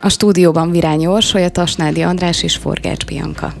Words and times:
A 0.00 0.08
stúdióban 0.08 0.70
Virány 0.70 1.06
Orsolya, 1.06 1.48
Tasnádi 1.48 2.02
András 2.02 2.42
és 2.42 2.56
Forgács 2.56 3.04
Bianca. 3.04 3.52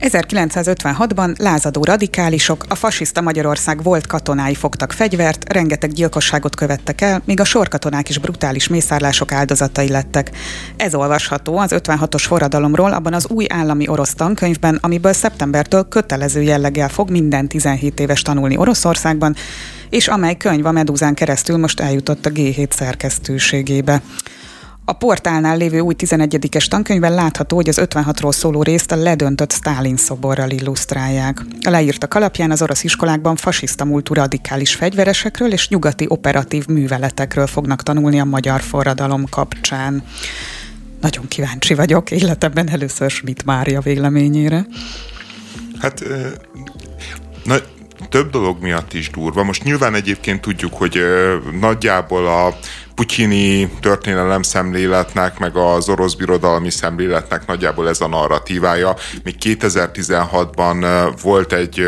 1956-ban 0.00 1.38
lázadó 1.38 1.84
radikálisok, 1.84 2.64
a 2.68 2.74
fasiszta 2.74 3.20
Magyarország 3.20 3.82
volt 3.82 4.06
katonái 4.06 4.54
fogtak 4.54 4.92
fegyvert, 4.92 5.52
rengeteg 5.52 5.92
gyilkosságot 5.92 6.56
követtek 6.56 7.00
el, 7.00 7.22
míg 7.24 7.40
a 7.40 7.44
sorkatonák 7.44 8.08
is 8.08 8.18
brutális 8.18 8.68
mészárlások 8.68 9.32
áldozatai 9.32 9.88
lettek. 9.88 10.30
Ez 10.76 10.94
olvasható 10.94 11.58
az 11.58 11.74
56-os 11.74 12.24
forradalomról 12.26 12.92
abban 12.92 13.14
az 13.14 13.28
új 13.28 13.46
állami 13.48 13.88
orosz 13.88 14.14
tankönyvben, 14.14 14.78
amiből 14.80 15.12
szeptembertől 15.12 15.88
kötelező 15.88 16.42
jelleggel 16.42 16.88
fog 16.88 17.10
minden 17.10 17.48
17 17.48 18.00
éves 18.00 18.22
tanulni 18.22 18.56
Oroszországban, 18.56 19.34
és 19.90 20.08
amely 20.08 20.36
könyv 20.36 20.66
a 20.66 20.72
Medúzán 20.72 21.14
keresztül 21.14 21.56
most 21.56 21.80
eljutott 21.80 22.26
a 22.26 22.30
G7 22.30 22.70
szerkesztőségébe. 22.70 24.02
A 24.90 24.92
portálnál 24.92 25.56
lévő 25.56 25.80
új 25.80 25.94
11-es 25.98 26.66
tankönyvben 26.66 27.14
látható, 27.14 27.56
hogy 27.56 27.68
az 27.68 27.80
56-ról 27.82 28.32
szóló 28.32 28.62
részt 28.62 28.92
a 28.92 28.96
ledöntött 28.96 29.52
Stálin 29.52 29.96
szoborral 29.96 30.50
illusztrálják. 30.50 31.42
A 31.62 31.70
leírtak 31.70 32.14
alapján 32.14 32.50
az 32.50 32.62
orosz 32.62 32.84
iskolákban 32.84 33.36
fasiszta 33.36 33.84
múltú 33.84 34.14
radikális 34.14 34.74
fegyveresekről 34.74 35.52
és 35.52 35.68
nyugati 35.68 36.06
operatív 36.08 36.66
műveletekről 36.66 37.46
fognak 37.46 37.82
tanulni 37.82 38.20
a 38.20 38.24
magyar 38.24 38.60
forradalom 38.60 39.24
kapcsán. 39.28 40.02
Nagyon 41.00 41.28
kíváncsi 41.28 41.74
vagyok 41.74 42.10
életemben 42.10 42.68
először 42.68 43.10
Schmidt 43.10 43.44
Mária 43.44 43.80
véleményére. 43.80 44.66
Hát 45.80 46.04
na, 47.44 47.56
több 48.08 48.30
dolog 48.30 48.62
miatt 48.62 48.92
is 48.92 49.10
durva. 49.10 49.42
Most 49.42 49.64
nyilván 49.64 49.94
egyébként 49.94 50.40
tudjuk, 50.40 50.74
hogy 50.74 50.98
nagyjából 51.60 52.26
a 52.26 52.54
putyini 53.00 53.70
történelem 53.80 54.42
szemléletnek, 54.42 55.38
meg 55.38 55.56
az 55.56 55.88
orosz 55.88 56.14
birodalmi 56.14 56.70
szemléletnek 56.70 57.46
nagyjából 57.46 57.88
ez 57.88 58.00
a 58.00 58.08
narratívája. 58.08 58.96
Még 59.24 59.34
2016-ban 59.40 61.12
volt 61.22 61.52
egy 61.52 61.86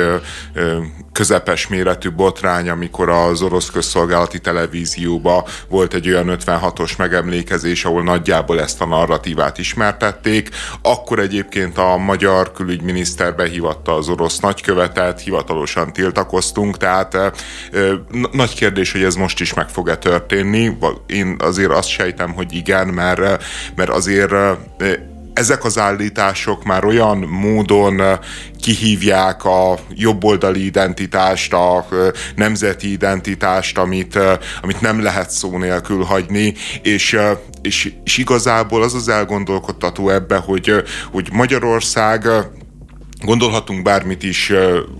közepes 1.12 1.66
méretű 1.66 2.10
botrány, 2.10 2.68
amikor 2.68 3.08
az 3.08 3.42
orosz 3.42 3.70
közszolgálati 3.70 4.38
televízióba 4.38 5.46
volt 5.68 5.94
egy 5.94 6.08
olyan 6.08 6.36
56-os 6.38 6.96
megemlékezés, 6.98 7.84
ahol 7.84 8.02
nagyjából 8.02 8.60
ezt 8.60 8.80
a 8.80 8.86
narratívát 8.86 9.58
ismertették. 9.58 10.48
Akkor 10.82 11.18
egyébként 11.18 11.78
a 11.78 11.96
magyar 11.96 12.52
külügyminiszter 12.52 13.34
behívatta 13.34 13.94
az 13.94 14.08
orosz 14.08 14.38
nagykövetet, 14.38 15.20
hivatalosan 15.20 15.92
tiltakoztunk, 15.92 16.76
tehát 16.76 17.16
nagy 18.32 18.54
kérdés, 18.54 18.92
hogy 18.92 19.02
ez 19.02 19.14
most 19.14 19.40
is 19.40 19.54
meg 19.54 19.68
fog-e 19.68 19.96
történni. 19.96 20.76
Én 21.06 21.36
azért 21.38 21.70
azt 21.70 21.88
sejtem, 21.88 22.32
hogy 22.32 22.54
igen, 22.54 22.88
mert, 22.88 23.44
mert 23.74 23.90
azért 23.90 24.32
ezek 25.34 25.64
az 25.64 25.78
állítások 25.78 26.64
már 26.64 26.84
olyan 26.84 27.18
módon 27.18 28.02
kihívják 28.60 29.44
a 29.44 29.78
jobboldali 29.94 30.64
identitást, 30.64 31.52
a 31.52 31.86
nemzeti 32.36 32.92
identitást, 32.92 33.78
amit, 33.78 34.18
amit 34.62 34.80
nem 34.80 35.02
lehet 35.02 35.30
szó 35.30 35.58
nélkül 35.58 36.02
hagyni, 36.02 36.54
és, 36.82 37.18
és, 37.62 37.92
és 38.04 38.18
igazából 38.18 38.82
az 38.82 38.94
az 38.94 39.08
elgondolkodtató 39.08 40.08
ebbe, 40.08 40.36
hogy, 40.36 40.72
hogy 41.12 41.28
Magyarország 41.32 42.28
Gondolhatunk 43.22 43.82
bármit 43.82 44.22
is 44.22 44.52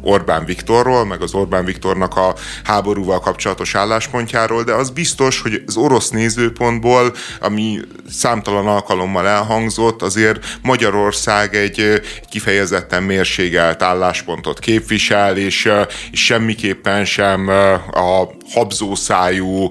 Orbán 0.02 0.44
Viktorról, 0.44 1.04
meg 1.04 1.22
az 1.22 1.34
Orbán 1.34 1.64
Viktornak 1.64 2.16
a 2.16 2.34
háborúval 2.64 3.20
kapcsolatos 3.20 3.74
álláspontjáról, 3.74 4.62
de 4.62 4.72
az 4.72 4.90
biztos, 4.90 5.40
hogy 5.40 5.62
az 5.66 5.76
orosz 5.76 6.10
nézőpontból, 6.10 7.14
ami 7.40 7.78
számtalan 8.10 8.66
alkalommal 8.66 9.26
elhangzott, 9.26 10.02
azért 10.02 10.58
Magyarország 10.62 11.54
egy 11.54 12.00
kifejezetten 12.30 13.02
mérségelt 13.02 13.82
álláspontot 13.82 14.58
képvisel, 14.58 15.36
és, 15.36 15.70
és 16.10 16.24
semmiképpen 16.24 17.04
sem 17.04 17.48
a 17.92 18.28
habzószájú, 18.52 19.70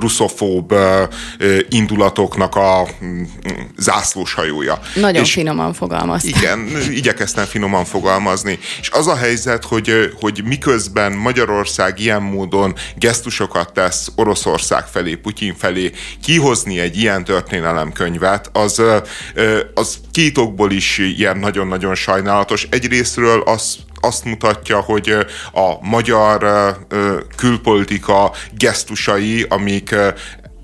ruszofób 0.00 0.74
indulatoknak 1.68 2.56
a 2.56 2.88
zászlóshajója. 3.78 4.78
Nagyon 4.94 5.22
és 5.22 5.32
finoman 5.32 5.72
fogalmazta. 5.72 6.28
Igen, 6.28 6.68
igyekeztem 6.90 7.44
finoman 7.44 7.84
fogalmazni. 7.84 8.58
És 8.80 8.90
az 8.90 9.06
a 9.06 9.16
helyzet, 9.16 9.64
hogy, 9.64 10.12
hogy 10.20 10.42
miközben 10.44 11.12
Magyarország 11.12 12.00
ilyen 12.00 12.22
módon 12.22 12.74
gesztusokat 12.96 13.72
tesz 13.72 14.08
Oroszország 14.14 14.86
felé, 14.86 15.14
Putyin 15.14 15.54
felé, 15.58 15.90
kihozni 16.22 16.80
egy 16.80 16.96
ilyen 16.96 17.24
történelemkönyvet, 17.24 18.50
az, 18.52 18.82
az 19.74 19.98
két 20.10 20.38
okból 20.38 20.70
is 20.70 20.98
ilyen 20.98 21.38
nagyon-nagyon 21.38 21.94
sajnálatos. 21.94 22.66
Egyrésztről 22.70 23.40
az 23.40 23.76
azt 24.04 24.24
mutatja, 24.24 24.80
hogy 24.80 25.16
a 25.52 25.74
magyar 25.80 26.46
külpolitika 27.36 28.32
gesztusai, 28.50 29.46
amik 29.48 29.94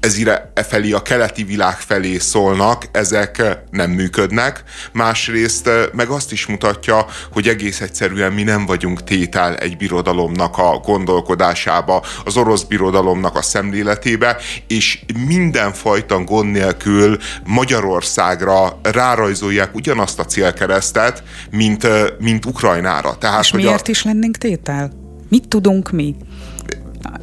ezire 0.00 0.50
e 0.54 0.62
felé, 0.62 0.92
a 0.92 1.02
keleti 1.02 1.44
világ 1.44 1.76
felé 1.76 2.18
szólnak, 2.18 2.84
ezek 2.92 3.42
nem 3.70 3.90
működnek. 3.90 4.62
Másrészt 4.92 5.70
meg 5.92 6.08
azt 6.08 6.32
is 6.32 6.46
mutatja, 6.46 7.06
hogy 7.32 7.48
egész 7.48 7.80
egyszerűen 7.80 8.32
mi 8.32 8.42
nem 8.42 8.66
vagyunk 8.66 9.04
tétel 9.04 9.56
egy 9.56 9.76
birodalomnak 9.76 10.58
a 10.58 10.80
gondolkodásába, 10.84 12.02
az 12.24 12.36
orosz 12.36 12.62
birodalomnak 12.62 13.36
a 13.36 13.42
szemléletébe, 13.42 14.36
és 14.66 15.00
mindenfajta 15.26 16.24
gond 16.24 16.50
nélkül 16.50 17.18
Magyarországra 17.44 18.78
rárajzolják 18.82 19.74
ugyanazt 19.74 20.18
a 20.18 20.24
célkeresztet, 20.24 21.22
mint, 21.50 21.86
mint 22.18 22.44
Ukrajnára. 22.44 23.16
Tehát, 23.18 23.44
és 23.44 23.52
miért 23.52 23.88
a... 23.88 23.90
is 23.90 24.02
lennénk 24.02 24.36
tétel? 24.36 24.92
Mit 25.28 25.48
tudunk 25.48 25.90
mi? 25.90 26.16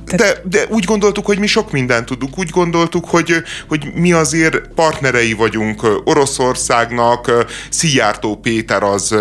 De, 0.05 0.41
de 0.43 0.65
úgy 0.69 0.83
gondoltuk, 0.83 1.25
hogy 1.25 1.39
mi 1.39 1.47
sok 1.47 1.71
mindent 1.71 2.05
tudunk. 2.05 2.37
Úgy 2.37 2.49
gondoltuk, 2.49 3.05
hogy, 3.05 3.43
hogy 3.67 3.91
mi 3.93 4.11
azért 4.11 4.67
partnerei 4.75 5.33
vagyunk 5.33 6.01
Oroszországnak. 6.03 7.31
Szijjártó 7.69 8.35
Péter 8.35 8.83
az 8.83 9.15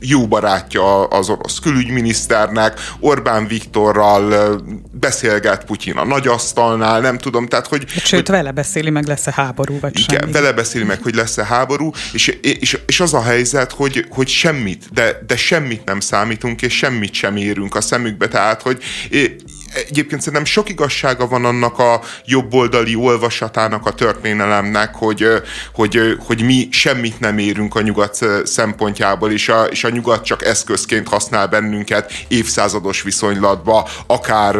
jó 0.00 0.28
barátja 0.28 1.04
az 1.04 1.28
orosz 1.28 1.58
külügyminiszternek, 1.58 2.80
Orbán 3.00 3.46
Viktorral 3.46 4.60
beszélget 4.90 5.64
Putyin 5.64 5.96
a 5.96 6.04
nagyasztalnál, 6.04 7.00
nem 7.00 7.18
tudom, 7.18 7.46
tehát 7.46 7.66
hogy... 7.66 7.88
Sőt, 7.88 8.26
hogy, 8.26 8.36
vele 8.36 8.50
beszéli 8.50 8.90
meg, 8.90 9.06
lesz-e 9.06 9.32
háború, 9.36 9.80
vagy 9.80 9.98
igen, 9.98 10.20
semmi. 10.20 10.32
vele 10.32 10.52
beszéli 10.52 10.84
meg, 10.84 11.02
hogy 11.02 11.14
lesz-e 11.14 11.44
háború, 11.44 11.90
és, 12.12 12.26
és, 12.42 12.78
és 12.86 13.00
az 13.00 13.14
a 13.14 13.22
helyzet, 13.22 13.72
hogy, 13.72 14.06
hogy 14.10 14.28
semmit, 14.28 14.84
de, 14.92 15.22
de 15.26 15.36
semmit 15.36 15.84
nem 15.84 16.00
számítunk, 16.00 16.62
és 16.62 16.76
semmit 16.76 17.12
sem 17.12 17.36
érünk 17.36 17.74
a 17.74 17.80
szemükbe, 17.80 18.28
tehát 18.28 18.62
hogy 18.62 18.82
egyébként 19.74 20.20
szerintem 20.20 20.44
sok 20.44 20.68
igazsága 20.68 21.26
van 21.26 21.44
annak 21.44 21.78
a 21.78 22.00
jobboldali 22.24 22.94
olvasatának 22.94 23.86
a 23.86 23.92
történelemnek, 23.92 24.94
hogy, 24.94 25.26
hogy, 25.74 26.16
hogy 26.26 26.42
mi 26.42 26.68
semmit 26.70 27.20
nem 27.20 27.38
érünk 27.38 27.74
a 27.74 27.80
nyugat 27.80 28.18
szempontjából, 28.44 29.32
és 29.32 29.48
a, 29.48 29.64
és 29.64 29.84
a 29.84 29.88
nyugat 29.88 30.24
csak 30.24 30.44
eszközként 30.44 31.08
használ 31.08 31.46
bennünket 31.46 32.12
évszázados 32.28 33.02
viszonylatba, 33.02 33.88
akár 34.06 34.56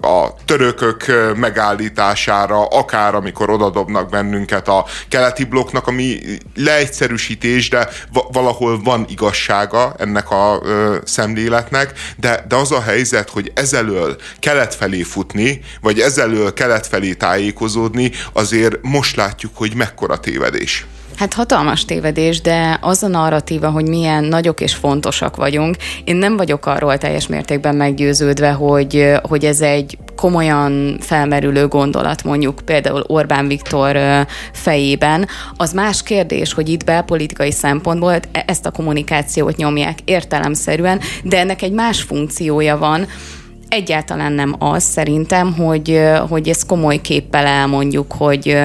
a 0.00 0.34
törökök 0.44 1.04
megállítására, 1.36 2.66
akár 2.66 3.14
amikor 3.14 3.50
odadobnak 3.50 4.08
bennünket 4.08 4.68
a 4.68 4.84
keleti 5.08 5.44
blokknak, 5.44 5.86
ami 5.86 6.18
leegyszerűsítés, 6.54 7.68
de 7.68 7.88
valahol 8.32 8.82
van 8.82 9.06
igazsága 9.08 9.94
ennek 9.98 10.30
a 10.30 10.60
szemléletnek, 11.04 11.92
de, 12.16 12.44
de 12.48 12.56
az 12.56 12.72
a 12.72 12.80
helyzet, 12.80 13.30
hogy 13.30 13.52
ezelől 13.54 14.16
kelet 14.38 14.74
felé 14.74 15.02
futni, 15.02 15.60
vagy 15.80 15.98
ezelől 15.98 16.52
kelet 16.52 16.86
felé 16.86 17.14
tájékozódni, 17.14 18.10
azért 18.32 18.76
most 18.82 19.16
látjuk, 19.16 19.56
hogy 19.56 19.74
mekkora 19.74 20.18
tévedés. 20.18 20.86
Hát 21.18 21.34
hatalmas 21.34 21.84
tévedés, 21.84 22.40
de 22.40 22.78
az 22.80 23.02
a 23.02 23.08
narratíva, 23.08 23.70
hogy 23.70 23.88
milyen 23.88 24.24
nagyok 24.24 24.60
és 24.60 24.74
fontosak 24.74 25.36
vagyunk, 25.36 25.76
én 26.04 26.16
nem 26.16 26.36
vagyok 26.36 26.66
arról 26.66 26.98
teljes 26.98 27.26
mértékben 27.26 27.76
meggyőződve, 27.76 28.50
hogy, 28.50 29.12
hogy 29.22 29.44
ez 29.44 29.60
egy 29.60 29.98
komolyan 30.16 30.98
felmerülő 31.00 31.66
gondolat 31.66 32.24
mondjuk 32.24 32.60
például 32.64 33.04
Orbán 33.06 33.48
Viktor 33.48 33.98
fejében. 34.52 35.28
Az 35.56 35.72
más 35.72 36.02
kérdés, 36.02 36.52
hogy 36.52 36.68
itt 36.68 36.84
belpolitikai 36.84 37.52
szempontból 37.52 38.12
e-, 38.12 38.44
ezt 38.46 38.66
a 38.66 38.70
kommunikációt 38.70 39.56
nyomják 39.56 39.98
értelemszerűen, 40.04 41.00
de 41.22 41.38
ennek 41.38 41.62
egy 41.62 41.72
más 41.72 42.02
funkciója 42.02 42.78
van, 42.78 43.06
egyáltalán 43.68 44.32
nem 44.32 44.54
az 44.58 44.82
szerintem, 44.82 45.54
hogy, 45.54 46.00
hogy 46.28 46.48
ezt 46.48 46.66
komoly 46.66 47.00
képpel 47.00 47.46
elmondjuk, 47.46 48.12
hogy 48.12 48.58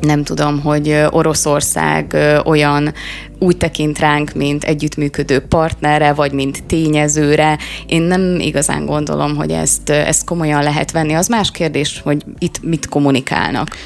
nem 0.00 0.24
tudom, 0.24 0.60
hogy 0.60 1.04
Oroszország 1.10 2.16
olyan 2.44 2.94
úgy 3.38 3.56
tekint 3.56 3.98
ránk, 3.98 4.32
mint 4.32 4.64
együttműködő 4.64 5.38
partnere, 5.38 6.12
vagy 6.12 6.32
mint 6.32 6.64
tényezőre. 6.64 7.58
Én 7.86 8.02
nem 8.02 8.40
igazán 8.40 8.86
gondolom, 8.86 9.36
hogy 9.36 9.50
ezt, 9.50 9.90
ezt 9.90 10.24
komolyan 10.24 10.62
lehet 10.62 10.90
venni. 10.90 11.12
Az 11.12 11.28
más 11.28 11.50
kérdés, 11.50 12.00
hogy 12.04 12.24
itt 12.38 12.62
mit 12.62 12.88
kommunikálnak. 12.88 13.76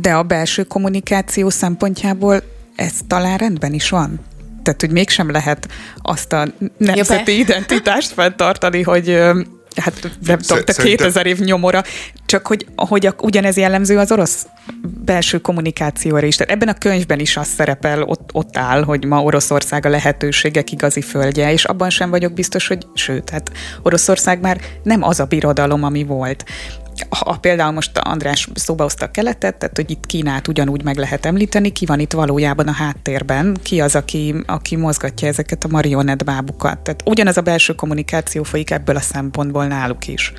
De 0.00 0.12
a 0.12 0.22
belső 0.22 0.62
kommunikáció 0.62 1.50
szempontjából 1.50 2.42
ez 2.76 2.92
talán 3.06 3.36
rendben 3.36 3.72
is 3.72 3.90
van? 3.90 4.20
Tehát, 4.62 4.80
hogy 4.80 4.90
mégsem 4.90 5.30
lehet 5.30 5.68
azt 6.02 6.32
a 6.32 6.46
nemzeti 6.76 7.32
ja, 7.32 7.38
identitást 7.44 8.12
fenntartani, 8.12 8.82
hogy 8.82 9.18
hát 9.76 10.10
nem 10.26 10.38
tudom, 10.38 10.64
te 10.64 10.72
2000 10.72 11.26
év 11.26 11.38
nyomora, 11.38 11.82
csak 12.26 12.46
hogy, 12.46 12.66
hogy 12.76 13.06
a, 13.06 13.14
ugyanez 13.20 13.56
jellemző 13.56 13.98
az 13.98 14.12
orosz 14.12 14.46
belső 15.04 15.38
kommunikációra 15.38 16.26
is. 16.26 16.36
Tehát 16.36 16.52
ebben 16.52 16.68
a 16.68 16.78
könyvben 16.78 17.18
is 17.18 17.36
az 17.36 17.48
szerepel, 17.56 18.02
ott, 18.02 18.30
ott 18.32 18.56
áll, 18.56 18.82
hogy 18.82 19.04
ma 19.04 19.22
Oroszország 19.22 19.86
a 19.86 19.88
lehetőségek 19.88 20.72
igazi 20.72 21.00
földje, 21.00 21.52
és 21.52 21.64
abban 21.64 21.90
sem 21.90 22.10
vagyok 22.10 22.32
biztos, 22.32 22.66
hogy 22.66 22.86
sőt, 22.94 23.30
hát 23.30 23.50
Oroszország 23.82 24.40
már 24.40 24.60
nem 24.82 25.02
az 25.02 25.20
a 25.20 25.24
birodalom, 25.24 25.82
ami 25.82 26.04
volt 26.04 26.44
ha 27.08 27.36
például 27.40 27.72
most 27.72 27.98
András 27.98 28.48
szóba 28.54 28.82
hozta 28.82 29.04
a 29.04 29.10
keletet, 29.10 29.56
tehát 29.56 29.76
hogy 29.76 29.90
itt 29.90 30.06
Kínát 30.06 30.48
ugyanúgy 30.48 30.84
meg 30.84 30.96
lehet 30.96 31.26
említeni, 31.26 31.72
ki 31.72 31.86
van 31.86 32.00
itt 32.00 32.12
valójában 32.12 32.68
a 32.68 32.72
háttérben, 32.72 33.56
ki 33.62 33.80
az, 33.80 33.94
aki, 33.94 34.34
aki 34.46 34.76
mozgatja 34.76 35.28
ezeket 35.28 35.64
a 35.64 35.68
marionett 35.68 36.24
bábukat. 36.24 36.78
Tehát 36.78 37.02
ugyanaz 37.04 37.36
a 37.36 37.40
belső 37.40 37.74
kommunikáció 37.74 38.42
folyik 38.42 38.70
ebből 38.70 38.96
a 38.96 39.00
szempontból 39.00 39.66
náluk 39.66 40.06
is. 40.06 40.32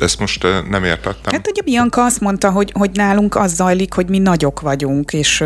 Ezt 0.00 0.18
most 0.18 0.46
nem 0.70 0.84
értettem. 0.84 1.32
Hát 1.32 1.48
ugye 1.48 1.62
Bianca 1.62 2.04
azt 2.04 2.20
mondta, 2.20 2.50
hogy, 2.50 2.72
hogy 2.78 2.90
nálunk 2.92 3.36
az 3.36 3.54
zajlik, 3.54 3.92
hogy 3.92 4.08
mi 4.08 4.18
nagyok 4.18 4.60
vagyunk, 4.60 5.12
és, 5.12 5.44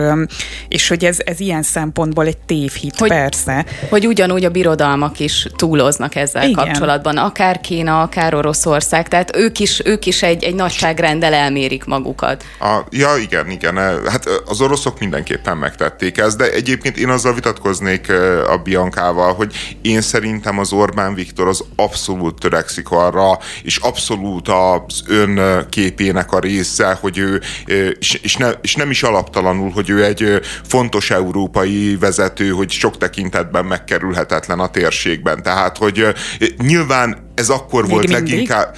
és 0.69 0.89
hogy 0.89 1.05
ez, 1.05 1.17
ez 1.25 1.41
ilyen 1.41 1.63
szempontból 1.63 2.27
egy 2.27 2.37
tévhit, 2.37 2.99
hogy, 2.99 3.09
persze. 3.09 3.65
Hogy 3.91 4.07
ugyanúgy 4.07 4.45
a 4.45 4.51
birodalmak 4.51 5.21
is 5.21 5.47
túloznak 5.57 6.15
ezzel 6.15 6.49
Igen. 6.49 6.65
kapcsolatban, 6.65 7.17
akár 7.17 7.61
Kína, 7.61 8.03
akár 8.03 8.35
Oroszország, 8.35 9.09
tehát 9.09 9.37
ők 9.37 9.59
is, 9.59 9.81
ők 9.85 10.07
is 10.07 10.23
egy, 10.23 10.45
egy 10.45 10.55
nagyságrendel 10.55 11.35
elmérik 11.35 11.85
magukat. 11.85 12.45
A, 12.61 12.79
ja, 12.91 13.17
igen, 13.17 13.51
igen. 13.51 13.77
Hát 14.07 14.27
az 14.47 14.61
oroszok 14.61 14.99
mindenképpen 14.99 15.57
megtették 15.57 16.19
ezt, 16.19 16.37
de 16.37 16.53
egyébként 16.53 16.97
én 16.97 17.09
azzal 17.09 17.35
vitatkoznék 17.35 18.13
a 18.49 18.57
Biancával, 18.57 19.35
hogy 19.35 19.55
én 19.83 20.01
szerintem 20.01 20.59
az 20.59 20.73
Orbán 20.73 21.15
Viktor 21.15 21.49
az 21.49 21.65
abszolút 21.77 22.41
törekszik 22.41 22.91
arra, 22.91 23.39
és 23.63 23.77
abszolút 23.77 24.44
abszolút 24.49 24.85
az 24.91 25.03
ön 25.07 25.67
képének 25.69 26.33
a 26.33 26.39
része, 26.39 26.99
hogy 27.01 27.19
ő, 27.19 27.41
és, 27.99 28.15
és, 28.23 28.37
ne, 28.37 28.51
és 28.51 28.75
nem 28.75 28.91
is 28.91 29.03
alaptalanul, 29.03 29.71
hogy 29.71 29.91
ő 29.91 30.05
egy 30.05 30.41
fontos 30.69 31.11
európai 31.11 31.97
vezető, 31.97 32.49
hogy 32.49 32.71
sok 32.71 32.99
tekintetben 32.99 33.65
megkerülhetetlen 33.65 34.61
a 34.61 34.69
térségben. 34.69 35.43
Tehát, 35.43 35.79
hogy 35.79 36.07
nyilván 36.59 37.31
ez 37.35 37.49
akkor 37.49 37.83
Még 37.83 37.91
volt 37.91 38.09
mindig? 38.09 38.31
leginkább 38.31 38.77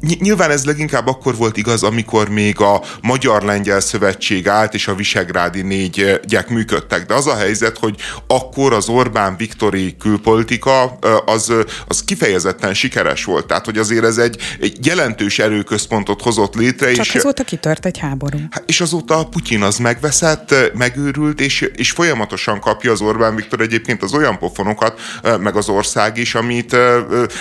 Nyilván 0.00 0.50
ez 0.50 0.64
leginkább 0.64 1.06
akkor 1.06 1.36
volt 1.36 1.56
igaz, 1.56 1.82
amikor 1.82 2.28
még 2.28 2.60
a 2.60 2.82
Magyar-Lengyel 3.02 3.80
Szövetség 3.80 4.48
állt, 4.48 4.74
és 4.74 4.88
a 4.88 4.94
Visegrádi 4.94 5.62
négyek 5.62 6.48
működtek. 6.48 7.06
De 7.06 7.14
az 7.14 7.26
a 7.26 7.36
helyzet, 7.36 7.78
hogy 7.78 7.94
akkor 8.26 8.72
az 8.72 8.88
Orbán 8.88 9.36
Viktori 9.36 9.96
külpolitika 9.98 10.84
az, 11.26 11.52
az 11.86 12.04
kifejezetten 12.04 12.74
sikeres 12.74 13.24
volt. 13.24 13.46
Tehát, 13.46 13.64
hogy 13.64 13.78
azért 13.78 14.04
ez 14.04 14.18
egy, 14.18 14.36
egy 14.60 14.86
jelentős 14.86 15.38
erőközpontot 15.38 16.22
hozott 16.22 16.54
létre. 16.54 16.92
Csak 16.92 17.06
és, 17.06 17.14
azóta 17.14 17.44
kitört 17.44 17.86
egy 17.86 17.98
háború. 17.98 18.38
És 18.66 18.80
azóta 18.80 19.24
Putyin 19.24 19.62
az 19.62 19.76
megveszett, 19.76 20.54
megőrült, 20.74 21.40
és, 21.40 21.60
és 21.60 21.90
folyamatosan 21.90 22.60
kapja 22.60 22.92
az 22.92 23.00
Orbán 23.00 23.34
Viktor 23.34 23.60
egyébként 23.60 24.02
az 24.02 24.12
olyan 24.12 24.38
pofonokat, 24.38 25.00
meg 25.40 25.56
az 25.56 25.68
ország 25.68 26.16
is, 26.16 26.34
amit, 26.34 26.76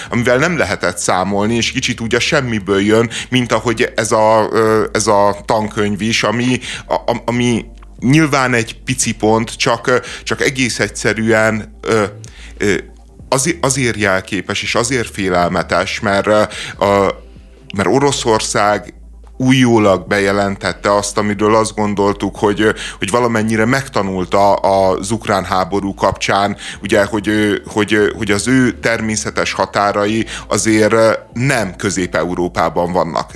amivel 0.09 0.37
nem 0.37 0.57
lehetett 0.57 0.97
számolni, 0.97 1.55
és 1.55 1.71
kicsit 1.71 1.99
úgy 1.99 2.15
a 2.15 2.19
sem 2.19 2.46
semmiből 2.47 2.81
jön, 2.81 3.09
mint 3.29 3.51
ahogy 3.51 3.91
ez 3.95 4.11
a, 4.11 4.49
ez 4.91 5.07
a 5.07 5.37
tankönyv 5.45 6.01
is, 6.01 6.23
ami, 6.23 6.59
a, 6.87 7.21
ami 7.25 7.65
nyilván 7.99 8.53
egy 8.53 8.83
pici 8.83 9.15
pont, 9.15 9.55
csak, 9.55 10.01
csak 10.23 10.41
egész 10.41 10.79
egyszerűen 10.79 11.79
azért, 13.29 13.65
azért 13.65 13.97
jelképes 13.97 14.61
és 14.61 14.75
azért 14.75 15.09
félelmetes, 15.09 15.99
mert, 15.99 16.27
a, 16.27 16.49
mert 17.75 17.87
Oroszország 17.87 18.93
újólag 19.37 20.07
bejelentette 20.07 20.95
azt, 20.95 21.17
amiről 21.17 21.55
azt 21.55 21.75
gondoltuk, 21.75 22.37
hogy, 22.37 22.73
hogy 22.97 23.09
valamennyire 23.09 23.65
megtanulta 23.65 24.53
az 24.53 25.11
ukrán 25.11 25.43
háború 25.43 25.93
kapcsán, 25.93 26.57
ugye, 26.81 27.05
hogy, 27.05 27.29
hogy, 27.67 28.13
hogy 28.17 28.31
az 28.31 28.47
ő 28.47 28.71
természetes 28.71 29.53
határai 29.53 30.25
azért 30.47 30.95
nem 31.33 31.75
Közép-Európában 31.75 32.91
vannak. 32.91 33.31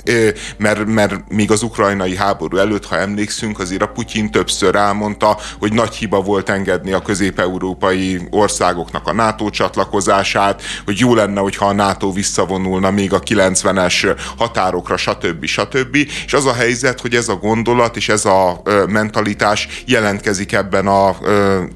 Mert, 0.56 0.86
mert 0.86 1.14
még 1.28 1.50
az 1.50 1.62
ukrajnai 1.62 2.16
háború 2.16 2.56
előtt, 2.56 2.86
ha 2.86 2.98
emlékszünk, 2.98 3.58
azért 3.58 3.82
a 3.82 3.88
Putyin 3.88 4.30
többször 4.30 4.74
elmondta, 4.74 5.38
hogy 5.58 5.72
nagy 5.72 5.94
hiba 5.94 6.20
volt 6.20 6.48
engedni 6.48 6.92
a 6.92 7.02
közép-európai 7.02 8.20
országoknak 8.30 9.08
a 9.08 9.12
NATO 9.12 9.50
csatlakozását, 9.50 10.62
hogy 10.84 10.98
jó 10.98 11.14
lenne, 11.14 11.40
hogyha 11.40 11.66
a 11.66 11.72
NATO 11.72 12.12
visszavonulna 12.12 12.90
még 12.90 13.12
a 13.12 13.20
90-es 13.20 14.16
határokra, 14.36 14.96
stb. 14.96 15.44
stb 15.44 15.91
stb. 15.92 16.10
És 16.26 16.32
az 16.32 16.46
a 16.46 16.52
helyzet, 16.52 17.00
hogy 17.00 17.14
ez 17.14 17.28
a 17.28 17.34
gondolat 17.34 17.96
és 17.96 18.08
ez 18.08 18.24
a 18.24 18.62
mentalitás 18.88 19.68
jelentkezik 19.86 20.52
ebben 20.52 20.86
a 20.86 21.16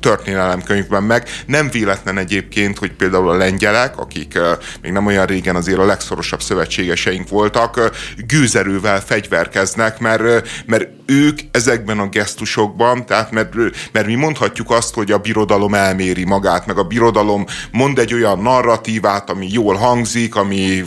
történelemkönyvben 0.00 1.02
meg. 1.02 1.28
Nem 1.46 1.70
véletlen 1.70 2.18
egyébként, 2.18 2.78
hogy 2.78 2.92
például 2.92 3.28
a 3.28 3.36
lengyelek, 3.36 3.98
akik 3.98 4.38
még 4.82 4.92
nem 4.92 5.06
olyan 5.06 5.26
régen 5.26 5.56
azért 5.56 5.78
a 5.78 5.84
legszorosabb 5.84 6.42
szövetségeseink 6.42 7.28
voltak, 7.28 7.90
gőzerővel 8.26 9.00
fegyverkeznek, 9.00 9.98
mert, 9.98 10.48
mert 10.66 10.88
ők 11.06 11.38
ezekben 11.50 11.98
a 11.98 12.08
gesztusokban, 12.08 13.06
tehát 13.06 13.30
mert, 13.30 13.54
mert 13.92 14.06
mi 14.06 14.14
mondhatjuk 14.14 14.70
azt, 14.70 14.94
hogy 14.94 15.12
a 15.12 15.18
birodalom 15.18 15.74
elméri 15.74 16.24
magát, 16.24 16.66
meg 16.66 16.78
a 16.78 16.84
birodalom 16.84 17.44
mond 17.72 17.98
egy 17.98 18.14
olyan 18.14 18.38
narratívát, 18.38 19.30
ami 19.30 19.48
jól 19.50 19.74
hangzik, 19.74 20.34
ami 20.34 20.84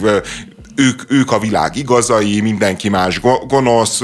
ők, 0.80 1.12
ők 1.12 1.32
a 1.32 1.40
világ 1.40 1.76
igazai, 1.76 2.42
mindenki 2.42 2.90
más 2.90 3.22
gonosz, 3.48 4.04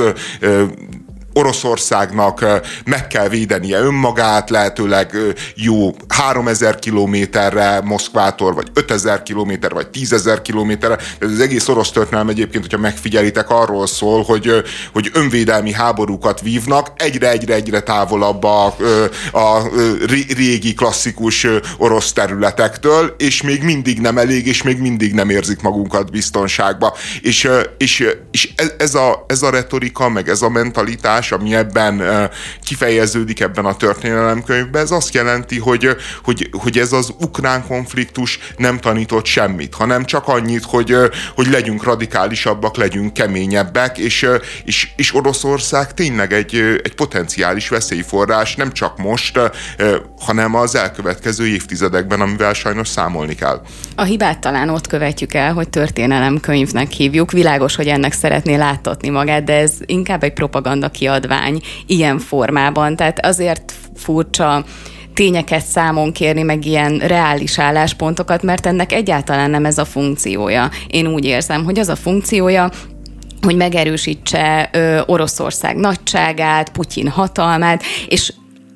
Oroszországnak 1.37 2.45
meg 2.85 3.07
kell 3.07 3.27
védenie 3.27 3.79
önmagát, 3.79 4.49
lehetőleg 4.49 5.17
jó 5.55 5.95
3000 6.07 6.79
kilométerre 6.79 7.81
Moszkvától, 7.83 8.53
vagy 8.53 8.67
5000 8.73 9.23
kilométer, 9.23 9.71
vagy 9.73 9.87
10.000 9.93 10.39
kilométerre. 10.43 10.97
Ez 11.19 11.31
az 11.31 11.39
egész 11.39 11.67
orosz 11.67 11.91
történelem 11.91 12.29
egyébként, 12.29 12.63
hogyha 12.63 12.77
megfigyelitek, 12.77 13.49
arról 13.49 13.87
szól, 13.87 14.23
hogy, 14.23 14.63
hogy 14.93 15.09
önvédelmi 15.13 15.71
háborúkat 15.71 16.41
vívnak, 16.41 16.91
egyre-egyre-egyre 16.95 17.79
távolabb 17.79 18.43
a, 18.43 18.65
a 19.31 19.69
régi 20.35 20.73
klasszikus 20.73 21.47
orosz 21.77 22.13
területektől, 22.13 23.15
és 23.17 23.41
még 23.41 23.63
mindig 23.63 23.99
nem 23.99 24.17
elég, 24.17 24.47
és 24.47 24.63
még 24.63 24.79
mindig 24.79 25.13
nem 25.13 25.29
érzik 25.29 25.61
magunkat 25.61 26.11
biztonságba. 26.11 26.93
És, 27.21 27.49
és, 27.77 28.07
és 28.31 28.53
ez, 28.77 28.95
a, 28.95 29.25
ez 29.27 29.41
a 29.41 29.49
retorika, 29.49 30.09
meg 30.09 30.29
ez 30.29 30.41
a 30.41 30.49
mentalitás, 30.49 31.24
hatás, 31.29 31.31
ami 31.31 31.55
ebben 31.55 32.29
kifejeződik 32.63 33.39
ebben 33.39 33.65
a 33.65 33.75
történelemkönyvben, 33.75 34.81
ez 34.81 34.91
azt 34.91 35.13
jelenti, 35.13 35.59
hogy, 35.59 35.89
hogy, 36.23 36.49
hogy 36.51 36.77
ez 36.77 36.91
az 36.91 37.13
ukrán 37.19 37.65
konfliktus 37.67 38.39
nem 38.57 38.79
tanított 38.79 39.25
semmit, 39.25 39.73
hanem 39.73 40.05
csak 40.05 40.27
annyit, 40.27 40.63
hogy, 40.63 40.95
hogy 41.35 41.47
legyünk 41.47 41.83
radikálisabbak, 41.83 42.77
legyünk 42.77 43.13
keményebbek, 43.13 43.97
és, 43.97 44.27
és, 44.63 44.89
és 44.95 45.15
Oroszország 45.15 45.93
tényleg 45.93 46.33
egy, 46.33 46.55
egy 46.83 46.95
potenciális 46.95 47.69
veszélyforrás, 47.69 48.55
nem 48.55 48.71
csak 48.71 48.97
most, 48.97 49.39
hanem 50.19 50.55
az 50.55 50.75
elkövetkező 50.75 51.47
évtizedekben, 51.47 52.21
amivel 52.21 52.53
sajnos 52.53 52.87
számolni 52.87 53.35
kell. 53.35 53.61
A 53.95 54.03
hibát 54.03 54.39
talán 54.39 54.69
ott 54.69 54.87
követjük 54.87 55.33
el, 55.33 55.53
hogy 55.53 55.69
történelemkönyvnek 55.69 56.91
hívjuk. 56.91 57.31
Világos, 57.31 57.75
hogy 57.75 57.87
ennek 57.87 58.13
szeretné 58.13 58.55
láttatni 58.55 59.09
magát, 59.09 59.43
de 59.43 59.53
ez 59.53 59.71
inkább 59.85 60.23
egy 60.23 60.33
propaganda 60.33 60.89
kiadás 60.89 61.14
kiadvány 61.15 61.61
ilyen 61.85 62.19
formában. 62.19 62.95
Tehát 62.95 63.25
azért 63.25 63.73
furcsa 63.95 64.63
tényeket 65.13 65.65
számon 65.65 66.11
kérni, 66.11 66.41
meg 66.41 66.65
ilyen 66.65 66.97
reális 66.97 67.59
álláspontokat, 67.59 68.43
mert 68.43 68.65
ennek 68.65 68.91
egyáltalán 68.91 69.49
nem 69.49 69.65
ez 69.65 69.77
a 69.77 69.85
funkciója. 69.85 70.69
Én 70.87 71.07
úgy 71.07 71.25
érzem, 71.25 71.63
hogy 71.63 71.79
az 71.79 71.89
a 71.89 71.95
funkciója, 71.95 72.69
hogy 73.41 73.55
megerősítse 73.55 74.69
ö, 74.73 75.01
Oroszország 75.05 75.75
nagyságát, 75.75 76.69
Putyin 76.69 77.07
hatalmát, 77.07 77.83
és 78.07 78.33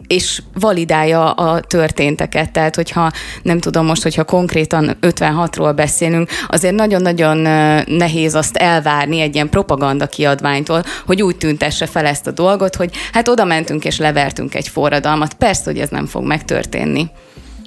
és 0.10 0.42
validálja 0.54 1.32
a 1.32 1.60
történteket. 1.60 2.52
Tehát, 2.52 2.76
hogyha 2.76 3.12
nem 3.44 3.60
tudom 3.60 3.86
most, 3.86 4.04
hogyha 4.04 4.24
konkrétan 4.24 4.98
56-ról 5.02 5.74
beszélünk, 5.76 6.30
azért 6.48 6.76
nagyon-nagyon 6.76 7.38
nehéz 7.86 8.36
azt 8.36 8.56
elvárni 8.56 9.20
egy 9.20 9.36
ilyen 9.36 9.50
propaganda 9.50 10.08
kiadványtól, 10.08 10.84
hogy 11.06 11.22
úgy 11.22 11.38
tüntesse 11.38 11.86
fel 11.86 12.06
ezt 12.06 12.28
a 12.28 12.32
dolgot, 12.32 12.76
hogy 12.76 12.92
hát 13.12 13.28
oda 13.28 13.46
mentünk 13.46 13.86
és 13.86 13.98
levertünk 13.98 14.56
egy 14.56 14.68
forradalmat. 14.68 15.34
Persze, 15.34 15.64
hogy 15.66 15.80
ez 15.80 15.90
nem 15.90 16.06
fog 16.06 16.24
megtörténni. 16.24 17.10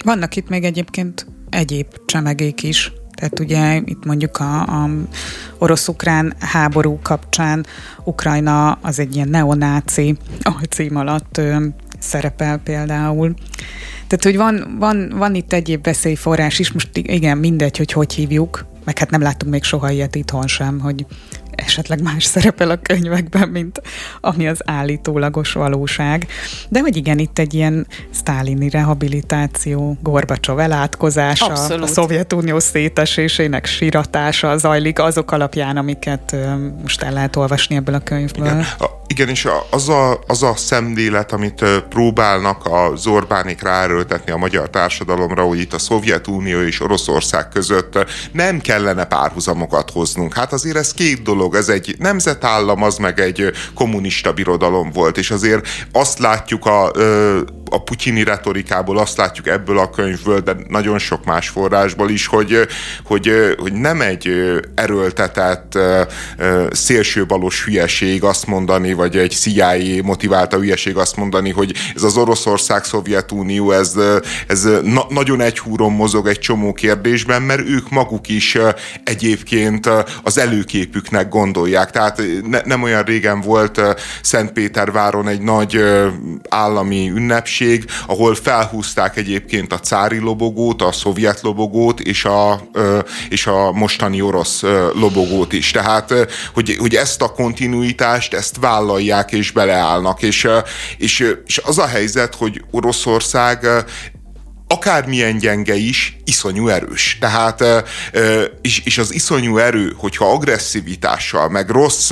Vannak 0.05 0.37
itt 0.37 0.49
még 0.49 0.65
egyébként 0.65 1.27
egyéb 1.51 1.87
csemegék 2.07 2.63
is, 2.63 2.93
tehát 3.15 3.41
ugye 3.41 3.77
itt 3.85 4.05
mondjuk 4.05 4.37
a, 4.37 4.63
a 4.63 4.91
orosz-ukrán 5.59 6.35
háború 6.39 6.99
kapcsán 7.03 7.67
Ukrajna 8.05 8.73
az 8.73 8.99
egy 8.99 9.15
ilyen 9.15 9.29
neonáci 9.29 10.17
alcím 10.43 10.97
alatt 10.97 11.41
szerepel 12.03 12.59
például. 12.59 13.35
Tehát, 14.07 14.25
hogy 14.25 14.37
van, 14.37 14.77
van, 14.79 15.13
van 15.17 15.35
itt 15.35 15.53
egyéb 15.53 15.85
veszélyforrás 15.85 16.59
is, 16.59 16.73
most 16.73 16.89
igen, 16.93 17.39
mindegy, 17.39 17.77
hogy 17.77 17.93
hogy 17.93 18.13
hívjuk, 18.13 18.67
meg 18.85 18.99
hát 18.99 19.11
nem 19.11 19.23
láttunk 19.23 19.53
még 19.53 19.63
soha 19.63 19.91
ilyet 19.91 20.15
itthon 20.15 20.47
sem, 20.47 20.81
hogy 20.81 21.07
esetleg 21.51 22.03
más 22.03 22.25
szerepel 22.25 22.71
a 22.71 22.77
könyvekben, 22.77 23.49
mint 23.49 23.83
ami 24.21 24.49
az 24.49 24.61
állítólagos 24.65 25.53
valóság. 25.53 26.27
De 26.69 26.81
hogy 26.81 26.97
igen, 26.97 27.19
itt 27.19 27.39
egy 27.39 27.55
ilyen 27.55 27.87
sztálini 28.11 28.69
rehabilitáció, 28.69 29.97
Gorbacsov 30.03 30.59
elátkozása, 30.59 31.47
Abszolút. 31.47 31.85
a 31.85 31.87
Szovjetunió 31.87 32.59
szétesésének 32.59 33.67
siratása 33.67 34.57
zajlik 34.57 34.99
azok 34.99 35.33
alapján, 35.33 35.77
amiket 35.77 36.37
most 36.83 37.03
el 37.03 37.13
lehet 37.13 37.37
olvasni 37.37 37.77
ebből 37.77 37.95
a 37.95 38.01
könyvből. 38.01 38.47
Igen. 38.47 38.65
Igen, 39.13 39.29
és 39.29 39.49
az 39.71 39.89
a, 39.89 40.21
az 40.27 40.43
a 40.43 40.57
szemlélet, 40.57 41.33
amit 41.33 41.65
próbálnak 41.89 42.65
a 42.65 42.93
Zorbánik 42.97 43.63
ráerőltetni 43.63 44.33
a 44.33 44.37
magyar 44.37 44.71
társadalomra, 44.71 45.43
hogy 45.43 45.59
itt 45.59 45.73
a 45.73 45.79
Szovjetunió 45.79 46.61
és 46.61 46.81
Oroszország 46.81 47.49
között 47.49 48.07
nem 48.33 48.61
kellene 48.61 49.05
párhuzamokat 49.05 49.91
hoznunk. 49.91 50.35
Hát 50.35 50.53
azért 50.53 50.77
ez 50.77 50.93
két 50.93 51.23
dolog, 51.23 51.55
ez 51.55 51.69
egy 51.69 51.95
nemzetállam, 51.99 52.83
az 52.83 52.97
meg 52.97 53.21
egy 53.21 53.51
kommunista 53.75 54.33
birodalom 54.33 54.91
volt, 54.91 55.19
és 55.19 55.31
azért 55.31 55.69
azt 55.93 56.19
látjuk 56.19 56.67
a, 56.67 56.91
a 57.71 57.83
putyini 57.83 58.25
retorikából, 58.25 58.99
azt 58.99 59.17
látjuk 59.17 59.47
ebből 59.47 59.79
a 59.79 59.91
könyvből, 59.91 60.41
de 60.41 60.57
nagyon 60.69 60.99
sok 60.99 61.25
más 61.25 61.49
forrásból 61.49 62.11
is, 62.11 62.27
hogy, 62.27 62.69
hogy, 63.05 63.55
hogy 63.59 63.73
nem 63.73 64.01
egy 64.01 64.31
erőltetett 64.75 65.79
szélsőbalos 66.71 67.65
hülyeség 67.65 68.25
azt 68.25 68.47
mondani, 68.47 68.93
vagy 69.03 69.17
egy 69.17 69.31
CIA 69.31 70.03
motiválta 70.03 70.57
hülyeség 70.57 70.97
azt 70.97 71.17
mondani, 71.17 71.51
hogy 71.51 71.73
ez 71.95 72.03
az 72.03 72.17
Oroszország, 72.17 72.85
Szovjetunió, 72.85 73.71
ez, 73.71 73.95
ez 74.47 74.69
na, 74.83 75.07
nagyon 75.09 75.41
egy 75.41 75.59
húron 75.59 75.93
mozog 75.93 76.27
egy 76.27 76.39
csomó 76.39 76.73
kérdésben, 76.73 77.43
mert 77.43 77.61
ők 77.61 77.91
maguk 77.91 78.29
is 78.29 78.59
egyébként 79.05 79.89
az 80.23 80.39
előképüknek 80.39 81.29
gondolják. 81.29 81.91
Tehát 81.91 82.23
ne, 82.47 82.61
nem 82.65 82.83
olyan 82.83 83.03
régen 83.03 83.41
volt 83.41 83.81
Szentpéterváron 84.23 85.29
egy 85.29 85.41
nagy 85.41 85.85
állami 86.49 87.11
ünnepség, 87.11 87.85
ahol 88.07 88.35
felhúzták 88.35 89.17
egyébként 89.17 89.73
a 89.73 89.79
cári 89.81 90.19
lobogót, 90.19 90.83
a 90.83 90.93
szovjet 90.93 91.41
lobogót 91.41 92.01
és 92.01 92.25
a, 92.25 92.61
és 93.29 93.47
a 93.47 93.73
mostani 93.73 94.21
orosz 94.21 94.63
lobogót 94.95 95.53
is. 95.53 95.71
Tehát, 95.71 96.15
hogy, 96.55 96.77
hogy 96.79 96.95
ezt 96.95 97.23
a 97.23 97.33
kontinuitást, 97.33 98.35
ezt 98.35 98.57
vállal 98.61 98.92
vállalják 98.93 99.33
és 99.33 99.51
beleállnak. 99.51 100.23
És, 100.23 100.49
és, 100.97 101.35
és 101.47 101.59
az 101.59 101.79
a 101.79 101.87
helyzet, 101.87 102.35
hogy 102.35 102.63
Oroszország 102.71 103.67
akármilyen 104.67 105.39
gyenge 105.39 105.75
is, 105.75 106.17
iszonyú 106.25 106.69
erős. 106.69 107.19
Tehát, 107.21 107.65
és, 108.61 108.83
és 108.85 108.99
az 108.99 109.15
iszonyú 109.15 109.59
erő, 109.59 109.95
hogyha 109.97 110.33
agresszivitással, 110.33 111.49
meg 111.49 111.71
rossz, 111.71 112.11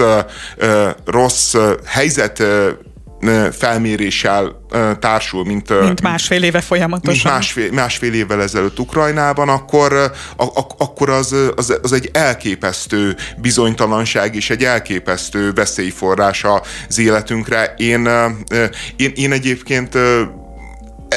rossz 1.04 1.54
helyzet 1.86 2.42
felméréssel 3.52 4.66
társul, 4.98 5.44
mint, 5.44 5.80
mint 5.80 6.02
másfél 6.02 6.42
éve 6.42 6.60
folyamatosan. 6.60 7.12
Mint 7.12 7.24
másfél, 7.24 7.72
másfél 7.72 8.14
évvel 8.14 8.42
ezelőtt 8.42 8.78
Ukrajnában, 8.78 9.48
akkor, 9.48 9.92
a, 10.36 10.42
a, 10.42 10.66
akkor 10.78 11.10
az, 11.10 11.36
az, 11.56 11.78
az 11.82 11.92
egy 11.92 12.10
elképesztő 12.12 13.16
bizonytalanság 13.36 14.34
és 14.34 14.50
egy 14.50 14.64
elképesztő 14.64 15.52
veszélyforrás 15.52 16.44
az 16.88 16.98
életünkre. 16.98 17.74
Én, 17.76 18.08
én, 18.96 19.12
én 19.14 19.32
egyébként 19.32 19.98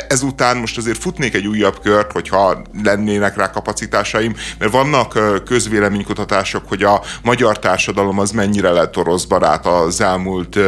ezután 0.08 0.58
most 0.58 0.78
azért 0.78 0.98
futnék 0.98 1.34
egy 1.34 1.48
újabb 1.48 1.80
kört, 1.80 2.12
hogyha 2.12 2.62
lennének 2.84 3.36
rá 3.36 3.50
kapacitásaim, 3.50 4.36
mert 4.60 4.72
vannak 4.72 5.20
közvéleménykutatások, 5.46 6.64
hogy 6.68 6.84
a 6.84 7.02
magyar 7.24 7.60
társadalom 7.60 8.20
az 8.20 8.32
mennyire 8.32 8.72
lett 8.72 8.98
orosz 8.98 9.24
barát 9.24 9.66
az 9.66 10.02
elmúlt 10.02 10.60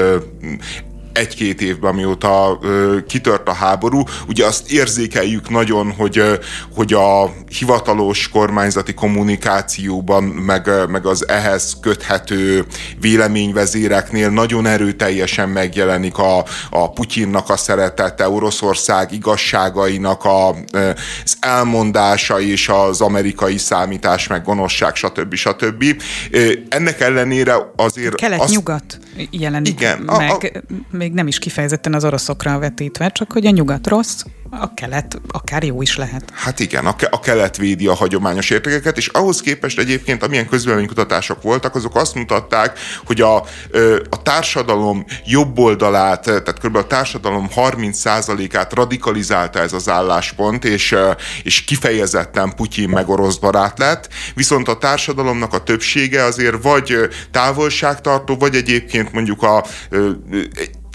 egy-két 1.15 1.61
évben, 1.61 1.95
mióta 1.95 2.59
ö, 2.61 2.97
kitört 3.07 3.47
a 3.47 3.53
háború, 3.53 4.03
ugye 4.27 4.45
azt 4.45 4.71
érzékeljük 4.71 5.49
nagyon, 5.49 5.91
hogy, 5.91 6.17
ö, 6.17 6.33
hogy 6.75 6.93
a 6.93 7.33
hivatalos 7.59 8.29
kormányzati 8.29 8.93
kommunikációban, 8.93 10.23
meg, 10.23 10.69
meg 10.89 11.05
az 11.05 11.27
ehhez 11.27 11.77
köthető 11.81 12.65
véleményvezéreknél 12.99 14.29
nagyon 14.29 14.65
erőteljesen 14.65 15.49
megjelenik 15.49 16.17
a, 16.17 16.45
a 16.69 16.91
Putyinnak 16.91 17.49
a 17.49 17.57
szeretete, 17.57 18.29
Oroszország 18.29 19.11
igazságainak 19.11 20.23
a, 20.23 20.49
az 20.49 21.37
elmondása 21.39 22.39
és 22.39 22.69
az 22.69 23.01
amerikai 23.01 23.57
számítás, 23.57 24.27
meg 24.27 24.43
gonoszság, 24.43 24.95
stb. 24.95 25.33
stb. 25.33 25.83
Ennek 26.69 26.99
ellenére 26.99 27.55
azért... 27.75 28.15
Kelet-nyugat 28.15 28.99
jelenik 29.31 29.79
igen, 29.79 29.99
meg. 29.99 30.29
A, 30.29 30.33
a, 30.33 30.61
még 30.91 31.13
nem 31.13 31.27
is 31.27 31.39
kifejezetten 31.39 31.93
az 31.93 32.05
oroszokra 32.05 32.59
vetítve, 32.59 33.09
csak 33.09 33.31
hogy 33.31 33.45
a 33.45 33.49
nyugat 33.49 33.87
rossz, 33.87 34.23
a 34.61 34.73
kelet 34.73 35.21
akár 35.27 35.63
jó 35.63 35.81
is 35.81 35.97
lehet. 35.97 36.23
Hát 36.33 36.59
igen, 36.59 36.85
a, 36.85 36.95
ke- 36.95 37.13
a 37.13 37.19
kelet 37.19 37.57
védi 37.57 37.87
a 37.87 37.93
hagyományos 37.93 38.49
értékeket, 38.49 38.97
és 38.97 39.07
ahhoz 39.07 39.41
képest 39.41 39.79
egyébként, 39.79 40.23
amilyen 40.23 40.47
közvéleménykutatások 40.47 41.41
voltak, 41.41 41.75
azok 41.75 41.95
azt 41.95 42.15
mutatták, 42.15 42.79
hogy 43.05 43.21
a, 43.21 43.35
a 44.09 44.21
társadalom 44.23 45.05
jobb 45.25 45.59
oldalát, 45.59 46.21
tehát 46.21 46.59
kb. 46.59 46.75
a 46.75 46.87
társadalom 46.87 47.49
30%-át 47.55 48.73
radikalizálta 48.73 49.59
ez 49.59 49.73
az 49.73 49.89
álláspont, 49.89 50.65
és, 50.65 50.95
és 51.43 51.63
kifejezetten 51.63 52.55
Putyin 52.55 52.89
meg 52.89 53.09
orosz 53.09 53.35
barát 53.37 53.79
lett, 53.79 54.09
viszont 54.35 54.67
a 54.67 54.77
társadalomnak 54.77 55.53
a 55.53 55.63
többsége 55.63 56.23
azért 56.23 56.63
vagy 56.63 56.97
távolságtartó, 57.31 58.35
vagy 58.35 58.55
egyébként 58.55 59.11
mondjuk 59.11 59.43
a 59.43 59.65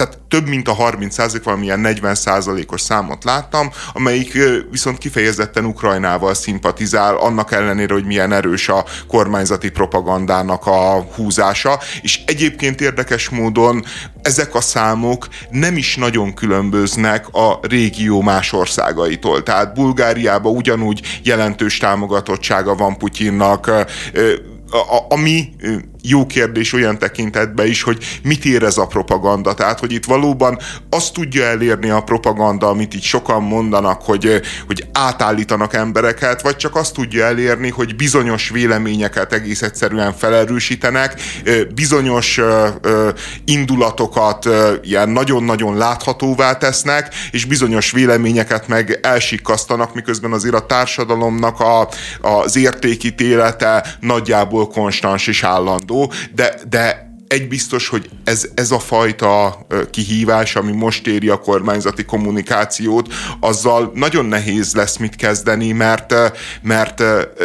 tehát 0.01 0.19
több 0.29 0.49
mint 0.49 0.69
a 0.69 0.73
30 0.73 1.15
százalék, 1.15 1.45
valamilyen 1.45 1.81
40 1.81 2.15
százalékos 2.15 2.81
számot 2.81 3.25
láttam, 3.25 3.71
amelyik 3.93 4.39
viszont 4.71 4.99
kifejezetten 4.99 5.65
Ukrajnával 5.65 6.35
szimpatizál, 6.35 7.17
annak 7.17 7.53
ellenére, 7.53 7.93
hogy 7.93 8.05
milyen 8.05 8.33
erős 8.33 8.69
a 8.69 8.85
kormányzati 9.09 9.71
propagandának 9.71 10.67
a 10.67 11.07
húzása, 11.15 11.81
és 12.03 12.21
egyébként 12.27 12.81
érdekes 12.81 13.29
módon 13.29 13.85
ezek 14.23 14.55
a 14.55 14.61
számok 14.61 15.29
nem 15.51 15.77
is 15.77 15.97
nagyon 15.97 16.35
különböznek 16.35 17.29
a 17.29 17.59
régió 17.63 18.21
más 18.21 18.53
országaitól. 18.53 19.43
Tehát 19.43 19.75
Bulgáriában 19.75 20.57
ugyanúgy 20.57 21.21
jelentős 21.23 21.77
támogatottsága 21.77 22.75
van 22.75 22.97
Putyinnak, 22.97 23.71
ami 25.09 25.49
jó 26.03 26.27
kérdés 26.27 26.73
olyan 26.73 26.99
tekintetben 26.99 27.67
is, 27.67 27.83
hogy 27.83 28.21
mit 28.23 28.45
ér 28.45 28.63
ez 28.63 28.79
a 28.79 28.87
propaganda. 28.87 29.55
Tehát, 29.55 29.79
hogy 29.79 29.93
itt 29.93 30.05
valóban 30.05 30.59
azt 30.91 31.13
tudja 31.13 31.45
elérni 31.45 31.91
a 31.91 32.01
propaganda, 32.01 32.69
amit 32.69 32.95
itt 32.95 33.03
sokan 33.03 33.43
mondanak, 33.43 34.03
hogy, 34.03 34.41
hogy 34.67 34.87
átállítanak 34.93 35.75
embereket, 35.75 36.43
vagy 36.43 36.57
csak 36.57 36.77
azt 36.77 36.95
tudja 36.95 37.25
elérni, 37.25 37.71
hogy 37.71 37.97
bizonyos 37.97 38.49
véleményeket 38.49 39.33
egész 39.33 39.63
egyszerűen 39.63 40.13
felerősítenek, 40.13 41.21
bizonyos 41.75 42.41
indulatokat 43.45 44.49
ilyen 44.83 45.09
nagyon-nagyon 45.09 45.77
láthatóvá 45.77 46.57
tesznek, 46.57 47.15
és 47.31 47.45
bizonyos 47.45 47.91
véleményeket 47.91 48.69
meg 48.69 48.99
elsikasztanak, 49.03 49.95
miközben 49.95 50.33
azért 50.33 50.55
a 50.55 50.67
társadalomnak 50.67 51.61
a, 51.61 51.89
az 52.21 52.57
értékítélete 52.57 53.97
nagyjából 54.01 54.69
konstans 54.69 55.27
és 55.27 55.43
állandó, 55.43 55.90
de, 56.33 56.51
de 56.67 57.10
egy 57.31 57.49
biztos, 57.49 57.89
hogy 57.89 58.09
ez, 58.25 58.49
ez 58.55 58.71
a 58.71 58.79
fajta 58.79 59.59
kihívás, 59.91 60.57
ami 60.57 60.73
most 60.73 61.07
éri 61.07 61.29
a 61.29 61.39
kormányzati 61.39 62.05
kommunikációt, 62.05 63.13
azzal 63.41 63.93
nagyon 63.95 64.25
nehéz 64.25 64.75
lesz 64.75 64.97
mit 64.97 65.17
kezdeni, 65.17 65.73
mert, 65.73 66.15
mert, 66.63 67.03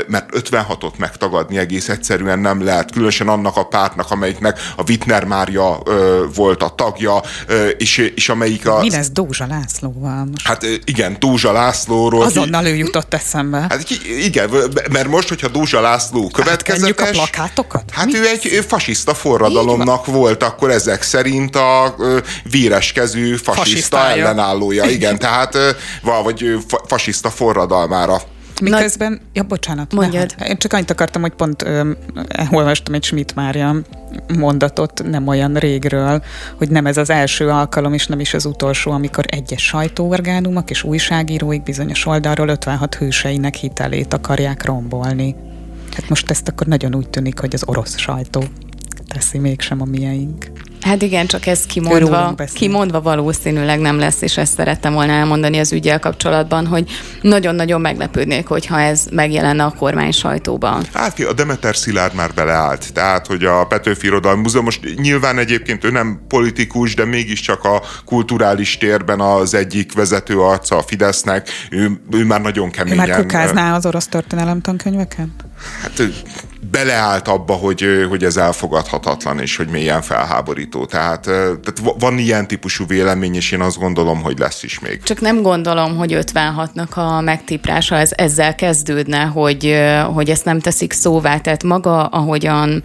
mert 0.08 0.30
56-ot 0.32 0.98
megtagadni 0.98 1.58
egész 1.58 1.90
egyszerűen 1.90 2.40
nem 2.40 2.64
lehet, 2.64 2.92
különösen 2.92 3.28
annak 3.28 3.56
a 3.56 3.64
pártnak, 3.64 4.12
amelyiknek 4.12 4.60
a 4.76 4.84
Wittner 4.88 5.24
Mária 5.24 5.84
volt 6.36 6.64
a 6.64 6.70
tagja, 6.70 7.22
és, 7.78 7.98
és 7.98 8.30
amelyik 8.30 8.68
a... 8.68 8.80
Mi 8.80 8.90
lesz 8.90 9.10
Dózsa 9.10 9.48
Lászlóval 9.48 10.26
most? 10.26 10.48
Hát 10.48 10.66
igen, 10.86 11.16
Dózsa 11.20 11.52
Lászlóról... 11.52 12.24
Azonnal 12.24 12.66
ő 12.66 12.76
jutott 12.76 13.14
eszembe. 13.14 13.66
Hát 13.70 13.90
igen, 14.26 14.50
mert 14.92 15.08
most, 15.08 15.28
hogyha 15.28 15.48
Dózsa 15.48 15.82
László 15.82 16.30
következetes... 16.30 17.06
Hát 17.06 17.10
a 17.10 17.12
plakátokat? 17.12 17.84
Hát 17.92 18.06
Mi? 18.06 18.18
ő 18.18 18.28
egy 18.28 18.66
fasiszta 18.68 19.14
forradalomnak 19.76 20.06
volt 20.06 20.44
akkor 20.44 20.72
ezek 20.72 21.02
szerint 21.02 21.56
a 21.56 21.96
véreskező 22.52 23.36
fasiszta 23.36 23.54
Fasisztája. 23.54 24.26
ellenállója. 24.26 24.86
Igen, 24.98 25.20
tehát 25.20 25.58
vagy 26.02 26.58
fasiszta 26.88 27.30
forradalmára 27.30 28.22
Miközben, 28.62 29.12
Na, 29.12 29.18
ja, 29.34 29.44
bocsánat. 29.44 29.94
Mondjad. 29.94 30.32
Hát, 30.38 30.48
én 30.48 30.58
csak 30.58 30.74
annyit 30.74 30.92
akartam, 30.92 31.22
hogy 31.22 31.34
pont 31.34 31.62
ö, 31.62 31.92
olvastam 32.52 32.94
egy 32.94 33.04
Schmidt 33.04 33.36
Mária 33.36 33.76
mondatot 34.38 35.04
nem 35.04 35.28
olyan 35.28 35.54
régről, 35.54 36.24
hogy 36.58 36.70
nem 36.70 36.86
ez 36.86 36.98
az 36.98 37.10
első 37.10 37.50
alkalom, 37.50 37.94
és 37.94 38.08
nem 38.08 38.20
is 38.20 38.34
az 38.34 38.46
utolsó, 38.46 38.92
amikor 38.92 39.26
egyes 39.28 39.64
sajtóorgánumok 39.64 40.70
és 40.70 40.84
újságíróik 40.84 41.64
bizonyos 41.64 42.06
oldalról 42.06 42.48
56 42.48 42.96
hőseinek 42.96 43.56
hitelét 43.56 44.14
akarják 44.14 44.66
rombolni. 44.66 45.36
Hát 45.96 46.10
most 46.10 46.30
ezt 46.30 46.48
akkor 46.48 46.68
nagyon 46.68 46.96
úgy 46.96 47.10
tűnik, 47.10 47.40
hogy 47.40 47.54
az 47.54 47.64
orosz 47.66 47.98
sajtó 47.98 48.44
teszi 49.16 49.38
mégsem 49.38 49.82
a 49.82 49.86
mieink. 49.86 50.52
Hát 50.82 51.02
igen, 51.02 51.28
csak 51.28 51.46
ez 51.46 51.66
kimondva, 51.66 52.36
kimondva 52.54 53.02
valószínűleg 53.02 53.80
nem 53.80 54.00
lesz, 54.00 54.22
és 54.22 54.38
ezt 54.38 54.54
szerettem 54.54 54.94
volna 54.94 55.12
elmondani 55.12 55.60
az 55.60 55.72
ügyel 55.72 56.00
kapcsolatban, 56.00 56.68
hogy 56.68 56.90
nagyon-nagyon 57.22 57.82
meglepődnék, 57.82 58.48
hogyha 58.48 58.80
ez 58.80 59.08
megjelenne 59.12 59.64
a 59.64 59.74
kormány 59.78 60.12
sajtóban. 60.12 60.84
Hát 60.94 61.20
a 61.20 61.34
Demeter 61.34 61.76
Szilárd 61.76 62.16
már 62.16 62.34
beleállt, 62.34 62.94
tehát 62.94 63.28
hogy 63.28 63.44
a 63.44 63.66
Petőfi 63.66 64.06
Irodalmi 64.06 64.42
Múzeum 64.42 64.64
most 64.64 64.96
nyilván 64.96 65.38
egyébként 65.38 65.84
ő 65.84 65.92
nem 65.92 66.20
politikus, 66.28 66.96
de 66.96 67.06
mégiscsak 67.06 67.64
a 67.64 67.82
kulturális 68.06 68.78
térben 68.78 69.20
az 69.20 69.54
egyik 69.54 69.94
vezető 69.94 70.40
arca 70.40 70.78
a 70.78 70.82
Fidesznek, 70.82 71.50
ő, 71.70 72.02
ő 72.12 72.26
már 72.26 72.42
nagyon 72.42 72.70
keményen... 72.72 73.06
Ő 73.06 73.12
már 73.12 73.20
kukázná 73.20 73.76
az 73.76 73.86
orosz 73.86 74.08
történelem 74.08 74.62
tankönyveken? 74.62 75.36
Hát 75.82 76.02
beleállt 76.72 77.28
abba, 77.28 77.54
hogy, 77.54 78.06
hogy 78.10 78.24
ez 78.24 78.38
elfogadhatatlan, 78.38 79.40
és 79.40 79.58
hogy 79.58 79.68
milyen 79.68 80.02
felháborító. 80.02 80.86
Tehát, 80.86 81.22
tehát 81.22 81.82
van 82.00 82.18
ilyen 82.18 82.48
típusú 82.48 82.86
vélemény, 82.88 83.36
és 83.36 83.52
én 83.52 83.62
azt 83.62 83.78
gondolom, 83.78 84.22
hogy 84.22 84.40
lesz 84.40 84.64
is 84.64 84.80
még. 84.80 85.04
Csak 85.04 85.22
nem 85.22 85.42
gondolom, 85.42 85.98
hogy 85.98 86.18
56-nak 86.34 86.94
a 86.94 87.22
megtiprása 87.22 87.96
ez, 87.96 88.12
ezzel 88.16 88.56
kezdődne, 88.56 89.24
hogy, 89.24 89.76
hogy 90.14 90.30
ezt 90.30 90.46
nem 90.46 90.60
teszik 90.60 90.94
szóvá. 90.94 91.38
Tehát 91.38 91.64
maga, 91.64 92.06
ahogyan 92.06 92.84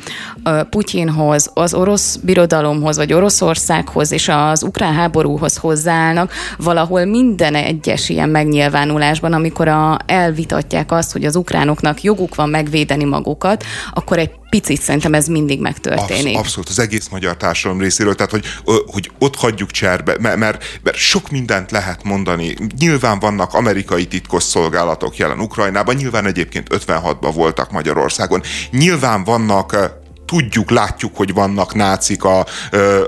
Putyinhoz, 0.70 1.50
az 1.54 1.75
orosz 1.75 2.16
birodalomhoz, 2.16 2.96
vagy 2.96 3.12
Oroszországhoz 3.12 4.12
és 4.12 4.28
az 4.28 4.62
ukrán 4.62 4.94
háborúhoz 4.94 5.56
hozzáállnak, 5.56 6.32
valahol 6.56 7.04
minden 7.04 7.54
egyes 7.54 8.08
ilyen 8.08 8.28
megnyilvánulásban, 8.28 9.32
amikor 9.32 9.68
a, 9.68 9.99
elvitatják 10.06 10.92
azt, 10.92 11.12
hogy 11.12 11.25
az 11.25 11.37
ukránoknak 11.37 12.02
joguk 12.02 12.34
van 12.34 12.49
megvédeni 12.49 13.04
magukat, 13.04 13.64
akkor 13.92 14.18
egy 14.18 14.30
picit 14.50 14.80
szerintem 14.82 15.14
ez 15.14 15.26
mindig 15.26 15.60
megtörténik. 15.60 16.36
Absz- 16.36 16.46
abszolút, 16.46 16.68
az 16.68 16.78
egész 16.78 17.08
magyar 17.08 17.36
társadalom 17.36 17.82
részéről, 17.82 18.14
tehát 18.14 18.30
hogy, 18.30 18.44
hogy 18.86 19.10
ott 19.18 19.36
hagyjuk 19.36 19.70
cserbe, 19.70 20.16
mert, 20.20 20.36
mert, 20.36 20.96
sok 20.96 21.30
mindent 21.30 21.70
lehet 21.70 22.04
mondani. 22.04 22.54
Nyilván 22.78 23.18
vannak 23.18 23.54
amerikai 23.54 24.06
titkos 24.06 24.42
szolgálatok 24.42 25.16
jelen 25.16 25.40
Ukrajnában, 25.40 25.94
nyilván 25.94 26.26
egyébként 26.26 26.66
56-ban 26.70 27.30
voltak 27.34 27.70
Magyarországon, 27.70 28.42
nyilván 28.70 29.24
vannak 29.24 29.98
tudjuk, 30.30 30.70
látjuk, 30.70 31.16
hogy 31.16 31.32
vannak 31.32 31.75
nácik 31.75 32.25
a, 32.25 32.46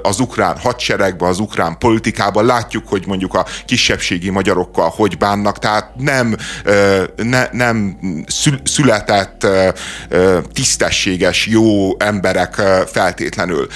az 0.03 0.21
ukrán 0.21 0.59
hadseregben, 0.59 1.29
az 1.29 1.39
ukrán 1.39 1.79
politikában, 1.79 2.45
látjuk, 2.45 2.89
hogy 2.89 3.05
mondjuk 3.07 3.35
a 3.35 3.47
kisebbségi 3.67 4.31
magyarokkal 4.31 4.93
hogy 4.97 5.19
bánnak, 5.19 5.59
tehát 5.59 5.91
nem, 5.97 6.37
ne, 7.17 7.49
nem 7.53 7.99
született 8.65 9.47
tisztességes, 10.53 11.47
jó 11.47 11.99
emberek 11.99 12.55
feltétlenül. 12.87 13.67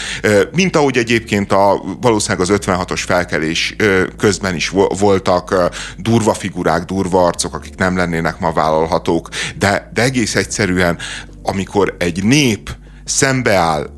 Mint 0.53 0.77
ahogy 0.77 0.97
egyébként 0.97 1.53
a, 1.53 1.83
valószínűleg 2.01 2.51
az 2.51 2.59
56-os 2.65 3.03
felkelés 3.07 3.77
közben 4.19 4.55
is 4.55 4.73
voltak 4.99 5.71
durva 5.97 6.35
figurák, 6.35 6.85
durva 6.85 7.27
arcok, 7.27 7.55
akik 7.55 7.77
nem 7.77 7.97
lennének 7.97 8.39
ma 8.39 8.53
vállalhatók, 8.53 9.29
de, 9.59 9.91
de 9.95 10.03
egész 10.03 10.35
egyszerűen, 10.35 10.99
amikor 11.43 11.97
egy 11.99 12.25
nép 12.25 12.71
szembeáll 13.07 13.91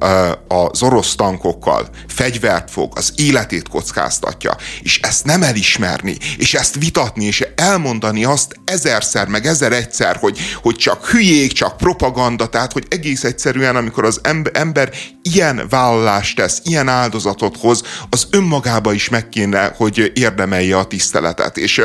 az 0.48 0.82
orosz 0.82 1.14
tankokkal, 1.14 1.88
fegyvert 2.08 2.70
fog, 2.70 2.92
az 2.96 3.12
életét 3.16 3.68
kockáztatja, 3.68 4.56
és 4.82 5.00
ezt 5.00 5.24
nem 5.24 5.42
elismerni, 5.42 6.16
és 6.36 6.54
ezt 6.54 6.74
vitatni, 6.74 7.24
és 7.24 7.46
elmondani 7.54 8.24
azt 8.24 8.54
ezerszer, 8.64 9.28
meg 9.28 9.46
ezer 9.46 9.72
egyszer, 9.72 10.16
hogy, 10.16 10.38
hogy 10.62 10.76
csak 10.76 11.06
hülyék, 11.06 11.52
csak 11.52 11.76
propaganda, 11.76 12.46
tehát, 12.46 12.72
hogy 12.72 12.86
egész 12.88 13.24
egyszerűen, 13.24 13.76
amikor 13.76 14.04
az 14.04 14.20
ember 14.52 14.90
ilyen 15.22 15.66
vállalást 15.68 16.36
tesz, 16.36 16.60
ilyen 16.64 16.88
áldozatot 16.88 17.56
hoz, 17.56 17.82
az 18.10 18.26
önmagába 18.30 18.92
is 18.92 19.08
meg 19.08 19.28
kéne, 19.28 19.72
hogy 19.76 20.12
érdemelje 20.14 20.76
a 20.76 20.84
tiszteletet. 20.84 21.56
És, 21.56 21.82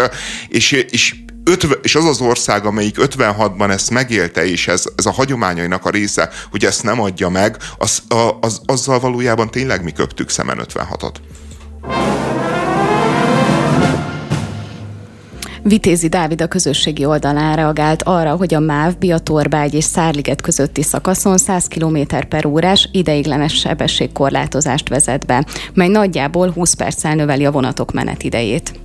és, 0.48 0.72
és 0.72 1.16
ötve, 1.44 1.76
és 1.82 1.96
az 1.96 2.06
az 2.06 2.22
ország, 2.22 2.66
amelyik 2.66 2.96
56-ban 3.00 3.70
ezt 3.70 3.90
megélte, 3.90 4.46
és 4.46 4.68
ez, 4.68 4.84
ez 4.96 5.06
a 5.06 5.12
hagyományainak 5.12 5.86
a 5.86 5.90
része, 5.90 6.30
hogy 6.52 6.66
ezt 6.66 6.84
nem 6.84 7.02
adja 7.02 7.30
meg, 7.30 7.58
az, 7.78 8.02
a, 8.08 8.38
az, 8.42 8.62
azzal 8.66 9.00
valójában 9.00 9.52
tényleg 9.52 9.84
mi 9.84 9.92
köptük 9.92 10.30
szemen 10.30 10.60
56-ot. 10.74 11.14
Vitézi 15.66 16.08
Dávid 16.08 16.42
a 16.42 16.48
közösségi 16.48 17.06
oldalán 17.06 17.56
reagált 17.56 18.04
arra, 18.04 18.36
hogy 18.36 18.54
a 18.54 18.60
MÁV, 18.60 18.98
Biatorbágy 18.98 19.74
és 19.74 19.84
Szárliget 19.84 20.42
közötti 20.42 20.82
szakaszon 20.82 21.38
100 21.38 21.68
km 21.68 21.98
per 22.30 22.46
órás 22.46 22.90
ideiglenes 22.92 23.54
sebességkorlátozást 23.54 24.90
vezet 24.90 25.26
be, 25.26 25.46
mely 25.74 25.88
nagyjából 25.88 26.52
20 26.52 26.74
perccel 26.74 27.16
növeli 27.16 27.46
a 27.46 27.52
vonatok 27.52 27.92
menetidejét 27.92 28.83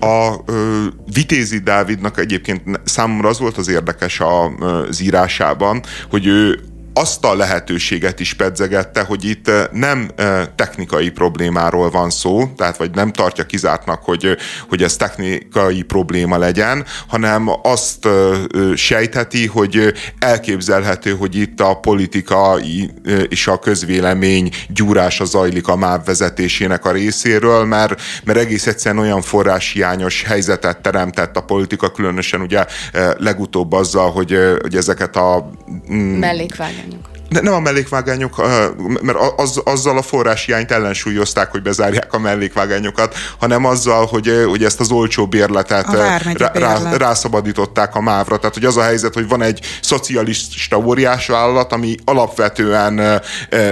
a 0.00 0.34
ö, 0.46 0.86
Vitézi 1.12 1.58
Dávidnak 1.58 2.18
egyébként 2.18 2.80
számomra 2.84 3.28
az 3.28 3.38
volt 3.38 3.56
az 3.56 3.68
érdekes 3.68 4.20
az 4.20 5.00
írásában, 5.00 5.82
hogy 6.10 6.26
ő 6.26 6.60
azt 6.94 7.24
a 7.24 7.34
lehetőséget 7.34 8.20
is 8.20 8.34
pedzegette, 8.34 9.00
hogy 9.02 9.24
itt 9.24 9.48
eh, 9.48 9.64
nem 9.72 10.10
eh, 10.16 10.42
technikai 10.54 11.10
problémáról 11.10 11.90
van 11.90 12.10
szó, 12.10 12.52
tehát 12.56 12.76
vagy 12.76 12.90
nem 12.94 13.12
tartja 13.12 13.44
kizártnak, 13.44 14.02
hogy, 14.02 14.24
eh, 14.24 14.34
hogy 14.68 14.82
ez 14.82 14.96
technikai 14.96 15.82
probléma 15.82 16.38
legyen, 16.38 16.84
hanem 17.08 17.50
azt 17.62 18.08
sejtheti, 18.74 19.46
hogy 19.46 19.92
elképzelhető, 20.18 21.10
hogy 21.10 21.36
itt 21.36 21.60
a 21.60 21.74
politika 21.74 22.58
és 23.28 23.46
a 23.46 23.58
közvélemény 23.58 24.50
gyúrása 24.68 25.24
zajlik 25.24 25.68
a 25.68 25.76
MÁV 25.76 26.04
vezetésének 26.04 26.84
a 26.84 26.92
részéről, 26.92 27.64
mert, 27.64 28.02
mert 28.24 28.38
egész 28.38 28.66
egyszerűen 28.66 29.04
olyan 29.04 29.22
forráshiányos 29.22 30.22
helyzetet 30.22 30.78
teremtett 30.78 31.36
a 31.36 31.40
politika, 31.40 31.90
különösen 31.90 32.40
ugye 32.40 32.64
legutóbb 33.18 33.72
azzal, 33.72 34.10
hogy, 34.10 34.38
hogy 34.60 34.76
ezeket 34.76 35.16
a 35.16 35.50
mm, 35.92 36.18
mellékvágány 36.18 36.89
mellékvágányok? 36.90 37.19
De 37.30 37.40
nem 37.40 37.52
a 37.52 37.60
mellékvágányok, 37.60 38.36
mert 39.00 39.18
az, 39.36 39.60
azzal 39.64 39.98
a 39.98 40.02
forráshiányt 40.02 40.70
ellensúlyozták, 40.70 41.50
hogy 41.50 41.62
bezárják 41.62 42.12
a 42.12 42.18
mellékvágányokat, 42.18 43.14
hanem 43.38 43.64
azzal, 43.64 44.06
hogy, 44.06 44.44
hogy 44.48 44.64
ezt 44.64 44.80
az 44.80 44.90
olcsó 44.90 45.26
bérletet 45.26 45.92
rá, 45.92 46.18
rá, 46.52 46.96
rászabadították 46.96 47.94
a 47.94 48.00
mávra. 48.00 48.36
Tehát, 48.36 48.54
hogy 48.54 48.64
az 48.64 48.76
a 48.76 48.82
helyzet, 48.82 49.14
hogy 49.14 49.28
van 49.28 49.42
egy 49.42 49.60
szocialista 49.82 50.78
óriásvállalat, 50.78 51.72
ami 51.72 51.94
alapvetően 52.04 53.22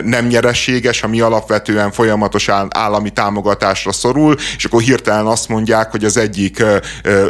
nem 0.05 0.27
nyereséges, 0.27 1.03
ami 1.03 1.21
alapvetően 1.21 1.93
folyamatosan 1.93 2.69
állami 2.71 3.11
támogatásra 3.11 3.93
szorul, 3.93 4.37
és 4.57 4.65
akkor 4.65 4.81
hirtelen 4.81 5.27
azt 5.27 5.49
mondják, 5.49 5.91
hogy 5.91 6.05
az 6.05 6.17
egyik 6.17 6.65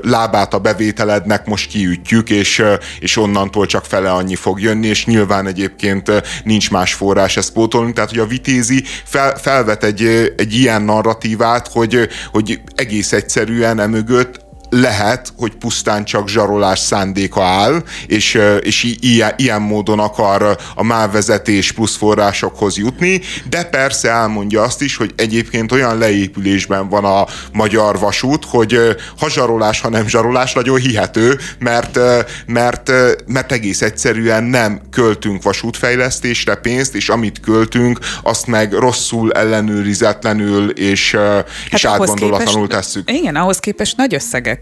lábát 0.03 0.55
a 0.55 0.59
bevételednek 0.59 1.47
most 1.47 1.71
kiütjük, 1.71 2.31
és, 2.31 2.63
és 2.99 3.17
onnantól 3.17 3.67
csak 3.67 3.85
fele 3.85 4.11
annyi 4.11 4.35
fog 4.35 4.61
jönni, 4.61 4.87
és 4.87 5.07
nyilván 5.07 5.47
egyébként 5.47 6.18
nincs 6.45 6.71
más 6.71 6.95
forrás 6.95 7.37
ezt 7.37 7.53
pótolni, 7.53 7.93
tehát 7.93 8.11
hogy 8.11 8.19
a 8.19 8.27
vitézi 8.27 8.85
fel, 9.05 9.37
felvet 9.37 9.85
egy, 9.85 10.33
egy 10.37 10.55
ilyen 10.55 10.83
narratívát, 10.83 11.69
hogy, 11.69 12.09
hogy 12.31 12.61
egész 12.75 13.13
egyszerűen 13.13 13.81
emögött 13.81 14.47
lehet, 14.71 15.33
hogy 15.37 15.55
pusztán 15.55 16.05
csak 16.05 16.29
zsarolás 16.29 16.79
szándéka 16.79 17.43
áll, 17.43 17.83
és, 18.07 18.39
és 18.61 18.97
ilyen, 19.01 19.33
ilyen 19.37 19.63
módon 19.63 19.99
akar 19.99 20.59
a 20.75 20.83
mávvezetés 20.83 21.73
plusz 21.73 21.97
forrásokhoz 21.97 22.77
jutni, 22.77 23.21
de 23.49 23.65
persze 23.65 24.11
elmondja 24.11 24.63
azt 24.63 24.83
is, 24.83 24.97
hogy 24.97 25.13
egyébként 25.17 25.73
olyan 25.73 25.99
leépülésben 25.99 26.89
van 26.89 27.05
a 27.05 27.27
magyar 27.53 27.99
vasút, 27.99 28.45
hogy 28.45 28.79
ha 29.19 29.31
zsarolás, 29.31 29.81
ha 29.81 29.89
nem 29.89 30.09
zsarolás, 30.09 30.53
nagyon 30.53 30.79
hihető, 30.79 31.39
mert, 31.59 31.99
mert, 32.47 32.93
mert 33.27 33.53
egész 33.53 33.83
egyszerűen 33.83 34.45
nem 34.45 34.81
költünk 34.91 35.43
vasútfejlesztésre 35.43 36.55
pénzt, 36.55 36.95
és 36.95 37.09
amit 37.09 37.41
költünk, 37.41 37.99
azt 38.23 38.47
meg 38.47 38.73
rosszul, 38.73 39.33
ellenőrizetlenül 39.33 40.71
és, 40.71 41.15
hát 41.15 41.49
és 41.71 41.85
átgondolatlanul 41.85 42.69
tesszük. 42.69 43.11
Igen, 43.11 43.37
ahhoz 43.37 43.59
képest 43.59 43.97
nagy 43.97 44.15
összegek 44.15 44.58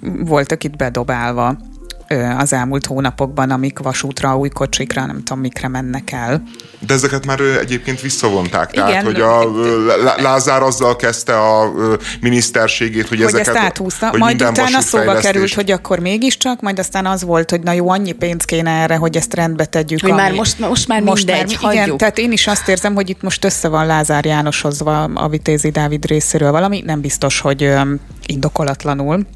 voltak 0.00 0.64
itt 0.64 0.76
bedobálva 0.76 1.56
az 2.38 2.52
elmúlt 2.52 2.86
hónapokban, 2.86 3.50
amik 3.50 3.78
vasútra, 3.78 4.36
új 4.36 4.48
kocsikra, 4.48 5.06
nem 5.06 5.22
tudom 5.24 5.40
mikre 5.40 5.68
mennek 5.68 6.12
el. 6.12 6.42
De 6.86 6.94
ezeket 6.94 7.26
már 7.26 7.40
egyébként 7.40 8.00
visszavonták. 8.00 8.72
Igen. 8.72 8.86
Tehát, 8.86 9.04
hogy 9.04 9.20
a 9.20 9.50
Lázár 10.22 10.62
azzal 10.62 10.96
kezdte 10.96 11.38
a 11.38 11.72
miniszterségét, 12.20 13.08
hogy, 13.08 13.18
hogy 13.18 13.26
ezeket... 13.26 13.54
Ezt 13.54 13.64
áthúzta, 13.64 14.08
hogy 14.08 14.18
majd 14.18 14.42
utána 14.42 14.80
szóba 14.80 15.14
került, 15.14 15.54
hogy 15.54 15.70
akkor 15.70 15.98
mégiscsak, 15.98 16.60
majd 16.60 16.78
aztán 16.78 17.06
az 17.06 17.22
volt, 17.22 17.50
hogy 17.50 17.60
na 17.60 17.72
jó, 17.72 17.90
annyi 17.90 18.12
pénz 18.12 18.44
kéne 18.44 18.70
erre, 18.70 18.96
hogy 18.96 19.16
ezt 19.16 19.34
rendbe 19.34 19.64
tegyük. 19.64 20.00
Hogy 20.00 20.10
ami... 20.10 20.20
már 20.20 20.32
most, 20.32 20.58
most 20.58 20.88
már 20.88 21.02
most 21.02 21.26
mindegy, 21.26 21.58
már, 21.62 21.72
Igen, 21.72 21.96
tehát 21.96 22.18
én 22.18 22.32
is 22.32 22.46
azt 22.46 22.68
érzem, 22.68 22.94
hogy 22.94 23.08
itt 23.08 23.22
most 23.22 23.44
össze 23.44 23.68
van 23.68 23.86
Lázár 23.86 24.24
Jánosozva 24.24 25.02
a 25.02 25.28
Vitézi 25.28 25.70
Dávid 25.70 26.04
részéről 26.06 26.50
valami, 26.50 26.82
nem 26.86 27.00
biztos, 27.00 27.40
hogy 27.40 27.72
indokolatlanul. 28.26 29.26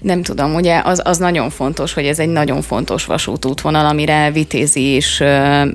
Nem 0.00 0.22
tudom, 0.22 0.54
ugye 0.54 0.80
az, 0.84 1.00
az 1.04 1.18
nagyon 1.18 1.50
fontos, 1.50 1.92
hogy 1.92 2.06
ez 2.06 2.18
egy 2.18 2.28
nagyon 2.28 2.62
fontos 2.62 3.04
vasútútvonal, 3.04 3.86
amire 3.86 4.30
Vitézi 4.30 4.94
is 4.94 5.18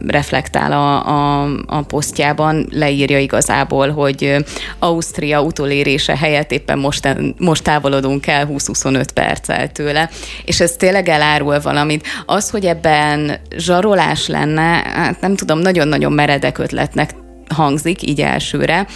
reflektál 0.07 0.71
a, 0.71 1.07
a, 1.07 1.49
a 1.65 1.81
posztjában, 1.81 2.67
leírja 2.71 3.19
igazából, 3.19 3.91
hogy 3.91 4.35
Ausztria 4.79 5.41
utolérése 5.41 6.17
helyett 6.17 6.51
éppen 6.51 6.79
most, 6.79 7.15
most 7.37 7.63
távolodunk 7.63 8.27
el 8.27 8.47
20-25 8.51 9.05
perccel 9.13 9.71
tőle, 9.71 10.09
és 10.45 10.59
ez 10.59 10.71
tényleg 10.71 11.09
elárul 11.09 11.59
valamit. 11.59 12.07
Az, 12.25 12.49
hogy 12.49 12.65
ebben 12.65 13.39
zsarolás 13.57 14.27
lenne, 14.27 14.83
hát 14.93 15.21
nem 15.21 15.35
tudom, 15.35 15.59
nagyon-nagyon 15.59 16.11
meredek 16.11 16.57
ötletnek 16.57 17.15
hangzik 17.49 18.01
így 18.01 18.21
elsőre, 18.21 18.87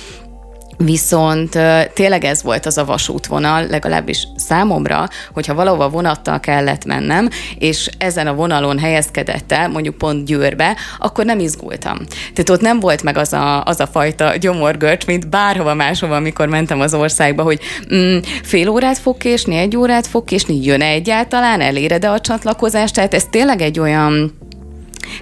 Viszont 0.77 1.59
tényleg 1.93 2.23
ez 2.23 2.43
volt 2.43 2.65
az 2.65 2.77
a 2.77 2.85
vasútvonal, 2.85 3.67
legalábbis 3.67 4.27
számomra, 4.35 5.07
hogyha 5.33 5.53
valahova 5.53 5.89
vonattal 5.89 6.39
kellett 6.39 6.85
mennem, 6.85 7.29
és 7.57 7.89
ezen 7.97 8.27
a 8.27 8.33
vonalon 8.33 8.79
helyezkedett 8.79 9.51
el, 9.51 9.69
mondjuk 9.69 9.97
pont 9.97 10.25
Győrbe, 10.25 10.75
akkor 10.99 11.25
nem 11.25 11.39
izgultam. 11.39 11.97
Tehát 12.33 12.49
ott 12.49 12.61
nem 12.61 12.79
volt 12.79 13.03
meg 13.03 13.17
az 13.17 13.33
a, 13.33 13.63
az 13.63 13.79
a 13.79 13.87
fajta 13.87 14.35
gyomorgörcs, 14.37 15.05
mint 15.05 15.29
bárhova 15.29 15.73
máshova, 15.73 16.15
amikor 16.15 16.47
mentem 16.47 16.79
az 16.79 16.93
országba, 16.93 17.43
hogy 17.43 17.59
mm, 17.93 18.17
fél 18.43 18.69
órát 18.69 18.97
fog 18.97 19.17
késni, 19.17 19.55
egy 19.55 19.77
órát 19.77 20.07
fog 20.07 20.23
késni, 20.23 20.63
jön-e 20.63 20.85
egyáltalán, 20.85 21.61
eléred-e 21.61 22.11
a 22.11 22.19
csatlakozást, 22.19 22.93
tehát 22.93 23.13
ez 23.13 23.25
tényleg 23.29 23.61
egy 23.61 23.79
olyan 23.79 24.33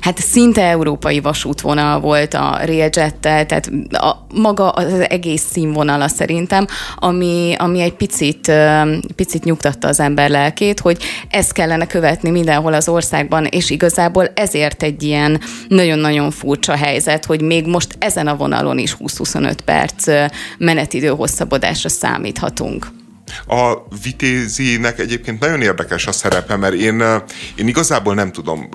hát 0.01 0.19
szinte 0.19 0.61
európai 0.63 1.19
vasútvonal 1.19 1.99
volt 1.99 2.33
a 2.33 2.59
Railjet-tel, 2.65 3.45
tehát 3.45 3.71
a, 3.91 4.25
maga 4.33 4.69
az 4.69 5.05
egész 5.09 5.45
színvonala 5.51 6.07
szerintem, 6.07 6.67
ami, 6.95 7.55
ami 7.57 7.81
egy 7.81 7.93
picit, 7.93 8.51
picit 9.15 9.43
nyugtatta 9.43 9.87
az 9.87 9.99
ember 9.99 10.29
lelkét, 10.29 10.79
hogy 10.79 10.97
ezt 11.29 11.51
kellene 11.51 11.87
követni 11.87 12.29
mindenhol 12.29 12.73
az 12.73 12.89
országban, 12.89 13.45
és 13.45 13.69
igazából 13.69 14.27
ezért 14.33 14.83
egy 14.83 15.03
ilyen 15.03 15.41
nagyon-nagyon 15.67 16.31
furcsa 16.31 16.75
helyzet, 16.75 17.25
hogy 17.25 17.41
még 17.41 17.65
most 17.65 17.95
ezen 17.99 18.27
a 18.27 18.35
vonalon 18.35 18.77
is 18.77 18.95
20-25 18.99 19.55
perc 19.65 20.07
menetidő 20.57 21.07
hosszabbodásra 21.07 21.89
számíthatunk. 21.89 23.00
A 23.47 23.73
Vitézinek 24.03 24.99
egyébként 24.99 25.39
nagyon 25.39 25.61
érdekes 25.61 26.07
a 26.07 26.11
szerepe, 26.11 26.55
mert 26.55 26.73
én, 26.73 27.03
én 27.55 27.67
igazából 27.67 28.13
nem 28.13 28.31
tudom 28.31 28.69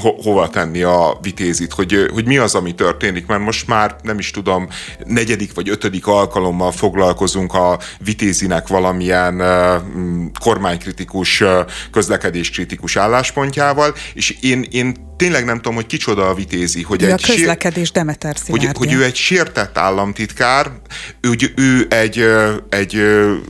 ho- 0.00 0.22
hova 0.22 0.48
tenni 0.48 0.82
a 0.82 1.18
Vitézit, 1.22 1.72
hogy, 1.72 2.10
hogy 2.12 2.26
mi 2.26 2.36
az, 2.36 2.54
ami 2.54 2.74
történik, 2.74 3.26
mert 3.26 3.42
most 3.42 3.66
már 3.66 3.96
nem 4.02 4.18
is 4.18 4.30
tudom, 4.30 4.68
negyedik 5.06 5.54
vagy 5.54 5.68
ötödik 5.68 6.06
alkalommal 6.06 6.72
foglalkozunk 6.72 7.54
a 7.54 7.78
Vitézinek 7.98 8.68
valamilyen 8.68 9.42
kormánykritikus, 10.40 11.42
közlekedéskritikus 11.90 12.96
álláspontjával, 12.96 13.94
és 14.14 14.36
én, 14.40 14.66
én 14.70 15.06
tényleg 15.16 15.44
nem 15.44 15.56
tudom, 15.56 15.74
hogy 15.74 15.86
kicsoda 15.86 16.28
a 16.28 16.34
vitézi. 16.34 16.82
Hogy 16.82 17.02
ő 17.02 17.06
egy 17.06 17.12
a 17.12 17.26
közlekedés 17.26 17.90
Demeter 17.90 18.36
hogy, 18.48 18.68
hogy 18.72 18.92
ő 18.92 19.04
egy 19.04 19.14
sértett 19.14 19.78
államtitkár, 19.78 20.70
ő, 21.20 21.36
ő 21.56 21.86
egy, 21.88 22.24
egy 22.68 22.96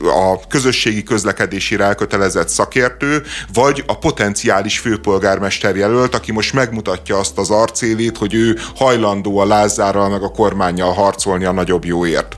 a 0.03 0.46
közösségi 0.47 1.03
közlekedésére 1.03 1.83
elkötelezett 1.83 2.49
szakértő, 2.49 3.23
vagy 3.53 3.83
a 3.87 3.97
potenciális 3.97 4.79
főpolgármester 4.79 5.75
jelölt, 5.75 6.15
aki 6.15 6.31
most 6.31 6.53
megmutatja 6.53 7.17
azt 7.17 7.37
az 7.37 7.49
arcélét, 7.49 8.17
hogy 8.17 8.33
ő 8.33 8.57
hajlandó 8.75 9.37
a 9.37 9.45
Lázárral 9.45 10.09
meg 10.09 10.23
a 10.23 10.31
kormányjal 10.31 10.93
harcolni 10.93 11.45
a 11.45 11.51
nagyobb 11.51 11.85
jóért. 11.85 12.37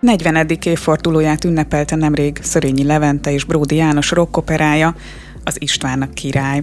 40. 0.00 0.46
évfordulóját 0.64 1.44
ünnepelte 1.44 1.96
nemrég 1.96 2.38
Szörényi 2.42 2.84
Levente 2.84 3.32
és 3.32 3.44
Bródi 3.44 3.76
János 3.76 4.10
rockoperája, 4.10 4.94
az 5.44 5.56
Istvánnak 5.58 6.14
király. 6.14 6.62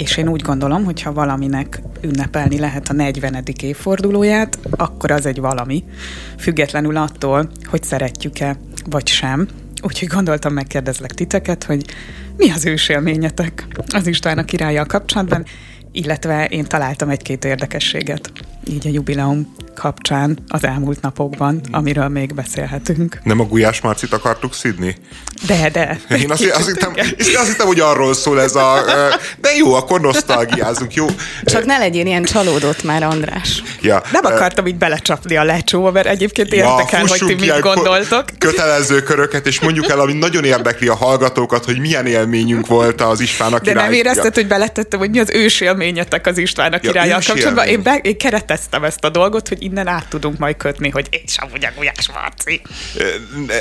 És 0.00 0.16
én 0.16 0.28
úgy 0.28 0.42
gondolom, 0.42 0.84
hogy 0.84 1.02
ha 1.02 1.12
valaminek 1.12 1.82
ünnepelni 2.00 2.58
lehet 2.58 2.88
a 2.88 2.92
40. 2.92 3.42
évfordulóját, 3.62 4.58
akkor 4.70 5.10
az 5.10 5.26
egy 5.26 5.40
valami, 5.40 5.84
függetlenül 6.38 6.96
attól, 6.96 7.50
hogy 7.64 7.82
szeretjük-e 7.82 8.56
vagy 8.90 9.06
sem. 9.06 9.48
Úgyhogy 9.82 10.08
gondoltam, 10.08 10.52
megkérdezlek 10.52 11.12
titeket, 11.12 11.64
hogy 11.64 11.84
mi 12.36 12.50
az 12.50 12.66
ősélményetek 12.66 13.66
az 13.94 14.06
István 14.06 14.38
a 14.38 14.86
kapcsolatban, 14.86 15.44
illetve 15.92 16.44
én 16.44 16.64
találtam 16.64 17.08
egy-két 17.08 17.44
érdekességet 17.44 18.32
így 18.66 18.86
a 18.86 18.90
jubileum 18.90 19.54
kapcsán 19.74 20.38
az 20.48 20.64
elmúlt 20.64 21.00
napokban, 21.00 21.60
amiről 21.70 22.08
még 22.08 22.34
beszélhetünk. 22.34 23.20
Nem 23.22 23.40
a 23.40 23.44
Gulyás 23.44 23.80
Marcit 23.80 24.12
akartuk 24.12 24.54
szidni? 24.54 24.96
De, 25.46 25.70
de. 25.72 26.00
Én 26.16 26.30
azt, 26.30 26.50
azt, 26.50 26.66
hittem, 26.66 26.92
azt 27.38 27.48
hittem, 27.48 27.66
hogy 27.66 27.80
arról 27.80 28.14
szól 28.14 28.40
ez 28.40 28.54
a... 28.54 28.84
De 29.40 29.48
jó, 29.56 29.74
akkor 29.74 30.00
nosztalgiázunk, 30.00 30.94
jó? 30.94 31.06
Csak 31.44 31.64
ne 31.64 31.78
legyél 31.78 32.06
ilyen 32.06 32.24
csalódott 32.24 32.82
már, 32.82 33.02
András. 33.02 33.62
Ja, 33.82 34.02
Nem 34.12 34.24
akartam 34.24 34.66
így 34.66 34.76
belecsapni 34.76 35.36
a 35.36 35.44
lecsóba, 35.44 35.90
mert 35.90 36.06
egyébként 36.06 36.52
érdekel, 36.52 37.00
ja, 37.00 37.06
hogy 37.08 37.18
ti 37.26 37.34
mit 37.34 37.60
gondoltok. 37.60 38.24
Kötelező 38.38 39.02
köröket, 39.02 39.46
és 39.46 39.60
mondjuk 39.60 39.88
el, 39.88 40.00
ami 40.00 40.12
nagyon 40.12 40.44
érdekli 40.44 40.88
a 40.88 40.94
hallgatókat, 40.94 41.64
hogy 41.64 41.78
milyen 41.78 42.06
élményünk 42.06 42.66
volt 42.66 43.00
az 43.00 43.20
István 43.20 43.52
a. 43.52 43.58
De 43.58 43.72
nem 43.72 43.92
érezted, 43.92 44.34
hogy 44.34 44.46
beletettem, 44.46 44.98
hogy 44.98 45.10
mi 45.10 45.18
az 45.18 45.30
ős 45.30 45.60
élményetek 45.80 46.26
az 46.26 46.38
István 46.38 46.72
a 46.72 46.78
királyjal 46.78 47.20
ja, 47.20 47.26
kapcsolatban? 47.32 47.66
Én, 47.66 47.82
be, 47.82 47.96
én 47.96 48.18
kereteztem 48.18 48.84
ezt 48.84 49.04
a 49.04 49.08
dolgot, 49.08 49.48
hogy 49.48 49.62
innen 49.62 49.86
át 49.86 50.08
tudunk 50.08 50.38
majd 50.38 50.56
kötni, 50.56 50.90
hogy 50.90 51.08
és 51.24 51.36
amúgy 51.38 51.64
a 51.64 51.68
Gulyás 51.76 52.08
Marci. 52.12 52.62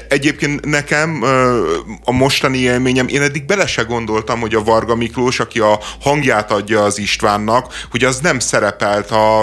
Egyébként 0.09 0.65
nekem 0.65 1.23
a 2.03 2.11
mostani 2.11 2.57
élményem, 2.57 3.07
én 3.07 3.21
eddig 3.21 3.45
bele 3.45 3.67
se 3.67 3.81
gondoltam, 3.81 4.39
hogy 4.39 4.55
a 4.55 4.63
Varga 4.63 4.95
Miklós, 4.95 5.39
aki 5.39 5.59
a 5.59 5.79
hangját 6.01 6.51
adja 6.51 6.83
az 6.83 6.97
Istvánnak, 6.97 7.85
hogy 7.91 8.03
az 8.03 8.19
nem 8.19 8.39
szerepelt 8.39 9.11
a, 9.11 9.41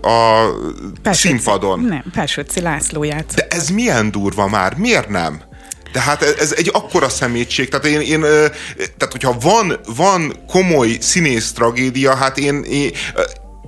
a 0.00 0.50
Persőci, 1.02 1.28
színpadon. 1.28 1.80
Nem, 1.80 2.04
Persőci 2.12 2.60
László 2.60 3.04
játszott. 3.04 3.36
De 3.36 3.46
ez 3.48 3.68
milyen 3.68 4.10
durva 4.10 4.48
már, 4.48 4.74
miért 4.76 5.08
nem? 5.08 5.54
Tehát 5.96 6.22
ez 6.22 6.52
egy 6.56 6.70
akkora 6.72 7.08
szemétség, 7.08 7.68
tehát 7.68 7.86
én, 7.86 8.00
én 8.00 8.20
tehát 8.76 9.08
hogyha 9.10 9.36
van, 9.40 9.80
van 9.96 10.44
komoly 10.48 10.96
színész 11.00 11.52
tragédia, 11.52 12.14
hát 12.14 12.38
én, 12.38 12.62
én, 12.62 12.90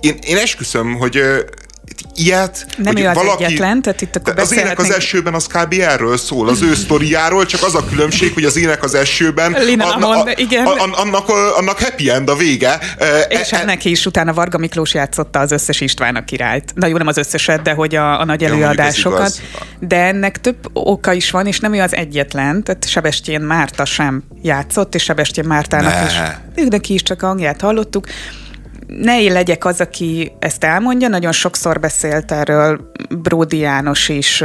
én, 0.01 0.19
én 0.23 0.37
esküszöm, 0.37 0.95
hogy 0.95 1.23
ilyet, 2.15 2.67
nem 2.77 2.93
hogy 2.93 3.03
ő 3.03 3.07
az 3.07 3.15
valaki, 3.15 3.45
egyetlen, 3.45 3.83
tehát 3.83 4.01
itt 4.01 4.17
akkor 4.17 4.39
Az 4.39 4.53
ének 4.53 4.79
az 4.79 4.91
esőben 4.91 5.35
az 5.35 5.47
kb. 5.47 5.73
erről 5.73 6.17
szól, 6.17 6.49
az 6.49 6.63
ő 6.63 6.75
sztoriáról, 6.75 7.47
csak 7.47 7.63
az 7.63 7.75
a 7.75 7.85
különbség, 7.85 8.33
hogy 8.35 8.45
az 8.45 8.57
ének 8.57 8.83
az 8.83 8.95
esőben 8.95 9.53
anna, 9.79 10.09
a, 10.09 10.29
igen. 10.37 10.67
A, 10.67 10.71
a, 10.71 11.01
annak, 11.01 11.29
annak 11.59 11.79
happy 11.79 12.11
end 12.11 12.29
a 12.29 12.37
vége. 12.37 12.79
És 13.29 13.53
e, 13.53 13.65
neki 13.65 13.91
is 13.91 14.07
utána 14.07 14.33
Varga 14.33 14.59
Miklós 14.59 14.95
játszotta 14.95 15.39
az 15.39 15.53
összes 15.53 15.81
István 15.81 16.17
a 16.17 16.25
királyt. 16.25 16.73
Na 16.75 16.87
jó, 16.87 16.97
nem 16.97 17.07
az 17.07 17.17
összeset, 17.17 17.63
de 17.63 17.73
hogy 17.73 17.95
a, 17.95 18.21
a 18.21 18.25
nagy 18.25 18.45
előadásokat. 18.45 19.41
De 19.79 19.97
ennek 19.97 20.41
több 20.41 20.57
oka 20.73 21.13
is 21.13 21.31
van, 21.31 21.47
és 21.47 21.61
nem 21.61 21.73
ő 21.73 21.81
az 21.81 21.95
egyetlen, 21.95 22.63
tehát 22.63 22.89
Sebestyén 22.89 23.41
Márta 23.41 23.85
sem 23.85 24.23
játszott, 24.43 24.95
és 24.95 25.03
Sebestyén 25.03 25.47
Mártának 25.47 25.93
ne. 25.93 26.05
is. 26.07 26.13
Ő 26.55 26.67
neki 26.69 26.95
is 26.95 27.03
csak 27.03 27.21
hangját 27.21 27.61
hallottuk 27.61 28.07
ne 28.89 29.23
én 29.23 29.33
legyek 29.33 29.65
az, 29.65 29.81
aki 29.81 30.33
ezt 30.39 30.65
elmondja, 30.65 31.09
nagyon 31.09 31.33
sokszor 31.33 31.81
beszélt 31.81 32.33
erről 32.33 32.91
Bródi 33.09 33.59
János 33.59 34.09
is, 34.09 34.45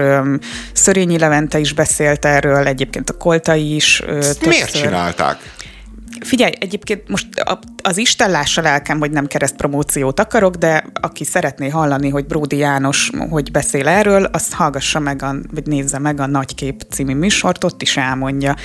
Szörényi 0.73 1.17
Levente 1.17 1.59
is 1.59 1.73
beszélt 1.73 2.25
erről, 2.25 2.67
egyébként 2.67 3.09
a 3.09 3.17
Koltai 3.17 3.75
is. 3.75 3.99
Ezt 3.99 4.45
miért 4.45 4.71
csinálták? 4.71 5.37
Figyelj, 6.23 6.51
egyébként 6.59 7.07
most 7.07 7.27
az 7.83 7.97
Isten 7.97 8.31
lássa 8.31 8.61
lelkem, 8.61 8.99
hogy 8.99 9.11
nem 9.11 9.27
kereszt 9.27 9.55
promóciót 9.55 10.19
akarok, 10.19 10.55
de 10.55 10.85
aki 11.01 11.23
szeretné 11.23 11.69
hallani, 11.69 12.09
hogy 12.09 12.25
Bródi 12.25 12.57
János 12.57 13.11
hogy 13.29 13.51
beszél 13.51 13.87
erről, 13.87 14.23
azt 14.23 14.53
hallgassa 14.53 14.99
meg, 14.99 15.23
a, 15.23 15.35
vagy 15.51 15.67
nézze 15.67 15.99
meg 15.99 16.19
a 16.19 16.25
Nagykép 16.25 16.81
című 16.89 17.15
műsort, 17.15 17.63
ott 17.63 17.81
is 17.81 17.97
elmondja. 17.97 18.55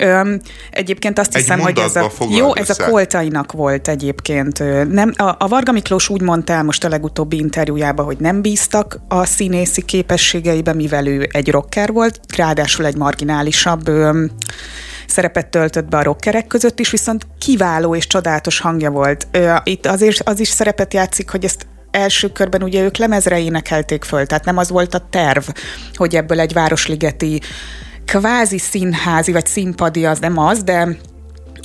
Öm, 0.00 0.40
egyébként 0.70 1.18
azt 1.18 1.34
Egy 1.34 1.40
hiszem, 1.40 1.60
hogy 1.60 1.78
ez 1.78 1.96
a, 1.96 2.10
jó, 2.28 2.54
ez 2.54 2.70
a 2.70 2.90
Koltainak 2.90 3.52
volt 3.52 3.88
egyébként. 3.88 4.58
Nem, 4.88 5.12
a, 5.16 5.34
a 5.38 5.48
Varga 5.48 5.72
Miklós 5.72 6.08
úgy 6.08 6.22
mondta 6.22 6.52
el 6.52 6.62
most 6.62 6.84
a 6.84 6.88
legutóbbi 6.88 7.36
interjújában, 7.38 8.04
hogy 8.04 8.18
nem 8.18 8.42
bíztak 8.42 8.98
a 9.08 9.24
színészi 9.24 9.82
képességeibe, 9.82 10.72
mivel 10.72 11.06
ő 11.06 11.28
egy 11.32 11.50
rocker 11.50 11.92
volt, 11.92 12.20
ráadásul 12.36 12.86
egy 12.86 12.96
marginálisabb 12.96 13.88
öm, 13.88 14.30
szerepet 15.06 15.46
töltött 15.46 15.88
be 15.88 15.96
a 15.96 16.02
rockerek 16.02 16.46
között 16.46 16.78
is, 16.78 16.90
viszont 16.90 17.26
kiváló 17.38 17.94
és 17.94 18.06
csodálatos 18.06 18.58
hangja 18.58 18.90
volt. 18.90 19.26
Itt 19.64 19.86
azért 19.86 20.28
az 20.28 20.40
is 20.40 20.48
szerepet 20.48 20.94
játszik, 20.94 21.30
hogy 21.30 21.44
ezt 21.44 21.66
első 21.90 22.28
körben 22.28 22.62
ugye 22.62 22.82
ők 22.82 22.96
lemezre 22.96 23.40
énekelték 23.40 24.04
föl, 24.04 24.26
tehát 24.26 24.44
nem 24.44 24.56
az 24.56 24.70
volt 24.70 24.94
a 24.94 25.06
terv, 25.10 25.44
hogy 25.94 26.16
ebből 26.16 26.40
egy 26.40 26.52
városligeti 26.52 27.40
kvázi 28.04 28.58
színházi 28.58 29.32
vagy 29.32 29.46
színpadi 29.46 30.06
az 30.06 30.18
nem 30.18 30.38
az, 30.38 30.62
de 30.62 30.88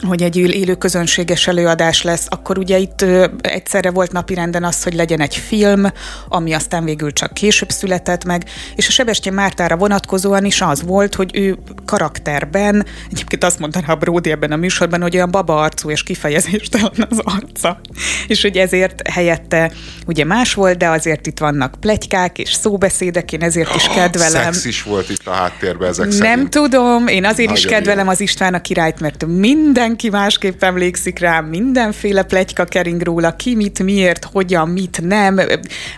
hogy 0.07 0.23
egy 0.23 0.37
élő 0.37 0.75
közönséges 0.75 1.47
előadás 1.47 2.01
lesz, 2.01 2.25
akkor 2.29 2.57
ugye 2.57 2.77
itt 2.77 3.05
egyszerre 3.41 3.91
volt 3.91 4.11
napirenden 4.11 4.63
az, 4.63 4.83
hogy 4.83 4.93
legyen 4.93 5.19
egy 5.19 5.35
film, 5.35 5.85
ami 6.29 6.53
aztán 6.53 6.83
végül 6.83 7.11
csak 7.13 7.33
később 7.33 7.69
született 7.69 8.25
meg, 8.25 8.43
és 8.75 8.87
a 8.87 8.91
Sebestyén 8.91 9.33
Mártára 9.35 9.77
vonatkozóan 9.77 10.45
is 10.45 10.61
az 10.61 10.83
volt, 10.83 11.15
hogy 11.15 11.31
ő 11.33 11.57
karakterben, 11.85 12.85
egyébként 13.11 13.43
azt 13.43 13.59
mondta 13.59 13.79
a 13.87 13.95
Brody 13.95 14.31
ebben 14.31 14.51
a 14.51 14.55
műsorban, 14.55 15.01
hogy 15.01 15.15
olyan 15.15 15.31
baba 15.31 15.61
arcú 15.61 15.89
és 15.89 16.03
kifejezéstelen 16.03 17.07
az 17.09 17.19
arca. 17.23 17.81
És 18.27 18.41
hogy 18.41 18.57
ezért 18.57 19.07
helyette 19.07 19.71
ugye 20.07 20.25
más 20.25 20.53
volt, 20.53 20.77
de 20.77 20.89
azért 20.89 21.27
itt 21.27 21.39
vannak 21.39 21.75
plegykák 21.79 22.37
és 22.37 22.53
szóbeszédek, 22.53 23.31
én 23.31 23.41
ezért 23.41 23.75
is 23.75 23.87
kedvelem. 23.87 24.51
Szex 24.51 24.65
is 24.65 24.83
volt 24.83 25.09
itt 25.09 25.27
a 25.27 25.31
háttérben 25.31 25.89
ezek 25.89 26.07
Nem 26.07 26.17
szerint. 26.17 26.49
tudom, 26.49 27.07
én 27.07 27.25
azért 27.25 27.49
Nagyon 27.49 27.55
is 27.55 27.65
kedvelem 27.65 28.05
jó. 28.05 28.11
az 28.11 28.19
István 28.21 28.53
a 28.53 28.61
királyt, 28.61 28.99
mert 28.99 29.25
minden 29.25 29.90
mindenki 29.91 30.17
másképp 30.17 30.63
emlékszik 30.63 31.19
rá, 31.19 31.39
mindenféle 31.39 32.23
plegyka 32.23 32.65
kering 32.65 33.01
róla, 33.01 33.35
ki 33.35 33.55
mit, 33.55 33.83
miért, 33.83 34.25
hogyan, 34.25 34.69
mit 34.69 35.01
nem, 35.01 35.39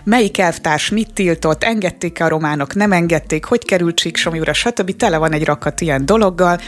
melyik 0.04 0.38
elvtárs 0.38 0.90
mit 0.90 1.12
tiltott, 1.12 1.64
engedték 1.64 2.20
a 2.20 2.28
románok, 2.28 2.74
nem 2.74 2.92
engedték, 2.92 3.44
hogy 3.44 3.64
került 3.64 3.96
Csíksomjúra, 3.96 4.52
stb. 4.52 4.96
Tele 4.96 5.18
van 5.18 5.32
egy 5.32 5.44
rakat 5.44 5.80
ilyen 5.80 6.06
dologgal, 6.06 6.58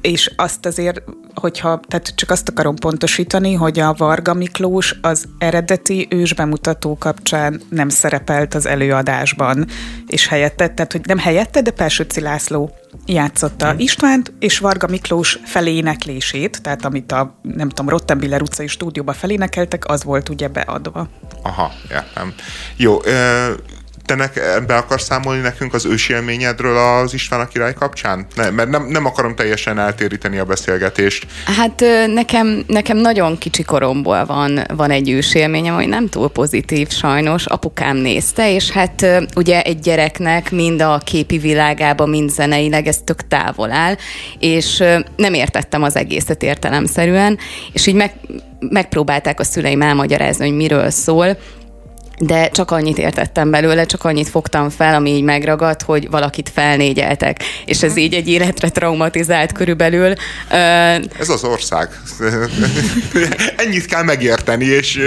és 0.00 0.32
azt 0.36 0.66
azért, 0.66 1.02
hogyha, 1.34 1.80
tehát 1.88 2.12
csak 2.14 2.30
azt 2.30 2.48
akarom 2.48 2.74
pontosítani, 2.74 3.54
hogy 3.54 3.78
a 3.78 3.94
Varga 3.96 4.34
Miklós 4.34 4.94
az 5.02 5.24
eredeti 5.38 6.06
ősbemutató 6.10 6.96
kapcsán 6.98 7.60
nem 7.68 7.88
szerepelt 7.88 8.54
az 8.54 8.66
előadásban, 8.66 9.66
és 10.06 10.28
helyette, 10.28 10.68
tehát 10.68 10.92
hogy 10.92 11.06
nem 11.06 11.18
helyette, 11.18 11.62
de 11.62 11.70
Persőci 11.70 12.20
László 12.20 12.70
játszotta 13.06 13.74
Istvánt, 13.76 14.32
és 14.38 14.58
Varga 14.58 14.86
Miklós 14.86 15.38
feléneklését, 15.44 16.62
tehát 16.62 16.84
amit 16.84 17.12
a, 17.12 17.38
nem 17.42 17.68
tudom, 17.68 17.88
Rottenbiller 17.88 18.42
utcai 18.42 18.66
stúdióba 18.66 19.12
felénekeltek, 19.12 19.88
az 19.88 20.04
volt 20.04 20.28
ugye 20.28 20.48
beadva. 20.48 21.08
Aha, 21.42 21.72
értem. 21.90 22.34
Jó, 22.76 23.04
ö, 23.04 23.52
te 24.06 24.14
nek, 24.14 24.40
be 24.66 24.76
akarsz 24.76 25.04
számolni 25.04 25.40
nekünk 25.40 25.74
az 25.74 25.86
ősi 25.86 26.12
élményedről 26.12 26.76
az 26.76 27.14
István 27.14 27.40
a 27.40 27.46
király 27.46 27.74
kapcsán? 27.74 28.26
Ne, 28.34 28.50
mert 28.50 28.68
nem, 28.68 28.86
nem 28.86 29.04
akarom 29.04 29.34
teljesen 29.34 29.78
eltéríteni 29.78 30.38
a 30.38 30.44
beszélgetést. 30.44 31.26
Hát 31.56 31.84
nekem, 32.06 32.64
nekem 32.66 32.96
nagyon 32.96 33.38
kicsi 33.38 33.62
koromból 33.62 34.24
van, 34.24 34.64
van 34.76 34.90
egy 34.90 35.10
ősélményem, 35.10 35.74
hogy 35.74 35.88
nem 35.88 36.08
túl 36.08 36.28
pozitív 36.28 36.88
sajnos. 36.88 37.46
Apukám 37.46 37.96
nézte, 37.96 38.52
és 38.52 38.70
hát 38.70 39.06
ugye 39.34 39.62
egy 39.62 39.78
gyereknek 39.78 40.50
mind 40.50 40.82
a 40.82 41.00
képi 41.04 41.38
világába, 41.38 42.06
mind 42.06 42.30
zeneileg 42.30 42.86
ez 42.86 42.98
tök 43.04 43.26
távol 43.28 43.72
áll, 43.72 43.96
és 44.38 44.82
nem 45.16 45.34
értettem 45.34 45.82
az 45.82 45.96
egészet 45.96 46.42
értelemszerűen, 46.42 47.38
és 47.72 47.86
így 47.86 47.94
meg, 47.94 48.12
megpróbálták 48.60 49.40
a 49.40 49.44
szüleim 49.44 49.82
elmagyarázni, 49.82 50.46
hogy 50.46 50.56
miről 50.56 50.90
szól, 50.90 51.36
de 52.18 52.48
csak 52.48 52.70
annyit 52.70 52.98
értettem 52.98 53.50
belőle, 53.50 53.86
csak 53.86 54.04
annyit 54.04 54.28
fogtam 54.28 54.70
fel, 54.70 54.94
ami 54.94 55.10
így 55.10 55.22
megragadt, 55.22 55.82
hogy 55.82 56.10
valakit 56.10 56.50
felnégyeltek. 56.54 57.42
És 57.64 57.82
ez 57.82 57.96
így 57.96 58.14
egy 58.14 58.28
életre 58.28 58.68
traumatizált 58.68 59.52
körülbelül. 59.52 60.12
Ez 61.18 61.28
az 61.28 61.44
ország. 61.44 61.88
Ennyit 63.64 63.86
kell 63.86 64.02
megérteni, 64.02 64.64
és, 64.64 65.00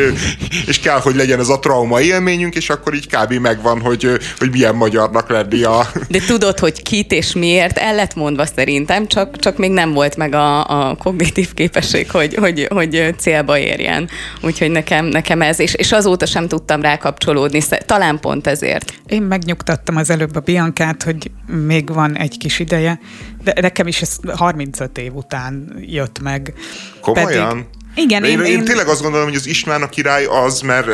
és 0.66 0.80
kell, 0.80 1.00
hogy 1.00 1.16
legyen 1.16 1.40
ez 1.40 1.50
a 1.50 1.60
trauma 1.60 2.02
élményünk, 2.02 2.56
és 2.56 2.70
akkor 2.70 2.94
így 2.94 3.08
kb. 3.08 3.34
megvan, 3.34 3.80
hogy, 3.82 4.08
hogy 4.38 4.52
milyen 4.52 4.76
magyarnak 4.76 5.30
lenni 5.30 5.64
a... 5.64 5.92
De 6.08 6.20
tudod, 6.28 6.60
hogy 6.60 6.82
kit 6.82 7.12
és 7.12 7.34
miért, 7.34 7.78
el 7.78 7.96
lett 7.96 8.16
mondva 8.16 8.46
szerintem, 8.56 9.08
csak, 9.08 9.40
csak 9.40 9.58
még 9.58 9.72
nem 9.72 9.94
volt 9.94 10.16
meg 10.16 10.34
a, 10.34 10.66
a 10.90 10.96
kognitív 10.96 11.54
képesség, 11.54 12.12
hogy, 12.12 12.36
hogy, 12.36 12.68
hogy 12.70 13.16
célba 13.18 13.58
érjen. 13.58 14.10
Úgyhogy 14.42 14.72
nekem, 14.72 15.06
nekem 15.06 15.42
ez, 15.42 15.60
és, 15.60 15.74
és 15.74 15.92
azóta 15.92 16.26
sem 16.26 16.48
tudtam 16.48 16.82
rá 16.82 16.98
kapcsolódni, 17.00 17.62
talán 17.86 18.20
pont 18.20 18.48
ezért. 18.48 18.94
Én 19.06 19.22
megnyugtattam 19.22 19.96
az 19.96 20.10
előbb 20.10 20.36
a 20.36 20.40
Biankát, 20.40 21.04
hogy 21.04 21.32
még 21.48 21.94
van 21.94 22.18
egy 22.18 22.38
kis 22.38 22.60
ideje, 22.60 23.00
de 23.44 23.54
nekem 23.62 23.88
is 23.88 24.02
ez 24.02 24.18
35 24.36 24.98
év 24.98 25.16
után 25.16 25.76
jött 25.80 26.20
meg. 26.20 26.54
Komolyan? 27.02 27.50
Pedig, 27.50 27.66
igen, 28.00 28.24
én, 28.24 28.40
én, 28.40 28.46
én, 28.46 28.58
én, 28.58 28.64
tényleg 28.64 28.88
azt 28.88 29.02
gondolom, 29.02 29.28
hogy 29.28 29.36
az 29.36 29.48
István 29.48 29.82
a 29.82 29.90
király 29.90 30.26
az, 30.26 30.62
mert 30.62 30.88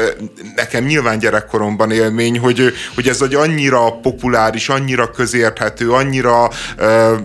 nekem 0.56 0.84
nyilván 0.84 1.20
gyerekkoromban 1.20 1.92
élmény, 1.92 2.40
hogy, 2.40 2.74
hogy 2.96 3.08
ez 3.08 3.22
egy 3.22 3.36
annyira 3.36 3.92
populáris, 3.92 4.70
annyira 4.70 5.12
közérthető, 5.12 5.92
annyira 5.92 6.50
uh, 6.78 7.20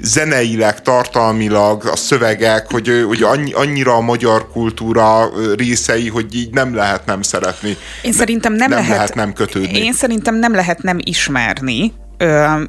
zeneileg, 0.00 0.82
tartalmilag 0.82 1.86
a 1.86 1.96
szövegek, 1.96 2.70
hogy, 2.70 3.04
hogy 3.06 3.22
annyi, 3.22 3.52
annyira 3.52 3.94
a 3.94 4.00
magyar 4.00 4.50
kultúra 4.50 5.30
részei, 5.56 6.08
hogy 6.08 6.34
így 6.34 6.50
nem 6.50 6.74
lehet 6.74 7.06
nem 7.06 7.22
szeretni. 7.22 7.76
Én 8.02 8.12
szerintem 8.12 8.52
nem, 8.52 8.68
nem 8.68 8.78
lehet, 8.78 8.96
lehet 8.96 9.14
nem 9.14 9.32
kötődni. 9.32 9.78
Én 9.78 9.92
szerintem 9.92 10.34
nem 10.34 10.54
lehet 10.54 10.82
nem 10.82 10.98
ismerni, 11.00 11.92
Ö, 12.11 12.11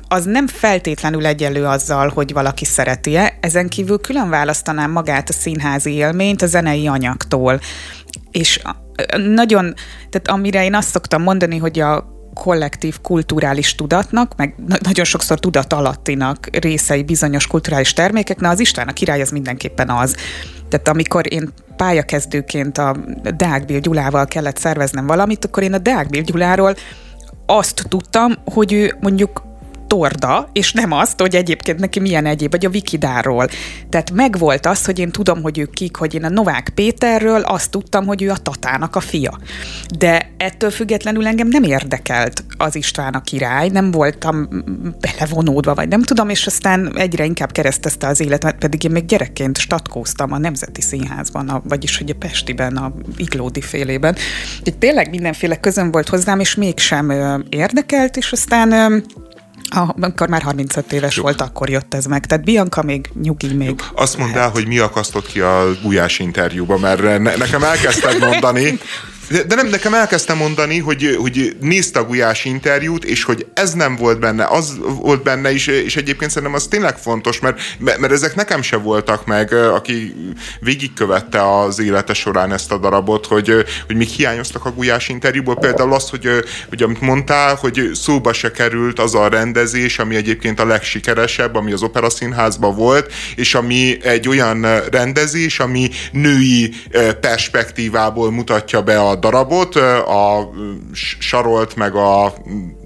az 0.08 0.26
nem 0.26 0.48
feltétlenül 0.48 1.26
egyenlő 1.26 1.66
azzal, 1.66 2.10
hogy 2.10 2.34
valaki 2.34 2.66
szereti-e. 2.66 3.38
Ezen 3.40 3.70
kívül 3.70 4.00
külön 4.00 4.30
választanám 4.30 4.92
magát 4.92 5.30
a 5.30 5.34
színházi 5.34 5.94
élményt 5.94 6.42
a 6.42 6.46
zenei 6.46 6.88
anyagtól. 6.88 7.60
És 8.32 8.62
nagyon, 9.34 9.74
tehát 10.10 10.28
amire 10.28 10.64
én 10.64 10.76
azt 10.76 10.90
szoktam 10.90 11.22
mondani, 11.22 11.58
hogy 11.58 11.80
a 11.80 12.12
kollektív 12.34 13.02
kulturális 13.02 13.76
tudatnak, 13.76 14.36
meg 14.36 14.56
na- 14.68 14.78
nagyon 14.84 15.06
sokszor 15.06 15.40
tudat 15.40 15.74
alattinak 15.74 16.48
részei 16.52 17.04
bizonyos 17.04 17.48
kulturális 17.48 17.94
termékek, 17.94 18.40
na 18.40 18.50
az 18.50 18.60
István 18.60 18.88
a 18.88 18.94
király 18.94 19.22
az 19.22 19.30
mindenképpen 19.30 19.90
az. 19.90 20.16
Tehát 20.70 20.88
amikor 20.88 21.34
én 21.34 21.50
pályakezdőként 21.76 22.78
a 22.78 22.96
Deák 23.38 23.80
Gyulával 23.80 24.26
kellett 24.26 24.58
szerveznem 24.58 25.08
valamit, 25.08 25.46
akkor 25.46 25.64
én 25.64 25.74
a 25.74 25.78
Deák 25.78 26.22
Gyuláról 26.22 26.76
azt 27.46 27.86
tudtam, 27.90 28.36
hogy 28.46 28.74
ő 28.74 28.98
mondjuk 29.02 29.44
torda, 29.94 30.50
és 30.54 30.72
nem 30.72 30.92
azt, 30.92 31.20
hogy 31.20 31.36
egyébként 31.36 31.80
neki 31.80 32.00
milyen 32.00 32.26
egyéb, 32.26 32.52
vagy 32.52 32.66
a 32.66 32.70
Wikidáról. 32.70 33.48
Tehát 33.90 34.12
megvolt 34.12 34.66
az, 34.66 34.86
hogy 34.86 35.00
én 35.00 35.12
tudom, 35.12 35.42
hogy 35.42 35.60
ők 35.60 35.72
kik, 35.72 35.96
hogy 35.96 36.14
én 36.14 36.24
a 36.24 36.30
Novák 36.30 36.72
Péterről 36.76 37.42
azt 37.42 37.72
tudtam, 37.72 38.06
hogy 38.06 38.22
ő 38.22 38.30
a 38.30 38.38
Tatának 38.38 38.96
a 38.96 39.00
fia. 39.00 39.40
De 39.98 40.32
ettől 40.38 40.70
függetlenül 40.70 41.28
engem 41.28 41.48
nem 41.48 41.64
érdekelt 41.64 42.44
az 42.58 42.76
István 42.76 43.14
a 43.14 43.22
király, 43.22 43.70
nem 43.70 43.92
voltam 43.92 44.48
belevonódva, 45.00 45.74
vagy 45.74 45.88
nem 45.88 46.02
tudom, 46.02 46.30
és 46.30 46.48
aztán 46.48 46.98
egyre 46.98 47.26
inkább 47.26 47.52
keresztezte 47.52 48.08
az 48.08 48.20
életet, 48.20 48.56
pedig 48.56 48.84
én 48.84 48.92
még 48.92 49.06
gyerekként 49.06 49.58
statkóztam 49.58 50.32
a 50.32 50.38
Nemzeti 50.38 50.82
Színházban, 50.82 51.50
a, 51.50 51.62
vagyis 51.68 51.98
hogy 51.98 52.10
a 52.10 52.16
Pestiben, 52.20 52.78
a 52.78 52.94
Iglódi 53.18 53.62
félében. 53.62 54.16
Úgyhogy 54.60 54.78
tényleg 54.78 55.10
mindenféle 55.10 55.60
közön 55.60 55.92
volt 55.92 56.10
hozzám, 56.10 56.40
és 56.40 56.56
mégsem 56.56 57.10
ö, 57.10 57.40
érdekelt, 57.50 58.18
és 58.18 58.32
aztán 58.32 58.72
ö, 58.72 58.98
amikor 59.76 60.28
már 60.30 60.42
35 60.42 60.94
éves 60.94 61.16
Jó. 61.16 61.24
volt, 61.24 61.42
akkor 61.42 61.70
jött 61.70 61.94
ez 61.94 62.06
meg. 62.06 62.26
Tehát 62.26 62.44
Bianca 62.44 62.84
még 62.84 63.10
nyugi 63.22 63.54
még. 63.54 63.82
Azt 63.96 64.18
mondd 64.18 64.36
el, 64.36 64.50
hogy 64.50 64.68
mi 64.68 64.80
akasztott 64.80 65.28
ki 65.28 65.40
a 65.40 65.66
Gulyás 65.82 66.20
interjúba, 66.20 66.78
mert 66.78 67.02
ne, 67.02 67.36
nekem 67.36 67.64
elkezdted 67.64 68.20
mondani. 68.20 68.80
De, 69.34 69.56
nem, 69.56 69.68
nekem 69.68 69.94
elkezdtem 69.94 70.38
mondani, 70.38 70.80
hogy, 70.80 71.18
hogy 71.22 71.56
nézte 71.60 72.00
Gulyás 72.00 72.46
interjút, 72.46 73.04
és 73.04 73.24
hogy 73.24 73.46
ez 73.54 73.74
nem 73.74 73.96
volt 73.96 74.20
benne, 74.20 74.46
az 74.46 74.78
volt 75.00 75.24
benne, 75.24 75.52
is, 75.52 75.68
és 75.68 75.96
egyébként 75.96 76.32
szerintem 76.32 76.58
az 76.58 76.68
tényleg 76.68 76.98
fontos, 76.98 77.40
mert, 77.40 77.60
mert 77.80 78.12
ezek 78.12 78.36
nekem 78.36 78.62
se 78.62 78.78
voltak 78.78 79.26
meg, 79.26 79.54
aki 79.54 80.16
végigkövette 80.60 81.60
az 81.60 81.80
élete 81.80 82.14
során 82.14 82.54
ezt 82.54 82.72
a 82.72 82.78
darabot, 82.78 83.26
hogy, 83.26 83.66
hogy 83.88 83.96
még 83.96 84.08
hiányoztak 84.08 84.66
a 84.66 84.72
Gulyás 84.72 85.10
interjúból. 85.10 85.56
Például 85.56 85.94
az, 85.94 86.10
hogy, 86.10 86.30
hogy 86.70 86.84
amit 86.84 87.02
mondtál, 87.02 87.56
hogy 87.56 87.90
szóba 87.94 88.34
se 88.34 88.52
került 88.52 89.00
az 89.00 89.16
a 89.16 89.28
rendezés, 89.28 90.00
ami 90.00 90.16
egyébként 90.16 90.60
a 90.60 90.66
legsikeresebb, 90.66 91.56
ami 91.56 91.72
az 91.72 91.84
Operaszínházban 91.84 92.76
volt, 92.76 93.14
és 93.36 93.56
ami 93.56 93.98
egy 94.04 94.28
olyan 94.28 94.66
rendezés, 94.92 95.60
ami 95.60 95.90
női 96.12 96.74
perspektívából 97.20 98.32
mutatja 98.32 98.82
be 98.82 99.00
a 99.00 99.16
darabot, 99.24 99.76
a 99.76 100.52
Sarolt 101.20 101.76
meg 101.76 101.96
a 101.96 102.34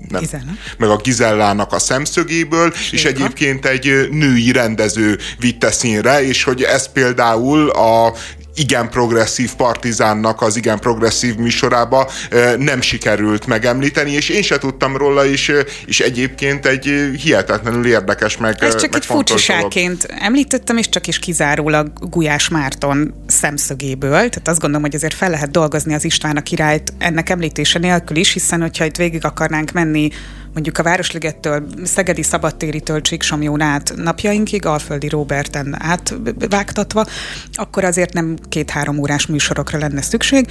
nem, 0.10 0.21
Gizella. 0.21 0.52
meg 0.78 0.89
a 0.89 0.95
Gizellának 0.95 1.73
a 1.73 1.80
szemszögéből, 1.80 2.71
Séka. 2.71 2.95
és 2.95 3.06
egyébként 3.06 3.65
egy 3.65 4.08
női 4.12 4.52
rendező 4.52 5.17
vitte 5.39 5.71
színre, 5.71 6.23
és 6.23 6.43
hogy 6.43 6.63
ez 6.63 6.91
például 6.91 7.69
a 7.69 8.13
igen 8.58 8.89
progresszív 8.89 9.54
partizánnak 9.54 10.41
az 10.41 10.56
igen 10.56 10.80
progresszív 10.80 11.36
műsorába 11.36 12.10
nem 12.58 12.82
sikerült 12.82 13.45
megemlíteni, 13.47 14.12
és 14.12 14.30
én 14.30 14.41
se 14.41 14.58
tudtam 14.58 14.97
róla, 14.97 15.26
és, 15.26 15.54
és 15.86 16.00
egyébként 16.00 16.65
egy 16.65 17.12
hihetetlenül 17.23 17.88
érdekes 17.88 18.38
meg 18.38 18.56
Ez 18.60 18.76
csak 18.76 18.91
meg 18.91 19.00
egy 19.02 19.06
furcsiságként 19.06 20.04
említettem, 20.04 20.78
és 20.78 20.89
csak 20.89 21.08
is 21.08 21.19
kizárólag 21.19 22.10
Gulyás 22.10 22.50
Márton 22.50 23.13
szemszögéből, 23.38 24.10
tehát 24.10 24.47
azt 24.47 24.60
gondolom, 24.60 24.82
hogy 24.82 24.95
azért 24.95 25.13
fel 25.13 25.30
lehet 25.30 25.52
dolgozni 25.52 25.93
az 25.93 26.04
István 26.04 26.38
a 26.38 26.41
királyt 26.41 26.93
ennek 26.97 27.30
említése 27.30 27.80
nélkül 27.80 28.17
is, 28.17 28.34
hiszen 28.34 28.62
hogyha 28.62 28.86
itt 28.86 28.95
végig 28.95 29.26
akarnánk 29.26 29.71
menni 29.71 30.10
mondjuk 30.54 30.78
a 30.78 30.84
Városligettől, 30.84 31.67
Szegedi 31.84 32.23
Szabadtéritől 32.23 33.02
Csíksomjón 33.02 33.62
át 33.62 33.93
napjainkig, 33.95 34.65
Alföldi 34.65 35.10
Roberten 35.10 35.76
átvágtatva, 35.80 37.06
akkor 37.54 37.84
azért 37.84 38.13
nem 38.13 38.36
két-három 38.50 38.97
órás 38.97 39.26
műsorokra 39.26 39.78
lenne 39.78 40.02
szükség, 40.02 40.47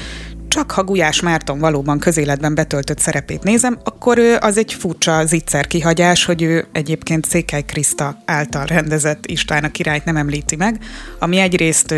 csak 0.49 0.71
ha 0.71 0.85
Gulyás 0.85 1.21
Márton 1.21 1.59
valóban 1.59 1.99
közéletben 1.99 2.55
betöltött 2.55 2.99
szerepét 2.99 3.43
nézem, 3.43 3.79
akkor 3.85 4.19
az 4.41 4.57
egy 4.57 4.73
furcsa 4.73 5.27
zicser 5.27 5.67
kihagyás, 5.67 6.25
hogy 6.25 6.43
ő 6.43 6.67
egyébként 6.73 7.25
Székely 7.25 7.63
Kriszta 7.63 8.23
által 8.25 8.65
rendezett 8.65 9.27
István 9.27 9.65
a 9.65 9.71
királyt 9.71 10.05
nem 10.05 10.17
említi 10.17 10.57
meg, 10.57 10.79
ami 11.19 11.39
egyrészt 11.39 11.95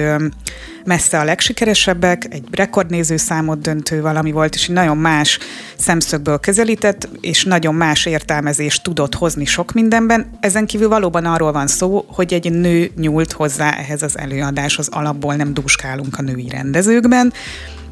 messze 0.84 1.18
a 1.18 1.24
legsikeresebbek, 1.24 2.26
egy 2.30 2.44
rekordnéző 2.50 3.16
számot 3.16 3.60
döntő 3.60 4.00
valami 4.00 4.32
volt, 4.32 4.54
és 4.54 4.68
nagyon 4.68 4.96
más 4.96 5.38
szemszögből 5.76 6.38
közelített, 6.38 7.08
és 7.20 7.44
nagyon 7.44 7.74
más 7.74 8.06
értelmezést 8.06 8.82
tudott 8.82 9.14
hozni 9.14 9.44
sok 9.44 9.72
mindenben. 9.72 10.38
Ezen 10.40 10.66
kívül 10.66 10.88
valóban 10.88 11.24
arról 11.24 11.52
van 11.52 11.66
szó, 11.66 12.04
hogy 12.08 12.32
egy 12.32 12.52
nő 12.52 12.90
nyúlt 12.96 13.32
hozzá 13.32 13.70
ehhez 13.70 14.02
az 14.02 14.18
előadáshoz, 14.18 14.88
alapból 14.88 15.34
nem 15.34 15.54
dúskálunk 15.54 16.18
a 16.18 16.22
női 16.22 16.48
rendezőkben, 16.48 17.32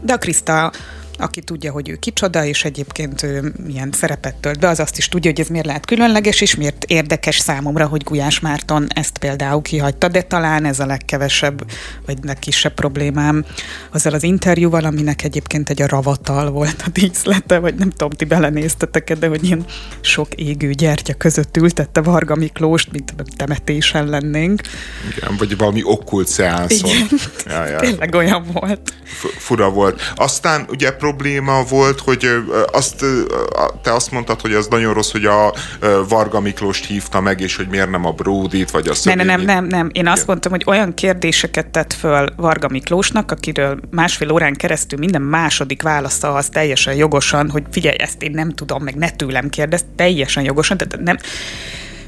de 0.06 0.12
a 0.12 0.18
Kriszta 0.18 0.70
aki 1.18 1.40
tudja, 1.40 1.72
hogy 1.72 1.88
ő 1.88 1.94
kicsoda, 1.94 2.44
és 2.44 2.64
egyébként 2.64 3.22
ő 3.22 3.52
milyen 3.66 3.92
szerepet 3.92 4.34
tölt 4.34 4.58
be, 4.58 4.68
az 4.68 4.80
azt 4.80 4.98
is 4.98 5.08
tudja, 5.08 5.30
hogy 5.30 5.40
ez 5.40 5.48
miért 5.48 5.66
lehet 5.66 5.86
különleges, 5.86 6.40
és 6.40 6.54
miért 6.54 6.84
érdekes 6.84 7.38
számomra, 7.38 7.86
hogy 7.86 8.02
Gulyás 8.04 8.40
Márton 8.40 8.86
ezt 8.94 9.18
például 9.18 9.62
kihagyta, 9.62 10.08
de 10.08 10.22
talán 10.22 10.64
ez 10.64 10.80
a 10.80 10.86
legkevesebb, 10.86 11.70
vagy 12.06 12.18
legkisebb 12.22 12.74
problémám 12.74 13.44
azzal 13.90 14.12
az 14.12 14.22
interjúval, 14.22 14.84
aminek 14.84 15.24
egyébként 15.24 15.70
egy 15.70 15.82
a 15.82 15.86
ravatal 15.86 16.50
volt 16.50 16.82
a 16.86 16.90
díszlete, 16.92 17.58
vagy 17.58 17.74
nem 17.74 17.90
tudom, 17.90 18.10
ti 18.10 18.24
belenéztetek 18.24 19.14
de 19.14 19.28
hogy 19.28 19.44
ilyen 19.44 19.64
sok 20.00 20.34
égő 20.34 20.70
gyertya 20.70 21.14
között 21.14 21.56
ültette 21.56 22.00
Varga 22.00 22.34
Miklóst, 22.34 22.92
mint 22.92 23.14
temetésen 23.36 24.06
lennénk. 24.06 24.60
Igen, 25.16 25.36
vagy 25.36 25.56
valami 25.56 25.80
okkult 25.84 26.28
szeánszon. 26.28 26.90
Igen, 26.90 27.08
ja, 27.46 27.66
ja. 27.66 27.78
tényleg 27.78 28.14
olyan 28.14 28.46
volt. 28.52 28.92
Fura 29.38 29.70
volt. 29.70 30.12
Aztán 30.14 30.66
ugye 30.68 30.90
probléma 31.06 31.62
volt, 31.62 32.00
hogy 32.00 32.28
azt, 32.72 33.04
te 33.82 33.92
azt 33.92 34.10
mondtad, 34.10 34.40
hogy 34.40 34.52
az 34.52 34.66
nagyon 34.66 34.94
rossz, 34.94 35.12
hogy 35.12 35.24
a 35.24 35.54
Varga 36.08 36.40
Miklóst 36.40 36.86
hívta 36.86 37.20
meg, 37.20 37.40
és 37.40 37.56
hogy 37.56 37.68
miért 37.68 37.90
nem 37.90 38.04
a 38.04 38.10
Bródit, 38.10 38.70
vagy 38.70 38.88
a 38.88 38.94
Szögényit. 38.94 39.26
Nem, 39.26 39.40
nem, 39.40 39.46
nem, 39.46 39.64
nem. 39.64 39.90
Én 39.92 40.06
azt 40.06 40.26
mondtam, 40.26 40.52
hogy 40.52 40.62
olyan 40.66 40.94
kérdéseket 40.94 41.66
tett 41.66 41.92
föl 41.92 42.28
Varga 42.36 42.68
Miklósnak, 42.68 43.30
akiről 43.30 43.80
másfél 43.90 44.30
órán 44.30 44.54
keresztül 44.54 44.98
minden 44.98 45.22
második 45.22 45.82
válasza 45.82 46.34
az 46.34 46.48
teljesen 46.48 46.94
jogosan, 46.94 47.50
hogy 47.50 47.62
figyelj, 47.70 47.96
ezt 47.98 48.22
én 48.22 48.30
nem 48.30 48.50
tudom, 48.50 48.82
meg 48.82 48.94
ne 48.94 49.10
tőlem 49.10 49.48
kérdez, 49.48 49.84
teljesen 49.96 50.44
jogosan, 50.44 50.76
tehát 50.76 51.04
nem, 51.04 51.16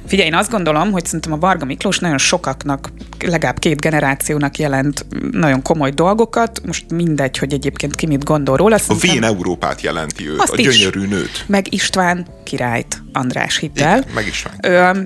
Figyelj, 0.08 0.28
én 0.28 0.34
azt 0.34 0.50
gondolom, 0.50 0.90
hogy 0.90 1.04
szerintem 1.04 1.32
a 1.32 1.38
Varga 1.38 1.64
Miklós 1.64 1.98
nagyon 1.98 2.18
sokaknak, 2.18 2.92
legalább 3.24 3.58
két 3.58 3.80
generációnak 3.80 4.58
jelent 4.58 5.06
nagyon 5.30 5.62
komoly 5.62 5.90
dolgokat. 5.90 6.60
Most 6.66 6.90
mindegy, 6.90 7.38
hogy 7.38 7.52
egyébként 7.52 7.94
ki 7.94 8.06
mit 8.06 8.24
gondol 8.24 8.56
róla. 8.56 8.78
A 8.88 8.94
Vén 9.00 9.22
Európát 9.22 9.80
jelenti 9.80 10.28
őt, 10.28 10.40
a 10.40 10.56
gyönyörű 10.56 11.02
is. 11.02 11.08
nőt. 11.08 11.44
Meg 11.46 11.72
István 11.72 12.26
királyt, 12.44 13.02
András 13.12 13.58
Hittel. 13.58 13.98
Igen, 13.98 14.14
meg 14.14 14.26
István. 14.26 14.54
Ö, 14.60 15.00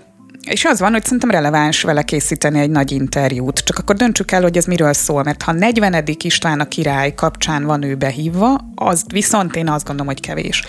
és 0.47 0.65
az 0.65 0.81
van, 0.81 0.93
hogy 0.93 1.05
szerintem 1.05 1.31
releváns 1.31 1.83
vele 1.83 2.03
készíteni 2.03 2.61
egy 2.61 2.71
nagy 2.71 2.93
interjút. 2.93 3.59
Csak 3.59 3.79
akkor 3.79 3.97
döntsük 3.97 4.31
el, 4.31 4.43
hogy 4.43 4.57
ez 4.57 4.65
miről 4.65 4.93
szól, 4.93 5.23
mert 5.23 5.43
ha 5.43 5.53
40. 5.53 6.05
István 6.23 6.61
a 6.61 6.69
király 6.69 7.15
kapcsán 7.15 7.65
van 7.65 7.83
ő 7.83 7.95
behívva, 7.95 8.61
az 8.75 9.05
viszont 9.13 9.57
én 9.57 9.69
azt 9.69 9.87
gondolom, 9.87 10.13
hogy 10.13 10.21
kevés. 10.21 10.65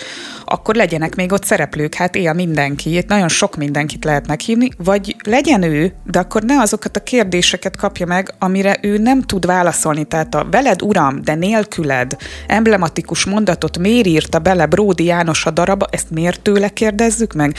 Akkor 0.45 0.75
legyenek 0.75 1.15
még 1.15 1.31
ott 1.31 1.43
szereplők, 1.43 1.93
hát 1.93 2.15
él 2.15 2.33
mindenki, 2.33 2.97
itt 2.97 3.07
nagyon 3.07 3.27
sok 3.27 3.55
mindenkit 3.55 4.03
lehet 4.03 4.27
meghívni, 4.27 4.69
vagy 4.77 5.15
legyen 5.23 5.63
ő, 5.63 5.93
de 6.03 6.19
akkor 6.19 6.43
ne 6.43 6.59
azokat 6.59 6.97
a 6.97 7.03
kérdéseket 7.03 7.77
kapja 7.77 8.05
meg, 8.05 8.33
amire 8.39 8.77
ő 8.81 8.97
nem 8.97 9.21
tud 9.21 9.45
válaszolni. 9.45 10.03
Tehát 10.03 10.36
a 10.36 10.47
veled 10.51 10.81
uram, 10.81 11.21
de 11.21 11.36
nélküled 11.36 12.17
emblematikus 12.47 13.25
mondatot 13.25 13.77
miért 13.77 14.07
írta 14.07 14.39
bele 14.39 14.65
Bródi 14.65 15.03
János 15.03 15.45
a 15.45 15.51
daraba, 15.51 15.88
ezt 15.91 16.09
miért 16.09 16.41
tőle 16.41 16.69
kérdezzük 16.69 17.33
meg? 17.33 17.55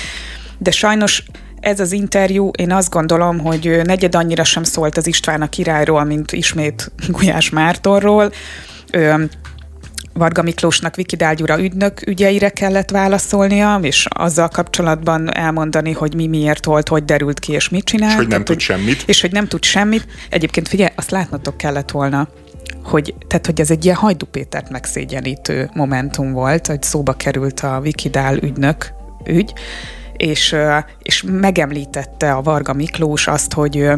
De 0.59 0.71
sajnos 0.71 1.23
ez 1.65 1.81
az 1.81 1.93
interjú, 1.93 2.51
én 2.59 2.73
azt 2.73 2.91
gondolom, 2.91 3.39
hogy 3.39 3.81
negyed 3.85 4.15
annyira 4.15 4.45
sem 4.45 4.63
szólt 4.63 4.97
az 4.97 5.07
István 5.07 5.43
a 5.43 5.49
királyról, 5.49 6.05
mint 6.05 6.33
ismét 6.33 6.93
Gulyás 7.09 7.51
Mártorról. 7.51 8.33
Varga 10.13 10.43
Miklósnak 10.43 10.97
Vikidál 10.97 11.35
Gyura 11.35 11.61
ügynök 11.61 12.07
ügyeire 12.07 12.49
kellett 12.49 12.91
válaszolnia, 12.91 13.79
és 13.83 14.07
azzal 14.09 14.49
kapcsolatban 14.49 15.35
elmondani, 15.35 15.93
hogy 15.93 16.15
mi 16.15 16.27
miért 16.27 16.65
volt, 16.65 16.89
hogy 16.89 17.05
derült 17.05 17.39
ki, 17.39 17.53
és 17.53 17.69
mit 17.69 17.85
csinált. 17.85 18.13
És 18.13 18.17
hogy 18.17 18.29
nem 18.29 18.45
tud 18.45 18.61
semmit. 18.61 19.03
És 19.07 19.21
hogy 19.21 19.33
nem 19.33 19.47
tud 19.47 19.65
semmit. 19.65 20.07
Egyébként 20.31 20.69
figyelj, 20.69 20.91
azt 20.97 21.11
látnotok 21.11 21.57
kellett 21.57 21.91
volna, 21.91 22.29
hogy, 22.85 23.15
tehát, 23.27 23.47
hogy 23.47 23.61
ez 23.61 23.71
egy 23.71 23.85
ilyen 23.85 23.97
Hajdu 23.97 24.27
Pétert 24.27 24.71
megszégyenítő 24.71 25.71
momentum 25.75 26.33
volt, 26.33 26.67
hogy 26.67 26.83
szóba 26.83 27.13
került 27.13 27.61
a 27.61 27.81
Vikidál 27.81 28.37
ügynök 28.37 28.93
ügy, 29.27 29.53
és, 30.17 30.57
és 31.03 31.23
megemlítette 31.27 32.33
a 32.33 32.43
Varga 32.43 32.73
Miklós 32.73 33.27
azt, 33.27 33.53
hogy, 33.53 33.89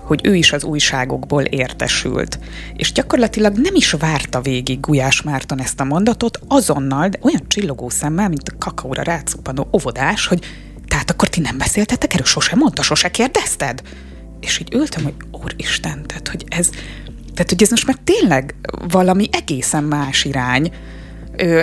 hogy 0.00 0.20
ő 0.22 0.34
is 0.34 0.52
az 0.52 0.64
újságokból 0.64 1.42
értesült. 1.42 2.38
És 2.76 2.92
gyakorlatilag 2.92 3.56
nem 3.56 3.74
is 3.74 3.90
várta 3.90 4.40
végig 4.40 4.80
Gulyás 4.80 5.22
Márton 5.22 5.60
ezt 5.60 5.80
a 5.80 5.84
mondatot, 5.84 6.38
azonnal, 6.48 7.08
de 7.08 7.18
olyan 7.22 7.42
csillogó 7.48 7.88
szemmel, 7.88 8.28
mint 8.28 8.48
a 8.48 8.58
kakaóra 8.58 9.02
rácuppanó 9.02 9.68
óvodás, 9.72 10.26
hogy 10.26 10.44
tehát 10.88 11.10
akkor 11.10 11.28
ti 11.28 11.40
nem 11.40 11.58
beszéltetek 11.58 12.12
erről, 12.14 12.26
sose 12.26 12.56
mondta, 12.56 12.82
sose 12.82 13.10
kérdezted? 13.10 13.82
És 14.40 14.58
így 14.58 14.74
ültem, 14.74 15.02
hogy 15.02 15.14
úristen, 15.42 16.06
tehát 16.06 16.28
hogy 16.28 16.44
ez, 16.48 16.68
tehát 17.34 17.48
hogy 17.48 17.62
ez 17.62 17.70
most 17.70 17.86
már 17.86 17.98
tényleg 18.04 18.54
valami 18.88 19.28
egészen 19.32 19.84
más 19.84 20.24
irány, 20.24 20.72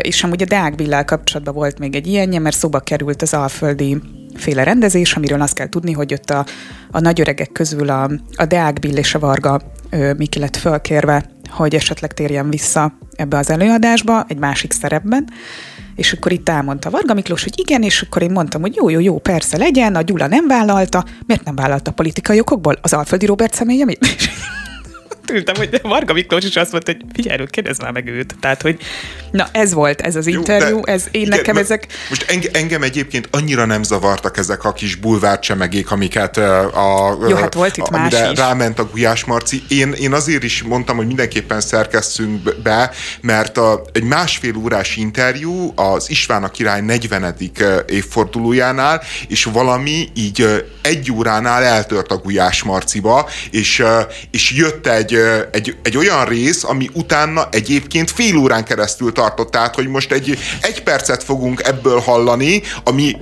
és 0.01 0.23
amúgy 0.23 0.41
a 0.41 0.45
Deák 0.45 0.75
Billel 0.75 1.05
kapcsolatban 1.05 1.53
volt 1.53 1.79
még 1.79 1.95
egy 1.95 2.07
ilyenje, 2.07 2.39
mert 2.39 2.55
szóba 2.55 2.79
került 2.79 3.21
az 3.21 3.34
alföldi 3.34 4.01
féle 4.36 4.63
rendezés, 4.63 5.13
amiről 5.13 5.41
azt 5.41 5.53
kell 5.53 5.69
tudni, 5.69 5.91
hogy 5.91 6.13
ott 6.13 6.29
a, 6.29 6.45
a 6.91 6.99
nagyöregek 6.99 7.51
közül 7.51 7.89
a, 7.89 8.10
a 8.36 8.45
Deák 8.45 8.79
Bill 8.79 8.95
és 8.97 9.15
a 9.15 9.19
Varga 9.19 9.62
Miki 10.17 10.39
lett 10.39 10.55
fölkérve, 10.55 11.25
hogy 11.49 11.75
esetleg 11.75 12.13
térjen 12.13 12.49
vissza 12.49 12.97
ebbe 13.15 13.38
az 13.38 13.49
előadásba, 13.49 14.25
egy 14.27 14.38
másik 14.38 14.71
szerepben, 14.71 15.29
és 15.95 16.13
akkor 16.13 16.31
itt 16.31 16.49
elmondta 16.49 16.89
Varga 16.89 17.13
Miklós, 17.13 17.43
hogy 17.43 17.60
igen, 17.60 17.84
és 17.84 18.01
akkor 18.01 18.21
én 18.21 18.31
mondtam, 18.31 18.62
hogy 18.62 18.75
jó, 18.75 18.89
jó, 18.89 18.99
jó, 18.99 19.19
persze 19.19 19.57
legyen, 19.57 19.95
a 19.95 20.01
Gyula 20.01 20.27
nem 20.27 20.47
vállalta, 20.47 21.05
miért 21.25 21.43
nem 21.43 21.55
vállalta 21.55 21.91
politikai 21.91 22.39
okokból? 22.39 22.77
Az 22.81 22.93
Alföldi 22.93 23.25
Robert 23.25 23.53
személye 23.53 23.86
mi? 23.86 23.97
Ott 25.31 25.37
ültem, 25.37 25.55
hogy 25.55 25.81
Varga 25.81 26.13
Miklós 26.13 26.43
is 26.43 26.55
azt 26.55 26.71
mondta, 26.71 26.91
hogy 26.91 27.01
figyelj, 27.13 27.45
kérdezz 27.49 27.79
már 27.79 27.91
meg 27.91 28.07
őt. 28.07 28.35
Tehát, 28.39 28.61
hogy 28.61 28.79
Na, 29.31 29.47
ez 29.51 29.73
volt 29.73 30.01
ez 30.01 30.15
az 30.15 30.27
interjú, 30.27 30.75
Jó, 30.75 30.85
ez 30.85 31.07
én 31.11 31.21
igen, 31.21 31.37
nekem 31.37 31.57
ezek... 31.57 31.87
Most 32.09 32.49
engem 32.51 32.83
egyébként 32.83 33.27
annyira 33.31 33.65
nem 33.65 33.83
zavartak 33.83 34.37
ezek 34.37 34.63
a 34.63 34.73
kis 34.73 34.95
bulvárcsemegék, 34.95 35.91
amiket 35.91 36.37
a... 36.37 37.17
Jó, 37.29 37.35
hát 37.35 37.53
volt 37.53 37.77
itt 37.77 37.89
más 37.89 38.13
is. 38.31 38.37
ráment 38.37 38.79
a 38.79 38.85
Gulyás 38.85 39.25
Marci. 39.25 39.63
Én, 39.67 39.91
én 39.91 40.13
azért 40.13 40.43
is 40.43 40.63
mondtam, 40.63 40.95
hogy 40.95 41.05
mindenképpen 41.05 41.61
szerkesszünk 41.61 42.61
be, 42.63 42.91
mert 43.21 43.57
a, 43.57 43.81
egy 43.93 44.03
másfél 44.03 44.55
órás 44.55 44.95
interjú 44.95 45.73
az 45.75 46.09
István 46.09 46.43
a 46.43 46.49
király 46.49 46.81
40. 46.81 47.35
évfordulójánál, 47.87 49.01
és 49.27 49.43
valami 49.43 50.09
így 50.13 50.65
egy 50.81 51.11
óránál 51.11 51.63
eltört 51.63 52.11
a 52.11 52.17
Gulyás 52.17 52.63
Marciba, 52.63 53.29
és, 53.51 53.83
és 54.31 54.51
jött 54.51 54.87
egy, 54.87 55.20
egy, 55.51 55.75
egy 55.84 55.97
olyan 55.97 56.25
rész, 56.25 56.63
ami 56.63 56.89
utána 56.93 57.47
egyébként 57.51 58.12
fél 58.12 58.38
órán 58.38 58.63
keresztül 58.63 59.12
tartott, 59.12 59.51
tehát 59.51 59.75
hogy 59.75 59.88
most 59.88 60.12
egy, 60.12 60.38
egy 60.62 60.84
percet 60.84 61.23
fogunk 61.23 61.62
ebből 61.63 61.99
hallani, 61.99 62.62
ami 62.84 63.17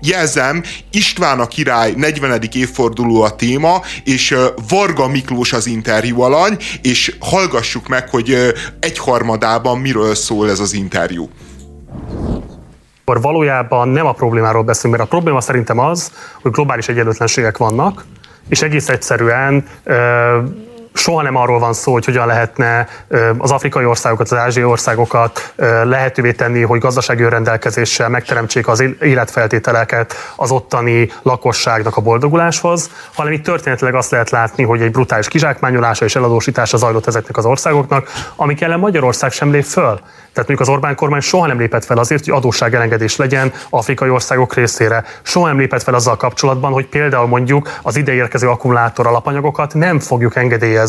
jelzem, 0.00 0.62
István 0.90 1.40
a 1.40 1.46
király 1.46 1.92
40. 1.96 2.42
évforduló 2.52 3.22
a 3.22 3.36
téma, 3.36 3.82
és 4.04 4.36
Varga 4.68 5.08
Miklós 5.08 5.52
az 5.52 5.66
interjú 5.66 6.20
alany, 6.20 6.56
és 6.82 7.16
hallgassuk 7.20 7.88
meg, 7.88 8.08
hogy 8.08 8.54
egyharmadában 8.80 9.78
miről 9.78 10.14
szól 10.14 10.50
ez 10.50 10.60
az 10.60 10.72
interjú 10.72 11.28
akkor 13.08 13.20
valójában 13.20 13.88
nem 13.88 14.06
a 14.06 14.12
problémáról 14.12 14.62
beszélünk, 14.62 14.96
mert 14.96 15.10
a 15.10 15.14
probléma 15.14 15.40
szerintem 15.40 15.78
az, 15.78 16.12
hogy 16.42 16.50
globális 16.50 16.88
egyenlőtlenségek 16.88 17.56
vannak, 17.56 18.04
és 18.48 18.62
egész 18.62 18.88
egyszerűen 18.88 19.64
soha 20.96 21.22
nem 21.22 21.36
arról 21.36 21.58
van 21.58 21.72
szó, 21.72 21.92
hogy 21.92 22.04
hogyan 22.04 22.26
lehetne 22.26 22.88
az 23.38 23.50
afrikai 23.50 23.84
országokat, 23.84 24.32
az 24.32 24.38
ázsiai 24.38 24.64
országokat 24.64 25.52
lehetővé 25.84 26.32
tenni, 26.32 26.62
hogy 26.62 26.80
gazdasági 26.80 27.22
önrendelkezéssel 27.22 28.08
megteremtsék 28.08 28.68
az 28.68 28.84
életfeltételeket 29.00 30.14
az 30.36 30.50
ottani 30.50 31.10
lakosságnak 31.22 31.96
a 31.96 32.00
boldoguláshoz, 32.00 32.90
hanem 33.14 33.32
itt 33.32 33.44
történetileg 33.44 33.94
azt 33.94 34.10
lehet 34.10 34.30
látni, 34.30 34.64
hogy 34.64 34.80
egy 34.80 34.90
brutális 34.90 35.28
kizsákmányolása 35.28 36.04
és 36.04 36.16
eladósítása 36.16 36.76
zajlott 36.76 37.06
ezeknek 37.06 37.36
az 37.36 37.44
országoknak, 37.44 38.08
amik 38.36 38.60
ellen 38.60 38.78
Magyarország 38.78 39.32
sem 39.32 39.50
lép 39.50 39.64
föl. 39.64 40.00
Tehát 40.32 40.50
mondjuk 40.50 40.68
az 40.68 40.74
Orbán 40.74 40.94
kormány 40.94 41.20
soha 41.20 41.46
nem 41.46 41.58
lépett 41.58 41.84
fel 41.84 41.98
azért, 41.98 42.24
hogy 42.24 42.34
adósságelengedés 42.34 43.16
legyen 43.16 43.52
afrikai 43.70 44.08
országok 44.08 44.54
részére. 44.54 45.04
Soha 45.22 45.46
nem 45.46 45.58
lépett 45.58 45.82
fel 45.82 45.94
azzal 45.94 46.16
kapcsolatban, 46.16 46.72
hogy 46.72 46.86
például 46.86 47.26
mondjuk 47.26 47.70
az 47.82 47.96
ideérkező 47.96 48.48
akkumulátor 48.48 49.06
alapanyagokat 49.06 49.74
nem 49.74 49.98
fogjuk 49.98 50.36
engedélyezni, 50.36 50.84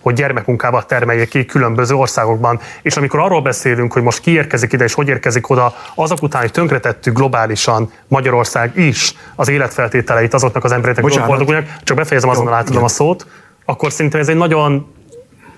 hogy 0.00 0.14
gyermekmunkával 0.14 0.86
termeljék 0.86 1.28
ki 1.28 1.44
különböző 1.44 1.94
országokban. 1.94 2.60
És 2.82 2.96
amikor 2.96 3.20
arról 3.20 3.42
beszélünk, 3.42 3.92
hogy 3.92 4.02
most 4.02 4.20
ki 4.20 4.30
érkezik 4.30 4.72
ide 4.72 4.84
és 4.84 4.94
hogy 4.94 5.08
érkezik 5.08 5.50
oda, 5.50 5.74
azok 5.94 6.22
után, 6.22 6.40
hogy 6.40 6.50
tönkretettük 6.50 7.16
globálisan 7.16 7.92
Magyarország 8.08 8.78
is 8.78 9.14
az 9.34 9.48
életfeltételeit 9.48 10.34
azoknak 10.34 10.64
az 10.64 10.72
embereknek, 10.72 11.26
boldogulnak, 11.26 11.66
csak 11.82 11.96
befejezem 11.96 12.28
azonnal 12.30 12.54
átadom 12.54 12.84
a 12.84 12.88
szót, 12.88 13.26
akkor 13.64 13.92
szerintem 13.92 14.20
ez 14.20 14.28
egy 14.28 14.36
nagyon 14.36 14.94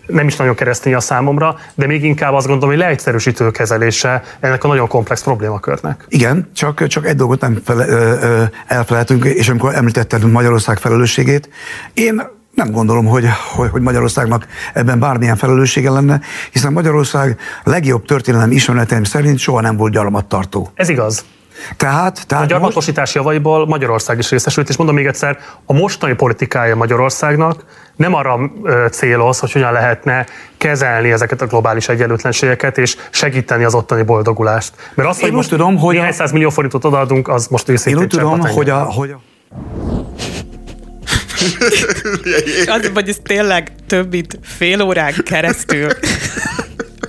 nem 0.09 0.26
is 0.26 0.36
nagyon 0.36 0.55
keresztény 0.55 0.95
a 0.95 1.01
számomra, 1.01 1.57
de 1.74 1.86
még 1.86 2.05
inkább 2.05 2.34
azt 2.34 2.47
gondolom, 2.47 2.74
hogy 2.74 2.84
leegyszerűsítő 2.84 3.51
kezelése 3.51 4.22
ennek 4.41 4.64
a 4.64 4.68
nagyon 4.68 4.89
komplex 4.89 5.22
problémakörnek. 5.22 6.05
Igen, 6.09 6.51
csak, 6.55 6.86
csak 6.86 7.07
egy 7.07 7.16
dolgot 7.16 7.41
nem 7.41 7.61
fele, 7.64 7.86
ö, 7.89 8.16
ö, 8.20 8.43
elfelejtünk, 8.66 9.24
és 9.24 9.49
amikor 9.49 9.74
említetted 9.74 10.30
Magyarország 10.30 10.78
felelősségét, 10.78 11.49
én 11.93 12.22
nem 12.59 12.71
gondolom, 12.71 13.07
hogy, 13.07 13.25
hogy, 13.71 13.83
Magyarországnak 13.83 14.47
ebben 14.75 14.99
bármilyen 14.99 15.37
felelőssége 15.37 15.91
lenne, 15.91 16.21
hiszen 16.53 16.73
Magyarország 16.73 17.39
legjobb 17.65 18.05
történelem 18.05 18.51
ismereteim 18.51 19.05
szerint 19.05 19.39
soha 19.39 19.61
nem 19.61 19.77
volt 19.77 19.93
gyarmattartó. 19.93 20.71
Ez 20.75 20.89
igaz. 20.89 21.25
Tehát, 21.77 22.27
tehát 22.27 22.45
a 22.45 22.47
gyarmatosítás 22.47 23.15
most... 23.15 23.15
javaiból 23.15 23.67
Magyarország 23.67 24.19
is 24.19 24.31
részesült, 24.31 24.69
és 24.69 24.77
mondom 24.77 24.97
még 24.97 25.07
egyszer, 25.07 25.39
a 25.67 25.73
mostani 25.73 26.15
politikája 26.15 26.77
Magyarországnak 26.77 27.65
nem 27.97 28.15
arra 28.15 28.39
céloz, 28.91 29.39
hogy 29.39 29.53
hogyan 29.53 29.73
lehetne 29.73 30.27
kezelni 30.57 31.13
ezeket 31.13 31.43
a 31.43 31.47
globális 31.47 31.89
egyenlőtlenségeket, 31.89 32.79
és 32.79 32.97
segíteni 33.11 33.65
az 33.65 33.75
ottani 33.75 34.03
boldogulást. 34.03 34.73
Mert 34.95 35.09
azt, 35.09 35.21
hogy 35.21 35.33
most 35.33 35.49
tudom, 35.49 35.77
hogy 35.77 35.95
néhány 35.95 36.13
száz 36.13 36.33
millió 36.33 36.51
forintot 36.51 36.85
odaadunk, 36.85 37.29
az 37.29 37.47
most 37.47 37.69
őszintén 37.69 37.97
Én 37.97 38.03
úgy 38.03 38.09
tudom, 38.09 38.41
hogy 38.41 38.71
a, 38.71 38.79
hogy 38.79 39.11
a 39.11 39.21
az, 42.76 42.91
hogy 42.95 43.09
ez 43.09 43.16
tényleg 43.22 43.72
több 43.86 44.11
mint 44.11 44.39
fél 44.43 44.82
órán 44.82 45.14
keresztül 45.24 45.91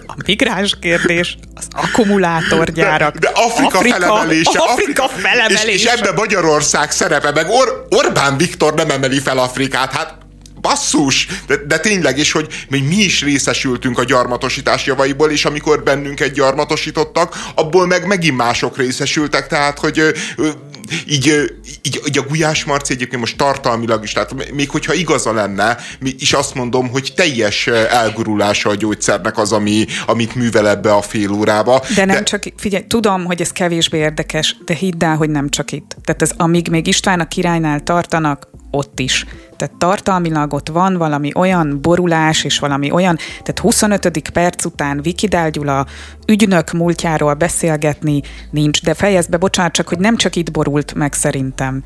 a 0.07 0.13
migráns 0.25 0.77
kérdés, 0.81 1.37
az 1.55 1.67
akkumulátorgyárak. 1.71 3.13
De, 3.13 3.19
de 3.19 3.39
Afrika, 3.41 3.77
Afrika 3.77 3.99
felemelése. 3.99 4.59
Afrika 4.59 5.07
felemelése. 5.07 5.67
És, 5.71 5.83
és 5.83 5.85
ebbe 5.85 6.11
Magyarország 6.11 6.91
szerepe, 6.91 7.31
meg 7.31 7.49
Or- 7.49 7.85
Orbán 7.89 8.37
Viktor 8.37 8.73
nem 8.73 8.89
emeli 8.89 9.19
fel 9.19 9.37
Afrikát. 9.37 9.91
Hát 9.93 10.17
basszus, 10.61 11.27
de, 11.47 11.55
de 11.67 11.79
tényleg, 11.79 12.17
és 12.17 12.31
hogy 12.31 12.47
még 12.69 12.83
mi 12.83 12.95
is 12.95 13.23
részesültünk 13.23 13.99
a 13.99 14.03
gyarmatosítás 14.03 14.85
javaiból, 14.85 15.29
és 15.29 15.45
amikor 15.45 15.83
bennünket 15.83 16.31
gyarmatosítottak, 16.31 17.35
abból 17.55 17.87
meg 17.87 18.07
megint 18.07 18.37
mások 18.37 18.77
részesültek, 18.77 19.47
tehát, 19.47 19.79
hogy 19.79 20.13
így, 21.07 21.53
így, 21.83 22.01
így 22.07 22.17
a 22.17 22.21
Gulyás 22.21 22.63
Marci 22.63 22.93
egyébként 22.93 23.21
most 23.21 23.37
tartalmilag 23.37 24.03
is, 24.03 24.11
tehát 24.11 24.51
még 24.53 24.69
hogyha 24.69 24.93
igaza 24.93 25.33
lenne, 25.33 25.77
is 26.01 26.33
azt 26.33 26.53
mondom, 26.53 26.89
hogy 26.89 27.13
teljes 27.15 27.67
elgurulása 27.67 28.69
a 28.69 28.75
gyógyszernek 28.75 29.37
az, 29.37 29.51
ami, 29.51 29.85
amit 30.05 30.35
művel 30.35 30.69
ebbe 30.69 30.93
a 30.93 31.01
fél 31.01 31.31
órába. 31.31 31.81
De 31.95 32.05
nem 32.05 32.15
de... 32.15 32.23
csak, 32.23 32.43
figyelj, 32.57 32.83
tudom, 32.87 33.25
hogy 33.25 33.41
ez 33.41 33.51
kevésbé 33.51 33.97
érdekes, 33.97 34.55
de 34.65 34.73
hidd 34.73 35.03
el, 35.03 35.15
hogy 35.15 35.29
nem 35.29 35.49
csak 35.49 35.71
itt. 35.71 35.95
Tehát 36.03 36.21
ez, 36.21 36.31
amíg 36.37 36.67
még 36.69 36.87
István 36.87 37.19
a 37.19 37.27
királynál 37.27 37.83
tartanak, 37.83 38.47
ott 38.71 38.99
is. 38.99 39.25
Tehát 39.59 39.75
tartalmilag 39.77 40.53
ott 40.53 40.69
van 40.69 40.97
valami 40.97 41.31
olyan 41.35 41.81
borulás, 41.81 42.43
és 42.43 42.59
valami 42.59 42.91
olyan, 42.91 43.15
tehát 43.15 43.59
25. 43.59 44.29
perc 44.29 44.65
után 44.65 45.01
Vikidál 45.01 45.49
Gyula 45.49 45.85
ügynök 46.27 46.71
múltjáról 46.71 47.33
beszélgetni 47.33 48.21
nincs, 48.51 48.83
de 48.83 48.93
fejezd 48.93 49.29
be, 49.29 49.37
bocsánat, 49.37 49.71
csak 49.71 49.87
hogy 49.87 49.99
nem 49.99 50.15
csak 50.15 50.35
itt 50.35 50.51
borult 50.51 50.93
meg 50.93 51.13
szerintem. 51.13 51.83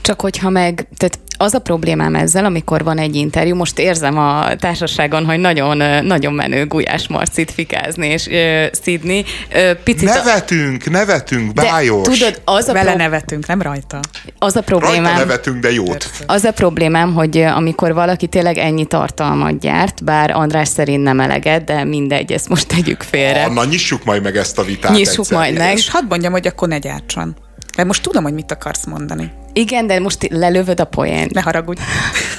Csak 0.00 0.20
hogyha 0.20 0.50
meg, 0.50 0.88
tehát 0.96 1.18
az 1.42 1.54
a 1.54 1.58
problémám 1.58 2.14
ezzel, 2.14 2.44
amikor 2.44 2.84
van 2.84 2.98
egy 2.98 3.14
interjú, 3.14 3.54
most 3.54 3.78
érzem 3.78 4.18
a 4.18 4.56
társaságon, 4.56 5.24
hogy 5.24 5.38
nagyon, 5.38 6.04
nagyon 6.04 6.32
menő 6.32 6.66
Gulyás 6.66 7.08
Marcit 7.08 7.50
fikázni 7.50 8.06
és 8.06 8.26
uh, 8.26 8.64
szidni. 8.82 9.24
Uh, 9.54 9.70
picit 9.84 10.08
nevetünk, 10.14 10.82
a... 10.86 10.90
nevetünk, 10.90 11.52
bájos. 11.52 12.08
De, 12.08 12.12
tudod, 12.12 12.40
az 12.44 12.68
a 12.68 12.72
Vele 12.72 12.88
pro... 12.90 12.98
nevetünk, 12.98 13.46
nem 13.46 13.62
rajta. 13.62 14.00
Az 14.38 14.56
a 14.56 14.60
problémám... 14.60 15.02
Rajta 15.02 15.18
nevetünk, 15.18 15.60
de 15.60 15.72
jót. 15.72 16.10
Az 16.26 16.44
a 16.44 16.52
problémám, 16.52 17.14
hogy 17.14 17.38
amikor 17.38 17.94
valaki 17.94 18.26
tényleg 18.26 18.58
ennyi 18.58 18.84
tartalmat 18.84 19.58
gyárt, 19.58 20.04
bár 20.04 20.30
András 20.30 20.68
szerint 20.68 21.02
nem 21.02 21.20
eleget, 21.20 21.64
de 21.64 21.84
mindegy, 21.84 22.32
ezt 22.32 22.48
most 22.48 22.66
tegyük 22.66 23.02
félre. 23.02 23.48
Na, 23.48 23.64
nyissuk 23.64 24.04
majd 24.04 24.22
meg 24.22 24.36
ezt 24.36 24.58
a 24.58 24.62
vitát 24.62 24.92
Nyissuk 24.92 25.18
egyszer. 25.18 25.38
majd 25.38 25.56
meg. 25.58 25.76
És 25.76 25.90
hadd 25.90 26.04
mondjam, 26.08 26.32
hogy 26.32 26.46
akkor 26.46 26.68
ne 26.68 26.78
gyártson. 26.78 27.36
De 27.76 27.84
most 27.84 28.02
tudom, 28.02 28.22
hogy 28.22 28.34
mit 28.34 28.52
akarsz 28.52 28.86
mondani. 28.86 29.32
Igen, 29.52 29.86
de 29.86 30.00
most 30.00 30.28
lelövöd 30.30 30.80
a 30.80 30.84
poént. 30.84 31.32
Ne 31.32 31.40
haragudj. 31.40 31.80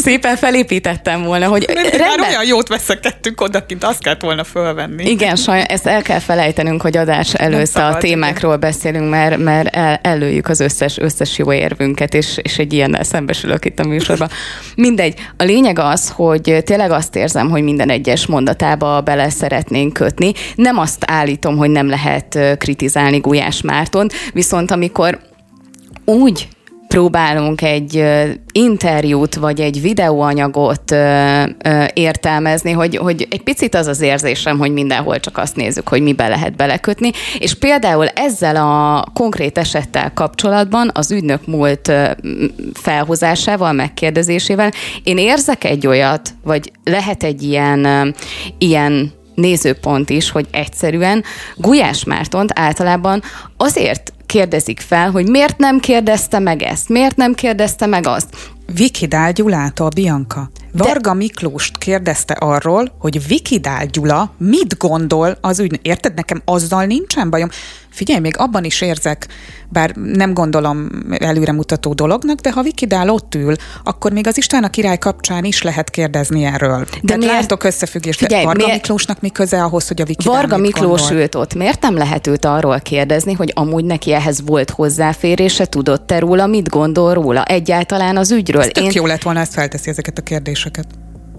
Szépen 0.00 0.36
felépítettem 0.36 1.22
volna, 1.22 1.46
hogy 1.48 1.64
rendben. 1.64 2.00
Már 2.00 2.28
olyan 2.28 2.46
jót 2.46 2.68
veszekedtünk 2.68 3.40
odakint, 3.40 3.84
azt 3.84 4.02
kellett 4.02 4.20
volna 4.20 4.44
fölvenni. 4.44 5.10
Igen, 5.10 5.36
saj, 5.36 5.64
ezt 5.68 5.86
el 5.86 6.02
kell 6.02 6.18
felejtenünk, 6.18 6.82
hogy 6.82 6.96
adás 6.96 7.34
először 7.34 7.82
a 7.82 7.96
témákról 7.96 8.56
beszélünk, 8.56 9.10
mert, 9.10 9.36
mert 9.36 9.76
el, 9.76 9.98
előjük 10.02 10.48
az 10.48 10.60
összes, 10.60 10.98
összes 10.98 11.38
jó 11.38 11.52
érvünket, 11.52 12.14
és, 12.14 12.38
és 12.42 12.58
egy 12.58 12.72
ilyennel 12.72 13.02
szembesülök 13.02 13.64
itt 13.64 13.78
a 13.78 13.86
műsorban. 13.86 14.28
Mindegy. 14.76 15.14
A 15.36 15.44
lényeg 15.44 15.78
az, 15.78 16.10
hogy 16.14 16.62
tényleg 16.64 16.90
azt 16.90 17.16
érzem, 17.16 17.50
hogy 17.50 17.62
minden 17.62 17.90
egyes 17.90 18.26
mondatába 18.26 19.00
bele 19.00 19.30
szeretnénk 19.30 19.92
kötni. 19.92 20.32
Nem 20.54 20.78
azt 20.78 21.04
állítom, 21.06 21.56
hogy 21.56 21.70
nem 21.70 21.88
lehet 21.88 22.38
kritizálni 22.58 23.18
Gulyás 23.18 23.62
Mártont, 23.62 24.12
viszont 24.32 24.70
amikor 24.70 25.18
úgy 26.04 26.48
próbálunk 26.90 27.62
egy 27.62 28.04
interjút 28.52 29.34
vagy 29.34 29.60
egy 29.60 29.80
videóanyagot 29.80 30.94
értelmezni, 31.92 32.70
hogy, 32.70 32.96
hogy 32.96 33.26
egy 33.30 33.42
picit 33.42 33.74
az 33.74 33.86
az 33.86 34.00
érzésem, 34.00 34.58
hogy 34.58 34.72
mindenhol 34.72 35.20
csak 35.20 35.38
azt 35.38 35.56
nézzük, 35.56 35.88
hogy 35.88 36.02
mibe 36.02 36.28
lehet 36.28 36.56
belekötni, 36.56 37.10
és 37.38 37.54
például 37.54 38.06
ezzel 38.06 38.56
a 38.56 39.04
konkrét 39.14 39.58
esettel 39.58 40.12
kapcsolatban 40.12 40.90
az 40.94 41.10
ügynök 41.10 41.46
múlt 41.46 41.92
felhozásával, 42.72 43.72
megkérdezésével 43.72 44.72
én 45.02 45.18
érzek 45.18 45.64
egy 45.64 45.86
olyat, 45.86 46.30
vagy 46.44 46.72
lehet 46.84 47.22
egy 47.22 47.42
ilyen, 47.42 48.14
ilyen 48.58 49.12
nézőpont 49.34 50.10
is, 50.10 50.30
hogy 50.30 50.46
egyszerűen 50.50 51.24
Gulyás 51.56 52.04
Mártont 52.04 52.50
általában 52.54 53.22
azért 53.56 54.12
kérdezik 54.30 54.80
fel, 54.80 55.10
hogy 55.10 55.28
miért 55.28 55.58
nem 55.58 55.80
kérdezte 55.80 56.38
meg 56.38 56.62
ezt, 56.62 56.88
miért 56.88 57.16
nem 57.16 57.34
kérdezte 57.34 57.86
meg 57.86 58.06
azt. 58.06 58.28
Vikidál 58.74 59.32
Gyulától, 59.32 59.88
Bianca. 59.88 60.50
Varga 60.72 61.14
Miklóst 61.14 61.78
kérdezte 61.78 62.34
arról, 62.34 62.94
hogy 62.98 63.26
Vikidál 63.26 63.86
Gyula 63.86 64.34
mit 64.38 64.76
gondol 64.78 65.38
az 65.40 65.58
ügy. 65.58 65.78
Érted, 65.82 66.14
nekem 66.14 66.42
azzal 66.44 66.84
nincsen 66.84 67.30
bajom. 67.30 67.48
Figyelj, 68.00 68.20
még 68.20 68.36
abban 68.36 68.64
is 68.64 68.80
érzek, 68.80 69.26
bár 69.68 69.90
nem 69.94 70.34
gondolom 70.34 70.88
előremutató 71.18 71.92
dolognak, 71.92 72.40
de 72.40 72.50
ha 72.50 72.62
Vikidál 72.62 73.08
ott 73.08 73.34
ül, 73.34 73.54
akkor 73.84 74.12
még 74.12 74.26
az 74.26 74.36
István 74.36 74.64
a 74.64 74.70
király 74.70 74.98
kapcsán 74.98 75.44
is 75.44 75.62
lehet 75.62 75.90
kérdezni 75.90 76.44
erről. 76.44 76.78
De 76.78 76.98
Tehát 77.06 77.22
miért? 77.22 77.34
látok 77.34 77.64
összefüggést. 77.64 78.18
Figyelj, 78.18 78.44
Varga 78.44 78.64
miért? 78.64 78.80
Miklósnak 78.80 79.20
mi 79.20 79.30
köze 79.30 79.62
ahhoz, 79.62 79.88
hogy 79.88 80.00
a 80.00 80.04
Vikidál 80.04 80.34
Varga 80.34 80.56
Miklós 80.56 81.00
gondol? 81.00 81.18
ült 81.18 81.34
ott. 81.34 81.54
Miért 81.54 81.82
nem 81.82 81.96
lehet 81.96 82.26
őt 82.26 82.44
arról 82.44 82.80
kérdezni, 82.80 83.32
hogy 83.32 83.52
amúgy 83.54 83.84
neki 83.84 84.12
ehhez 84.12 84.42
volt 84.46 84.70
hozzáférése, 84.70 85.64
tudott-e 85.64 86.18
róla, 86.18 86.46
mit 86.46 86.68
gondol 86.68 87.14
róla 87.14 87.44
egyáltalán 87.44 88.16
az 88.16 88.30
ügyről? 88.30 88.62
Ez 88.62 88.68
tök 88.68 88.84
Én... 88.84 88.90
jó 88.94 89.06
lett 89.06 89.22
volna, 89.22 89.40
ezt 89.40 89.52
felteszi 89.52 89.90
ezeket 89.90 90.18
a 90.18 90.22
kérdéseket. 90.22 90.86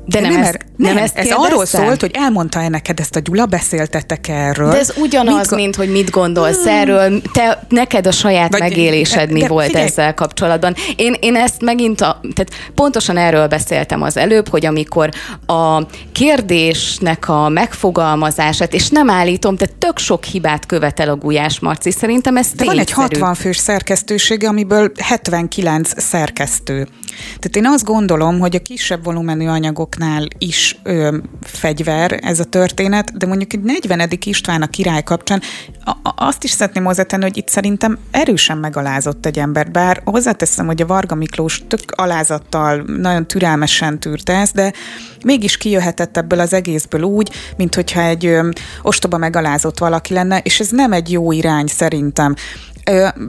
De 0.06 0.20
nem, 0.20 0.32
nem, 0.32 0.42
ezt, 0.42 0.58
nem, 0.76 0.94
nem 0.94 1.04
ezt 1.04 1.18
ez 1.18 1.28
arról 1.32 1.66
szólt, 1.66 2.02
hogy 2.02 2.12
elmondta-e 2.14 2.70
neked 2.70 3.00
ezt 3.00 3.16
a 3.16 3.20
Gyula, 3.20 3.46
beszéltetek 3.46 4.28
erről. 4.28 4.70
De 4.70 4.78
ez 4.78 4.94
ugyanaz, 4.98 5.50
mit, 5.50 5.60
mint 5.60 5.76
hogy 5.76 5.92
mit 5.92 6.10
gondolsz 6.10 6.64
hmm. 6.64 6.74
erről. 6.74 7.22
Te, 7.34 7.64
neked 7.70 8.08
a 8.08 8.12
saját 8.12 8.52
Vagy, 8.52 8.60
megélésed 8.60 9.28
de, 9.28 9.34
mi 9.34 9.40
de, 9.40 9.48
volt 9.48 9.66
figyelj. 9.66 9.86
ezzel 9.86 10.14
kapcsolatban. 10.14 10.76
Én, 10.96 11.16
én 11.20 11.36
ezt 11.36 11.62
megint, 11.62 12.02
a, 12.02 12.22
tehát 12.36 12.72
pontosan 12.76 13.18
erről 13.18 13.48
beszéltem 13.48 14.02
az 14.02 14.18
előbb, 14.18 14.50
hogy 14.50 14.66
amikor 14.66 15.10
a 15.46 15.82
kérdésnek 16.12 17.30
a 17.30 17.50
megfogalmazását, 17.50 18.74
és 18.74 18.90
nem 18.90 19.10
állítom, 19.10 19.56
tehát 19.58 19.76
tök 19.76 19.98
sok 19.98 20.24
hibát 20.24 20.66
követel 20.66 21.10
a 21.10 21.16
Gulyás 21.16 21.60
Marci, 21.60 21.92
szerintem 21.92 22.38
ez 22.38 22.48
De 22.56 22.66
van 22.66 22.80
egy 22.80 22.92
60 22.92 23.34
fős 23.34 23.58
szerkesztősége, 23.58 24.48
amiből 24.48 24.92
79 24.98 26.02
szerkesztő. 26.02 26.88
Tehát 27.26 27.56
én 27.56 27.66
azt 27.66 27.84
gondolom, 27.84 28.40
hogy 28.40 28.56
a 28.56 28.60
kisebb 28.60 29.04
volumenű 29.04 29.48
anyagoknál 30.00 30.28
is 30.38 30.80
ö, 30.84 31.18
fegyver 31.42 32.20
ez 32.22 32.40
a 32.40 32.44
történet, 32.44 33.18
de 33.18 33.26
mondjuk 33.26 33.54
egy 33.54 33.62
40. 33.62 34.10
István 34.26 34.62
a 34.62 34.68
király 34.68 35.04
kapcsán 35.04 35.42
a, 35.84 35.90
a, 35.90 36.14
azt 36.16 36.44
is 36.44 36.52
szeretném 36.52 36.84
hozzátenni, 36.84 37.24
hogy 37.24 37.38
itt 37.38 37.48
szerintem 37.48 37.98
erősen 38.12 38.58
megalázott 38.58 39.26
egy 39.26 39.40
ember, 39.40 39.72
bár 39.72 40.02
hozzáteszem, 40.06 40.66
hogy 40.66 40.82
a 40.82 40.86
Varga 40.86 41.16
Miklós 41.16 41.64
tök 41.68 41.82
alázattal, 41.96 42.84
nagyon 42.88 43.28
türelmesen 43.28 44.00
tűrte 44.00 44.34
ezt, 44.34 44.54
de 44.54 44.74
mégis 45.24 45.58
kijöhetett 45.58 46.18
ebből 46.18 46.40
az 46.40 46.54
egészből 46.54 47.02
úgy, 47.02 47.32
mint 47.58 47.76
hogyha 47.76 48.02
egy 48.02 48.26
ö, 48.26 48.50
ostoba 48.82 49.18
megalázott 49.18 49.80
valaki 49.80 50.14
lenne, 50.14 50.40
és 50.40 50.60
ez 50.60 50.70
nem 50.70 50.94
egy 50.94 51.12
jó 51.12 51.32
irány 51.32 51.68
szerintem 51.68 52.36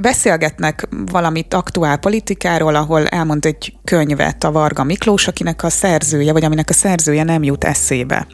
beszélgetnek 0.01 0.89
valamit 1.13 1.55
aktuál 1.55 1.97
politikáról, 1.97 2.75
ahol 2.75 3.07
elmond 3.07 3.45
egy 3.45 3.75
könyvet 3.85 4.45
a 4.45 4.53
Varga 4.53 4.85
Miklós, 4.85 5.29
akinek 5.29 5.65
a 5.65 5.71
szerzője, 5.71 6.33
vagy 6.33 6.45
aminek 6.45 6.71
a 6.71 6.73
szerzője 6.73 7.23
nem 7.23 7.43
jut 7.43 7.65
eszébe. 7.65 8.27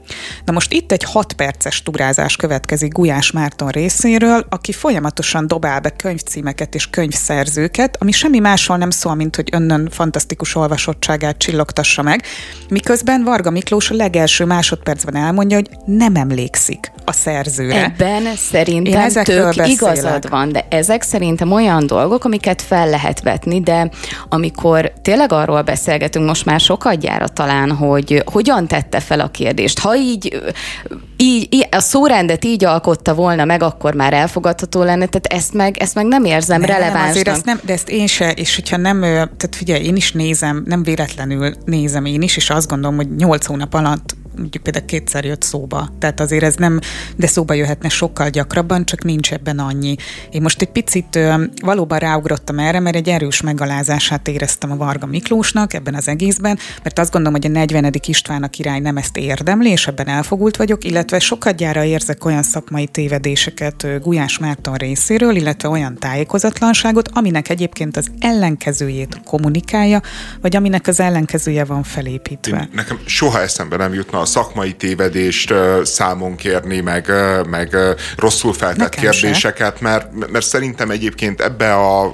Na 0.45 0.53
most 0.53 0.73
itt 0.73 0.93
egy 0.93 1.05
hat 1.05 1.33
perces 1.33 1.83
turázás 1.83 2.37
következik 2.37 2.93
Gulyás 2.93 3.31
Márton 3.31 3.69
részéről, 3.69 4.47
aki 4.49 4.73
folyamatosan 4.73 5.47
dobál 5.47 5.81
be 5.81 5.91
könyvcímeket 5.91 6.75
és 6.75 6.91
könyvszerzőket, 6.91 7.97
ami 8.01 8.13
semmi 8.13 8.39
másról 8.39 8.77
nem 8.77 8.91
szól, 8.91 9.15
mint 9.15 9.37
hogy 9.37 9.49
önnön 9.53 9.89
fantasztikus 9.91 10.55
olvasottságát 10.55 11.39
csillogtassa 11.39 12.03
meg, 12.03 12.23
miközben 12.69 13.25
Varga 13.25 13.51
Miklós 13.51 13.91
a 13.91 13.95
legelső 13.95 14.45
másodpercben 14.45 15.17
elmondja, 15.17 15.57
hogy 15.57 15.71
nem 15.85 16.15
emlékszik 16.15 16.93
a 17.05 17.13
szerzőre. 17.13 17.85
Ebben 17.85 18.37
szerintem 18.37 19.13
tök 19.25 19.67
igazad 19.67 20.29
van, 20.29 20.53
de 20.53 20.67
ezek 20.71 21.03
szerintem 21.09 21.53
olyan 21.53 21.87
dolgok, 21.87 22.25
amiket 22.25 22.63
fel 22.63 22.89
lehet 22.89 23.23
vetni, 23.23 23.61
de 23.61 23.91
amikor 24.29 24.93
tényleg 25.03 25.33
arról 25.33 25.63
beszélgetünk 25.63 26.27
most 26.27 26.45
már 26.45 26.61
sokadjára 26.61 27.29
talán, 27.29 27.71
hogy 27.73 28.23
hogyan 28.33 28.67
tette 28.67 29.01
fel 29.01 29.21
a 29.21 29.29
kérdést. 29.29 29.79
Ha 29.79 29.97
így, 29.97 30.43
így 31.17 31.69
a 31.71 31.81
szórendet 31.81 32.45
így 32.45 32.65
alkotta 32.65 33.15
volna 33.15 33.45
meg, 33.45 33.63
akkor 33.63 33.95
már 33.95 34.13
elfogadható 34.13 34.83
lenne, 34.83 35.07
tehát 35.07 35.27
ezt 35.27 35.55
meg, 35.55 35.77
ezt 35.77 35.95
meg 35.95 36.07
nem 36.07 36.25
érzem 36.25 36.61
nem, 36.61 36.71
relevánsnak. 36.71 37.09
Azért 37.09 37.29
ezt 37.29 37.45
nem, 37.45 37.61
de 37.65 37.73
ezt 37.73 37.89
én 37.89 38.07
se, 38.07 38.31
és 38.31 38.55
hogyha 38.55 38.77
nem, 38.77 39.01
tehát 39.01 39.57
figyelj, 39.57 39.85
én 39.85 39.97
is 39.97 40.13
nézem, 40.13 40.63
nem 40.67 40.83
véletlenül 40.83 41.55
nézem 41.65 42.05
én 42.05 42.23
is, 42.23 42.37
és 42.37 42.51
azt 42.51 42.69
gondolom, 42.69 42.97
hogy 42.97 43.15
nyolc 43.17 43.47
hónap 43.47 43.75
alatt 43.75 44.17
mondjuk 44.39 44.63
például 44.63 44.85
kétszer 44.85 45.25
jött 45.25 45.43
szóba. 45.43 45.89
Tehát 45.99 46.21
azért 46.21 46.43
ez 46.45 46.55
nem, 46.55 46.79
de 47.17 47.27
szóba 47.27 47.55
jöhetne 47.55 47.89
sokkal 47.89 48.29
gyakrabban, 48.31 48.85
csak 48.85 49.05
nincs 49.05 49.33
ebben 49.33 49.59
annyi. 49.59 49.97
Én 50.31 50.43
most 50.43 50.63
egy 50.63 50.71
picit 50.71 51.19
valóban 51.63 51.99
ráugrottam 51.99 52.59
erre, 52.59 52.81
mert 52.81 52.97
egy 52.97 53.09
erős 53.09 53.41
megalázását 53.41 54.29
éreztem 54.29 54.71
a 54.71 54.77
Varga 54.77 55.07
Miklósnak 55.07 55.75
ebben 55.75 55.95
az 55.95 56.09
egészben, 56.09 56.59
mert 56.83 56.99
azt 56.99 57.13
gondolom, 57.13 57.41
hogy 57.41 57.51
a 57.51 57.55
40. 57.55 57.93
István 58.07 58.43
a 58.43 58.49
király 58.49 58.81
nem 58.81 58.97
ezt 58.97 59.17
érdemli, 59.17 59.71
és 59.71 59.87
ebben 59.87 60.09
elfogult 60.09 60.57
vagyok, 60.57 60.85
illetve 60.85 61.19
sokadjára 61.19 61.85
érzek 61.85 62.25
olyan 62.25 62.43
szakmai 62.43 62.87
tévedéseket 62.87 64.01
Gulyás 64.03 64.39
Márton 64.39 64.75
részéről, 64.75 65.37
illetve 65.37 65.69
olyan 65.69 65.99
tájékozatlanságot, 65.99 67.09
aminek 67.13 67.49
egyébként 67.49 67.97
az 67.97 68.09
ellenkezőjét 68.21 69.21
kommunikálja, 69.25 70.03
vagy 70.41 70.57
aminek 70.57 70.87
az 70.87 71.01
ellenkezője 71.01 71.65
van 71.65 71.83
felépítve. 71.83 72.59
Én, 72.59 72.69
nekem 72.73 72.99
soha 73.05 73.41
eszembe 73.41 73.77
nem 73.77 73.95
jutna 73.95 74.21
a 74.21 74.25
szakmai 74.29 74.73
tévedést 74.73 75.55
számon 75.83 76.37
kérni, 76.37 76.81
meg, 76.81 77.13
meg 77.51 77.77
rosszul 78.17 78.53
feltett 78.53 78.79
Nekem 78.79 79.03
kérdéseket, 79.03 79.81
mert, 79.81 80.31
mert 80.31 80.47
szerintem 80.47 80.91
egyébként 80.91 81.41
ebbe 81.41 81.75
a 81.75 82.13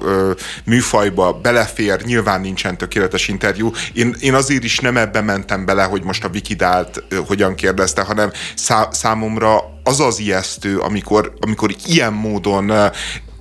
műfajba 0.65 1.33
belefér, 1.33 2.03
nyilván 2.05 2.41
nincsen 2.41 2.79
tökéletes 2.79 3.29
interjú. 3.29 3.71
Én, 3.93 4.17
én 4.21 4.35
azért 4.35 4.65
is 4.65 4.79
nem 4.79 4.97
ebbe 4.97 5.21
mentem 5.21 5.65
bele, 5.65 5.83
hogy 5.83 6.03
most 6.03 6.25
a 6.25 6.29
Wikidált 6.33 7.05
hogyan 7.27 7.55
kérdezte, 7.55 8.03
hanem 8.03 8.31
szá, 8.55 8.89
számomra 8.91 9.61
az 9.85 10.01
az 10.01 10.19
ijesztő, 10.19 10.79
amikor, 10.79 11.33
amikor 11.41 11.75
ilyen 11.87 12.12
módon 12.12 12.73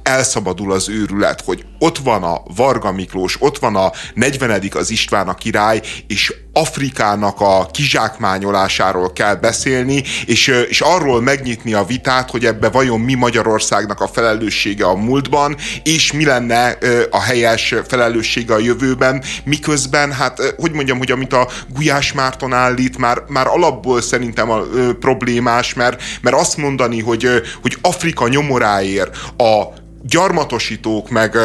elszabadul 0.04 0.72
az 0.72 0.90
őrület, 0.90 1.42
hogy 1.42 1.66
ott 1.80 1.98
van 1.98 2.24
a 2.24 2.42
Varga 2.56 2.92
Miklós, 2.92 3.36
ott 3.40 3.60
van 3.60 3.76
a 3.76 3.92
40. 4.14 4.62
az 4.74 4.90
István 4.90 5.28
a 5.28 5.34
király, 5.34 5.82
és 6.08 6.34
Afrikának 6.54 7.42
a 7.42 7.68
kizsákmányolásáról 7.72 9.14
kell 9.14 9.36
beszélni, 9.36 10.04
és, 10.26 10.48
és 10.48 10.82
arról 10.82 11.22
megnyitni 11.22 11.74
a 11.74 11.84
vitát, 11.84 12.30
hogy 12.30 12.46
ebbe 12.46 12.70
vajon 12.70 13.00
mi 13.00 13.14
Magyarországnak 13.14 14.02
a 14.02 14.08
felelőssége 14.08 14.86
a 14.86 14.96
múltban, 14.96 15.56
és 15.84 16.12
mi 16.12 16.26
lenne 16.26 16.78
a 17.10 17.22
helyes 17.22 17.76
felelőssége 17.88 18.54
a 18.54 18.60
jövőben, 18.60 19.24
miközben, 19.44 20.12
hát, 20.12 20.54
hogy 20.58 20.72
mondjam, 20.72 20.98
hogy 20.98 21.12
amit 21.12 21.34
a 21.34 21.48
Gulyás 21.74 22.14
Márton 22.14 22.54
állít, 22.54 22.98
már, 22.98 23.24
már 23.28 23.48
alapból 23.48 24.02
szerintem 24.02 24.50
a, 24.50 24.64
ö, 24.74 24.94
problémás, 25.00 25.74
mert, 25.74 26.04
mert 26.22 26.36
azt 26.36 26.58
mondani, 26.58 27.02
hogy, 27.02 27.28
hogy 27.62 27.78
Afrika 27.82 28.28
nyomoráért 28.28 29.18
a 29.38 29.82
gyarmatosítók, 30.08 31.10
meg, 31.10 31.38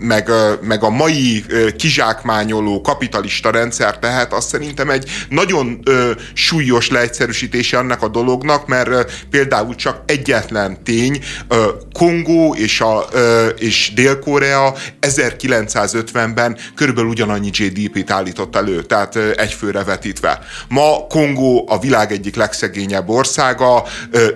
meg, 0.00 0.30
meg 0.60 0.82
a 0.82 0.90
mai 0.90 1.44
kizsákmányoló 1.76 2.80
kapitalista 2.80 3.50
rendszer 3.50 3.98
tehát 3.98 4.32
azt 4.32 4.48
szerintem 4.48 4.90
egy 4.90 5.10
nagyon 5.28 5.82
súlyos 6.32 6.90
leegyszerűsítése 6.90 7.78
annak 7.78 8.02
a 8.02 8.08
dolognak, 8.08 8.66
mert 8.66 9.12
például 9.30 9.74
csak 9.74 10.02
egyetlen 10.06 10.84
tény, 10.84 11.24
Kongó 11.92 12.54
és, 12.54 12.80
a, 12.80 13.08
és 13.58 13.92
Dél-Korea 13.94 14.74
1950-ben 15.00 16.56
körülbelül 16.74 17.10
ugyanannyi 17.10 17.50
GDP-t 17.50 18.10
állított 18.10 18.56
elő, 18.56 18.82
tehát 18.82 19.16
egyfőre 19.16 19.84
vetítve. 19.84 20.40
Ma 20.68 21.06
Kongó 21.08 21.64
a 21.68 21.78
világ 21.78 22.12
egyik 22.12 22.36
legszegényebb 22.36 23.08
országa, 23.08 23.84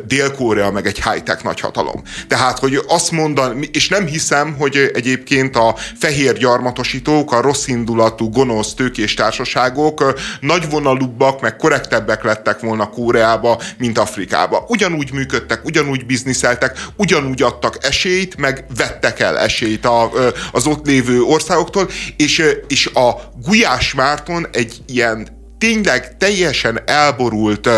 Dél-Korea 0.07 0.71
meg 0.71 0.87
egy 0.87 1.03
high-tech 1.03 1.45
nagyhatalom. 1.45 2.03
Tehát, 2.29 2.59
hogy 2.59 2.83
azt 2.89 3.11
mondani, 3.11 3.66
és 3.73 3.89
nem 3.89 4.07
hiszem, 4.07 4.55
hogy 4.59 4.91
egyébként 4.95 5.57
a 5.57 5.77
fehér 5.99 6.39
gyarmatosítók, 6.39 7.33
a 7.33 7.41
rossz 7.41 7.67
indulatú, 7.67 8.31
gonosz 8.31 8.75
tőkés 8.75 9.15
társaságok 9.15 10.15
nagyvonalúbbak, 10.41 11.41
meg 11.41 11.57
korrektebbek 11.57 12.25
lettek 12.25 12.61
volna 12.61 12.89
Kóreába, 12.89 13.61
mint 13.79 13.99
Afrikába. 13.99 14.65
Ugyanúgy 14.69 15.13
működtek, 15.13 15.65
ugyanúgy 15.65 16.07
bizniszeltek, 16.07 16.79
ugyanúgy 16.97 17.43
adtak 17.43 17.85
esélyt, 17.85 18.37
meg 18.37 18.65
vettek 18.77 19.21
el 19.21 19.39
esélyt 19.39 19.85
a, 19.85 20.11
az 20.53 20.67
ott 20.67 20.87
lévő 20.87 21.23
országoktól, 21.23 21.89
és, 22.17 22.45
és 22.69 22.87
a 22.87 23.17
Gulyás 23.43 23.95
Márton 23.95 24.47
egy 24.53 24.75
ilyen 24.87 25.29
tényleg 25.59 26.17
teljesen 26.17 26.81
elborult 26.87 27.69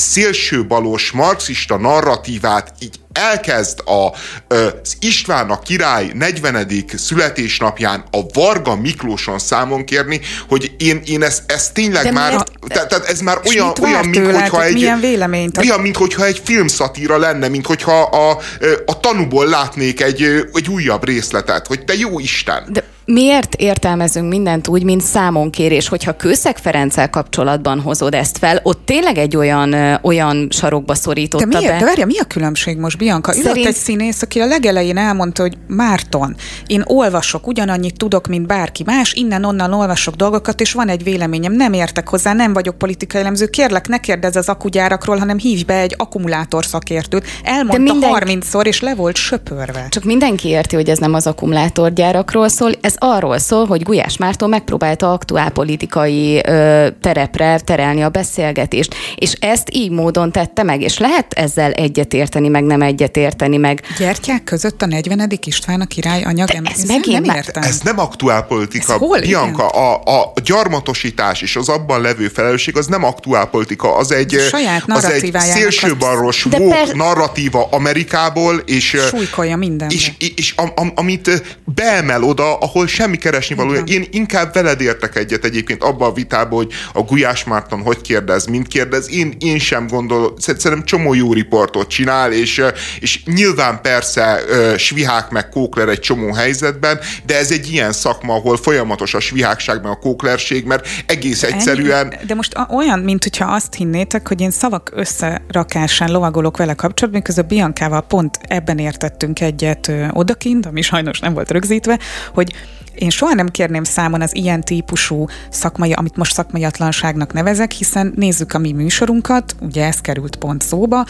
szélsőbalos 0.00 1.10
marxista 1.10 1.76
narratívát 1.76 2.72
így 2.78 3.00
elkezd 3.12 3.82
a, 3.84 4.16
az 4.54 4.96
István 5.00 5.50
a 5.50 5.58
király 5.58 6.10
40. 6.14 6.84
születésnapján 6.96 8.04
a 8.10 8.18
Varga 8.32 8.76
Miklóson 8.76 9.38
számon 9.38 9.84
kérni, 9.84 10.20
hogy 10.48 10.72
én, 10.78 11.00
én 11.04 11.22
ezt, 11.22 11.42
ezt 11.46 11.74
tényleg 11.74 12.04
De 12.04 12.10
már, 12.10 12.44
tehát 12.66 12.88
te, 12.88 12.96
ez 13.06 13.20
már 13.20 13.40
olyan, 13.44 13.72
olyan 13.82 14.06
mint 14.06 14.24
tőle, 14.24 14.40
hogyha 14.40 14.64
egy, 14.64 14.72
milyen 14.72 15.00
véleményt? 15.00 15.58
Olyan, 15.58 15.80
mint 15.80 15.96
hogyha 15.96 16.24
egy 16.24 16.40
filmszatíra 16.44 17.18
lenne, 17.18 17.48
mint 17.48 17.66
hogyha 17.66 18.02
a, 18.02 18.38
a 18.86 19.00
tanúból 19.00 19.46
látnék 19.46 20.00
egy, 20.00 20.22
egy 20.52 20.68
újabb 20.68 21.04
részletet, 21.04 21.66
hogy 21.66 21.84
te 21.84 21.94
jó 21.94 22.18
Isten. 22.18 22.66
De 22.68 22.84
miért 23.10 23.54
értelmezünk 23.54 24.28
mindent 24.28 24.68
úgy, 24.68 24.84
mint 24.84 25.00
számonkérés, 25.00 25.88
hogyha 25.88 26.16
Kőszeg 26.16 26.58
Ferenccel 26.58 27.10
kapcsolatban 27.10 27.80
hozod 27.80 28.14
ezt 28.14 28.38
fel, 28.38 28.60
ott 28.62 28.82
tényleg 28.84 29.18
egy 29.18 29.36
olyan, 29.36 29.98
olyan 30.02 30.48
sarokba 30.50 30.94
szorította 30.94 31.46
de 31.46 31.58
miért? 31.58 31.72
be. 31.72 31.78
De 31.78 31.84
várja, 31.84 32.06
mi 32.06 32.18
a 32.18 32.24
különbség 32.24 32.78
most, 32.78 32.98
Bianca? 32.98 33.30
Szerint... 33.30 33.48
Szerint... 33.48 33.66
egy 33.66 33.74
színész, 33.74 34.22
aki 34.22 34.40
a 34.40 34.46
legelején 34.46 34.96
elmondta, 34.96 35.42
hogy 35.42 35.56
Márton, 35.66 36.36
én 36.66 36.82
olvasok, 36.86 37.46
ugyanannyit 37.46 37.96
tudok, 37.96 38.26
mint 38.26 38.46
bárki 38.46 38.82
más, 38.86 39.12
innen-onnan 39.12 39.72
olvasok 39.72 40.14
dolgokat, 40.14 40.60
és 40.60 40.72
van 40.72 40.88
egy 40.88 41.02
véleményem, 41.02 41.52
nem 41.52 41.72
értek 41.72 42.08
hozzá, 42.08 42.32
nem 42.32 42.52
vagyok 42.52 42.78
politikai 42.78 43.20
elemző, 43.20 43.46
kérlek, 43.46 43.88
ne 43.88 43.98
kérdezz 44.00 44.36
az 44.36 44.48
akugyárakról, 44.48 45.16
hanem 45.16 45.38
hívj 45.38 45.62
be 45.62 45.80
egy 45.80 45.94
akkumulátor 45.98 46.64
szakértőt. 46.64 47.24
Elmondta 47.42 47.92
minden... 47.92 48.10
30-szor, 48.14 48.66
és 48.66 48.80
le 48.80 48.94
volt 48.94 49.16
söpörve. 49.16 49.86
Csak 49.88 50.04
mindenki 50.04 50.48
érti, 50.48 50.74
hogy 50.74 50.88
ez 50.88 50.98
nem 50.98 51.14
az 51.14 51.26
akkumulátorgyárakról 51.26 52.48
szól, 52.48 52.72
ez 52.80 52.94
arról 53.00 53.38
szól, 53.38 53.66
hogy 53.66 53.82
Gulyás 53.82 54.16
Márton 54.16 54.48
megpróbálta 54.48 55.12
aktuálpolitikai 55.12 56.40
ö, 56.46 56.88
terepre 57.00 57.60
terelni 57.60 58.02
a 58.02 58.08
beszélgetést, 58.08 58.94
és 59.14 59.32
ezt 59.32 59.68
így 59.72 59.90
módon 59.90 60.32
tette 60.32 60.62
meg, 60.62 60.80
és 60.80 60.98
lehet 60.98 61.32
ezzel 61.32 61.70
egyetérteni, 61.70 62.48
meg 62.48 62.64
nem 62.64 62.82
egyetérteni, 62.82 63.56
meg... 63.56 63.82
Gyertyák 63.98 64.44
között 64.44 64.82
a 64.82 64.86
40. 64.86 65.28
István 65.44 65.80
a 65.80 65.86
király 65.86 66.22
anyag, 66.22 66.48
De 66.48 66.60
ez 66.74 66.84
megint 66.84 67.26
nem 67.26 67.36
értem. 67.36 67.62
Ez 67.62 67.80
nem 67.80 67.98
aktuálpolitika. 67.98 68.92
Ez 68.92 68.98
hol? 68.98 69.20
Bianca, 69.20 69.66
a, 69.66 69.94
a 69.94 70.32
gyarmatosítás 70.44 71.42
és 71.42 71.56
az 71.56 71.68
abban 71.68 72.00
levő 72.00 72.28
felelősség 72.28 72.76
az 72.76 72.86
nem 72.86 73.04
aktuálpolitika, 73.04 73.96
az 73.96 74.12
egy, 74.12 74.36
Saját 74.50 74.84
az 74.86 75.04
egy 75.04 75.36
szélsőbalros 75.38 76.46
per... 76.50 76.94
narratíva 76.94 77.68
Amerikából, 77.70 78.56
és... 78.56 78.96
Súlykolja 79.08 79.56
minden. 79.56 79.90
És, 79.90 80.12
és, 80.18 80.32
és 80.36 80.52
am, 80.56 80.72
am, 80.74 80.92
amit 80.94 81.58
beemel 81.64 82.22
oda, 82.22 82.58
ahol 82.58 82.86
semmi 82.90 83.16
keresni 83.16 83.54
valója. 83.54 83.82
Én 83.86 84.04
inkább 84.10 84.54
veled 84.54 84.80
értek 84.80 85.16
egyet 85.16 85.44
egyébként 85.44 85.82
abba 85.82 86.06
a 86.06 86.12
vitába, 86.12 86.56
hogy 86.56 86.72
a 86.92 87.00
Gulyás 87.00 87.44
Márton 87.44 87.80
hogy 87.80 88.00
kérdez, 88.00 88.46
mint 88.46 88.68
kérdez. 88.68 89.10
Én, 89.10 89.36
én 89.38 89.58
sem 89.58 89.86
gondol, 89.86 90.34
szerintem 90.38 90.84
csomó 90.84 91.14
jó 91.14 91.32
riportot 91.32 91.88
csinál, 91.88 92.32
és, 92.32 92.62
és 93.00 93.24
nyilván 93.24 93.80
persze 93.82 94.40
svihák 94.76 95.30
meg 95.30 95.48
kókler 95.48 95.88
egy 95.88 96.00
csomó 96.00 96.32
helyzetben, 96.32 96.98
de 97.26 97.36
ez 97.38 97.50
egy 97.50 97.72
ilyen 97.72 97.92
szakma, 97.92 98.34
ahol 98.34 98.56
folyamatos 98.56 99.14
a 99.14 99.20
svihákság 99.20 99.82
meg 99.82 99.90
a 99.90 99.96
kóklerség, 99.96 100.64
mert 100.64 100.88
egész 101.06 101.42
egyszerűen... 101.42 102.14
De 102.26 102.34
most 102.34 102.54
olyan, 102.68 102.98
mint 102.98 103.22
hogyha 103.22 103.54
azt 103.54 103.74
hinnétek, 103.74 104.28
hogy 104.28 104.40
én 104.40 104.50
szavak 104.50 104.90
összerakásán 104.94 106.10
lovagolok 106.10 106.56
vele 106.56 106.74
kapcsolatban, 106.74 107.20
miközben 107.20 107.46
Biankával 107.46 108.02
pont 108.02 108.38
ebben 108.42 108.78
értettünk 108.78 109.40
egyet 109.40 109.92
odakint, 110.10 110.66
ami 110.66 110.82
sajnos 110.82 111.20
nem 111.20 111.32
volt 111.32 111.50
rögzítve, 111.50 111.98
hogy 112.34 112.52
én 113.00 113.10
soha 113.10 113.34
nem 113.34 113.48
kérném 113.48 113.84
számon 113.84 114.20
az 114.20 114.34
ilyen 114.34 114.60
típusú 114.60 115.26
szakmai, 115.50 115.92
amit 115.92 116.16
most 116.16 116.32
szakmaiatlanságnak 116.32 117.32
nevezek, 117.32 117.72
hiszen 117.72 118.12
nézzük 118.16 118.52
a 118.52 118.58
mi 118.58 118.72
műsorunkat, 118.72 119.54
ugye 119.60 119.86
ez 119.86 120.00
került 120.00 120.36
pont 120.36 120.62
szóba, 120.62 121.04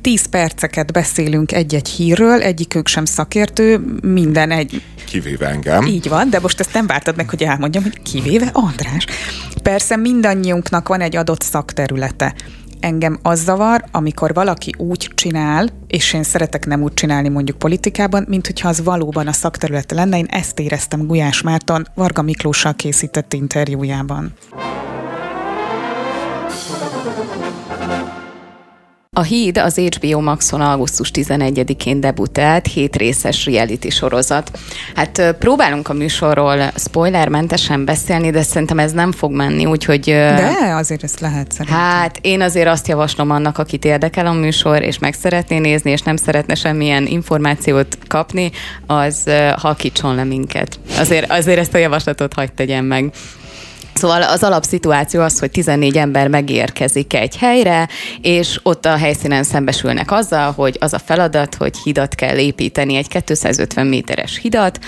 10 0.00 0.26
perceket 0.26 0.92
beszélünk 0.92 1.52
egy-egy 1.52 1.88
hírről, 1.88 2.42
egyikük 2.42 2.86
sem 2.86 3.04
szakértő, 3.04 3.80
minden 4.02 4.50
egy... 4.50 4.82
Kivéve 5.06 5.48
engem. 5.48 5.86
Így 5.86 6.08
van, 6.08 6.30
de 6.30 6.40
most 6.40 6.60
ezt 6.60 6.72
nem 6.72 6.86
vártad 6.86 7.16
meg, 7.16 7.30
hogy 7.30 7.42
elmondjam, 7.42 7.82
hogy 7.82 8.02
kivéve 8.02 8.50
András. 8.52 9.06
Persze 9.62 9.96
mindannyiunknak 9.96 10.88
van 10.88 11.00
egy 11.00 11.16
adott 11.16 11.42
szakterülete 11.42 12.34
engem 12.80 13.18
az 13.22 13.42
zavar, 13.42 13.84
amikor 13.90 14.34
valaki 14.34 14.74
úgy 14.78 15.10
csinál, 15.14 15.68
és 15.86 16.12
én 16.12 16.22
szeretek 16.22 16.66
nem 16.66 16.82
úgy 16.82 16.94
csinálni 16.94 17.28
mondjuk 17.28 17.58
politikában, 17.58 18.24
mint 18.28 18.46
hogyha 18.46 18.68
az 18.68 18.84
valóban 18.84 19.26
a 19.26 19.32
szakterülete 19.32 19.94
lenne. 19.94 20.18
Én 20.18 20.26
ezt 20.28 20.58
éreztem 20.58 21.06
Gulyás 21.06 21.42
Márton 21.42 21.86
Varga 21.94 22.22
Miklóssal 22.22 22.74
készített 22.74 23.32
interjújában. 23.32 24.32
A 29.18 29.22
Híd 29.22 29.58
az 29.58 29.78
HBO 29.78 30.20
Maxon 30.20 30.60
augusztus 30.60 31.10
11-én 31.14 32.00
debutált, 32.00 32.66
hét 32.66 32.96
részes 32.96 33.44
reality 33.44 33.88
sorozat. 33.88 34.58
Hát 34.94 35.34
próbálunk 35.38 35.88
a 35.88 35.92
műsorról 35.92 36.70
spoilermentesen 36.74 37.84
beszélni, 37.84 38.30
de 38.30 38.42
szerintem 38.42 38.78
ez 38.78 38.92
nem 38.92 39.12
fog 39.12 39.32
menni, 39.32 39.66
úgyhogy... 39.66 40.04
De 40.04 40.52
azért 40.74 41.02
ezt 41.02 41.20
lehet 41.20 41.52
szerintem. 41.52 41.80
Hát 41.80 42.18
én 42.20 42.40
azért 42.40 42.68
azt 42.68 42.88
javaslom 42.88 43.30
annak, 43.30 43.58
akit 43.58 43.84
érdekel 43.84 44.26
a 44.26 44.32
műsor, 44.32 44.82
és 44.82 44.98
meg 44.98 45.14
szeretné 45.14 45.58
nézni, 45.58 45.90
és 45.90 46.02
nem 46.02 46.16
szeretne 46.16 46.54
semmilyen 46.54 47.06
információt 47.06 47.98
kapni, 48.06 48.50
az 48.86 49.30
hakítson 49.56 50.14
le 50.14 50.24
minket. 50.24 50.78
Azért, 50.98 51.30
azért 51.30 51.58
ezt 51.58 51.74
a 51.74 51.78
javaslatot 51.78 52.32
hagyd 52.34 52.52
tegyen 52.52 52.84
meg. 52.84 53.12
Szóval 53.96 54.22
az 54.22 54.42
alapszituáció 54.42 55.20
az, 55.20 55.38
hogy 55.38 55.50
14 55.50 55.96
ember 55.96 56.28
megérkezik 56.28 57.14
egy 57.14 57.36
helyre, 57.36 57.88
és 58.20 58.60
ott 58.62 58.84
a 58.84 58.96
helyszínen 58.96 59.42
szembesülnek 59.42 60.10
azzal, 60.10 60.52
hogy 60.52 60.76
az 60.80 60.92
a 60.92 60.98
feladat, 60.98 61.54
hogy 61.54 61.76
hidat 61.76 62.14
kell 62.14 62.36
építeni, 62.36 62.96
egy 62.96 63.08
250 63.08 63.86
méteres 63.86 64.38
hidat, 64.38 64.78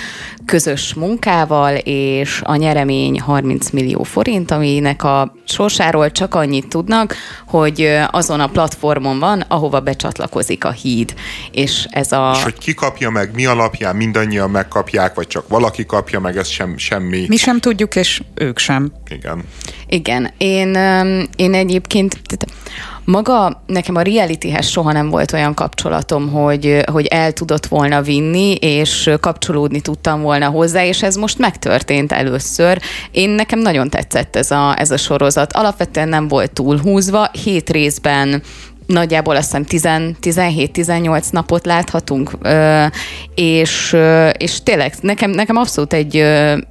közös 0.45 0.95
munkával, 0.95 1.75
és 1.77 2.41
a 2.45 2.57
nyeremény 2.57 3.21
30 3.21 3.71
millió 3.71 4.03
forint, 4.03 4.51
aminek 4.51 5.05
a 5.05 5.35
sorsáról 5.45 6.13
csak 6.13 6.35
annyit 6.35 6.69
tudnak, 6.69 7.15
hogy 7.47 7.99
azon 8.11 8.41
a 8.41 8.47
platformon 8.47 9.19
van, 9.19 9.45
ahova 9.49 9.81
becsatlakozik 9.81 10.65
a 10.65 10.71
híd. 10.71 11.15
És 11.51 11.87
ez 11.91 12.13
a... 12.13 12.33
És 12.37 12.43
hogy 12.43 12.59
ki 12.59 12.75
kapja 12.75 13.11
meg, 13.11 13.35
mi 13.35 13.47
alapján 13.47 13.97
mindannyian 13.97 14.51
megkapják, 14.51 15.15
vagy 15.15 15.27
csak 15.27 15.49
valaki 15.49 15.87
kapja 15.87 16.21
meg, 16.21 16.37
ez 16.37 16.49
sem, 16.49 16.79
semmi. 16.79 17.25
Mi 17.29 17.37
sem 17.37 17.61
tudjuk, 17.61 17.97
és 17.97 18.23
ők 18.35 18.59
sem. 18.59 18.93
Igen. 19.09 19.45
Igen. 19.87 20.31
Én, 20.39 20.77
én 21.37 21.55
egyébként 21.55 22.19
maga 23.05 23.63
nekem 23.67 23.97
a 23.97 24.03
realityhez 24.03 24.67
soha 24.67 24.93
nem 24.93 25.09
volt 25.09 25.33
olyan 25.33 25.55
kapcsolatom, 25.55 26.29
hogy, 26.29 26.83
hogy 26.93 27.07
el 27.07 27.33
tudott 27.33 27.67
volna 27.67 28.03
vinni, 28.03 28.55
és 28.55 29.11
kapcsolódni 29.21 29.81
tudtam 29.81 30.21
volna 30.21 30.49
hozzá, 30.49 30.85
és 30.85 31.03
ez 31.03 31.17
most 31.17 31.39
megtörtént 31.39 32.13
először. 32.13 32.81
Én 33.11 33.31
nekem 33.31 33.59
nagyon 33.59 33.91
tetszett 33.91 34.37
ez 34.37 34.51
a, 34.51 34.75
ez 34.79 34.91
a 34.91 34.97
sorozat. 34.97 35.53
Alapvetően 35.53 36.09
nem 36.09 36.29
volt 36.29 36.53
túlhúzva, 36.53 37.31
hét 37.45 37.71
részben 37.71 38.43
nagyjából 38.89 39.37
azt 39.37 39.57
hiszem 39.69 40.17
17-18 40.21 41.31
napot 41.31 41.67
láthatunk, 41.67 42.31
és, 43.35 43.97
és 44.39 44.63
tényleg 44.63 44.95
nekem, 45.01 45.31
nekem 45.31 45.57
abszolút 45.57 45.93
egy 45.93 46.15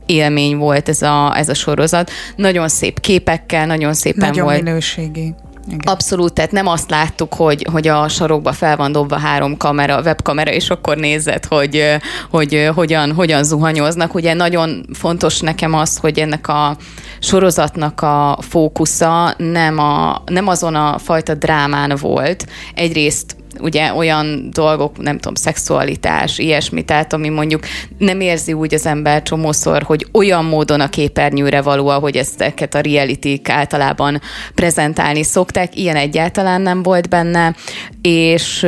élmény 0.05 0.57
volt 0.57 0.89
ez 0.89 1.01
a, 1.01 1.38
ez 1.38 1.49
a 1.49 1.53
sorozat. 1.53 2.11
Nagyon 2.36 2.68
szép 2.68 2.99
képekkel, 2.99 3.65
nagyon 3.65 3.93
szépen 3.93 4.28
nagyon 4.28 4.45
volt. 4.45 4.63
minőségi. 4.63 5.34
Igen. 5.68 5.80
Abszolút, 5.86 6.34
tehát 6.34 6.51
nem 6.51 6.68
azt 6.68 6.89
láttuk, 6.89 7.34
hogy, 7.34 7.68
hogy 7.72 7.88
a 7.88 8.07
sarokba 8.07 8.51
fel 8.51 8.78
van 8.78 8.91
dobva 8.91 9.18
három 9.18 9.57
kamera, 9.57 10.01
webkamera, 10.01 10.51
és 10.51 10.70
akkor 10.70 10.97
nézed, 10.97 11.45
hogy, 11.45 11.97
hogy 12.30 12.70
hogyan, 12.76 13.13
hogyan 13.13 13.43
zuhanyoznak. 13.43 14.13
Ugye 14.13 14.34
nagyon 14.34 14.86
fontos 14.93 15.39
nekem 15.39 15.74
az, 15.74 15.97
hogy 15.97 16.20
ennek 16.20 16.47
a 16.47 16.78
sorozatnak 17.20 18.01
a 18.01 18.38
fókusza 18.41 19.34
nem, 19.38 19.80
a, 19.80 20.22
nem 20.26 20.47
azon 20.47 20.76
a 20.76 20.97
fajta 20.97 21.34
drámán 21.34 21.97
volt. 22.01 22.45
Egyrészt 22.76 23.36
ugye 23.60 23.93
olyan 23.93 24.49
dolgok, 24.51 24.97
nem 24.97 25.18
tudom, 25.18 25.36
szexualitás, 25.36 26.38
ilyesmi, 26.38 26.82
tehát 26.82 27.14
ami 27.14 27.30
mondjuk 27.30 27.64
nem 27.97 28.22
érzi 28.22 28.53
úgy 28.53 28.74
az 28.74 28.86
ember 28.86 29.22
csomószor, 29.22 29.84
hogy 29.84 30.08
olyan 30.12 30.45
módon 30.45 30.80
a 30.80 30.89
képernyőre 30.89 31.62
való, 31.62 31.88
ahogy 31.88 32.16
ezeket 32.16 32.76
a 32.76 32.80
reality 32.80 33.41
általában 33.43 34.22
prezentálni 34.55 35.24
szokták, 35.24 35.76
ilyen 35.76 35.95
egyáltalán 35.95 36.62
nem 36.62 36.84
volt 36.84 37.10
benne, 37.10 37.55
és, 38.01 38.68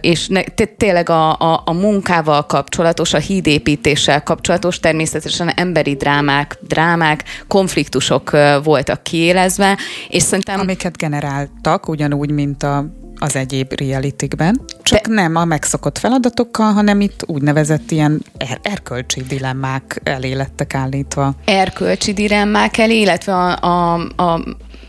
és 0.00 0.28
ne, 0.28 0.42
tényleg 0.76 1.08
a, 1.08 1.30
a, 1.30 1.62
a 1.64 1.72
munkával 1.72 2.46
kapcsolatos, 2.46 3.14
a 3.14 3.18
hídépítéssel 3.18 4.22
kapcsolatos, 4.22 4.80
természetesen 4.80 5.48
emberi 5.48 5.94
drámák, 5.94 6.58
drámák, 6.60 7.24
konfliktusok 7.48 8.30
voltak 8.62 9.02
kiélezve, 9.02 9.78
és 10.08 10.22
szerintem... 10.22 10.60
Amiket 10.60 10.96
generáltak, 10.96 11.88
ugyanúgy, 11.88 12.30
mint 12.30 12.62
a 12.62 12.84
az 13.18 13.36
egyéb 13.36 13.72
realitikben, 13.72 14.60
csak 14.82 15.06
De... 15.06 15.14
nem 15.14 15.36
a 15.36 15.44
megszokott 15.44 15.98
feladatokkal, 15.98 16.72
hanem 16.72 17.00
itt 17.00 17.24
úgynevezett 17.26 17.90
ilyen 17.90 18.22
er- 18.38 18.66
erkölcsi 18.66 19.22
dilemmák 19.22 20.00
elé 20.02 20.32
lettek 20.32 20.74
állítva. 20.74 21.34
Erkölcsi 21.44 22.12
dilemmák 22.12 22.78
elé, 22.78 23.00
illetve 23.00 23.34
a, 23.34 23.58
a, 23.60 23.94
a 24.16 24.44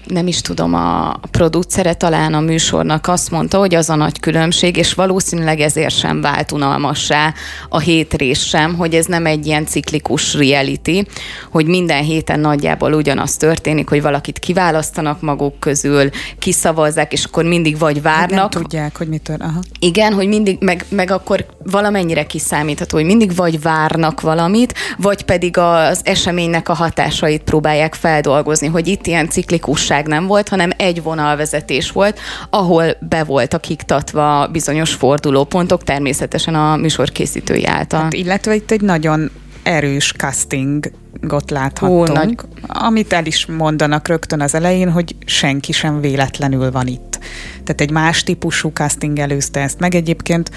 nem 0.09 0.27
is 0.27 0.41
tudom, 0.41 0.73
a 0.73 1.19
producere 1.31 1.93
talán 1.93 2.33
a 2.33 2.39
műsornak 2.39 3.07
azt 3.07 3.31
mondta, 3.31 3.57
hogy 3.57 3.75
az 3.75 3.89
a 3.89 3.95
nagy 3.95 4.19
különbség, 4.19 4.77
és 4.77 4.93
valószínűleg 4.93 5.59
ezért 5.59 5.95
sem 5.95 6.21
vált 6.21 6.51
unalmassá 6.51 7.33
a 7.69 7.79
hétrés 7.79 8.47
sem, 8.47 8.75
hogy 8.75 8.93
ez 8.93 9.05
nem 9.05 9.25
egy 9.25 9.45
ilyen 9.45 9.65
ciklikus 9.65 10.33
reality, 10.33 11.07
hogy 11.51 11.65
minden 11.65 12.03
héten 12.03 12.39
nagyjából 12.39 12.93
ugyanaz 12.93 13.37
történik, 13.37 13.89
hogy 13.89 14.01
valakit 14.01 14.39
kiválasztanak 14.39 15.21
maguk 15.21 15.59
közül, 15.59 16.09
kiszavazzák, 16.39 17.13
és 17.13 17.23
akkor 17.23 17.43
mindig 17.43 17.77
vagy 17.77 18.01
várnak. 18.01 18.39
Nem 18.39 18.49
tudják, 18.49 18.97
hogy 18.97 19.07
mitől. 19.07 19.37
Aha. 19.39 19.59
Igen, 19.79 20.13
hogy 20.13 20.27
mindig, 20.27 20.57
meg, 20.59 20.85
meg 20.89 21.11
akkor 21.11 21.45
valamennyire 21.63 22.25
kiszámítható, 22.25 22.97
hogy 22.97 23.05
mindig 23.05 23.35
vagy 23.35 23.61
várnak 23.61 24.21
valamit, 24.21 24.73
vagy 24.97 25.23
pedig 25.23 25.57
az 25.57 26.01
eseménynek 26.03 26.69
a 26.69 26.73
hatásait 26.73 27.41
próbálják 27.41 27.93
feldolgozni, 27.93 28.67
hogy 28.67 28.87
itt 28.87 29.07
ilyen 29.07 29.29
ciklikusság 29.29 29.98
nem 30.07 30.27
volt, 30.27 30.49
hanem 30.49 30.71
egy 30.77 31.03
vonalvezetés 31.03 31.91
volt, 31.91 32.19
ahol 32.49 32.85
be 33.09 33.23
voltak 33.23 33.69
iktatva 33.69 34.47
bizonyos 34.51 34.93
fordulópontok, 34.93 35.83
természetesen 35.83 36.55
a 36.55 36.75
műsor 36.75 37.11
készítői 37.11 37.65
által. 37.65 38.01
Hát, 38.01 38.13
illetve 38.13 38.55
itt 38.55 38.71
egy 38.71 38.81
nagyon 38.81 39.31
erős 39.63 40.13
castingot 40.17 41.51
láthattunk, 41.51 42.09
Ó, 42.09 42.13
nagy... 42.13 42.35
amit 42.67 43.13
el 43.13 43.25
is 43.25 43.45
mondanak 43.45 44.07
rögtön 44.07 44.41
az 44.41 44.55
elején, 44.55 44.91
hogy 44.91 45.15
senki 45.25 45.71
sem 45.71 46.01
véletlenül 46.01 46.71
van 46.71 46.87
itt. 46.87 47.19
Tehát 47.63 47.81
egy 47.81 47.91
más 47.91 48.23
típusú 48.23 48.69
casting 48.73 49.19
előzte 49.19 49.59
ezt 49.59 49.79
meg. 49.79 49.95
Egyébként 49.95 50.51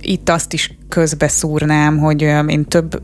itt 0.00 0.28
azt 0.28 0.52
is 0.52 0.76
közbeszúrnám, 0.88 1.98
hogy 1.98 2.22
én 2.22 2.64
több 2.64 3.00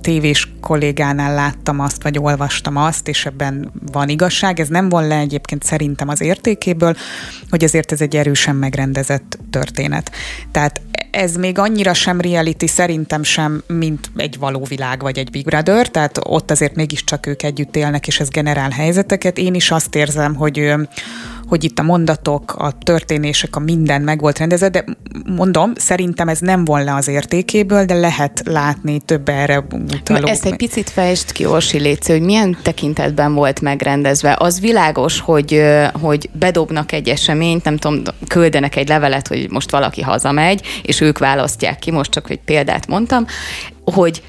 tévés 0.00 0.48
kollégánál 0.60 1.34
láttam 1.34 1.80
azt, 1.80 2.02
vagy 2.02 2.18
olvastam 2.18 2.76
azt, 2.76 3.08
és 3.08 3.26
ebben 3.26 3.72
van 3.92 4.08
igazság. 4.08 4.60
Ez 4.60 4.68
nem 4.68 4.88
von 4.88 5.06
le 5.06 5.18
egyébként 5.18 5.62
szerintem 5.62 6.08
az 6.08 6.20
értékéből, 6.20 6.96
hogy 7.50 7.64
azért 7.64 7.92
ez 7.92 8.00
egy 8.00 8.16
erősen 8.16 8.56
megrendezett 8.56 9.38
történet. 9.50 10.10
Tehát 10.50 10.80
ez 11.10 11.36
még 11.36 11.58
annyira 11.58 11.94
sem 11.94 12.20
reality 12.20 12.66
szerintem 12.66 13.22
sem, 13.22 13.62
mint 13.66 14.10
egy 14.16 14.38
való 14.38 14.64
világ 14.64 15.00
vagy 15.00 15.18
egy 15.18 15.30
Big 15.30 15.44
Brother, 15.44 15.88
tehát 15.88 16.18
ott 16.22 16.50
azért 16.50 16.74
mégiscsak 16.74 17.26
ők 17.26 17.42
együtt 17.42 17.76
élnek, 17.76 18.06
és 18.06 18.20
ez 18.20 18.28
generál 18.28 18.70
helyzeteket. 18.70 19.38
Én 19.38 19.54
is 19.54 19.70
azt 19.70 19.94
érzem, 19.94 20.34
hogy 20.34 20.74
hogy 21.48 21.64
itt 21.64 21.78
a 21.78 21.82
mondatok, 21.82 22.54
a 22.58 22.72
történések, 22.78 23.56
a 23.56 23.60
minden 23.60 24.02
meg 24.02 24.20
volt 24.20 24.38
rendezve, 24.38 24.68
de 24.68 24.84
mondom, 25.36 25.72
szerintem 25.76 26.28
ez 26.28 26.38
nem 26.38 26.64
le 26.66 26.94
az 26.94 27.08
értékéből, 27.08 27.84
de 27.84 27.94
lehet 27.94 28.42
látni 28.44 29.00
több 29.00 29.28
erre 29.28 29.66
utaló. 29.92 30.26
Ezt 30.26 30.44
egy 30.44 30.56
picit 30.56 30.90
fejtsd 30.90 31.32
ki, 31.32 31.46
Orsi 31.46 31.78
Léci, 31.78 32.12
hogy 32.12 32.20
milyen 32.20 32.56
tekintetben 32.62 33.34
volt 33.34 33.60
megrendezve. 33.60 34.36
Az 34.38 34.60
világos, 34.60 35.20
hogy, 35.20 35.62
hogy 36.00 36.30
bedobnak 36.32 36.92
egy 36.92 37.08
eseményt, 37.08 37.64
nem 37.64 37.76
tudom, 37.76 38.02
küldenek 38.28 38.76
egy 38.76 38.88
levelet, 38.88 39.28
hogy 39.28 39.46
most 39.50 39.70
valaki 39.70 40.02
hazamegy, 40.02 40.66
és 40.82 41.00
ők 41.00 41.18
választják 41.18 41.78
ki, 41.78 41.90
most 41.90 42.10
csak 42.10 42.30
egy 42.30 42.40
példát 42.44 42.86
mondtam, 42.86 43.26
hogy 43.84 44.22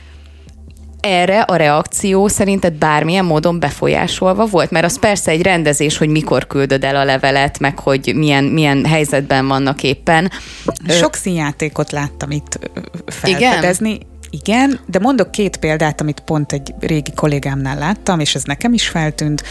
erre 1.07 1.41
a 1.41 1.55
reakció 1.55 2.27
szerinted 2.27 2.73
bármilyen 2.73 3.25
módon 3.25 3.59
befolyásolva 3.59 4.45
volt? 4.45 4.71
Mert 4.71 4.85
az 4.85 4.99
persze 4.99 5.31
egy 5.31 5.41
rendezés, 5.41 5.97
hogy 5.97 6.09
mikor 6.09 6.47
küldöd 6.47 6.83
el 6.83 6.95
a 6.95 7.03
levelet, 7.03 7.59
meg 7.59 7.79
hogy 7.79 8.11
milyen, 8.15 8.43
milyen 8.43 8.85
helyzetben 8.85 9.47
vannak 9.47 9.83
éppen. 9.83 10.31
Sok 10.87 11.15
színjátékot 11.15 11.91
láttam 11.91 12.31
itt 12.31 12.59
felfedezni. 13.05 13.89
Igen? 13.89 14.15
Igen, 14.29 14.79
de 14.85 14.99
mondok 14.99 15.31
két 15.31 15.57
példát, 15.57 16.01
amit 16.01 16.19
pont 16.19 16.51
egy 16.51 16.73
régi 16.79 17.13
kollégámnál 17.15 17.77
láttam, 17.77 18.19
és 18.19 18.35
ez 18.35 18.43
nekem 18.43 18.73
is 18.73 18.87
feltűnt. 18.87 19.43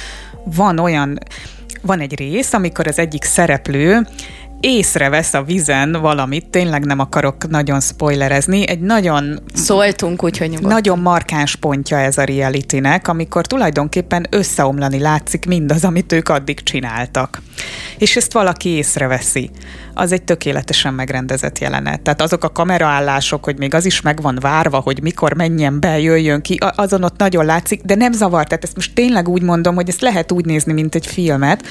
Van 0.45 0.79
olyan, 0.79 1.19
van 1.83 2.01
egy 2.01 2.19
rész, 2.19 2.53
amikor 2.53 2.87
az 2.87 2.99
egyik 2.99 3.25
szereplő 3.25 4.07
észrevesz 4.61 5.35
a 5.35 5.43
vizen 5.43 5.93
valamit, 5.93 6.49
tényleg 6.49 6.85
nem 6.85 6.99
akarok 6.99 7.49
nagyon 7.49 7.81
spoilerezni, 7.81 8.69
egy 8.69 8.81
nagyon... 8.81 9.41
Szóltunk, 9.55 10.25
úgyhogy 10.25 10.49
nyugodtan. 10.49 10.73
Nagyon 10.73 10.99
markáns 10.99 11.57
pontja 11.57 11.99
ez 11.99 12.19
a 12.19 12.25
realitynek, 12.25 13.09
amikor 13.09 13.47
tulajdonképpen 13.47 14.27
összeomlani 14.31 14.99
látszik 14.99 15.47
mindaz, 15.47 15.85
amit 15.85 16.13
ők 16.13 16.29
addig 16.29 16.63
csináltak. 16.63 17.43
És 17.99 18.17
ezt 18.17 18.33
valaki 18.33 18.69
észreveszi. 18.69 19.51
Az 19.95 20.13
egy 20.13 20.23
tökéletesen 20.23 20.95
megrendezett 20.95 21.59
jelenet. 21.59 22.01
Tehát 22.01 22.23
azok 22.23 22.45
a 22.45 22.53
kameraállások, 22.53 23.45
hogy 23.45 23.59
még 23.59 23.75
az 23.75 23.85
is 23.85 24.01
meg 24.01 24.23
van 24.23 24.39
várva, 24.41 24.81
hogy 24.81 25.03
mikor 25.03 25.35
menjen 25.35 25.81
be, 25.81 26.01
jöjjön 26.01 26.43
ki, 26.43 26.59
azon 26.77 27.05
ott 27.05 27.19
nagyon 27.19 27.45
látszik, 27.45 27.83
de 27.83 27.95
nem 27.95 28.13
zavar. 28.13 28.45
Tehát 28.45 28.65
ezt 28.65 28.75
most 28.75 28.95
tényleg 28.95 29.29
úgy 29.29 29.43
mondom, 29.43 29.75
hogy 29.75 29.89
ezt 29.89 30.01
lehet 30.01 30.33
úgy 30.33 30.45
nézni, 30.45 30.73
mint 30.73 30.95
egy 30.95 31.07
filmet, 31.07 31.65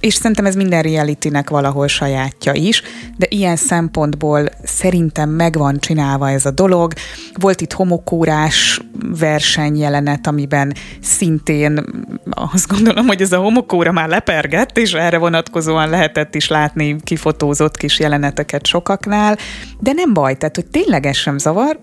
és 0.00 0.14
szerintem 0.14 0.46
ez 0.46 0.54
minden 0.54 0.82
realitynek 0.82 1.50
valahol 1.50 1.88
sajátja 1.88 2.52
is, 2.52 2.82
de 3.16 3.26
ilyen 3.28 3.56
szempontból 3.56 4.48
szerintem 4.64 5.28
meg 5.28 5.56
van 5.56 5.78
csinálva 5.78 6.30
ez 6.30 6.46
a 6.46 6.50
dolog. 6.50 6.92
Volt 7.34 7.60
itt 7.60 7.72
homokórás 7.72 8.80
versenyjelenet, 9.18 10.26
amiben 10.26 10.74
szintén 11.00 11.84
azt 12.30 12.68
gondolom, 12.68 13.06
hogy 13.06 13.20
ez 13.20 13.32
a 13.32 13.38
homokóra 13.38 13.92
már 13.92 14.08
lepergett, 14.08 14.78
és 14.78 14.92
erre 14.92 15.18
vonatkozóan 15.18 15.88
lehetett 15.88 16.34
is 16.34 16.48
látni 16.48 16.96
kifotózott 17.02 17.76
kis 17.76 17.98
jeleneteket 17.98 18.66
sokaknál, 18.66 19.38
de 19.80 19.92
nem 19.92 20.14
baj, 20.14 20.36
tehát 20.36 20.54
hogy 20.54 20.66
tényleg 20.66 21.06
ez 21.06 21.16
sem 21.16 21.38
zavar, 21.38 21.78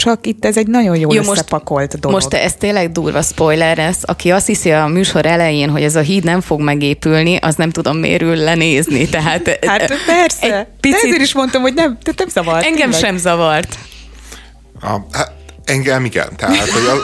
csak 0.00 0.26
itt 0.26 0.44
ez 0.44 0.56
egy 0.56 0.66
nagyon 0.66 0.96
jól 0.96 1.14
Jó, 1.14 1.20
összepakolt 1.20 1.90
most, 1.90 2.00
dolog. 2.00 2.20
Most 2.20 2.34
ez 2.34 2.54
tényleg 2.54 2.92
durva 2.92 3.22
spoiler 3.22 3.76
lesz. 3.76 3.98
Aki 4.02 4.30
azt 4.30 4.46
hiszi 4.46 4.70
a 4.70 4.86
műsor 4.86 5.26
elején, 5.26 5.70
hogy 5.70 5.82
ez 5.82 5.96
a 5.96 6.00
híd 6.00 6.24
nem 6.24 6.40
fog 6.40 6.60
megépülni, 6.60 7.36
az 7.36 7.54
nem 7.54 7.70
tudom 7.70 7.96
mérül 7.96 8.36
lenézni. 8.36 9.08
Tehát, 9.08 9.58
hát 9.66 9.92
persze. 10.06 10.68
Picit... 10.80 11.00
De 11.00 11.06
ezért 11.06 11.22
is 11.22 11.34
mondtam, 11.34 11.62
hogy 11.62 11.74
nem, 11.74 11.98
nem 12.16 12.28
zavart. 12.28 12.64
Engem 12.64 12.90
tényleg. 12.90 13.00
sem 13.00 13.16
zavart. 13.16 13.78
A, 14.80 14.98
hát, 15.12 15.32
engem 15.64 16.04
igen. 16.04 16.36
Tehát, 16.36 16.68
hogy 16.68 16.86
az, 16.86 16.98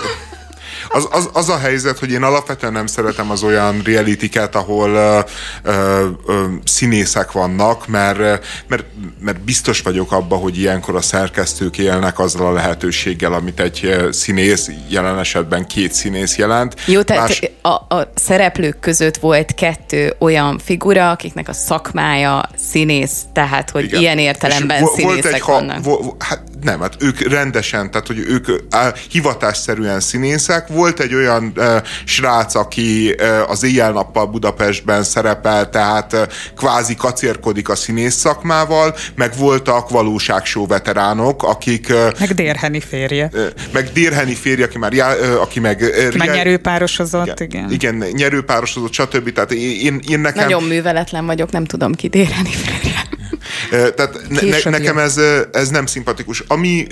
az, 0.88 1.08
az, 1.10 1.28
az 1.32 1.48
a 1.48 1.58
helyzet, 1.58 1.98
hogy 1.98 2.10
én 2.10 2.22
alapvetően 2.22 2.72
nem 2.72 2.86
szeretem 2.86 3.30
az 3.30 3.42
olyan 3.42 3.82
realityket, 3.84 4.54
ahol 4.54 4.90
ö, 4.90 5.20
ö, 5.62 6.06
ö, 6.26 6.44
színészek 6.64 7.32
vannak, 7.32 7.86
mert, 7.86 8.44
mert, 8.68 8.84
mert 9.20 9.40
biztos 9.40 9.80
vagyok 9.80 10.12
abban, 10.12 10.38
hogy 10.38 10.58
ilyenkor 10.58 10.96
a 10.96 11.00
szerkesztők 11.00 11.78
élnek 11.78 12.18
azzal 12.18 12.46
a 12.46 12.52
lehetőséggel, 12.52 13.32
amit 13.32 13.60
egy 13.60 14.08
színész, 14.10 14.70
jelen 14.88 15.18
esetben 15.18 15.66
két 15.66 15.92
színész 15.92 16.36
jelent. 16.36 16.74
Jó, 16.86 17.02
tehát 17.02 17.28
Más... 17.28 17.50
a, 17.62 17.94
a 17.94 18.12
szereplők 18.14 18.80
között 18.80 19.16
volt 19.16 19.54
kettő 19.54 20.14
olyan 20.18 20.58
figura, 20.64 21.10
akiknek 21.10 21.48
a 21.48 21.52
szakmája 21.52 22.48
színész, 22.56 23.20
tehát 23.32 23.70
hogy 23.70 23.84
Igen. 23.84 24.00
ilyen 24.00 24.18
értelemben 24.18 24.80
vo- 24.80 24.94
színészek 24.94 25.22
volt 25.22 25.34
egy, 25.34 25.42
vannak. 25.66 25.84
Ha, 25.84 26.02
vo, 26.02 26.14
hát 26.18 26.42
nem, 26.66 26.80
hát 26.80 26.96
ők 26.98 27.28
rendesen, 27.28 27.90
tehát 27.90 28.06
hogy 28.06 28.18
ők 28.18 28.46
á, 28.70 28.92
hivatásszerűen 29.10 30.00
színészek. 30.00 30.68
Volt 30.68 31.00
egy 31.00 31.14
olyan 31.14 31.52
e, 31.56 31.82
srác, 32.04 32.54
aki 32.54 33.14
e, 33.18 33.44
az 33.44 33.62
éjjel-nappal 33.62 34.26
Budapestben 34.26 35.04
szerepel, 35.04 35.70
tehát 35.70 36.12
e, 36.12 36.28
kvázi 36.56 36.94
kacérkodik 36.94 37.68
a 37.68 37.74
színész 37.74 38.14
szakmával, 38.14 38.94
meg 39.14 39.32
voltak 39.36 39.88
valóságsó 39.88 40.66
veteránok, 40.66 41.42
akik... 41.42 41.88
E, 41.88 42.12
meg 42.18 42.34
Dérheni 42.34 42.80
férje. 42.80 43.30
E, 43.34 43.38
meg 43.72 43.90
Dérheni 43.92 44.34
férje, 44.34 44.64
aki 44.64 44.78
már 44.78 44.92
já, 44.92 45.16
e, 45.16 45.40
aki 45.40 45.60
meg... 45.60 45.82
E, 45.82 46.08
meg 46.16 46.30
nyerőpárosozott, 46.30 47.40
igen. 47.40 47.70
Igen, 47.70 47.94
igen 47.94 48.10
nyerőpárosozott, 48.12 48.92
stb. 48.92 49.32
Tehát 49.32 49.52
én, 49.52 50.00
én 50.08 50.20
nekem... 50.20 50.42
Nagyon 50.42 50.62
műveletlen 50.62 51.26
vagyok, 51.26 51.50
nem 51.50 51.64
tudom 51.64 51.94
ki 51.94 52.08
Dérheni 52.08 52.50
férje. 52.50 52.95
Tehát 53.70 54.20
ne, 54.28 54.70
nekem 54.70 54.98
ez, 54.98 55.20
ez 55.52 55.68
nem 55.68 55.86
szimpatikus. 55.86 56.42
Ami 56.48 56.86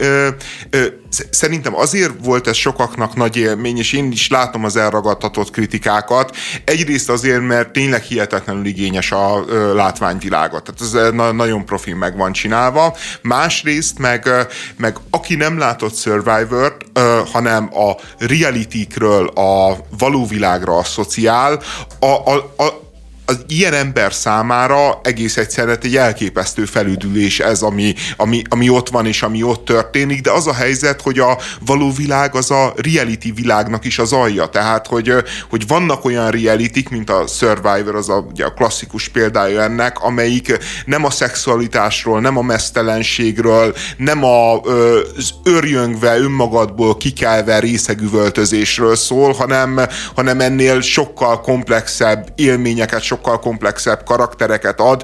szerintem 1.31 1.77
azért 1.77 2.13
volt 2.23 2.47
ez 2.47 2.57
sokaknak 2.57 3.15
nagy 3.15 3.37
élmény, 3.37 3.79
és 3.79 3.93
én 3.93 4.13
is 4.13 4.29
látom 4.29 4.65
az 4.65 4.77
elragadtatott 4.77 5.51
kritikákat. 5.51 6.37
Egyrészt 6.65 7.11
azért, 7.11 7.47
mert 7.47 7.73
tényleg 7.73 8.03
hihetetlenül 8.03 8.67
igényes 8.67 9.13
a 9.13 9.45
látványvilága. 9.75 10.61
Tehát 10.61 10.81
ez 10.81 11.13
na, 11.15 11.33
nagyon 11.33 11.65
profi 11.65 11.93
meg 11.93 12.17
van 12.17 12.33
csinálva. 12.33 12.97
Másrészt 13.23 13.99
meg, 13.99 14.29
meg 14.77 14.97
aki 15.11 15.35
nem 15.35 15.59
látott 15.59 15.97
Survivor-t, 15.97 16.85
hanem 17.33 17.71
a 17.73 17.97
reality 18.19 18.87
a 19.35 19.77
való 19.99 20.27
világra 20.27 20.77
asszociál, 20.77 21.63
a, 22.01 22.07
a, 22.07 22.55
a 22.57 22.84
az 23.27 23.45
ilyen 23.49 23.73
ember 23.73 24.15
számára 24.15 25.01
egész 25.03 25.37
egyszerűen 25.37 25.79
egy 25.83 25.97
elképesztő 25.97 26.65
felüdülés 26.65 27.41
ez, 27.41 27.63
ami, 27.63 27.95
ami, 28.17 28.43
ami 28.49 28.69
ott 28.69 28.89
van 28.89 29.07
és 29.07 29.23
ami 29.23 29.43
ott 29.43 29.65
történik, 29.65 30.21
de 30.21 30.31
az 30.31 30.47
a 30.47 30.55
helyzet, 30.55 31.01
hogy 31.01 31.19
a 31.19 31.39
való 31.67 31.93
világ 31.93 32.35
az 32.35 32.51
a 32.51 32.75
reality 32.77 33.33
világnak 33.35 33.85
is 33.85 33.99
az 33.99 34.13
alja, 34.13 34.47
tehát 34.47 34.87
hogy, 34.87 35.13
hogy 35.51 35.67
vannak 35.67 36.05
olyan 36.05 36.31
realitik, 36.31 36.89
mint 36.89 37.11
a 37.11 37.27
Survivor, 37.27 37.95
az 37.95 38.09
a, 38.09 38.27
ugye 38.31 38.45
a 38.45 38.53
klasszikus 38.53 39.09
példája 39.09 39.63
ennek, 39.63 40.03
amelyik 40.03 40.59
nem 40.85 41.05
a 41.05 41.11
szexualitásról, 41.11 42.21
nem 42.21 42.39
a 42.39 42.43
mesztelenségről, 42.43 43.75
nem 43.97 44.25
a, 44.25 44.61
az 44.61 45.31
örjöngve, 45.45 46.19
önmagadból 46.19 46.97
kikelve 46.97 47.59
részegüvöltözésről 47.59 48.97
szól, 48.97 49.33
hanem, 49.33 49.81
hanem 50.15 50.41
ennél 50.41 50.81
sokkal 50.81 51.41
komplexebb 51.41 52.33
élményeket, 52.35 53.03
sokkal 53.15 53.39
komplexebb 53.39 54.05
karaktereket 54.05 54.81
ad. 54.81 55.03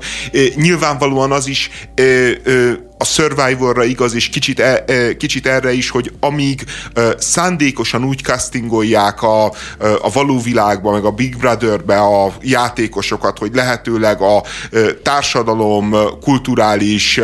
Nyilvánvalóan 0.55 1.33
az 1.33 1.47
is 1.47 1.71
a 3.01 3.05
Survivorra 3.05 3.85
igaz, 3.85 4.15
és 4.15 4.29
kicsit, 4.29 4.61
e, 4.61 4.85
e, 4.87 5.17
kicsit 5.17 5.47
erre 5.47 5.73
is, 5.73 5.91
hogy 5.91 6.13
amíg 6.21 6.65
szándékosan 7.19 8.05
úgy 8.05 8.23
castingolják 8.23 9.23
a, 9.23 9.45
a 10.01 10.11
való 10.13 10.41
világba, 10.41 10.93
meg 10.93 11.05
a 11.05 11.11
Big 11.11 11.37
Brotherbe 11.37 11.99
a 11.99 12.33
játékosokat, 12.43 13.39
hogy 13.39 13.55
lehetőleg 13.55 14.21
a 14.21 14.43
társadalom 15.03 15.95
kulturális 16.21 17.21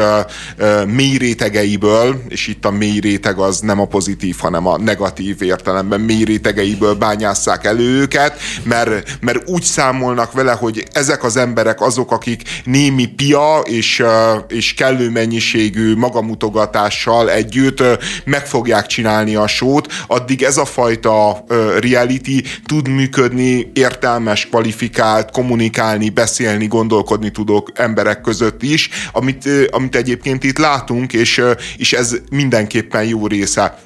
mély 0.86 1.16
rétegeiből, 1.16 2.22
és 2.28 2.46
itt 2.46 2.64
a 2.64 2.70
mély 2.70 2.98
réteg 2.98 3.38
az 3.38 3.60
nem 3.60 3.80
a 3.80 3.86
pozitív, 3.86 4.36
hanem 4.38 4.66
a 4.66 4.78
negatív 4.78 5.42
értelemben 5.42 6.00
mély 6.00 6.24
rétegeiből 6.24 6.94
bányásszák 6.94 7.64
elő 7.64 8.00
őket, 8.00 8.38
mert, 8.62 9.18
mert 9.20 9.48
úgy 9.48 9.62
számolnak 9.62 10.32
vele, 10.32 10.52
hogy 10.52 10.84
ezek 10.92 11.24
az 11.24 11.36
emberek 11.36 11.80
azok, 11.80 12.10
akik 12.12 12.42
némi 12.64 13.06
pia 13.06 13.60
és, 13.64 14.02
és 14.48 14.74
kellő 14.74 15.10
mennyiség 15.10 15.65
minőségű 15.66 15.96
magamutogatással 15.96 17.30
együtt 17.30 17.82
meg 18.24 18.46
fogják 18.46 18.86
csinálni 18.86 19.34
a 19.34 19.46
sót, 19.46 19.92
addig 20.06 20.42
ez 20.42 20.56
a 20.56 20.64
fajta 20.64 21.44
reality 21.80 22.42
tud 22.66 22.88
működni 22.88 23.70
értelmes, 23.74 24.48
kvalifikált, 24.48 25.30
kommunikálni, 25.30 26.08
beszélni, 26.08 26.66
gondolkodni 26.66 27.30
tudok 27.30 27.70
emberek 27.74 28.20
között 28.20 28.62
is, 28.62 28.88
amit, 29.12 29.48
amit 29.70 29.96
egyébként 29.96 30.44
itt 30.44 30.58
látunk, 30.58 31.12
és, 31.12 31.42
és 31.76 31.92
ez 31.92 32.16
mindenképpen 32.30 33.04
jó 33.04 33.26
része 33.26 33.84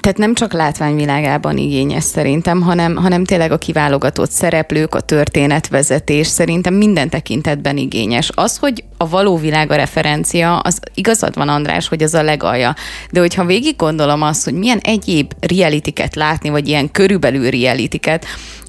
tehát 0.00 0.18
nem 0.18 0.34
csak 0.34 0.52
látványvilágában 0.52 1.56
igényes 1.56 2.04
szerintem, 2.04 2.60
hanem, 2.62 2.96
hanem 2.96 3.24
tényleg 3.24 3.52
a 3.52 3.58
kiválogatott 3.58 4.30
szereplők, 4.30 4.94
a 4.94 5.00
történetvezetés 5.00 6.26
szerintem 6.26 6.74
minden 6.74 7.08
tekintetben 7.08 7.76
igényes. 7.76 8.30
Az, 8.34 8.56
hogy 8.56 8.84
a 8.96 9.08
való 9.08 9.36
világ 9.36 9.70
a 9.70 9.74
referencia, 9.74 10.58
az 10.58 10.80
igazad 10.94 11.34
van 11.34 11.48
András, 11.48 11.88
hogy 11.88 12.02
az 12.02 12.14
a 12.14 12.22
legalja. 12.22 12.74
De 13.10 13.20
hogyha 13.20 13.44
végig 13.44 13.76
gondolom 13.76 14.22
azt, 14.22 14.44
hogy 14.44 14.54
milyen 14.54 14.78
egyéb 14.82 15.32
realitiket 15.40 16.14
látni, 16.14 16.48
vagy 16.48 16.68
ilyen 16.68 16.90
körülbelül 16.90 17.50
realitiket, 17.50 18.26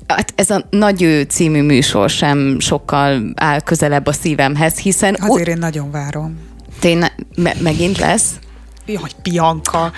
Hát 0.07 0.33
ez 0.35 0.49
a 0.49 0.65
Nagy 0.69 1.01
ő 1.01 1.21
című 1.21 1.61
műsor 1.61 2.09
sem 2.09 2.59
sokkal 2.59 3.31
áll 3.35 3.61
közelebb 3.61 4.05
a 4.05 4.11
szívemhez, 4.11 4.77
hiszen... 4.77 5.17
Azért 5.19 5.47
én 5.47 5.57
nagyon 5.57 5.91
várom. 5.91 6.37
Tényleg, 6.79 7.11
me- 7.35 7.61
megint 7.61 7.97
lesz? 7.97 8.29
Jaj, 8.85 9.09
Pianka. 9.21 9.91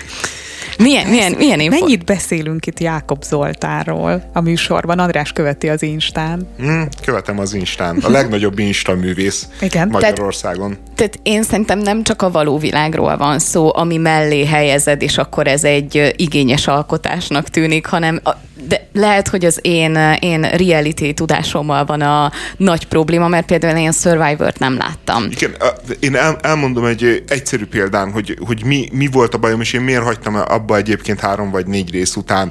Milyen, 0.78 1.06
milyen, 1.06 1.32
milyen 1.32 1.60
info? 1.60 1.78
Mennyit 1.78 2.04
beszélünk 2.04 2.66
itt 2.66 2.80
Jákob 2.80 3.22
Zoltáról 3.22 4.30
a 4.32 4.40
műsorban? 4.40 4.98
András 4.98 5.32
követi 5.32 5.68
az 5.68 5.82
Instán. 5.82 6.48
Mm, 6.62 6.82
követem 7.04 7.38
az 7.38 7.54
Instán. 7.54 7.98
A 8.02 8.10
legnagyobb 8.10 8.58
Insta 8.58 8.94
művész 8.94 9.48
Igen. 9.60 9.88
Magyarországon. 9.88 10.68
Tehát, 10.68 10.94
tehát 10.94 11.18
én 11.22 11.42
szerintem 11.42 11.78
nem 11.78 12.02
csak 12.02 12.22
a 12.22 12.30
való 12.30 12.58
világról 12.58 13.16
van 13.16 13.38
szó, 13.38 13.74
ami 13.74 13.96
mellé 13.96 14.44
helyezed, 14.44 15.02
és 15.02 15.18
akkor 15.18 15.46
ez 15.46 15.64
egy 15.64 16.14
igényes 16.16 16.66
alkotásnak 16.66 17.48
tűnik, 17.48 17.86
hanem 17.86 18.20
a, 18.24 18.30
de 18.68 18.86
lehet, 18.92 19.28
hogy 19.28 19.44
az 19.44 19.58
én, 19.62 20.16
én 20.20 20.42
reality 20.42 21.12
tudásommal 21.14 21.84
van 21.84 22.00
a 22.00 22.32
nagy 22.56 22.86
probléma, 22.86 23.28
mert 23.28 23.46
például 23.46 23.78
én 23.78 23.92
Survivor-t 23.92 24.58
nem 24.58 24.76
láttam. 24.76 25.26
Igen, 25.30 25.54
én 26.00 26.16
el, 26.16 26.38
elmondom 26.42 26.84
egy 26.84 27.22
egyszerű 27.28 27.66
példán, 27.66 28.12
hogy, 28.12 28.36
hogy 28.46 28.64
mi, 28.64 28.88
mi 28.92 29.08
volt 29.12 29.34
a 29.34 29.38
bajom, 29.38 29.60
és 29.60 29.72
én 29.72 29.80
miért 29.80 30.02
hagytam 30.02 30.36
abba 30.52 30.76
egyébként 30.76 31.20
három 31.20 31.50
vagy 31.50 31.66
négy 31.66 31.90
rész 31.90 32.16
után. 32.16 32.50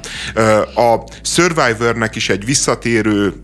A 0.74 0.94
Survivornek 1.22 2.16
is 2.16 2.28
egy 2.28 2.44
visszatérő 2.44 3.34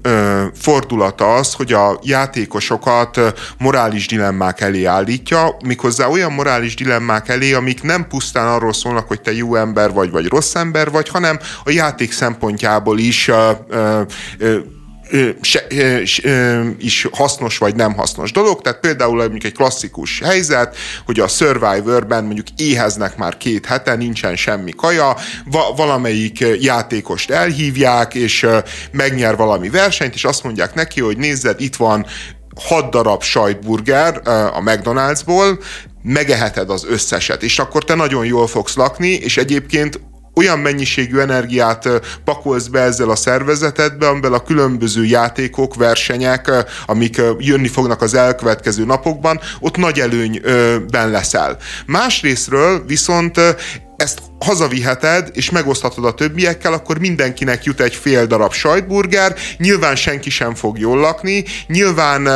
fordulata 0.54 1.34
az, 1.34 1.52
hogy 1.52 1.72
a 1.72 1.98
játékosokat 2.02 3.20
morális 3.58 4.06
dilemmák 4.06 4.60
elé 4.60 4.84
állítja, 4.84 5.56
méghozzá 5.64 6.06
olyan 6.06 6.32
morális 6.32 6.74
dilemmák 6.74 7.28
elé, 7.28 7.52
amik 7.52 7.82
nem 7.82 8.06
pusztán 8.08 8.48
arról 8.48 8.72
szólnak, 8.72 9.08
hogy 9.08 9.20
te 9.20 9.32
jó 9.32 9.54
ember 9.54 9.92
vagy, 9.92 10.10
vagy 10.10 10.26
rossz 10.26 10.54
ember 10.54 10.90
vagy, 10.90 11.08
hanem 11.08 11.38
a 11.64 11.70
játék 11.70 12.12
szempont 12.12 12.56
szempontjából 12.58 12.98
is 12.98 13.30
se, 15.40 15.66
is 16.78 17.08
hasznos 17.12 17.58
vagy 17.58 17.74
nem 17.74 17.94
hasznos 17.94 18.32
dolog. 18.32 18.60
Tehát 18.60 18.80
például 18.80 19.16
mondjuk 19.16 19.44
egy 19.44 19.54
klasszikus 19.54 20.20
helyzet, 20.20 20.76
hogy 21.06 21.20
a 21.20 21.28
Survivor-ben 21.28 22.24
mondjuk 22.24 22.46
éheznek 22.56 23.16
már 23.16 23.36
két 23.36 23.66
hete, 23.66 23.94
nincsen 23.94 24.36
semmi 24.36 24.70
kaja, 24.70 25.16
va- 25.50 25.76
valamelyik 25.76 26.44
játékost 26.60 27.30
elhívják, 27.30 28.14
és 28.14 28.46
megnyer 28.92 29.36
valami 29.36 29.68
versenyt, 29.68 30.14
és 30.14 30.24
azt 30.24 30.42
mondják 30.42 30.74
neki, 30.74 31.00
hogy 31.00 31.16
nézzed, 31.16 31.60
itt 31.60 31.76
van 31.76 32.06
hat 32.60 32.90
darab 32.90 33.22
sajtburger 33.22 34.20
a 34.28 34.60
McDonald'sból, 34.64 35.62
megeheted 36.02 36.70
az 36.70 36.84
összeset, 36.88 37.42
és 37.42 37.58
akkor 37.58 37.84
te 37.84 37.94
nagyon 37.94 38.24
jól 38.24 38.46
fogsz 38.46 38.74
lakni, 38.74 39.10
és 39.10 39.36
egyébként 39.36 40.00
olyan 40.38 40.58
mennyiségű 40.58 41.18
energiát 41.18 41.88
pakolsz 42.24 42.66
be 42.66 42.80
ezzel 42.80 43.10
a 43.10 43.16
szervezetedbe, 43.16 44.08
amivel 44.08 44.32
a 44.32 44.42
különböző 44.42 45.04
játékok, 45.04 45.74
versenyek, 45.74 46.50
amik 46.86 47.20
jönni 47.38 47.68
fognak 47.68 48.02
az 48.02 48.14
elkövetkező 48.14 48.84
napokban, 48.84 49.40
ott 49.60 49.76
nagy 49.76 50.00
előnyben 50.00 51.10
leszel. 51.10 51.56
Másrésztről 51.86 52.84
viszont 52.86 53.40
ezt 53.96 54.22
hazaviheted, 54.38 55.30
és 55.32 55.50
megoszthatod 55.50 56.04
a 56.04 56.14
többiekkel, 56.14 56.72
akkor 56.72 56.98
mindenkinek 56.98 57.64
jut 57.64 57.80
egy 57.80 57.94
fél 57.94 58.26
darab 58.26 58.52
sajtburger, 58.52 59.36
nyilván 59.56 59.96
senki 59.96 60.30
sem 60.30 60.54
fog 60.54 60.78
jól 60.78 60.98
lakni, 60.98 61.44
nyilván 61.66 62.28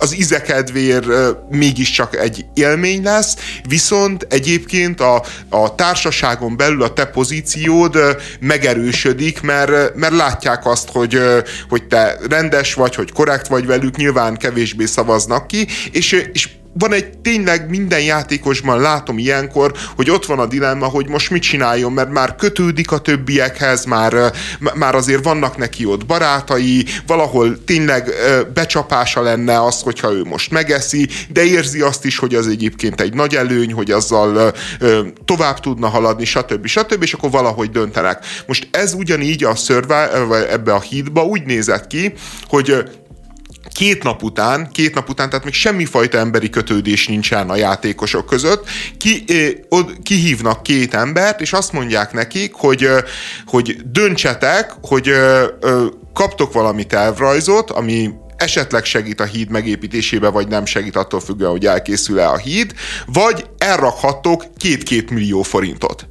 az 0.00 0.16
ízekedvér 0.16 1.04
mégiscsak 1.50 2.16
egy 2.16 2.44
élmény 2.54 3.02
lesz, 3.02 3.36
viszont 3.68 4.26
egyébként 4.30 5.00
a, 5.00 5.24
a 5.48 5.74
társaságon 5.74 6.56
belül 6.56 6.82
a 6.82 6.92
te 6.92 7.04
pozíciód 7.04 7.98
megerősödik, 8.40 9.40
mert, 9.40 9.94
mert 9.94 10.14
látják 10.14 10.66
azt, 10.66 10.88
hogy, 10.88 11.20
hogy 11.68 11.84
te 11.84 12.18
rendes 12.28 12.74
vagy, 12.74 12.94
hogy 12.94 13.12
korrekt 13.12 13.46
vagy 13.46 13.66
velük, 13.66 13.96
nyilván 13.96 14.36
kevésbé 14.36 14.84
szavaznak 14.84 15.46
ki, 15.46 15.66
és, 15.92 16.12
és 16.32 16.48
van 16.72 16.92
egy 16.92 17.18
tényleg 17.18 17.68
minden 17.68 18.00
játékosban 18.00 18.80
látom 18.80 19.18
ilyenkor, 19.18 19.72
hogy 19.96 20.10
ott 20.10 20.26
van 20.26 20.38
a 20.38 20.46
dilemma, 20.46 20.86
hogy 20.86 21.08
most 21.08 21.30
mit 21.30 21.42
csináljon, 21.42 21.92
mert 21.92 22.10
már 22.10 22.36
kötődik 22.36 22.92
a 22.92 22.98
többiekhez, 22.98 23.84
már, 23.84 24.32
már 24.74 24.94
azért 24.94 25.24
vannak 25.24 25.56
neki 25.56 25.84
ott 25.84 26.06
barátai, 26.06 26.84
valahol 27.06 27.64
tényleg 27.64 28.10
becsapása 28.54 29.22
lenne 29.22 29.64
az, 29.64 29.80
hogyha 29.80 30.12
ő 30.12 30.24
most 30.24 30.50
megeszi, 30.50 31.08
de 31.28 31.44
érzi 31.44 31.80
azt 31.80 32.04
is, 32.04 32.18
hogy 32.18 32.34
az 32.34 32.46
egyébként 32.46 33.00
egy 33.00 33.14
nagy 33.14 33.34
előny, 33.34 33.72
hogy 33.72 33.90
azzal 33.90 34.54
tovább 35.24 35.60
tudna 35.60 35.88
haladni, 35.88 36.24
stb. 36.24 36.66
stb. 36.66 37.02
és 37.02 37.12
akkor 37.12 37.30
valahogy 37.30 37.70
döntenek. 37.70 38.24
Most 38.46 38.68
ez 38.70 38.92
ugyanígy 38.94 39.44
a 39.44 39.54
Survivor, 39.54 40.46
ebbe 40.50 40.74
a 40.74 40.80
hídba 40.80 41.24
úgy 41.24 41.42
nézett 41.44 41.86
ki, 41.86 42.12
hogy 42.48 42.84
két 43.72 44.02
nap 44.02 44.22
után, 44.22 44.68
két 44.72 44.94
nap 44.94 45.08
után, 45.08 45.28
tehát 45.28 45.44
még 45.44 45.54
semmifajta 45.54 46.18
emberi 46.18 46.50
kötődés 46.50 47.06
nincsen 47.06 47.50
a 47.50 47.56
játékosok 47.56 48.26
között, 48.26 48.68
ki, 48.98 49.24
kihívnak 50.02 50.62
két 50.62 50.94
embert, 50.94 51.40
és 51.40 51.52
azt 51.52 51.72
mondják 51.72 52.12
nekik, 52.12 52.52
hogy, 52.54 52.88
hogy 53.46 53.76
döntsetek, 53.84 54.72
hogy 54.82 55.12
kaptok 56.12 56.52
valami 56.52 56.84
tervrajzot, 56.84 57.70
ami 57.70 58.10
esetleg 58.36 58.84
segít 58.84 59.20
a 59.20 59.24
híd 59.24 59.50
megépítésébe, 59.50 60.28
vagy 60.28 60.48
nem 60.48 60.64
segít 60.64 60.96
attól 60.96 61.20
függően, 61.20 61.50
hogy 61.50 61.66
elkészül-e 61.66 62.28
a 62.28 62.36
híd, 62.36 62.74
vagy 63.06 63.46
elrakhattok 63.58 64.44
két-két 64.56 65.10
millió 65.10 65.42
forintot. 65.42 66.09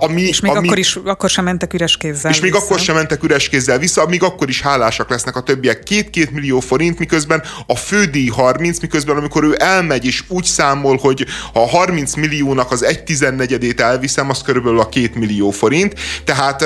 Ami, 0.00 0.22
és 0.22 0.40
még 0.40 0.50
ami, 0.50 0.66
akkor, 0.66 0.78
is, 0.78 0.98
akkor 1.04 1.30
sem 1.30 1.44
mentek 1.44 1.72
üres 1.72 1.96
kézzel 1.96 2.30
És 2.30 2.40
még 2.40 2.54
akkor 2.54 2.78
sem 2.78 2.94
mentek 2.94 3.22
üres 3.22 3.48
kézzel 3.48 3.78
vissza, 3.78 4.06
még 4.06 4.22
akkor 4.22 4.48
is 4.48 4.60
hálásak 4.60 5.10
lesznek 5.10 5.36
a 5.36 5.40
többiek. 5.40 5.82
Két-két 5.82 6.30
millió 6.30 6.60
forint, 6.60 6.98
miközben 6.98 7.42
a 7.66 7.76
fődíj 7.76 8.28
30, 8.28 8.80
miközben 8.80 9.16
amikor 9.16 9.44
ő 9.44 9.56
elmegy 9.58 10.06
és 10.06 10.22
úgy 10.28 10.44
számol, 10.44 10.96
hogy 10.96 11.26
ha 11.52 11.62
a 11.62 11.68
30 11.68 12.14
milliónak 12.14 12.70
az 12.70 12.84
egy 12.84 13.04
tizennegyedét 13.04 13.80
elviszem, 13.80 14.30
az 14.30 14.42
körülbelül 14.42 14.80
a 14.80 14.88
két 14.88 15.14
millió 15.14 15.50
forint. 15.50 15.94
Tehát 16.24 16.64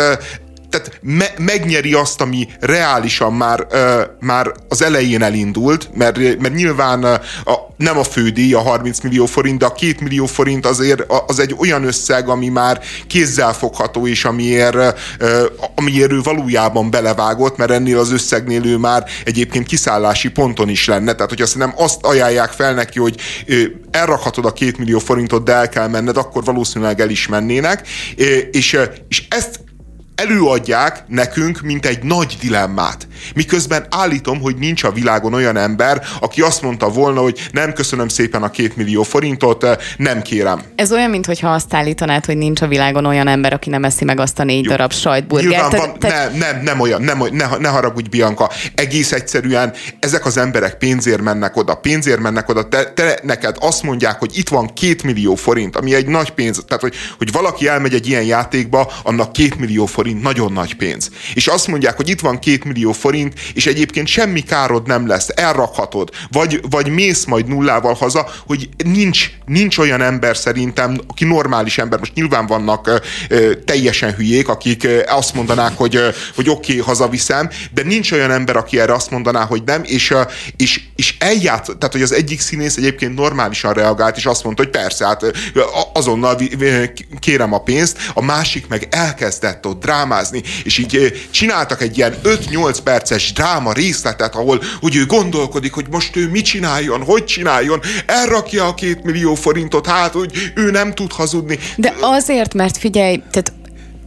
tehát 0.77 0.99
me, 1.03 1.35
megnyeri 1.39 1.93
azt, 1.93 2.21
ami 2.21 2.49
reálisan 2.61 3.33
már, 3.33 3.67
ö, 3.71 4.03
már 4.21 4.53
az 4.69 4.83
elején 4.83 5.23
elindult, 5.23 5.91
mert, 5.95 6.17
mert 6.17 6.55
nyilván 6.55 7.05
a, 7.05 7.21
nem 7.77 7.99
a 7.99 8.05
fődíj, 8.05 8.55
a 8.55 8.61
30 8.61 9.01
millió 9.01 9.27
forint, 9.27 9.59
de 9.59 9.67
a 9.67 9.73
2 9.73 9.95
millió 10.01 10.27
forint 10.27 10.67
azért 10.67 11.05
az 11.27 11.39
egy 11.39 11.55
olyan 11.59 11.85
összeg, 11.85 12.29
ami 12.29 12.49
már 12.49 12.81
kézzelfogható, 13.07 14.07
és 14.07 14.25
amiért, 14.25 14.77
amiért 15.75 16.13
ő 16.13 16.21
valójában 16.21 16.91
belevágott, 16.91 17.57
mert 17.57 17.71
ennél 17.71 17.99
az 17.99 18.13
összegnél 18.13 18.67
ő 18.67 18.77
már 18.77 19.05
egyébként 19.25 19.67
kiszállási 19.67 20.31
ponton 20.31 20.69
is 20.69 20.87
lenne. 20.87 21.13
Tehát, 21.13 21.31
hogy 21.31 21.43
azt 21.43 21.57
nem 21.57 21.73
azt 21.77 22.05
ajánlják 22.05 22.51
fel 22.51 22.75
neki, 22.75 22.99
hogy 22.99 23.21
elrakhatod 23.91 24.45
a 24.45 24.53
2 24.53 24.75
millió 24.79 24.99
forintot, 24.99 25.45
de 25.45 25.53
el 25.53 25.69
kell 25.69 25.89
menned, 25.89 26.17
akkor 26.17 26.45
valószínűleg 26.45 27.01
el 27.01 27.11
is 27.11 27.27
mennének. 27.27 27.89
És, 28.51 28.79
és 29.09 29.27
ezt 29.29 29.61
előadják 30.17 31.05
nekünk, 31.09 31.61
mint 31.61 31.87
egy 31.87 32.03
nagy 32.03 32.37
dilemmát. 32.41 33.07
Miközben 33.35 33.87
állítom, 33.91 34.41
hogy 34.41 34.57
nincs 34.57 34.85
a 34.85 34.91
világon 34.91 35.35
olyan 35.35 35.57
ember, 35.57 36.03
aki 36.21 36.41
azt 36.41 36.63
mondta 36.63 36.89
volna, 36.89 37.21
hogy 37.21 37.49
nem 37.53 37.73
köszönöm 37.73 38.09
szépen 38.09 38.43
a 38.43 38.51
két 38.51 38.77
millió 38.77 39.03
forintot, 39.03 39.65
eh, 39.65 39.77
nem 39.97 40.23
kérem. 40.23 40.63
Ez 40.75 40.93
olyan, 40.93 41.11
mintha 41.11 41.53
azt 41.53 41.75
állítanád, 41.75 42.25
hogy 42.25 42.37
nincs 42.37 42.61
a 42.61 42.67
világon 42.67 43.07
olyan 43.07 43.29
ember, 43.29 43.53
aki 43.53 43.71
nem 43.71 43.85
eszi 43.85 44.05
meg 44.05 44.21
azt 44.21 44.39
a 44.39 44.45
négy 44.45 44.65
Jó. 44.65 44.71
darab 44.71 44.93
sajtburgert. 44.93 45.77
Van, 45.77 45.99
te... 45.99 46.09
nem, 46.09 46.39
nem, 46.39 46.63
nem 46.63 46.81
olyan, 46.81 47.03
nem, 47.03 47.23
ne, 47.31 47.57
ne 47.59 47.69
haragudj, 47.69 48.09
Bianca. 48.09 48.51
Egész 48.75 49.13
egyszerűen 49.13 49.73
ezek 50.01 50.27
az 50.27 50.37
emberek 50.37 50.79
pénzért 50.79 51.21
mennek 51.21 51.57
oda, 51.57 51.75
pénzért 51.75 52.21
mennek 52.21 52.49
oda. 52.49 52.69
Te, 52.69 52.93
te 52.93 53.19
neked 53.23 53.57
azt 53.61 53.83
mondják, 53.83 54.19
hogy 54.19 54.39
itt 54.39 54.49
van 54.49 54.71
két 54.75 55.03
millió 55.03 55.35
forint, 55.35 55.77
ami 55.77 55.95
egy 55.95 56.07
nagy 56.07 56.31
pénz. 56.31 56.65
Tehát, 56.67 56.83
hogy, 56.83 56.95
hogy 57.19 57.33
valaki 57.33 57.69
elmegy 57.69 57.95
egy 57.95 58.09
ilyen 58.09 58.23
játékba, 58.23 58.93
annak 59.03 59.33
két 59.33 59.59
millió 59.59 59.87
forint 59.87 60.06
nagyon 60.13 60.53
nagy 60.53 60.75
pénz. 60.75 61.11
És 61.35 61.47
azt 61.47 61.67
mondják, 61.67 61.97
hogy 61.97 62.09
itt 62.09 62.21
van 62.21 62.39
két 62.39 62.65
millió 62.65 62.93
forint, 62.93 63.15
forint, 63.17 63.35
és 63.55 63.67
egyébként 63.67 64.07
semmi 64.07 64.41
károd 64.41 64.87
nem 64.87 65.07
lesz, 65.07 65.29
elrakhatod, 65.35 66.11
vagy, 66.31 66.61
vagy 66.71 66.89
mész 66.89 67.25
majd 67.25 67.47
nullával 67.47 67.95
haza, 67.95 68.29
hogy 68.47 68.69
nincs, 68.85 69.31
nincs 69.47 69.79
olyan 69.79 70.01
ember 70.01 70.37
szerintem, 70.37 71.01
aki 71.07 71.25
normális 71.25 71.79
ember, 71.79 71.99
most 71.99 72.15
nyilván 72.15 72.47
vannak 72.47 73.01
ö, 73.29 73.55
teljesen 73.65 74.15
hülyék, 74.15 74.49
akik 74.49 74.85
ö, 74.85 75.03
azt 75.07 75.35
mondanák, 75.35 75.77
hogy, 75.77 75.97
ö, 75.97 76.09
hogy 76.35 76.49
oké, 76.49 76.73
okay, 76.73 76.85
hazaviszem, 76.85 77.51
de 77.75 77.83
nincs 77.83 78.13
olyan 78.13 78.31
ember, 78.31 78.57
aki 78.57 78.81
erre 78.81 78.93
azt 78.93 79.11
mondaná, 79.11 79.45
hogy 79.45 79.63
nem, 79.65 79.83
és, 79.85 80.11
ö, 80.11 80.21
és, 80.57 80.81
és 80.97 81.17
elját, 81.19 81.65
tehát 81.65 81.93
hogy 81.93 82.03
az 82.03 82.13
egyik 82.13 82.41
színész 82.41 82.77
egyébként 82.77 83.15
normálisan 83.15 83.73
reagált, 83.73 84.17
és 84.17 84.27
azt 84.27 84.45
mondta, 84.45 84.63
hogy 84.63 84.73
persze, 84.73 85.07
hát 85.07 85.25
azonnal 85.93 86.37
kérem 87.21 87.53
a 87.53 87.63
pénzt, 87.63 87.99
a 88.15 88.23
másik 88.23 88.69
meg 88.69 88.87
elkezdett 88.91 89.67
ott 89.67 89.81
drámázni, 89.97 90.43
és 90.65 90.79
így 90.79 91.27
csináltak 91.31 91.83
egy 91.83 91.97
ilyen 91.97 92.15
5-8 92.25 92.77
perc 92.85 93.07
perces 93.07 93.33
dráma 93.33 93.73
részletet, 93.73 94.35
ahol 94.35 94.63
hogy 94.81 94.97
ő 94.97 95.07
gondolkodik, 95.07 95.73
hogy 95.73 95.87
most 95.91 96.17
ő 96.17 96.29
mit 96.29 96.45
csináljon, 96.45 97.03
hogy 97.03 97.25
csináljon, 97.25 97.81
elrakja 98.07 98.67
a 98.67 98.75
két 98.75 99.05
millió 99.05 99.35
forintot, 99.35 99.87
hát, 99.87 100.13
hogy 100.13 100.53
ő 100.55 100.71
nem 100.71 100.95
tud 100.95 101.13
hazudni. 101.13 101.59
De 101.77 101.95
azért, 102.01 102.55
mert 102.55 102.77
figyelj, 102.77 103.23
tehát 103.31 103.53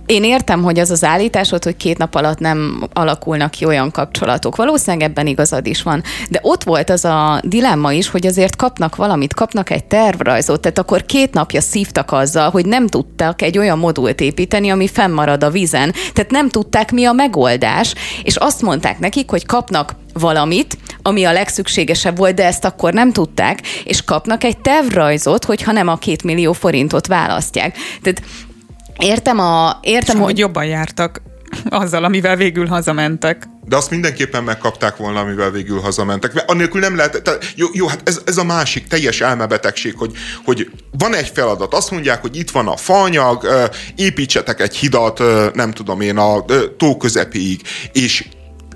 én 0.10 0.24
értem, 0.24 0.64
hogy 0.64 0.80
az 0.80 0.92
az 0.92 1.04
állításod, 1.04 1.64
hogy 1.64 1.78
két 1.78 1.98
nap 1.98 2.16
alatt 2.16 2.40
nem 2.40 2.88
alakulnak 2.94 3.52
ki 3.52 3.66
olyan 3.66 3.92
kapcsolatok. 3.92 4.56
Valószínűleg 4.56 5.10
ebben 5.10 5.28
igazad 5.28 5.66
is 5.66 5.84
van. 5.84 6.04
De 6.30 6.40
ott 6.42 6.64
volt 6.64 6.90
az 6.90 7.06
a 7.06 7.42
dilemma 7.44 7.94
is, 7.94 8.10
hogy 8.10 8.26
azért 8.26 8.56
kapnak 8.56 8.96
valamit, 8.96 9.34
kapnak 9.34 9.70
egy 9.70 9.86
tervrajzot, 9.86 10.62
tehát 10.62 10.78
akkor 10.78 11.06
két 11.06 11.34
napja 11.34 11.62
szívtak 11.62 12.12
azzal, 12.12 12.50
hogy 12.50 12.66
nem 12.66 12.88
tudtak 12.88 13.42
egy 13.42 13.58
olyan 13.58 13.78
modult 13.78 14.22
építeni, 14.22 14.70
ami 14.70 14.88
fennmarad 14.88 15.44
a 15.44 15.50
vízen. 15.50 15.94
Tehát 16.14 16.32
nem 16.32 16.50
tudták, 16.50 16.92
mi 16.92 17.06
a 17.06 17.12
megoldás, 17.12 17.94
és 18.24 18.36
azt 18.36 18.62
mondták 18.62 19.00
nekik, 19.00 19.30
hogy 19.30 19.46
kapnak 19.46 19.96
valamit, 20.14 20.78
ami 21.02 21.24
a 21.24 21.32
legszükségesebb 21.32 22.18
volt, 22.18 22.36
de 22.36 22.46
ezt 22.46 22.66
akkor 22.66 22.94
nem 22.94 23.12
tudták, 23.12 23.62
és 23.84 24.04
kapnak 24.04 24.44
egy 24.44 24.58
tervrajzot, 24.58 25.46
hogyha 25.46 25.72
nem 25.72 25.88
a 25.88 25.98
két 25.98 26.24
millió 26.24 26.54
forintot 26.54 27.08
választják. 27.08 27.78
Tehát 28.02 28.22
Értem, 29.00 29.40
a, 29.40 29.80
értem 29.82 30.16
hogy... 30.16 30.26
hogy 30.26 30.38
jobban 30.38 30.66
jártak 30.66 31.22
azzal, 31.70 32.04
amivel 32.04 32.36
végül 32.36 32.68
hazamentek. 32.68 33.48
De 33.66 33.76
azt 33.76 33.90
mindenképpen 33.90 34.44
megkapták 34.44 34.98
volna, 34.98 35.20
amivel 35.20 35.52
végül 35.52 35.80
hazamentek. 35.80 36.34
Mert 36.34 36.50
annélkül 36.50 36.82
nem 36.82 36.96
lehet. 36.96 37.22
Tehát, 37.22 37.54
jó, 37.56 37.68
jó, 37.74 37.88
hát 37.88 38.02
ez, 38.04 38.22
ez 38.26 38.38
a 38.38 38.44
másik 38.44 38.88
teljes 38.88 39.22
elmebetegség, 39.22 39.96
hogy, 39.98 40.12
hogy 40.46 40.70
van 40.98 41.16
egy 41.16 41.32
feladat. 41.34 41.74
Azt 41.74 41.92
mondják, 41.92 42.22
hogy 42.22 42.38
itt 42.38 42.52
van 42.52 42.68
a 42.68 42.78
faanyag, 42.78 43.48
építsetek 43.96 44.62
egy 44.62 44.76
hidat, 44.76 45.22
nem 45.54 45.72
tudom 45.72 46.02
én, 46.02 46.18
a 46.18 46.46
tó 46.78 46.98
közepéig. 46.98 47.62
És 47.92 48.26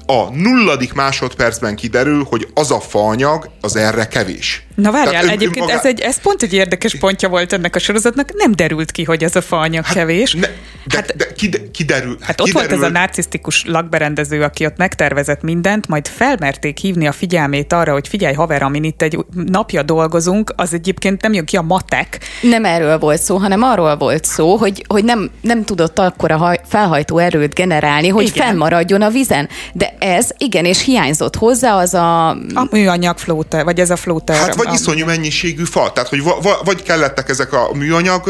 a 0.06 0.30
nulladik 0.36 0.94
másodpercben 0.94 1.76
kiderül, 1.76 2.26
hogy 2.30 2.48
az 2.54 2.72
a 2.72 2.80
faanyag 2.80 3.50
az 3.62 3.76
erre 3.76 4.08
kevés. 4.08 4.68
Na 4.76 4.92
várjál, 4.92 5.30
egyébként 5.30 5.66
magá... 5.66 5.78
ez, 5.78 5.86
egy, 5.86 6.00
ez 6.00 6.22
pont 6.22 6.42
egy 6.42 6.54
érdekes 6.54 6.96
pontja 6.96 7.30
volt 7.30 7.54
ennek 7.54 7.76
a 7.76 7.80
sorozatnak, 7.80 8.34
nem 8.34 8.52
derült 8.52 8.92
ki, 8.92 9.04
hogy 9.04 9.24
ez 9.24 9.36
a 9.36 9.42
faanyag 9.42 9.86
hát, 9.86 9.96
kevés. 9.96 10.34
Ne, 10.34 10.48
de, 10.88 10.96
hát, 10.96 11.16
de 11.16 11.34
kide, 11.34 11.58
kiderül. 11.72 12.18
Hát 12.22 12.42
ott 12.42 12.48
kiderül. 12.48 12.70
volt 12.70 12.82
ez 12.82 12.90
a 12.90 12.92
narcisztikus 12.92 13.66
lakberendező, 13.68 14.42
aki 14.42 14.66
ott 14.66 14.78
megtervezett 14.78 15.42
mindent, 15.42 15.88
majd 15.88 16.08
felmerték 16.08 16.78
hívni 16.78 17.08
a 17.08 17.12
figyelmét 17.12 17.74
arra, 17.74 17.92
hogy 17.92 18.08
figyelj 18.08 18.34
haver, 18.34 18.64
amin 18.64 18.84
itt 18.84 19.02
egy 19.02 19.26
napja 19.46 19.84
dolgozunk, 19.84 20.54
az 20.56 20.74
egyébként 20.74 21.22
nem 21.22 21.34
jön 21.34 21.46
ki 21.46 21.58
a 21.58 21.62
matek. 21.62 22.20
Nem 22.42 22.66
erről 22.66 23.00
volt 23.00 23.22
szó, 23.22 23.38
hanem 23.38 23.62
arról 23.62 23.98
volt 23.98 24.26
szó, 24.26 24.56
hogy, 24.56 24.86
hogy 24.88 25.04
nem, 25.04 25.30
nem 25.42 25.64
tudott 25.64 26.00
akkor 26.00 26.32
a 26.32 26.60
felhajtó 26.68 27.18
erőt 27.18 27.54
generálni, 27.54 28.08
hogy 28.08 28.28
Igen. 28.28 28.48
fennmaradjon 28.48 29.02
a 29.02 29.10
vizen. 29.10 29.50
De 29.74 29.94
ez, 30.00 30.30
igen, 30.38 30.66
és 30.66 30.84
hiányzott 30.84 31.36
hozzá 31.36 31.76
az 31.76 31.94
a... 31.94 32.30
A 32.30 32.68
műanyag 32.72 33.18
flóter, 33.18 33.64
vagy 33.64 33.80
ez 33.80 33.90
a 33.90 33.96
flóter. 33.96 34.36
Hát 34.36 34.56
vagy 34.64 34.74
iszonyú 34.74 35.06
mennyiségű 35.06 35.64
fa, 35.64 35.92
tehát 35.94 36.10
hogy 36.10 36.24
va, 36.24 36.40
va, 36.42 36.62
vagy 36.64 36.84
kellettek 36.84 37.30
ezek 37.30 37.54
a 37.54 37.70
műanyag, 37.74 38.24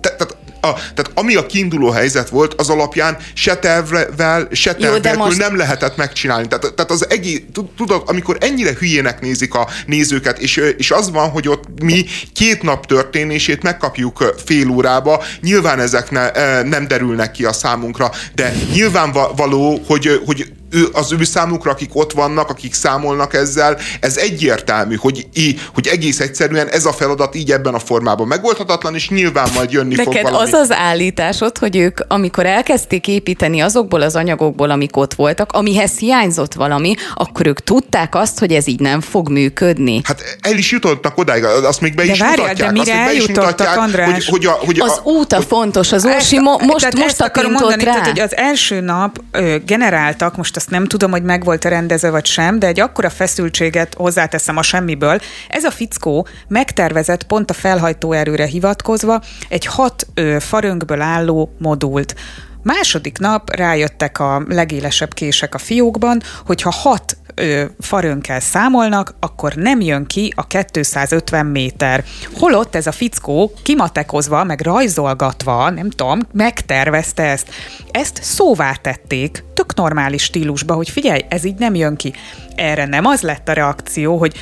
tehát 0.00 0.36
a, 0.66 0.74
tehát 0.74 1.10
ami 1.14 1.34
a 1.34 1.46
kiinduló 1.46 1.90
helyzet 1.90 2.28
volt, 2.28 2.54
az 2.54 2.68
alapján 2.68 3.16
se 3.34 3.56
tervvel, 3.56 4.48
se 4.52 4.74
terv 4.74 5.16
most... 5.16 5.38
nem 5.38 5.56
lehetett 5.56 5.96
megcsinálni. 5.96 6.48
Tehát, 6.48 6.74
tehát 6.74 6.90
az 6.90 7.10
egész, 7.10 7.40
tudod, 7.76 8.02
amikor 8.06 8.36
ennyire 8.40 8.72
hülyének 8.78 9.20
nézik 9.20 9.54
a 9.54 9.68
nézőket, 9.86 10.38
és, 10.38 10.56
és 10.76 10.90
az 10.90 11.10
van, 11.10 11.28
hogy 11.28 11.48
ott 11.48 11.64
mi 11.82 12.04
két 12.34 12.62
nap 12.62 12.86
történését 12.86 13.62
megkapjuk 13.62 14.34
fél 14.44 14.70
órába, 14.70 15.24
nyilván 15.40 15.80
ezek 15.80 16.10
ne, 16.10 16.30
nem 16.62 16.88
derülnek 16.88 17.30
ki 17.30 17.44
a 17.44 17.52
számunkra, 17.52 18.10
de 18.34 18.54
nyilvánvaló, 18.72 19.82
hogy, 19.86 20.22
hogy 20.26 20.52
ő, 20.70 20.88
az 20.92 21.12
ő 21.12 21.24
számukra, 21.24 21.70
akik 21.70 21.90
ott 21.92 22.12
vannak, 22.12 22.48
akik 22.48 22.74
számolnak 22.74 23.34
ezzel, 23.34 23.78
ez 24.00 24.16
egyértelmű, 24.16 24.94
hogy, 24.94 25.26
í, 25.34 25.58
hogy 25.74 25.86
egész 25.86 26.20
egyszerűen 26.20 26.68
ez 26.68 26.84
a 26.84 26.92
feladat 26.92 27.34
így 27.34 27.50
ebben 27.50 27.74
a 27.74 27.78
formában 27.78 28.26
megoldhatatlan, 28.26 28.94
és 28.94 29.08
nyilván 29.08 29.48
majd 29.54 29.72
jönni 29.72 29.94
Neked 29.94 30.12
fog 30.12 30.22
valami. 30.22 30.52
az 30.52 30.52
az 30.52 30.72
állításod, 30.72 31.58
hogy 31.58 31.76
ők, 31.76 32.00
amikor 32.08 32.46
elkezdték 32.46 33.08
építeni 33.08 33.60
azokból 33.60 34.02
az 34.02 34.16
anyagokból, 34.16 34.70
amik 34.70 34.96
ott 34.96 35.14
voltak, 35.14 35.52
amihez 35.52 35.98
hiányzott 35.98 36.54
valami, 36.54 36.94
akkor 37.14 37.46
ők 37.46 37.60
tudták 37.60 38.14
azt, 38.14 38.38
hogy 38.38 38.52
ez 38.52 38.66
így 38.66 38.80
nem 38.80 39.00
fog 39.00 39.28
működni. 39.28 40.00
Hát 40.04 40.38
el 40.40 40.56
is 40.56 40.70
jutottak 40.70 41.18
odáig, 41.18 41.44
azt 41.44 41.80
még 41.80 41.94
be 41.94 42.04
de 42.04 42.12
is 42.12 42.18
várjál, 42.18 42.46
mutatják. 42.46 42.72
De 42.72 42.78
mire 42.78 42.92
azt 42.92 43.06
még 43.06 43.16
be 43.16 43.22
is 43.22 43.26
mutatják, 43.36 43.78
András? 43.78 44.12
Hogy, 44.12 44.24
hogy, 44.26 44.46
a, 44.46 44.50
hogy 44.50 44.80
az 44.80 44.90
a, 44.90 45.00
út 45.04 45.32
a 45.32 45.40
fontos, 45.40 45.92
az 45.92 46.04
Orsi 46.04 46.38
mo- 46.38 46.62
most, 46.62 46.94
most 46.96 47.20
akarom 47.20 47.52
mondani, 47.52 47.84
rá. 47.84 47.92
Tehát, 47.92 48.06
hogy 48.08 48.20
az 48.20 48.36
első 48.36 48.80
nap 48.80 49.20
ö, 49.30 49.56
generáltak, 49.66 50.36
most 50.36 50.55
azt 50.56 50.70
nem 50.70 50.84
tudom, 50.86 51.10
hogy 51.10 51.22
meg 51.22 51.44
volt-e 51.44 51.68
rendezve 51.68 52.10
vagy 52.10 52.26
sem, 52.26 52.58
de 52.58 52.66
egy 52.66 52.80
akkora 52.80 53.10
feszültséget 53.10 53.94
hozzáteszem 53.94 54.56
a 54.56 54.62
semmiből. 54.62 55.20
Ez 55.48 55.64
a 55.64 55.70
fickó 55.70 56.26
megtervezett 56.48 57.24
pont 57.24 57.50
a 57.50 57.54
felhajtó 57.54 58.12
erőre 58.12 58.46
hivatkozva 58.46 59.20
egy 59.48 59.66
hat 59.66 60.06
ö, 60.14 60.36
faröngből 60.40 61.00
álló 61.00 61.54
modult. 61.58 62.14
Második 62.62 63.18
nap 63.18 63.54
rájöttek 63.54 64.18
a 64.20 64.42
legélesebb 64.48 65.14
kések 65.14 65.54
a 65.54 65.58
fiókban, 65.58 66.22
hogyha 66.46 66.70
hat 66.70 67.16
ö, 67.36 67.64
farönkkel 67.78 68.40
számolnak, 68.40 69.14
akkor 69.20 69.54
nem 69.54 69.80
jön 69.80 70.06
ki 70.06 70.32
a 70.36 70.46
250 70.46 71.46
méter. 71.46 72.04
Holott 72.34 72.74
ez 72.74 72.86
a 72.86 72.92
fickó 72.92 73.52
kimatekozva, 73.62 74.44
meg 74.44 74.60
rajzolgatva, 74.60 75.70
nem 75.70 75.90
tudom, 75.90 76.20
megtervezte 76.32 77.22
ezt. 77.22 77.48
Ezt 77.90 78.22
szóvá 78.22 78.72
tették, 78.72 79.44
tök 79.54 79.74
normális 79.74 80.22
stílusba, 80.22 80.74
hogy 80.74 80.88
figyelj, 80.88 81.24
ez 81.28 81.44
így 81.44 81.58
nem 81.58 81.74
jön 81.74 81.96
ki. 81.96 82.12
Erre 82.54 82.86
nem 82.86 83.04
az 83.04 83.20
lett 83.20 83.48
a 83.48 83.52
reakció, 83.52 84.18
hogy 84.18 84.34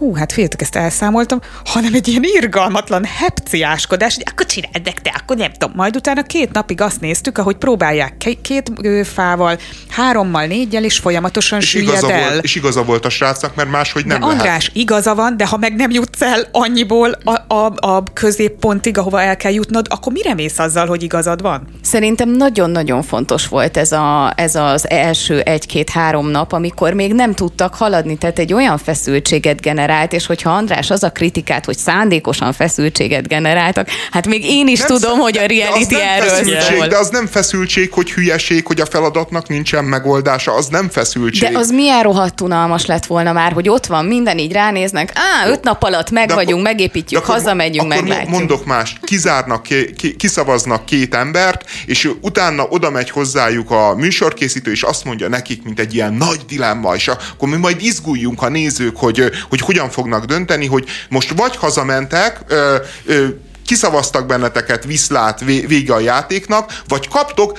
hú, 0.00 0.14
hát 0.14 0.32
féltek, 0.32 0.60
ezt 0.60 0.76
elszámoltam, 0.76 1.40
hanem 1.64 1.94
egy 1.94 2.08
ilyen 2.08 2.22
irgalmatlan 2.24 3.04
hepciáskodás, 3.04 4.14
hogy 4.14 4.24
akkor 4.30 4.46
csináld 4.46 4.92
te, 5.02 5.14
akkor 5.20 5.36
nem 5.36 5.52
tudom. 5.52 5.72
Majd 5.76 5.96
utána 5.96 6.22
két 6.22 6.52
napig 6.52 6.80
azt 6.80 7.00
néztük, 7.00 7.38
ahogy 7.38 7.56
próbálják 7.56 8.36
két 8.42 8.72
fával, 9.04 9.58
hárommal, 9.88 10.46
négyel, 10.46 10.84
és 10.84 10.98
folyamatosan 10.98 11.58
és 11.58 11.68
süllyed 11.68 11.88
igaza 11.88 12.12
el. 12.12 12.28
Volt, 12.28 12.44
és 12.44 12.54
igaza 12.54 12.82
volt 12.82 13.04
a 13.04 13.08
srácnak, 13.08 13.54
mert 13.54 13.70
máshogy 13.70 14.06
nem 14.06 14.20
de 14.20 14.26
lehet. 14.26 14.40
András, 14.40 14.70
igaza 14.74 15.14
van, 15.14 15.36
de 15.36 15.46
ha 15.46 15.56
meg 15.56 15.74
nem 15.74 15.90
jutsz 15.90 16.22
el 16.22 16.48
annyiból 16.52 17.18
a, 17.24 17.54
a, 17.54 17.72
a 17.76 18.02
középpontig, 18.12 18.98
ahova 18.98 19.22
el 19.22 19.36
kell 19.36 19.52
jutnod, 19.52 19.86
akkor 19.90 20.12
mire 20.12 20.34
mész 20.34 20.58
azzal, 20.58 20.86
hogy 20.86 21.02
igazad 21.02 21.42
van? 21.42 21.68
Szerintem 21.82 22.28
nagyon-nagyon 22.28 23.02
fontos 23.02 23.48
volt 23.48 23.76
ez, 23.76 23.92
a, 23.92 24.32
ez 24.36 24.54
az 24.54 24.90
első 24.90 25.40
egy-két-három 25.40 26.28
nap, 26.28 26.52
amikor 26.52 26.92
még 26.92 27.12
nem 27.12 27.34
tudtak 27.34 27.74
haladni, 27.74 28.16
tehát 28.16 28.38
egy 28.38 28.52
olyan 28.52 28.78
feszültséget 28.78 29.60
generált, 29.60 29.88
és 30.10 30.26
hogyha 30.26 30.50
András 30.50 30.90
az 30.90 31.02
a 31.02 31.10
kritikát, 31.10 31.64
hogy 31.64 31.78
szándékosan 31.78 32.52
feszültséget 32.52 33.28
generáltak, 33.28 33.88
hát 34.10 34.26
még 34.26 34.44
én 34.44 34.68
is 34.68 34.78
nem 34.78 34.88
tudom, 34.88 35.14
sz- 35.14 35.22
hogy 35.22 35.38
a 35.38 35.46
reality 35.46 35.94
de 35.94 36.10
erről 36.10 36.60
szól. 36.60 36.86
De 36.86 36.96
az 36.96 37.08
nem 37.08 37.26
feszültség, 37.26 37.92
hogy 37.92 38.12
hülyeség, 38.12 38.66
hogy 38.66 38.80
a 38.80 38.86
feladatnak 38.86 39.48
nincsen 39.48 39.84
megoldása, 39.84 40.54
az 40.54 40.66
nem 40.66 40.88
feszültség. 40.88 41.50
De 41.50 41.58
az 41.58 41.70
milyen 41.70 42.02
rohadt 42.02 42.40
unalmas 42.40 42.86
lett 42.86 43.06
volna 43.06 43.32
már, 43.32 43.52
hogy 43.52 43.68
ott 43.68 43.86
van, 43.86 44.04
minden 44.04 44.38
így 44.38 44.52
ránéznek, 44.52 45.12
á, 45.14 45.48
öt 45.48 45.64
nap 45.64 45.82
alatt 45.82 46.10
meg 46.10 46.28
de 46.28 46.34
vagyunk, 46.34 46.60
akkor, 46.60 46.72
megépítjük, 46.72 47.22
akkor, 47.22 47.34
hazamegyünk, 47.34 47.92
akkor 47.92 48.02
meglátjuk. 48.02 48.30
Mondok 48.30 48.64
más, 48.64 48.96
kizárnak, 49.02 49.62
ki, 49.96 50.16
kiszavaznak 50.16 50.84
két 50.84 51.14
embert, 51.14 51.64
és 51.86 52.10
utána 52.20 52.66
oda 52.68 52.90
megy 52.90 53.10
hozzájuk 53.10 53.70
a 53.70 53.94
műsorkészítő, 53.94 54.70
és 54.70 54.82
azt 54.82 55.04
mondja 55.04 55.28
nekik, 55.28 55.62
mint 55.62 55.80
egy 55.80 55.94
ilyen 55.94 56.14
nagy 56.14 56.40
dilemma, 56.48 56.94
és 56.94 57.08
akkor 57.08 57.48
mi 57.48 57.56
majd 57.56 57.82
izguljunk 57.82 58.42
a 58.42 58.48
nézők, 58.48 58.96
hogy, 58.96 59.30
hogy 59.48 59.60
hogyan 59.60 59.79
fognak 59.88 60.24
dönteni, 60.24 60.66
hogy 60.66 60.88
most 61.08 61.30
vagy 61.36 61.56
hazamentek, 61.56 62.40
ö, 62.46 62.76
ö, 63.04 63.26
kiszavaztak 63.70 64.26
benneteket, 64.26 64.84
viszlát 64.84 65.40
vége 65.44 65.94
a 65.94 66.00
játéknak, 66.00 66.82
vagy 66.88 67.08
kaptok 67.08 67.58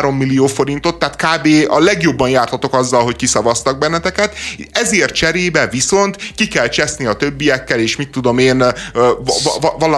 3-3 0.00 0.18
millió 0.18 0.46
forintot, 0.46 0.98
tehát 0.98 1.16
kb. 1.16 1.48
a 1.68 1.78
legjobban 1.78 2.28
járhatok 2.28 2.74
azzal, 2.74 3.02
hogy 3.02 3.16
kiszavaztak 3.16 3.78
benneteket, 3.78 4.34
ezért 4.72 5.14
cserébe 5.14 5.66
viszont 5.66 6.16
ki 6.36 6.48
kell 6.48 6.68
cseszni 6.68 7.06
a 7.06 7.12
többiekkel, 7.12 7.78
és 7.78 7.96
mit 7.96 8.10
tudom 8.10 8.38
én, 8.38 8.64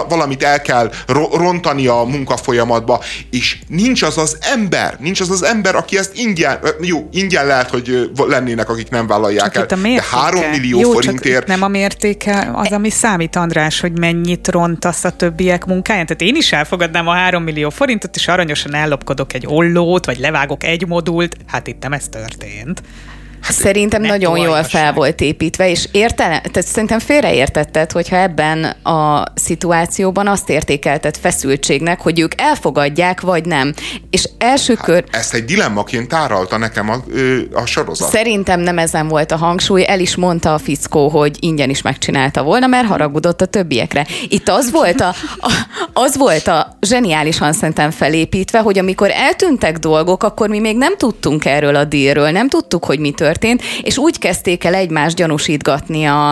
valamit 0.09 0.43
el 0.43 0.61
kell 0.61 0.91
rontani 1.31 1.87
a 1.87 2.03
munkafolyamatba, 2.03 3.03
és 3.31 3.57
nincs 3.67 4.01
az 4.01 4.17
az 4.17 4.37
ember, 4.41 4.97
nincs 4.99 5.19
az 5.19 5.29
az 5.29 5.43
ember, 5.43 5.75
aki 5.75 5.97
ezt 5.97 6.11
ingyen, 6.15 6.59
jó, 6.81 7.07
ingyen 7.11 7.45
lehet, 7.45 7.69
hogy 7.69 8.09
lennének, 8.27 8.69
akik 8.69 8.89
nem 8.89 9.07
vállalják 9.07 9.51
csak 9.51 9.71
el, 9.71 9.77
de 9.81 10.03
3 10.11 10.49
millió 10.49 10.79
jó, 10.79 10.91
forintért. 10.91 11.47
nem 11.47 11.61
a 11.61 11.67
mértéke 11.67 12.51
az, 12.53 12.71
ami 12.71 12.89
számít, 12.89 13.35
András, 13.35 13.79
hogy 13.79 13.99
mennyit 13.99 14.47
rontasz 14.47 15.03
a 15.03 15.09
több 15.09 15.30
többiek 15.31 15.65
munkáján. 15.65 16.05
Tehát 16.05 16.21
én 16.21 16.35
is 16.35 16.51
elfogadnám 16.51 17.07
a 17.07 17.13
3 17.13 17.43
millió 17.43 17.69
forintot, 17.69 18.15
és 18.15 18.27
aranyosan 18.27 18.73
ellopkodok 18.73 19.33
egy 19.33 19.45
ollót, 19.47 20.05
vagy 20.05 20.17
levágok 20.17 20.63
egy 20.63 20.87
modult. 20.87 21.37
Hát 21.45 21.67
itt 21.67 21.81
nem 21.81 21.93
ez 21.93 22.07
történt. 22.07 22.83
Hát 23.41 23.53
szerintem 23.53 24.01
nagyon 24.01 24.37
jól 24.37 24.63
fel 24.63 24.93
volt 24.93 25.21
építve, 25.21 25.69
és 25.69 25.87
értele, 25.91 26.39
tehát 26.39 26.67
szerintem 26.67 26.99
félreértetted, 26.99 27.91
hogyha 27.91 28.15
ebben 28.15 28.63
a 28.83 29.23
szituációban 29.35 30.27
azt 30.27 30.49
értékeltet 30.49 31.17
feszültségnek, 31.17 32.01
hogy 32.01 32.19
ők 32.19 32.41
elfogadják, 32.41 33.21
vagy 33.21 33.45
nem. 33.45 33.73
És 34.09 34.29
első 34.37 34.73
hát, 34.75 34.85
kör... 34.85 35.03
Ezt 35.11 35.33
egy 35.33 35.45
dilemmaként 35.45 36.07
táralta 36.07 36.57
nekem 36.57 36.89
a, 36.89 36.95
a 37.53 37.65
sorozat. 37.65 38.09
Szerintem 38.09 38.59
nem 38.59 38.77
ezen 38.77 39.07
volt 39.07 39.31
a 39.31 39.37
hangsúly, 39.37 39.85
el 39.87 39.99
is 39.99 40.15
mondta 40.15 40.53
a 40.53 40.57
fickó, 40.57 41.09
hogy 41.09 41.37
ingyen 41.39 41.69
is 41.69 41.81
megcsinálta 41.81 42.43
volna, 42.43 42.67
mert 42.67 42.87
haragudott 42.87 43.41
a 43.41 43.45
többiekre. 43.45 44.05
Itt 44.27 44.49
az 44.49 44.71
volt 44.71 45.01
a, 45.01 45.13
a, 45.37 45.51
az 45.93 46.17
volt 46.17 46.47
a 46.47 46.77
zseniálisan 46.81 47.53
szerintem 47.53 47.91
felépítve, 47.91 48.59
hogy 48.59 48.77
amikor 48.77 49.09
eltűntek 49.11 49.77
dolgok, 49.77 50.23
akkor 50.23 50.49
mi 50.49 50.59
még 50.59 50.77
nem 50.77 50.97
tudtunk 50.97 51.45
erről 51.45 51.75
a 51.75 51.83
dílről, 51.83 52.29
nem 52.29 52.49
tudtuk, 52.49 52.85
hogy 52.85 52.99
mi 52.99 53.11
történt 53.11 53.29
történt, 53.31 53.61
és 53.81 53.97
úgy 53.97 54.19
kezdték 54.19 54.63
el 54.63 54.73
egymást 54.73 55.15
gyanúsítgatni 55.15 56.05
a, 56.05 56.29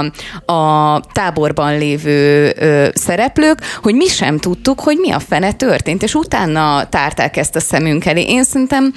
a 0.54 1.02
táborban 1.12 1.78
lévő 1.78 2.54
ö, 2.58 2.88
szereplők, 2.94 3.62
hogy 3.82 3.96
mi 3.96 4.08
sem 4.08 4.38
tudtuk, 4.38 4.80
hogy 4.80 4.98
mi 4.98 5.12
a 5.12 5.20
fene 5.20 5.54
történt, 5.54 6.04
és 6.04 6.14
utána 6.14 6.90
tárták 6.90 7.38
ezt 7.38 7.56
a 7.56 7.60
szemünk 7.60 8.06
elé. 8.06 8.22
Én 8.22 8.44
szerintem 8.44 8.94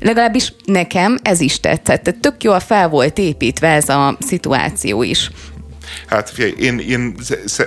legalábbis 0.00 0.54
nekem 0.64 1.18
ez 1.22 1.40
is 1.40 1.60
tetszett. 1.60 2.02
Tehát 2.02 2.20
tök 2.20 2.42
jól 2.42 2.60
fel 2.60 2.88
volt 2.88 3.18
építve 3.18 3.68
ez 3.68 3.88
a 3.88 4.16
szituáció 4.20 5.02
is. 5.02 5.30
Hát 6.06 6.30
figyelj, 6.30 6.54
én, 6.58 6.78
én 6.78 7.14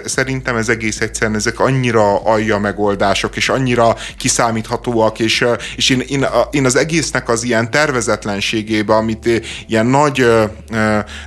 szerintem 0.06 0.56
ez 0.56 0.70
egész 0.70 1.00
egyszerűen 1.00 1.36
ezek 1.36 1.60
annyira 1.60 2.24
alja 2.24 2.58
megoldások, 2.58 3.36
és 3.36 3.50
annyira 3.50 3.96
kiszámíthatóak, 4.18 5.20
és, 5.20 5.46
és 5.76 5.90
én, 5.90 6.00
én, 6.08 6.26
én 6.52 6.66
az 6.66 6.76
egésznek 6.76 7.30
az 7.30 7.44
ilyen 7.44 7.72
tervezetlenségébe, 7.72 8.96
amit 8.96 9.30
ilyen 9.68 9.86
nagy, 9.86 10.26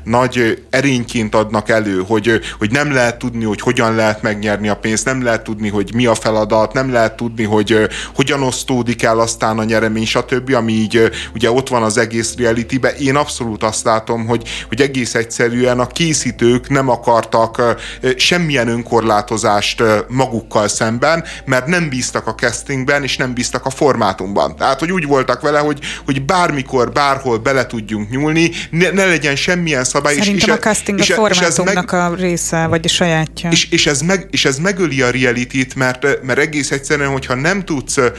nagy 0.05 0.62
erényként 0.70 1.34
adnak 1.34 1.68
elő, 1.68 2.03
hogy, 2.07 2.41
hogy 2.59 2.70
nem 2.70 2.93
lehet 2.93 3.18
tudni, 3.18 3.45
hogy 3.45 3.61
hogyan 3.61 3.95
lehet 3.95 4.22
megnyerni 4.22 4.68
a 4.68 4.76
pénzt, 4.76 5.05
nem 5.05 5.22
lehet 5.22 5.43
tudni, 5.43 5.68
hogy 5.68 5.91
mi 5.95 6.07
a 6.07 6.14
feladat, 6.14 6.72
nem 6.72 6.93
lehet 6.93 7.16
tudni, 7.16 7.45
hogy 7.45 7.88
hogyan 8.14 8.43
osztódik 8.43 9.03
el 9.03 9.18
aztán 9.20 9.59
a 9.59 9.64
nyeremény, 9.64 10.07
stb., 10.07 10.55
ami 10.55 10.72
így 10.72 11.11
ugye 11.34 11.51
ott 11.51 11.68
van 11.68 11.82
az 11.82 11.99
egész 11.99 12.34
realitybe. 12.36 12.95
Én 12.97 13.16
abszolút 13.16 13.62
azt 13.62 13.84
látom, 13.84 14.26
hogy, 14.26 14.49
hogy 14.68 14.80
egész 14.80 15.14
egyszerűen 15.14 15.80
a 15.80 15.86
készítők 15.86 16.68
nem 16.68 16.80
akartak 16.89 17.76
semmilyen 18.16 18.68
önkorlátozást 18.68 19.83
magukkal 20.09 20.68
szemben, 20.68 21.24
mert 21.45 21.66
nem 21.66 21.89
bíztak 21.89 22.26
a 22.26 22.35
castingben, 22.35 23.03
és 23.03 23.16
nem 23.16 23.35
bíztak 23.35 23.66
a 23.66 23.70
formátumban. 23.70 24.57
Tehát, 24.57 24.78
hogy 24.78 24.93
úgy 24.93 25.07
voltak 25.07 25.41
vele, 25.41 25.59
hogy, 25.59 25.78
hogy 26.05 26.24
bármikor, 26.24 26.93
bárhol 26.93 27.39
bele 27.39 27.66
tudjunk 27.66 28.11
nyúlni, 28.11 28.51
ne, 28.70 28.91
ne 28.91 29.05
legyen 29.05 29.37
semmilyen 29.37 29.85
szabály. 29.85 30.14
Szerintem 30.14 30.49
és, 30.49 30.55
a 30.55 30.59
casting 30.59 30.99
és, 30.99 31.11
a 31.11 31.14
formátumnak 31.14 31.91
meg, 31.91 32.01
a 32.01 32.14
része, 32.14 32.66
vagy 32.66 32.85
a 32.85 32.89
sajátja. 32.89 33.51
És, 33.51 33.70
és, 33.70 33.87
ez 33.87 34.01
meg, 34.01 34.28
és 34.31 34.45
ez 34.45 34.59
megöli 34.59 35.03
a 35.03 35.11
realityt, 35.11 35.74
mert, 35.74 36.22
mert 36.22 36.39
egész 36.39 36.70
egyszerűen, 36.70 37.11
hogyha 37.11 37.35
nem 37.35 37.64
tudsz 37.64 37.97
uh, 37.97 38.11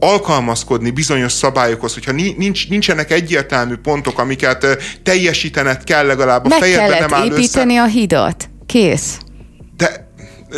alkalmazkodni 0.00 0.90
bizonyos 0.90 1.32
szabályokhoz, 1.32 1.94
hogyha 1.94 2.12
nincs, 2.12 2.68
nincsenek 2.68 3.10
egyértelmű 3.10 3.74
pontok, 3.74 4.18
amiket 4.18 4.64
uh, 4.64 4.70
teljesítened 5.02 5.84
kell 5.84 6.06
legalább 6.06 6.44
a 6.44 6.48
meg 6.48 6.58
fejedben 6.58 7.00
nem 7.00 7.14
áll 7.14 7.30
össze. 7.30 7.36
A 7.76 7.86
hidat. 7.86 8.48
Kész. 8.66 9.18
De 9.76 10.05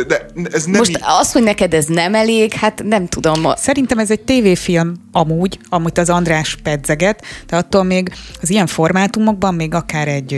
de 0.06 0.26
ez 0.52 0.64
nem 0.64 0.76
Most 0.76 0.90
így... 0.90 1.00
az, 1.20 1.32
hogy 1.32 1.42
neked 1.42 1.74
ez 1.74 1.84
nem 1.84 2.14
elég, 2.14 2.52
hát 2.52 2.82
nem 2.84 3.06
tudom. 3.06 3.52
Szerintem 3.56 3.98
ez 3.98 4.10
egy 4.10 4.20
tévéfilm 4.20 4.94
amúgy, 5.12 5.58
amit 5.68 5.98
az 5.98 6.10
András 6.10 6.56
pedzeget, 6.62 7.24
de 7.46 7.56
attól 7.56 7.82
még 7.82 8.12
az 8.42 8.50
ilyen 8.50 8.66
formátumokban, 8.66 9.54
még 9.54 9.74
akár 9.74 10.08
egy 10.08 10.28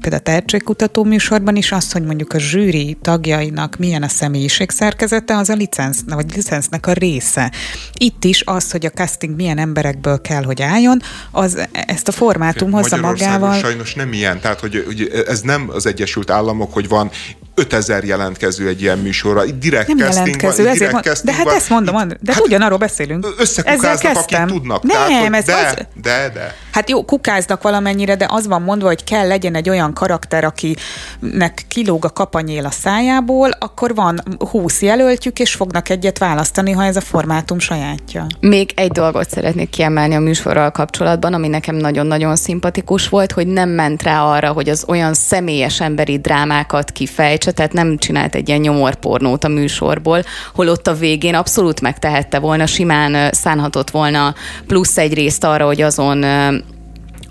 például 0.00 0.22
tehetségkutató 0.22 1.04
műsorban 1.04 1.56
is 1.56 1.72
az, 1.72 1.92
hogy 1.92 2.04
mondjuk 2.04 2.32
a 2.32 2.38
zsűri 2.38 2.96
tagjainak 3.02 3.76
milyen 3.76 4.02
a 4.02 4.08
személyiség 4.08 4.70
szerkezete, 4.70 5.36
az 5.36 5.48
a 5.48 5.54
licensz, 5.54 6.00
vagy 6.06 6.34
licensznek 6.34 6.86
a 6.86 6.92
része. 6.92 7.52
Itt 7.92 8.24
is 8.24 8.42
az, 8.46 8.70
hogy 8.70 8.86
a 8.86 8.90
casting 8.90 9.36
milyen 9.36 9.58
emberekből 9.58 10.20
kell, 10.20 10.42
hogy 10.42 10.62
álljon, 10.62 11.00
az 11.30 11.68
ezt 11.72 12.08
a 12.08 12.12
formátum 12.12 12.72
hozza 12.72 12.96
magával. 12.96 13.54
sajnos 13.54 13.94
nem 13.94 14.12
ilyen, 14.12 14.40
tehát 14.40 14.60
hogy, 14.60 14.82
hogy 14.86 15.24
ez 15.26 15.40
nem 15.40 15.70
az 15.72 15.86
Egyesült 15.86 16.30
Államok, 16.30 16.72
hogy 16.72 16.88
van 16.88 17.10
5000 17.58 18.04
jelentkező 18.04 18.68
egy 18.68 18.82
ilyen 18.82 18.98
műsorra. 18.98 19.44
Itt 19.44 19.58
direkt 19.58 19.88
nem 19.88 19.98
jelentkező, 19.98 20.62
van, 20.62 20.72
ezért 20.72 21.00
direkt 21.00 21.24
de 21.24 21.32
hát 21.32 21.44
van. 21.44 21.54
ezt 21.54 21.68
mondom, 21.68 21.94
Andr, 21.94 22.16
de 22.20 22.32
hát 22.32 22.42
ugyanarról 22.44 22.78
beszélünk. 22.78 23.34
Összekukáznak, 23.38 24.16
akik 24.16 24.44
tudnak. 24.46 24.82
Nem, 24.82 24.96
tehát, 24.96 25.34
ez 25.34 25.44
de, 25.44 25.54
az... 25.54 25.74
de, 26.02 26.30
de. 26.34 26.54
Hát 26.72 26.90
jó, 26.90 27.04
kukáznak 27.04 27.62
valamennyire, 27.62 28.16
de 28.16 28.26
az 28.28 28.46
van 28.46 28.62
mondva, 28.62 28.86
hogy 28.86 29.04
kell 29.04 29.26
legyen 29.26 29.54
egy 29.54 29.68
olyan 29.68 29.92
karakter, 29.92 30.44
akinek 30.44 31.64
kilóg 31.68 32.04
a 32.04 32.10
kapanyél 32.10 32.66
a 32.66 32.70
szájából, 32.70 33.50
akkor 33.58 33.94
van 33.94 34.22
20 34.50 34.82
jelöltjük, 34.82 35.38
és 35.38 35.54
fognak 35.54 35.88
egyet 35.88 36.18
választani, 36.18 36.72
ha 36.72 36.84
ez 36.84 36.96
a 36.96 37.00
formátum 37.00 37.58
sajátja. 37.58 38.26
Még 38.40 38.72
egy 38.74 38.90
dolgot 38.90 39.30
szeretnék 39.30 39.70
kiemelni 39.70 40.14
a 40.14 40.20
műsorral 40.20 40.70
kapcsolatban, 40.70 41.34
ami 41.34 41.48
nekem 41.48 41.74
nagyon-nagyon 41.74 42.36
szimpatikus 42.36 43.08
volt, 43.08 43.32
hogy 43.32 43.46
nem 43.46 43.68
ment 43.68 44.02
rá 44.02 44.22
arra, 44.22 44.52
hogy 44.52 44.68
az 44.68 44.84
olyan 44.86 45.14
személyes 45.14 45.80
emberi 45.80 46.18
drámákat 46.18 46.90
kifejtse, 46.90 47.47
tehát 47.52 47.72
nem 47.72 47.96
csinált 47.96 48.34
egy 48.34 48.48
ilyen 48.48 48.60
nyomorpornót 48.60 49.44
a 49.44 49.48
műsorból, 49.48 50.22
holott 50.54 50.86
a 50.86 50.94
végén 50.94 51.34
abszolút 51.34 51.80
megtehette 51.80 52.38
volna, 52.38 52.66
simán 52.66 53.32
szánhatott 53.32 53.90
volna 53.90 54.34
plusz 54.66 54.98
egy 54.98 55.14
részt 55.14 55.44
arra, 55.44 55.66
hogy 55.66 55.82
azon 55.82 56.24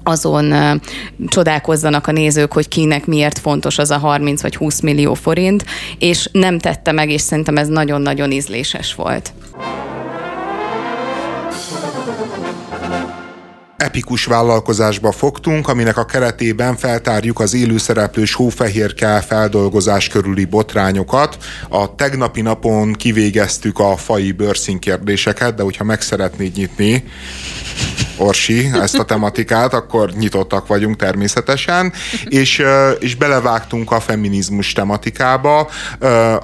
azon 0.04 0.82
csodálkozzanak 1.28 2.08
a 2.08 2.12
nézők, 2.12 2.54
hogy 2.54 2.68
kinek 2.68 3.06
miért 3.06 3.40
fontos 3.40 3.78
az 3.78 3.92
a 3.92 3.98
30 3.98 4.42
vagy 4.42 4.56
20 4.56 4.80
millió 4.80 5.14
forint, 5.14 5.66
és 6.00 6.30
nem 6.32 6.60
tette 6.60 6.92
meg, 6.92 7.10
és 7.10 7.22
szerintem 7.22 7.58
ez 7.58 7.68
nagyon-nagyon 7.68 8.32
ízléses 8.32 8.96
volt. 8.96 9.34
Epikus 13.88 14.26
vállalkozásba 14.26 15.12
fogtunk, 15.12 15.68
aminek 15.68 15.98
a 15.98 16.06
keretében 16.06 16.76
feltárjuk 16.76 17.40
az 17.40 17.54
élőszereplős 17.54 18.34
hófehérke 18.34 19.22
feldolgozás 19.22 20.08
körüli 20.08 20.46
botrányokat. 20.46 21.38
A 21.70 21.96
tegnapi 21.96 22.42
napon 22.42 22.94
kivégeztük 22.94 23.80
a 23.80 23.98
fai 23.98 24.32
bőrszín 24.32 24.80
kérdéseket, 24.80 25.56
de 25.56 25.64
hogyha 25.64 25.84
meg 25.84 26.02
szeretnéd 26.02 26.56
nyitni, 26.56 27.04
Orsi, 28.18 28.70
ezt 28.82 29.00
a 29.00 29.06
tematikát, 29.06 29.74
akkor 29.74 30.12
nyitottak 30.12 30.68
vagyunk 30.68 30.96
természetesen, 30.96 31.94
és, 32.26 32.64
és 33.00 33.16
belevágtunk 33.16 33.92
a 33.92 34.00
feminizmus 34.00 34.74
tematikába, 34.74 35.70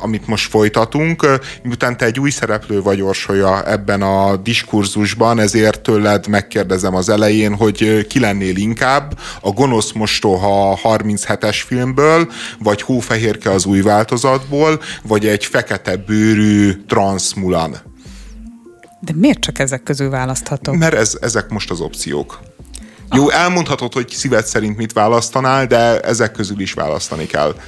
amit 0.02 0.28
most 0.28 0.50
folytatunk. 0.50 1.28
Miután 1.64 1.98
te 1.98 2.06
egy 2.06 2.20
új 2.20 2.30
szereplő 2.30 2.82
vagy 2.82 3.02
Orsolya 3.02 3.70
ebben 3.70 4.02
a 4.02 4.36
diskurzusban, 4.36 5.40
ezért 5.40 5.82
tőled 5.82 6.28
megkérdezem 6.28 6.96
az 6.96 7.10
elején, 7.10 7.56
hogy 7.56 8.08
ki 8.08 8.20
lennél 8.20 8.56
inkább 8.56 9.18
a 9.42 9.50
Gonosz 9.50 9.92
Mostoha 9.92 10.80
37-es 10.84 11.62
filmből, 11.66 12.32
vagy 12.60 12.82
Hófehérke 12.82 13.52
az 13.52 13.66
új 13.66 13.82
változatból, 13.82 14.82
vagy 15.04 15.28
egy 15.28 15.46
fekete 15.46 15.96
bőrű 15.96 16.72
transmulan. 16.88 17.92
De 19.06 19.14
miért 19.16 19.40
csak 19.40 19.60
ezek 19.60 19.84
közül 19.84 20.10
választhatok? 20.10 20.76
Mert 20.76 20.94
ez, 20.94 21.18
ezek 21.22 21.50
most 21.50 21.72
az 21.72 21.80
opciók. 21.80 22.40
Jó, 23.12 23.30
elmondhatod, 23.30 23.94
hogy 23.94 24.10
szíved 24.10 24.46
szerint 24.46 24.78
mit 24.78 24.94
választanál, 24.94 25.66
de 25.66 26.00
ezek 26.00 26.32
közül 26.32 26.60
is 26.60 26.74
választani 26.74 27.26
kell. 27.26 27.56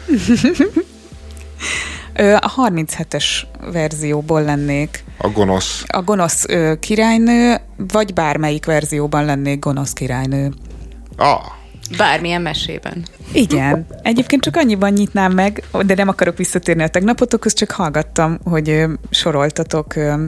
A 2.40 2.54
37-es 2.68 3.26
verzióból 3.72 4.44
lennék. 4.44 5.04
A 5.18 5.30
gonosz. 5.30 5.84
A 5.88 6.02
gonosz 6.02 6.44
ö, 6.48 6.74
királynő, 6.80 7.58
vagy 7.78 8.14
bármelyik 8.14 8.66
verzióban 8.66 9.26
lennék 9.26 9.60
gonosz 9.60 9.94
királynő. 9.94 10.54
Ah. 11.18 11.42
Bármilyen 11.98 12.42
mesében. 12.42 13.06
Igen. 13.34 13.86
Egyébként 14.02 14.44
csak 14.44 14.56
annyiban 14.56 14.94
nyitnám 14.94 15.32
meg, 15.32 15.64
de 15.86 15.94
nem 15.96 16.08
akarok 16.08 16.38
visszatérni 16.38 16.84
a 16.84 16.88
tegnapotokhoz, 16.88 17.54
csak 17.54 17.72
hallgattam, 17.72 18.40
hogy 18.44 18.70
ö, 18.70 18.94
soroltatok 19.10 19.96
ö, 19.96 20.24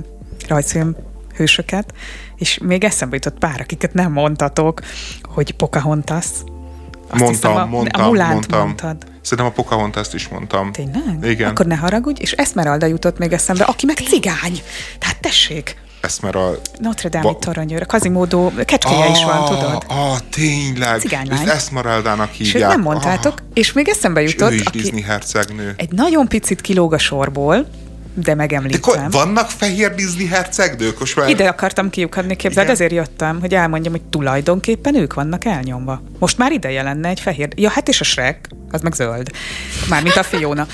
rajzfilm 0.48 0.96
hősöket, 1.36 1.94
és 2.36 2.58
még 2.64 2.84
eszembe 2.84 3.16
jutott 3.16 3.38
pár, 3.38 3.62
akiket 3.62 3.94
nem 3.94 4.12
mondtatok, 4.12 4.82
hogy 5.24 5.52
Pocahontas. 5.52 6.26
Azt 7.10 7.22
mondtam, 7.22 7.52
hiszem, 7.52 7.56
a, 7.56 7.66
mondtam, 7.66 8.02
a 8.02 8.08
Mulánt 8.08 8.34
mondtam. 8.34 8.60
mondtad. 8.60 8.98
Szerintem 9.22 9.46
a 9.46 9.56
Pocahontas-t 9.56 10.14
is 10.14 10.28
mondtam. 10.28 10.72
Tényleg? 10.72 11.18
Igen. 11.24 11.50
Akkor 11.50 11.66
ne 11.66 11.76
haragudj, 11.76 12.22
és 12.22 12.32
Esmeralda 12.32 12.86
jutott 12.86 13.18
még 13.18 13.34
eszembe, 13.34 13.64
aki 13.64 13.86
meg 13.86 13.96
cigány. 13.96 14.62
Tehát 15.00 15.22
tessék. 15.22 15.76
Esmeralda. 16.02 16.60
Notre 16.80 17.10
Dame 17.10 17.24
Va- 17.24 17.40
toronyőr, 17.40 17.82
a 17.82 17.86
Kazimódó 17.86 18.52
kecskéje 18.66 19.06
ah, 19.06 19.12
is 19.12 19.24
van, 19.24 19.46
tudod? 19.46 19.84
Ah, 19.88 20.18
tényleg. 20.32 21.00
Cigánylány. 21.00 21.50
Esmeraldának 21.50 22.32
hívják. 22.32 22.56
És 22.56 22.76
nem 22.76 22.82
mondtátok, 22.82 23.34
ah. 23.34 23.46
és 23.54 23.74
még 23.74 23.88
eszembe 23.88 24.22
jutott. 24.22 24.52
És 24.52 24.56
ő 24.56 24.60
is 24.60 24.66
aki 24.66 24.78
Disney 24.78 25.02
hercegnő. 25.02 25.74
Egy 25.78 25.92
nagyon 25.92 26.28
picit 26.28 26.62
kilóg 26.62 26.94
a 26.94 26.98
sorból, 26.98 27.68
de 28.24 28.36
megemlítem. 28.36 29.10
De 29.10 29.18
vannak 29.18 29.50
fehér 29.50 29.96
Disney 29.96 30.28
hercegnők? 30.28 31.00
Most 31.00 31.16
már... 31.16 31.30
Ide 31.30 31.48
akartam 31.48 31.90
kiukadni, 31.90 32.36
képzeld, 32.36 32.70
ezért 32.70 32.92
jöttem, 32.92 33.40
hogy 33.40 33.54
elmondjam, 33.54 33.94
hogy 33.94 34.02
tulajdonképpen 34.02 34.96
ők 34.96 35.14
vannak 35.14 35.46
elnyomva. 35.46 36.02
Most 36.20 36.38
már 36.38 36.52
ideje 36.52 36.84
lenne 36.84 37.10
egy 37.10 37.20
fehér... 37.20 37.48
Ja, 37.56 37.70
hát 37.70 37.88
és 37.88 38.02
a 38.02 38.04
Shrek, 38.04 38.50
az 38.72 38.82
meg 38.82 38.94
zöld. 38.94 39.32
Mármint 39.90 40.16
a 40.16 40.24
Fiona. 40.24 40.68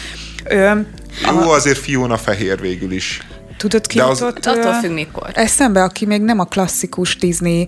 Ö, 0.43 0.79
Jó, 1.31 1.39
a... 1.39 1.53
azért 1.53 1.77
Fiona 1.77 2.17
fehér 2.17 2.61
végül 2.61 2.91
is. 2.91 3.21
Tudod, 3.57 3.87
ki 3.87 3.99
az... 3.99 4.19
jutott? 4.19 4.45
Attól 4.45 4.73
függ 4.73 4.91
mikor. 4.91 5.29
Eszembe, 5.33 5.83
aki 5.83 6.05
még 6.05 6.21
nem 6.21 6.39
a 6.39 6.45
klasszikus 6.45 7.15
Disney 7.15 7.67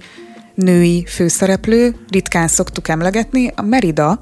női 0.54 1.06
főszereplő, 1.10 1.96
ritkán 2.10 2.48
szoktuk 2.48 2.88
emlegetni, 2.88 3.52
a 3.56 3.62
Merida, 3.62 4.20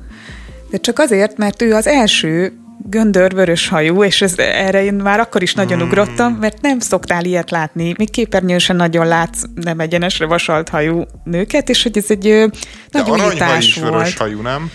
de 0.69 0.77
csak 0.77 0.99
azért, 0.99 1.37
mert 1.37 1.61
ő 1.61 1.73
az 1.73 1.87
első 1.87 2.57
göndör 2.89 3.33
vörös 3.33 3.67
hajú, 3.67 4.03
és 4.03 4.21
ez, 4.21 4.33
erre 4.37 4.83
én 4.83 4.93
már 4.93 5.19
akkor 5.19 5.41
is 5.41 5.53
nagyon 5.53 5.77
hmm. 5.77 5.87
ugrottam, 5.87 6.33
mert 6.33 6.61
nem 6.61 6.79
szoktál 6.79 7.25
ilyet 7.25 7.51
látni. 7.51 7.93
Még 7.97 8.09
képernyőn 8.09 8.59
sem 8.59 8.75
nagyon 8.75 9.07
látsz 9.07 9.41
nem 9.55 9.79
egyenesre 9.79 10.25
vasalt 10.25 10.69
hajú 10.69 11.03
nőket, 11.23 11.69
és 11.69 11.83
hogy 11.83 11.97
ez 11.97 12.05
egy 12.07 12.21
De 12.91 13.01
nagy 13.01 13.09
újítás 13.09 13.67
is 13.67 13.77
volt. 13.77 13.93
vörös 13.93 14.17
hajú, 14.17 14.41
nem? 14.41 14.71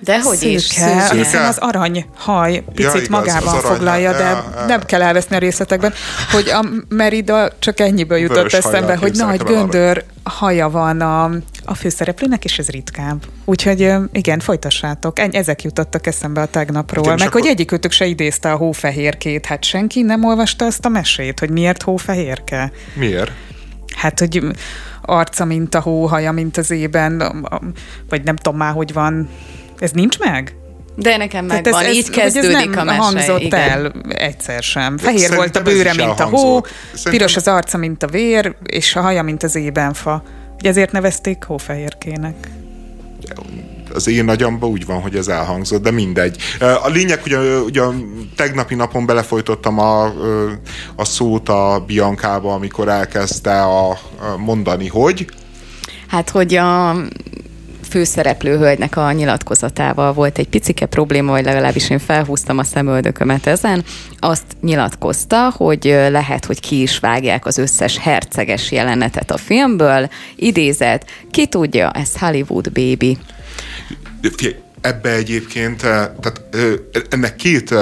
De 0.00 0.20
hogy 0.20 0.42
is? 0.42 0.62
Szőke. 0.62 1.14
Hiszen 1.14 1.44
az 1.44 1.58
aranyhaj 1.58 2.62
picit 2.74 2.94
ja, 2.94 3.00
igaz, 3.00 3.08
magában 3.08 3.54
arany, 3.54 3.74
foglalja, 3.74 4.12
de 4.12 4.18
ja, 4.18 4.44
ja. 4.56 4.66
nem 4.66 4.80
kell 4.82 5.02
elveszni 5.02 5.36
a 5.36 5.38
részletekben, 5.38 5.92
hogy 6.30 6.48
a 6.48 6.64
Merida 6.88 7.50
csak 7.58 7.80
ennyiből 7.80 8.18
jutott 8.18 8.36
Vörös 8.36 8.52
eszembe, 8.52 8.96
hogy 8.96 9.12
nagy 9.14 9.42
göndör 9.42 10.04
haja 10.22 10.70
van 10.70 11.00
a, 11.00 11.30
a 11.64 11.74
főszereplőnek, 11.74 12.44
és 12.44 12.58
ez 12.58 12.68
ritkább. 12.68 13.24
Úgyhogy 13.44 13.92
igen, 14.12 14.38
folytassátok. 14.38 15.18
Ezek 15.34 15.62
jutottak 15.62 16.06
eszembe 16.06 16.40
a 16.40 16.46
tegnapról. 16.46 17.08
Hát 17.08 17.18
Meg 17.18 17.26
akkor... 17.26 17.40
hogy 17.40 17.50
egyikőtök 17.50 17.92
se 17.92 18.06
idézte 18.06 18.52
a 18.52 18.56
hófehérkét. 18.56 19.46
Hát 19.46 19.64
senki 19.64 20.02
nem 20.02 20.24
olvasta 20.24 20.64
azt 20.64 20.84
a 20.84 20.88
mesét, 20.88 21.38
hogy 21.38 21.50
miért 21.50 21.82
hófehérke? 21.82 22.72
Miért? 22.94 23.30
Hát, 23.96 24.18
hogy 24.18 24.44
arca, 25.02 25.44
mint 25.44 25.74
a 25.74 25.80
hóhaja, 25.80 26.32
mint 26.32 26.56
az 26.56 26.70
ében, 26.70 27.46
vagy 28.08 28.22
nem 28.22 28.36
tudom 28.36 28.58
már, 28.58 28.72
hogy 28.72 28.92
van 28.92 29.28
ez 29.78 29.90
nincs 29.90 30.18
meg? 30.18 30.54
De 30.96 31.16
nekem 31.16 31.44
megvan, 31.44 31.84
ez, 31.84 31.94
így 31.94 32.10
kezdődik 32.10 32.56
ez 32.56 32.64
nem 32.64 32.78
a 32.78 32.84
mese. 32.84 32.98
hangzott 32.98 33.40
igen. 33.40 33.60
el 33.60 33.92
egyszer 34.08 34.62
sem. 34.62 34.98
Fehér 34.98 35.18
Szerintem 35.18 35.38
volt 35.38 35.56
a 35.56 35.62
bőre, 35.62 35.94
mint 35.94 36.20
a 36.20 36.24
hó, 36.24 36.60
Szerintem... 36.64 37.12
piros 37.12 37.36
az 37.36 37.48
arca, 37.48 37.78
mint 37.78 38.02
a 38.02 38.06
vér, 38.06 38.54
és 38.66 38.96
a 38.96 39.00
haja, 39.00 39.22
mint 39.22 39.42
az 39.42 39.54
ébenfa. 39.54 40.22
Ugye 40.60 40.68
ezért 40.68 40.92
nevezték 40.92 41.44
hófehérkének 41.44 42.48
az 43.94 44.08
én 44.08 44.24
nagyamban 44.24 44.70
úgy 44.70 44.86
van, 44.86 45.00
hogy 45.00 45.16
ez 45.16 45.28
elhangzott, 45.28 45.82
de 45.82 45.90
mindegy. 45.90 46.36
A 46.82 46.88
lényeg, 46.88 47.22
hogy 47.22 47.36
ugye 47.64 47.82
tegnapi 48.36 48.74
napon 48.74 49.06
belefolytottam 49.06 49.78
a, 49.78 50.04
a 50.96 51.04
szót 51.04 51.48
a 51.48 51.84
Biancába, 51.86 52.54
amikor 52.54 52.88
elkezdte 52.88 53.62
a, 53.62 53.90
a 53.90 53.96
mondani, 54.36 54.88
hogy 54.88 55.26
Hát, 56.08 56.30
hogy 56.30 56.54
a 56.54 56.96
főszereplő 57.90 58.56
hölgynek 58.56 58.96
a 58.96 59.12
nyilatkozatával 59.12 60.12
volt 60.12 60.38
egy 60.38 60.48
picike 60.48 60.86
probléma, 60.86 61.30
vagy 61.30 61.44
legalábbis 61.44 61.90
én 61.90 61.98
felhúztam 61.98 62.58
a 62.58 62.64
szemöldökömet 62.64 63.46
ezen. 63.46 63.84
Azt 64.18 64.44
nyilatkozta, 64.60 65.52
hogy 65.56 65.84
lehet, 66.10 66.44
hogy 66.44 66.60
ki 66.60 66.82
is 66.82 66.98
vágják 66.98 67.46
az 67.46 67.58
összes 67.58 67.98
herceges 67.98 68.72
jelenetet 68.72 69.30
a 69.30 69.36
filmből. 69.36 70.08
Idézet, 70.36 71.06
ki 71.30 71.46
tudja, 71.46 71.90
ez 71.90 72.18
Hollywood 72.18 72.72
baby. 72.72 73.18
Ebbe 74.80 75.10
egyébként, 75.10 75.82
eh, 75.82 76.08
tehát 76.20 76.40
ennek 77.10 77.36
két 77.36 77.74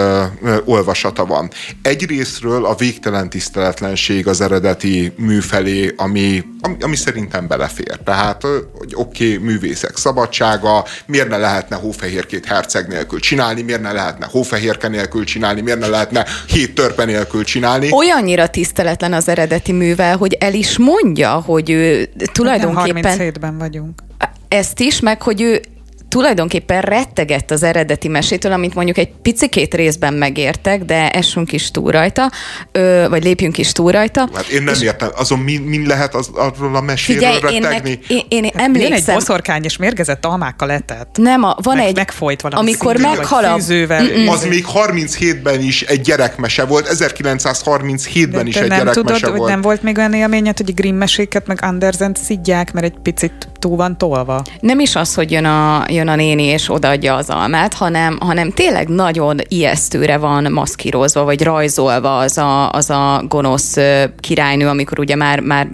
olvasata 0.65 1.25
van. 1.25 1.51
Egyrésztről 1.83 2.65
a 2.65 2.75
végtelen 2.75 3.31
tiszteletlenség 3.31 4.27
az 4.27 4.41
eredeti 4.41 5.13
mű 5.17 5.41
felé, 5.41 5.95
ami, 5.97 6.45
ami, 6.61 6.77
ami 6.81 6.97
szerintem 6.97 7.47
belefér. 7.47 7.99
Tehát, 8.05 8.43
hogy 8.79 8.93
oké, 8.95 9.35
okay, 9.35 9.47
művészek 9.47 9.97
szabadsága, 9.97 10.85
miért 11.07 11.29
ne 11.29 11.37
lehetne 11.37 11.77
hófehérkét 11.77 12.45
herceg 12.45 12.89
nélkül 12.89 13.21
csinálni, 13.21 13.63
miért 13.63 13.83
ne 13.83 13.93
lehetne 13.93 14.27
hófehérke 14.31 14.89
nélkül 14.89 15.25
csinálni, 15.25 15.61
miért 15.61 15.79
ne 15.79 15.87
lehetne 15.87 16.27
hét 16.47 16.75
törpe 16.75 17.05
nélkül 17.05 17.45
csinálni. 17.45 17.93
Olyannyira 17.93 18.49
tiszteletlen 18.49 19.13
az 19.13 19.29
eredeti 19.29 19.73
művel, 19.73 20.17
hogy 20.17 20.33
el 20.33 20.55
is 20.55 20.79
mondja, 20.79 21.31
hogy 21.31 21.71
ő 21.71 22.09
tulajdonképpen... 22.33 23.03
Nem 23.03 23.19
37-ben 23.19 23.59
vagyunk 23.59 24.07
ezt 24.49 24.81
is, 24.81 25.01
meg 25.01 25.23
hogy 25.23 25.41
ő 25.41 25.61
tulajdonképpen 26.09 26.81
rettegett 26.81 27.51
az 27.51 27.63
eredeti 27.63 28.09
mesétől, 28.09 28.53
amit 28.53 28.75
mondjuk 28.75 28.99
egy 28.99 29.13
picikét 29.23 29.75
részben 29.75 30.15
megértek, 30.15 30.85
de 30.85 31.11
essünk 31.11 31.53
is 31.53 31.71
túl 31.71 31.91
rajta, 31.91 32.31
ö, 32.73 33.07
vagy 33.09 33.25
lépjünk 33.25 33.59
is 33.59 33.73
túl 33.73 33.93
rajta. 33.93 34.29
Hát 34.35 34.47
én 34.47 34.63
nem 34.63 34.75
és 34.75 34.81
értem, 34.81 35.09
azon 35.17 35.39
mi, 35.39 35.57
mi 35.57 35.87
lehet 35.87 36.15
az, 36.15 36.31
arról 36.35 36.77
a 36.77 36.81
meséről 36.81 37.39
figyelj, 37.39 37.61
rettegni? 37.61 37.99
Én, 38.09 38.21
én, 38.29 38.45
én 38.45 38.51
emlékszem. 38.55 38.93
Jön 38.93 39.03
egy 39.07 39.15
boszorkány, 39.15 39.65
és 39.65 39.77
mérgezett 39.77 40.25
almákkal 40.25 40.69
letett. 40.69 41.17
Nem, 41.17 41.43
a, 41.43 41.57
van 41.63 41.77
meg, 41.77 41.87
egy... 41.87 41.97
Megfolyt 41.97 42.41
valami 42.41 42.61
Amikor 42.63 42.97
meghal 42.97 43.45
a... 43.45 43.53
Az 43.53 44.45
még 44.49 44.65
37-ben 44.75 45.61
is 45.61 45.83
egy 45.83 46.01
gyerekmese 46.01 46.65
volt, 46.65 46.89
1937-ben 46.91 48.47
is 48.47 48.57
egy 48.57 48.69
nem 48.69 48.79
gyerekmese 48.79 49.01
tudod, 49.01 49.21
volt. 49.21 49.39
hogy 49.39 49.49
nem 49.51 49.61
volt 49.61 49.83
még 49.83 49.99
olyan 49.99 50.13
élményed, 50.13 50.57
hogy 50.57 50.75
Grimm 50.75 50.97
meséket 50.97 51.47
meg 51.47 51.59
Andersen 51.63 52.17
szidják, 52.25 52.73
mert 52.73 52.87
egy 52.87 52.99
picit 53.03 53.49
túl 53.59 53.77
van 53.77 53.99
tolva? 53.99 54.43
Nem 54.61 54.81
is 54.81 54.97
az, 54.97 55.15
hogy 55.15 55.31
jön 55.31 55.45
a, 55.45 55.85
jön 55.99 56.09
a 56.09 56.15
néni 56.15 56.43
és 56.43 56.71
odaadja 56.71 57.15
az 57.15 57.31
almát, 57.31 57.75
hanem, 57.75 58.19
hanem 58.21 58.51
tényleg 58.51 58.89
nagyon 58.89 59.39
ijesztőre 59.49 60.17
van 60.17 60.53
maszkírozva, 60.53 61.25
vagy 61.25 61.43
rajzolva 61.43 62.17
az 62.19 62.39
a, 62.39 62.71
az 62.71 62.91
a 62.91 63.25
gonosz 63.29 63.77
királynő, 64.21 64.69
amikor 64.69 64.99
ugye 64.99 65.17
már, 65.17 65.41
már 65.41 65.69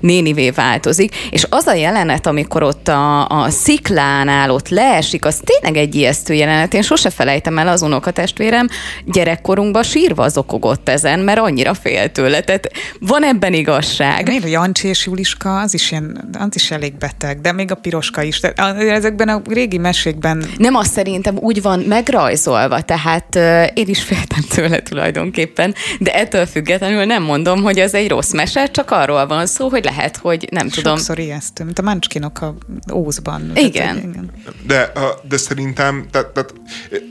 nénivé 0.00 0.50
változik, 0.50 1.14
és 1.30 1.46
az 1.50 1.66
a 1.66 1.74
jelenet, 1.74 2.26
amikor 2.26 2.62
ott 2.62 2.88
a, 2.88 3.28
a 3.28 3.50
sziklánál 3.50 4.50
ott 4.50 4.68
leesik, 4.68 5.24
az 5.24 5.40
tényleg 5.44 5.82
egy 5.82 5.94
ijesztő 5.94 6.34
jelenet. 6.34 6.74
Én 6.74 6.82
sose 6.82 7.10
felejtem 7.10 7.58
el 7.58 7.68
az 7.68 7.82
unokatestvérem 7.82 8.68
gyerekkorunkban 9.04 9.82
sírva 9.82 10.28
zokogott 10.28 10.88
ezen, 10.88 11.18
mert 11.18 11.38
annyira 11.38 11.74
fél 11.74 12.12
tőle. 12.12 12.40
Tehát 12.40 12.72
van 13.00 13.24
ebben 13.24 13.52
igazság. 13.52 14.26
Miért 14.26 14.48
Jancsi 14.48 14.88
és 14.88 15.06
Juliska, 15.06 15.60
az 15.60 15.74
is, 15.74 15.90
ilyen, 15.90 16.28
az 16.38 16.54
is 16.54 16.70
elég 16.70 16.94
beteg, 16.94 17.40
de 17.40 17.52
még 17.52 17.70
a 17.70 17.74
piroska 17.74 18.22
is. 18.22 18.40
De 18.40 18.52
ezekben 18.76 19.28
a 19.28 19.42
régi 19.52 19.78
mesékben... 19.78 20.44
Nem, 20.56 20.74
azt 20.74 20.92
szerintem 20.92 21.36
úgy 21.38 21.62
van 21.62 21.80
megrajzolva, 21.80 22.80
tehát 22.80 23.34
uh, 23.36 23.66
én 23.74 23.86
is 23.88 24.02
féltem 24.02 24.40
tőle 24.54 24.82
tulajdonképpen, 24.82 25.74
de 25.98 26.14
ettől 26.14 26.46
függetlenül 26.46 27.04
nem 27.04 27.22
mondom, 27.22 27.62
hogy 27.62 27.78
ez 27.78 27.94
egy 27.94 28.08
rossz 28.08 28.32
mese, 28.32 28.70
csak 28.70 28.90
arról 28.90 29.26
van 29.26 29.46
szó, 29.46 29.68
hogy 29.68 29.84
lehet, 29.84 30.16
hogy 30.16 30.48
nem 30.50 30.62
Sokszor 30.62 30.82
tudom. 30.82 30.96
Sokszor 30.96 31.18
ijesztő, 31.18 31.64
mint 31.64 31.78
a 31.78 31.82
Mancskinok 31.82 32.40
a 32.40 32.54
Ózban. 32.92 33.50
Igen. 33.54 33.70
Tehát, 33.72 33.96
igen. 33.96 34.30
De, 34.66 34.92
de 35.28 35.36
szerintem 35.36 36.06
tehát, 36.10 36.26
tehát, 36.28 36.54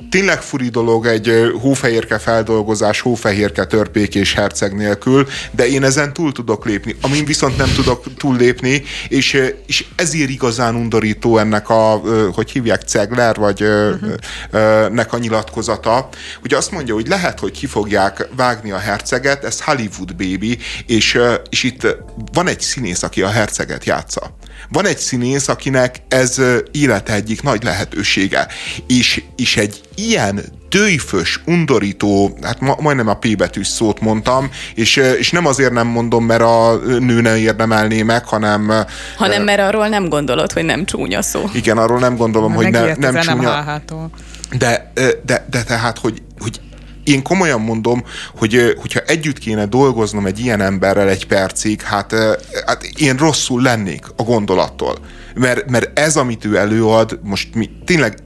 tényleg 0.10 0.42
furi 0.42 0.70
dolog 0.70 1.06
egy 1.06 1.32
hófehérke 1.62 2.18
feldolgozás, 2.20 3.00
hófehérke 3.00 3.66
törpék 3.66 4.16
és 4.16 4.34
herceg 4.34 4.76
nélkül, 4.76 5.28
de 5.52 5.68
én 5.68 5.84
ezen 5.84 6.14
túl 6.14 6.32
tudok 6.32 6.66
lépni. 6.66 6.96
Amin 7.02 7.26
viszont 7.26 7.58
nem 7.58 7.72
tudok 7.76 8.04
túllépni, 8.18 8.84
és, 9.08 9.42
és 9.66 9.86
ezért 9.96 10.30
igazán 10.30 10.76
undorító 10.76 11.38
ennek 11.38 11.70
a, 11.70 12.02
hogy 12.36 12.52
hívják, 12.52 12.82
Cegler, 12.82 13.36
vagy 13.36 13.64
uh-huh. 13.64 14.90
nek 14.90 15.14
a 15.14 15.18
nyilatkozata, 15.18 16.10
hogy 16.42 16.54
azt 16.54 16.72
mondja, 16.72 16.94
hogy 16.94 17.08
lehet, 17.08 17.40
hogy 17.40 17.52
ki 17.52 17.66
fogják 17.66 18.28
vágni 18.36 18.72
a 18.72 18.78
herceget, 18.78 19.44
ez 19.44 19.62
Hollywood 19.62 20.16
baby, 20.16 20.58
és, 20.86 21.20
és 21.50 21.64
itt 21.64 21.98
van 22.34 22.48
egy 22.48 22.62
színész, 22.62 23.04
aki 23.04 23.22
a 23.22 23.30
herceget 23.30 23.86
játsza. 23.86 24.36
Van 24.70 24.86
egy 24.86 24.98
színész, 24.98 25.48
akinek 25.48 25.96
ez 26.08 26.42
élete 26.72 27.14
egyik 27.14 27.42
nagy 27.42 27.64
lehetősége, 27.64 28.48
és, 28.88 29.24
és 29.36 29.58
egy 29.58 29.82
ilyen 30.10 30.42
dőjfös, 30.70 31.42
undorító, 31.46 32.38
hát 32.42 32.60
ma, 32.60 32.76
majdnem 32.80 33.08
a 33.08 33.14
P 33.14 33.38
betűs 33.38 33.68
szót 33.68 34.00
mondtam, 34.00 34.50
és, 34.76 34.96
és 34.96 35.32
nem 35.32 35.46
azért 35.46 35.72
nem 35.72 35.88
mondom, 35.88 36.26
mert 36.26 36.42
a 36.42 36.76
nő 37.00 37.22
ne 37.22 37.38
érdemelné 37.38 38.02
meg, 38.02 38.26
hanem... 38.26 38.72
Hanem 39.18 39.44
mert 39.44 39.60
arról 39.60 39.88
nem 39.88 40.10
gondolod, 40.10 40.52
hogy 40.52 40.66
nem 40.66 40.86
csúnya 40.86 41.22
szó. 41.22 41.44
Igen, 41.54 41.78
arról 41.78 42.00
nem 42.00 42.16
gondolom, 42.16 42.54
hogy 42.54 42.70
ne, 42.70 42.94
nem 42.96 43.20
csúnya. 43.20 43.64
Nem 43.64 44.10
de, 44.58 44.92
de, 45.26 45.46
de 45.50 45.64
tehát, 45.64 45.98
hogy, 45.98 46.22
hogy 46.40 46.62
én 47.04 47.24
komolyan 47.24 47.62
mondom, 47.62 48.04
hogy 48.38 48.76
hogyha 48.82 49.00
együtt 49.00 49.38
kéne 49.38 49.66
dolgoznom 49.66 50.26
egy 50.26 50.40
ilyen 50.40 50.62
emberrel 50.62 51.10
egy 51.10 51.28
percig, 51.28 51.82
hát, 51.82 52.14
hát 52.66 52.84
én 52.84 53.16
rosszul 53.18 53.62
lennék 53.62 54.06
a 54.16 54.24
gondolattól. 54.24 54.98
Mert, 55.36 55.70
mert 55.70 56.00
ez, 56.00 56.18
amit 56.18 56.46
ő 56.46 56.58
előad, 56.58 57.20
most 57.24 57.56
mi 57.56 57.70
tényleg 57.86 58.18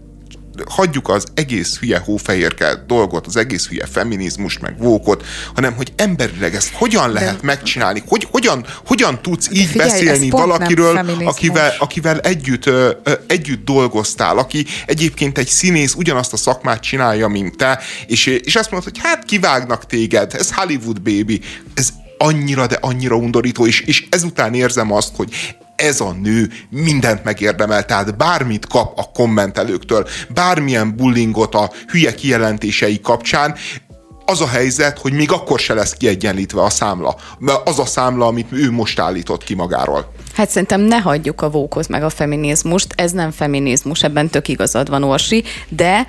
hagyjuk 0.70 1.10
az 1.10 1.26
egész 1.34 1.78
hülye 1.78 1.98
hófehérke 1.98 2.84
dolgot, 2.88 3.28
az 3.28 3.36
egész 3.36 3.68
hülye 3.68 3.86
feminizmus, 3.86 4.60
meg 4.60 4.78
vókot, 4.78 5.26
hanem 5.56 5.74
hogy 5.74 5.94
emberileg 5.96 6.56
ezt 6.56 6.74
hogyan 6.74 7.12
lehet 7.12 7.36
De... 7.36 7.46
megcsinálni, 7.46 8.04
hogy, 8.08 8.28
hogyan, 8.32 8.66
hogyan 8.86 9.22
tudsz 9.22 9.50
így 9.52 9.66
figyelj, 9.66 9.90
beszélni 9.90 10.30
valakiről, 10.30 10.98
akivel, 11.24 11.74
akivel 11.80 12.20
együtt, 12.20 12.66
ö, 12.66 12.92
ö, 13.04 13.12
együtt 13.28 13.66
dolgoztál, 13.66 14.38
aki 14.38 14.66
egyébként 14.86 15.38
egy 15.38 15.48
színész 15.48 15.94
ugyanazt 15.94 16.34
a 16.34 16.38
szakmát 16.38 16.82
csinálja, 16.82 17.28
mint 17.28 17.58
te, 17.58 17.80
és, 18.08 18.26
és 18.26 18.56
azt 18.56 18.72
mondod, 18.72 18.92
hogy 18.92 19.02
hát 19.04 19.26
kivágnak 19.26 19.86
téged, 19.86 20.34
ez 20.34 20.54
Hollywood 20.54 21.02
baby, 21.02 21.42
ez 21.74 21.90
annyira, 22.18 22.68
de 22.68 22.78
annyira 22.82 23.16
undorító, 23.16 23.66
és, 23.66 23.82
és 23.82 24.06
ezután 24.10 24.54
érzem 24.54 24.92
azt, 24.92 25.16
hogy 25.16 25.56
ez 25.76 26.00
a 26.00 26.12
nő 26.12 26.50
mindent 26.70 27.24
megérdemel, 27.24 27.86
tehát 27.86 28.18
bármit 28.18 28.68
kap 28.68 29.00
a 29.00 29.12
kommentelőktől, 29.14 30.08
bármilyen 30.34 30.96
bullingot 30.96 31.56
a 31.56 31.72
hülye 31.88 32.16
kijelentései 32.16 33.00
kapcsán, 33.00 33.56
az 34.26 34.42
a 34.42 34.48
helyzet, 34.48 35.00
hogy 35.00 35.14
még 35.14 35.32
akkor 35.32 35.60
se 35.60 35.74
lesz 35.74 35.94
kiegyenlítve 35.94 36.62
a 36.62 36.70
számla. 36.70 37.16
Az 37.66 37.80
a 37.80 37.86
számla, 37.86 38.26
amit 38.26 38.52
ő 38.52 38.72
most 38.72 39.00
állított 39.00 39.44
ki 39.44 39.54
magáról. 39.54 40.12
Hát 40.34 40.50
szerintem 40.50 40.82
ne 40.82 40.98
hagyjuk 40.98 41.42
a 41.42 41.50
vókot 41.50 41.88
meg 41.88 42.04
a 42.04 42.10
feminizmust, 42.10 42.94
ez 42.96 43.12
nem 43.12 43.32
feminizmus, 43.32 44.04
ebben 44.04 44.30
tök 44.30 44.48
igazad 44.48 44.90
van, 44.90 45.04
Orsi, 45.04 45.44
de 45.70 46.08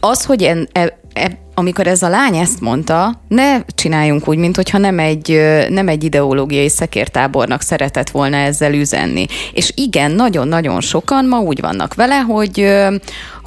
az, 0.00 0.24
hogy 0.24 0.42
en, 0.42 0.68
e, 0.72 0.98
e, 1.14 1.38
amikor 1.54 1.86
ez 1.86 2.02
a 2.02 2.08
lány 2.08 2.36
ezt 2.36 2.60
mondta, 2.60 3.20
ne 3.28 3.64
csináljunk 3.74 4.28
úgy, 4.28 4.38
mintha 4.38 4.78
nem 4.78 4.98
egy, 4.98 5.40
nem 5.68 5.88
egy 5.88 6.04
ideológiai 6.04 6.68
szekértábornak 6.68 7.60
szeretett 7.60 8.10
volna 8.10 8.36
ezzel 8.36 8.72
üzenni. 8.72 9.26
És 9.52 9.72
igen, 9.74 10.10
nagyon-nagyon 10.10 10.80
sokan 10.80 11.26
ma 11.26 11.38
úgy 11.38 11.60
vannak 11.60 11.94
vele, 11.94 12.18
hogy 12.18 12.72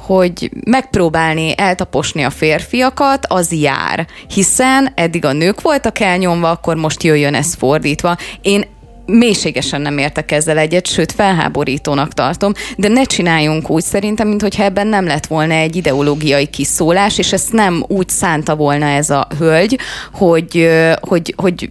hogy 0.08 0.50
megpróbálni 0.64 1.54
eltaposni 1.56 2.22
a 2.22 2.30
férfiakat, 2.30 3.26
az 3.26 3.52
jár. 3.52 4.06
Hiszen 4.34 4.92
eddig 4.94 5.24
a 5.24 5.32
nők 5.32 5.60
voltak 5.60 6.00
elnyomva, 6.00 6.50
akkor 6.50 6.76
most 6.76 7.02
jöjjön 7.02 7.34
ez 7.34 7.54
fordítva. 7.54 8.16
Én 8.42 8.64
mélységesen 9.08 9.80
nem 9.80 9.98
értek 9.98 10.32
ezzel 10.32 10.58
egyet, 10.58 10.86
sőt 10.86 11.12
felháborítónak 11.12 12.12
tartom, 12.12 12.52
de 12.76 12.88
ne 12.88 13.02
csináljunk 13.02 13.70
úgy 13.70 13.82
szerintem, 13.82 14.28
mintha 14.28 14.62
ebben 14.62 14.86
nem 14.86 15.06
lett 15.06 15.26
volna 15.26 15.54
egy 15.54 15.76
ideológiai 15.76 16.46
kiszólás, 16.46 17.18
és 17.18 17.32
ezt 17.32 17.52
nem 17.52 17.84
úgy 17.86 18.08
szánta 18.08 18.56
volna 18.56 18.86
ez 18.86 19.10
a 19.10 19.26
hölgy, 19.38 19.78
hogy, 20.12 20.68
hogy, 21.00 21.34
hogy 21.36 21.70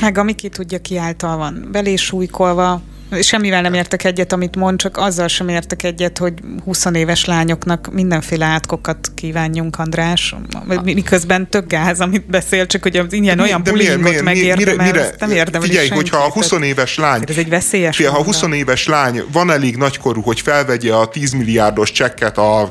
meg 0.00 0.18
ami 0.18 0.34
ki 0.34 0.48
tudja, 0.48 0.78
ki 0.78 0.96
által 0.96 1.36
van 1.36 1.68
belésújkolva, 1.72 2.80
semmivel 3.20 3.62
nem 3.62 3.74
értek 3.74 4.04
egyet, 4.04 4.32
amit 4.32 4.56
mond, 4.56 4.78
csak 4.78 4.96
azzal 4.96 5.28
sem 5.28 5.48
értek 5.48 5.82
egyet, 5.82 6.18
hogy 6.18 6.34
20 6.64 6.84
éves 6.92 7.24
lányoknak 7.24 7.92
mindenféle 7.92 8.44
átkokat 8.44 9.12
kívánjunk, 9.14 9.78
András, 9.78 10.34
miközben 10.82 11.48
tök 11.50 11.66
gáz, 11.66 12.00
amit 12.00 12.26
beszél, 12.26 12.66
csak 12.66 12.82
hogy 12.82 12.96
az 12.96 13.12
ilyen 13.12 13.40
olyan 13.40 13.62
bullyingot 13.62 14.22
megérdemel, 14.22 14.86
mire, 14.86 14.92
mire, 14.92 15.14
nem 15.18 15.30
érdemel 15.30 15.68
Figyelj, 15.68 15.88
hogyha 15.88 16.16
a 16.16 16.30
20 16.30 16.52
éves 16.52 16.96
lány, 16.96 17.22
ez 17.28 17.36
egy 17.36 17.48
veszélyes 17.48 17.96
figyelj, 17.96 18.14
ha 18.14 18.22
20 18.22 18.42
éves 18.42 18.86
lány 18.86 19.22
van 19.32 19.50
elég 19.50 19.76
nagykorú, 19.76 20.20
hogy 20.20 20.40
felvegye 20.40 20.94
a 20.94 21.08
10 21.08 21.32
milliárdos 21.32 21.92
csekket 21.92 22.38
a, 22.38 22.70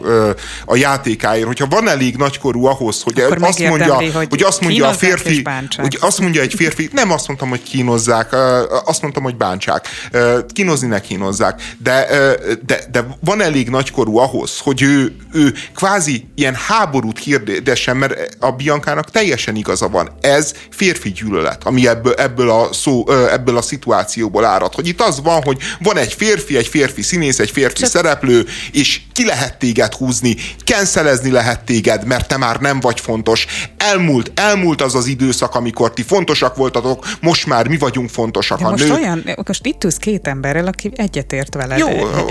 a 0.65 0.75
játékáért, 0.75 1.45
hogyha 1.45 1.67
van 1.67 1.89
elég 1.89 2.15
nagykorú 2.15 2.65
ahhoz, 2.65 3.01
hogy 3.01 3.19
Akkor 3.19 3.43
azt 3.43 3.59
mondja, 3.59 3.93
hogy, 3.93 4.27
hogy 4.29 4.41
azt 4.41 4.61
mondja 4.61 4.87
a 4.87 4.93
férfi, 4.93 5.43
hogy 5.75 5.97
azt 5.99 6.19
mondja 6.19 6.41
egy 6.41 6.53
férfi, 6.53 6.89
nem 6.93 7.11
azt 7.11 7.27
mondtam, 7.27 7.49
hogy 7.49 7.63
kínozzák, 7.63 8.33
azt 8.85 9.01
mondtam, 9.01 9.23
hogy 9.23 9.35
bántsák 9.35 9.87
kínozni 10.53 10.87
ne 10.87 11.01
kínozzák, 11.01 11.75
de, 11.77 12.07
de, 12.65 12.79
de 12.91 13.17
van 13.19 13.41
elég 13.41 13.69
nagykorú 13.69 14.17
ahhoz, 14.17 14.59
hogy 14.59 14.81
ő, 14.81 15.15
ő 15.33 15.53
kvázi 15.75 16.27
ilyen 16.35 16.55
háborút 16.55 17.19
hirdessen, 17.19 17.97
mert 17.97 18.35
a 18.39 18.51
Biankának 18.51 19.11
teljesen 19.11 19.55
igaza 19.55 19.89
van. 19.89 20.09
Ez 20.21 20.53
férfi 20.69 21.11
gyűlölet, 21.11 21.63
ami 21.63 21.87
ebből, 21.87 22.13
ebből, 22.13 22.49
a 22.49 22.73
szó, 22.73 23.09
ebből 23.09 23.57
a 23.57 23.61
szituációból 23.61 24.45
árad. 24.45 24.73
Hogy 24.73 24.87
itt 24.87 25.01
az 25.01 25.21
van, 25.21 25.41
hogy 25.43 25.57
van 25.79 25.97
egy 25.97 26.13
férfi, 26.13 26.57
egy 26.57 26.67
férfi 26.67 27.01
színész, 27.01 27.39
egy 27.39 27.51
férfi 27.51 27.79
Csak... 27.81 27.89
szereplő, 27.89 28.45
és 28.71 29.01
ki 29.13 29.25
lehet 29.25 29.57
téged 29.57 29.93
húzni, 29.93 30.35
kenszelezni 30.63 31.31
lehet 31.31 31.63
téged, 31.63 32.05
mert 32.05 32.27
te 32.27 32.37
már 32.37 32.59
nem 32.59 32.79
vagy 32.79 32.99
fontos. 32.99 33.45
Elmúlt, 33.77 34.31
elmúlt 34.35 34.81
az 34.81 34.95
az 34.95 35.05
időszak, 35.05 35.55
amikor 35.55 35.93
ti 35.93 36.03
fontosak 36.03 36.55
voltatok, 36.55 37.05
most 37.21 37.45
már 37.45 37.67
mi 37.67 37.77
vagyunk 37.77 38.09
fontosak. 38.09 38.59
De 38.59 38.65
a 38.65 38.69
most 38.69 38.87
nő... 38.87 38.93
olyan, 38.93 39.23
most 39.45 39.65
itt 39.65 39.83
ülsz 39.83 39.97
két 39.97 40.20
emberrel, 40.27 40.67
aki 40.67 40.91
egyetért 40.95 41.53
veled 41.55 41.77
Jó, 41.77 41.87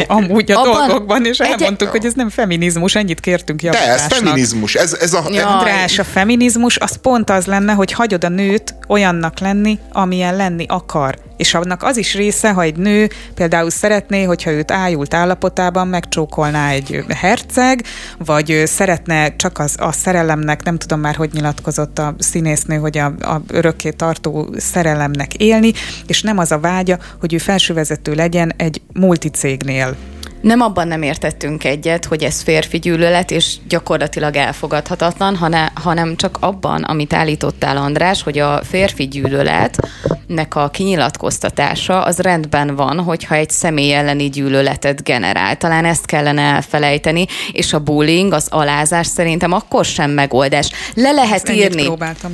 amúgy 0.06 0.52
a 0.52 0.58
abban 0.58 0.72
dolgokban, 0.72 1.24
és 1.24 1.38
elmondtuk, 1.38 1.88
egy... 1.88 1.90
hogy 1.90 2.04
ez 2.04 2.12
nem 2.12 2.28
feminizmus, 2.28 2.94
ennyit 2.94 3.20
kértünk 3.20 3.62
javításnak. 3.62 3.96
De 3.96 4.04
ez 4.04 4.22
feminizmus, 4.22 4.74
ez, 4.74 4.92
ez 4.92 5.12
a... 5.12 5.24
Ja. 5.30 5.48
András, 5.48 5.98
a 5.98 6.04
feminizmus 6.04 6.78
az 6.78 6.96
pont 6.96 7.30
az 7.30 7.46
lenne, 7.46 7.72
hogy 7.72 7.92
hagyod 7.92 8.24
a 8.24 8.28
nőt 8.28 8.74
olyannak 8.88 9.38
lenni, 9.38 9.78
amilyen 9.92 10.36
lenni 10.36 10.64
akar 10.68 11.18
és 11.40 11.54
annak 11.54 11.82
az 11.82 11.96
is 11.96 12.14
része, 12.14 12.50
ha 12.50 12.62
egy 12.62 12.76
nő 12.76 13.08
például 13.34 13.70
szeretné, 13.70 14.22
hogyha 14.22 14.50
őt 14.50 14.70
ájult 14.70 15.14
állapotában 15.14 15.88
megcsókolná 15.88 16.70
egy 16.70 17.04
herceg, 17.08 17.84
vagy 18.18 18.62
szeretne 18.64 19.36
csak 19.36 19.58
az, 19.58 19.74
a 19.78 19.92
szerelemnek, 19.92 20.62
nem 20.62 20.78
tudom 20.78 21.00
már, 21.00 21.14
hogy 21.14 21.30
nyilatkozott 21.32 21.98
a 21.98 22.14
színésznő, 22.18 22.76
hogy 22.76 22.98
a, 22.98 23.04
a 23.04 23.42
örökké 23.48 23.90
tartó 23.90 24.54
szerelemnek 24.56 25.34
élni, 25.34 25.72
és 26.06 26.22
nem 26.22 26.38
az 26.38 26.52
a 26.52 26.58
vágya, 26.58 26.98
hogy 27.20 27.34
ő 27.34 27.38
felsővezető 27.38 28.14
legyen 28.14 28.52
egy 28.56 28.80
multicégnél 28.92 29.96
Nem 30.40 30.60
abban 30.60 30.88
nem 30.88 31.02
értettünk 31.02 31.64
egyet, 31.64 32.04
hogy 32.04 32.22
ez 32.22 32.40
férfi 32.40 32.78
gyűlölet, 32.78 33.30
és 33.30 33.56
gyakorlatilag 33.68 34.36
elfogadhatatlan, 34.36 35.36
hanem 35.74 36.16
csak 36.16 36.36
abban, 36.40 36.82
amit 36.82 37.12
állítottál 37.12 37.76
András, 37.76 38.22
hogy 38.22 38.38
a 38.38 38.60
férfi 38.64 39.08
gyűlöletnek 39.08 40.54
a 40.54 40.68
kinyilatkoztatása 40.68 42.02
az 42.02 42.18
rendben 42.18 42.76
van, 42.76 43.00
hogyha 43.00 43.34
egy 43.34 43.50
személy 43.50 43.92
elleni 43.92 44.28
gyűlöletet 44.28 45.04
generál. 45.04 45.56
Talán 45.56 45.84
ezt 45.84 46.06
kellene 46.06 46.42
elfelejteni, 46.42 47.26
és 47.52 47.72
a 47.72 47.78
bullying, 47.78 48.32
az 48.32 48.46
alázás 48.50 49.06
szerintem 49.06 49.52
akkor 49.52 49.84
sem 49.84 50.10
megoldás. 50.10 50.70
Le 50.94 51.10
lehet 51.10 51.48
ezt 51.48 51.50
írni, 51.50 51.90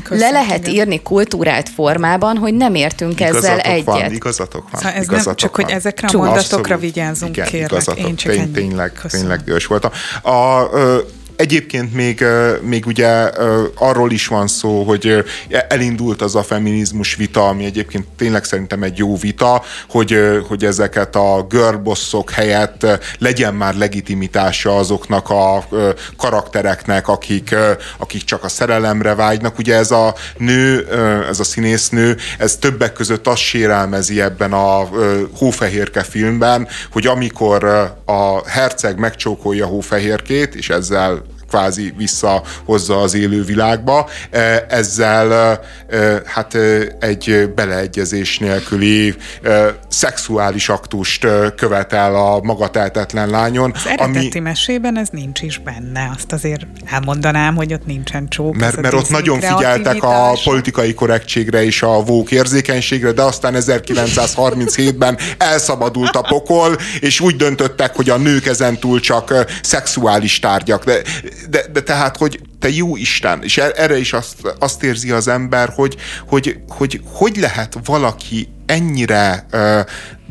le 0.09 0.31
lehet 0.31 0.69
írni 0.69 1.03
kultúrált 1.03 1.69
formában, 1.69 2.37
hogy 2.37 2.55
nem 2.55 2.74
értünk 2.74 3.20
igazatok 3.20 3.45
ezzel 3.45 3.59
egyet. 3.59 3.85
Van, 3.85 4.12
igazatok 4.12 4.70
van. 4.70 4.81
Szóval 4.81 4.97
ez 4.97 5.05
igazatok 5.05 5.27
nem 5.27 5.37
csak, 5.37 5.57
van. 5.57 5.65
hogy 5.65 5.74
ezekre 5.74 6.09
a 6.12 6.16
mondatokra 6.16 6.78
vigyázzunk, 6.78 7.37
Igen, 7.37 7.49
kérlek. 7.49 7.70
Igazatok 7.70 7.95
én 7.97 8.16
csak 8.16 8.32
tény, 8.32 8.52
tényleg, 8.52 9.01
tényleg 9.09 9.44
dühös 9.44 9.66
voltam. 9.66 9.90
A, 10.23 10.68
ö, 10.73 10.98
Egyébként 11.37 11.95
még, 11.95 12.25
még 12.61 12.87
ugye 12.87 13.31
arról 13.75 14.11
is 14.11 14.27
van 14.27 14.47
szó, 14.47 14.83
hogy 14.83 15.25
elindult 15.69 16.23
az 16.23 16.35
a 16.35 16.43
feminizmus 16.43 17.15
vita, 17.15 17.49
ami 17.49 17.65
egyébként 17.65 18.07
tényleg 18.17 18.45
szerintem 18.45 18.83
egy 18.83 18.99
jó 18.99 19.17
vita, 19.17 19.63
hogy, 19.89 20.19
hogy 20.49 20.65
ezeket 20.65 21.17
a 21.17 21.47
girlbosszok 21.49 22.31
helyett 22.31 22.87
legyen 23.19 23.55
már 23.55 23.75
legitimitása 23.75 24.77
azoknak 24.77 25.31
a 25.31 25.69
karaktereknek, 26.17 27.09
akik, 27.09 27.55
akik 27.99 28.25
csak 28.25 28.45
a 28.45 28.49
szerelemre 28.49 29.15
vágynak. 29.15 29.59
Ugye 29.59 29.75
ez 29.75 29.91
a 29.91 30.15
nő, 30.37 30.89
ez 31.29 31.41
a 31.41 31.45
színésznő, 31.45 32.17
ez 32.39 32.57
többek 32.57 32.93
között 32.93 33.27
azt 33.27 33.43
sérelmezi 33.43 34.21
ebben 34.21 34.53
a 34.53 34.89
Hófehérke 35.39 36.03
filmben, 36.03 36.69
hogy 36.93 37.07
amikor 37.07 37.65
a 38.05 38.49
herceg 38.49 38.99
megcsókolja 38.99 39.67
Hófehérkét, 39.67 40.55
és 40.55 40.71
ezzel 40.71 41.25
kvázi 41.48 41.94
visszahozza 41.97 43.01
az 43.01 43.14
élő 43.14 43.44
világba. 43.44 44.09
E, 44.31 44.66
ezzel 44.68 45.32
e, 45.32 45.60
e, 45.97 46.23
hát 46.24 46.55
egy 47.01 47.51
beleegyezés 47.55 48.39
nélküli 48.39 49.14
szexuális 49.89 50.68
aktust 50.68 51.27
követel 51.56 52.14
a 52.14 52.40
magatehetetlen 52.43 53.28
lányon. 53.28 53.73
Az 53.74 53.86
eredeti 53.86 54.39
ami... 54.39 54.40
mesében 54.40 54.98
ez 54.98 55.09
nincs 55.10 55.43
is 55.43 55.59
benne. 55.59 56.10
Azt 56.14 56.32
azért 56.32 56.66
elmondanám, 56.85 57.56
hogy 57.56 57.73
ott 57.73 57.86
nincsen 57.86 58.28
csók. 58.28 58.56
Mert, 58.56 58.81
mert 58.81 58.94
ott 58.94 59.10
nagyon 59.10 59.40
figyeltek 59.40 60.02
a 60.02 60.32
politikai 60.44 60.94
korrektségre 60.94 61.64
és 61.64 61.82
a 61.82 62.02
vók 62.02 62.31
érzékenységre, 62.31 63.12
de 63.12 63.23
aztán 63.23 63.55
1937-ben 63.56 65.18
elszabadult 65.39 66.16
a 66.16 66.23
pokol, 66.23 66.77
és 67.01 67.20
úgy 67.20 67.36
döntöttek, 67.36 67.97
hogy 67.97 68.10
a 68.10 68.16
nők 68.16 68.47
ezentúl 68.47 69.01
csak 69.01 69.35
szexuális 69.62 70.39
tárgyak. 70.39 70.85
De 70.85 71.02
de, 71.51 71.66
de 71.73 71.82
tehát, 71.82 72.16
hogy 72.16 72.40
te 72.59 72.68
jó 72.68 72.97
Isten, 72.97 73.43
és 73.43 73.59
er, 73.59 73.73
erre 73.77 73.98
is 73.98 74.12
azt, 74.12 74.55
azt 74.59 74.82
érzi 74.82 75.10
az 75.10 75.28
ember, 75.28 75.73
hogy 75.74 75.97
hogy, 76.28 76.60
hogy, 76.68 77.01
hogy 77.05 77.36
lehet 77.36 77.78
valaki 77.85 78.48
ennyire 78.66 79.47
uh, 79.52 79.81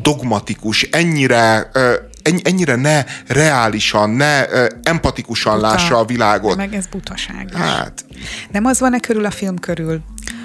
dogmatikus, 0.02 0.82
ennyire 0.82 1.70
uh, 1.74 1.94
ennyire 2.42 2.74
ne 2.74 3.04
reálisan, 3.26 4.10
ne 4.10 4.44
empatikusan 4.82 5.54
Buta. 5.54 5.66
lássa 5.66 5.98
a 5.98 6.04
világot. 6.04 6.56
Meg 6.56 6.74
ez 6.74 6.86
butaság. 6.86 7.52
Hát. 7.52 8.04
Nem 8.50 8.64
az 8.64 8.80
van-e 8.80 9.00
körül 9.00 9.24
a 9.24 9.30
film 9.30 9.58
körül, 9.58 10.00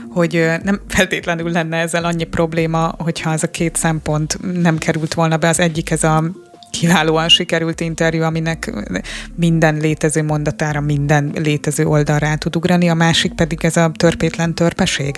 hogy 0.10 0.52
nem 0.64 0.82
feltétlenül 0.88 1.52
lenne 1.52 1.78
ezzel 1.78 2.06
annyi 2.06 2.24
probléma, 2.24 2.94
hogyha 2.98 3.32
ez 3.32 3.44
a 3.44 3.52
két 3.52 3.76
szempont 3.76 4.38
nem 4.62 4.78
került 4.78 5.14
volna 5.14 5.38
be. 5.38 5.48
Az 5.48 5.60
egyik 5.60 5.92
ez 5.92 6.04
a 6.04 6.24
kiválóan 6.72 7.30
sikerült 7.30 7.82
interjú, 7.82 8.22
aminek 8.22 8.74
minden 9.36 9.78
létező 9.78 10.24
mondatára 10.24 10.82
minden 10.82 11.32
létező 11.36 11.86
oldalra 11.86 12.28
át 12.28 12.40
tud 12.40 12.56
ugrani, 12.56 12.90
a 12.90 12.94
másik 12.94 13.34
pedig 13.34 13.66
ez 13.66 13.78
a 13.78 13.92
törpétlen 13.98 14.56
törpeség. 14.56 15.16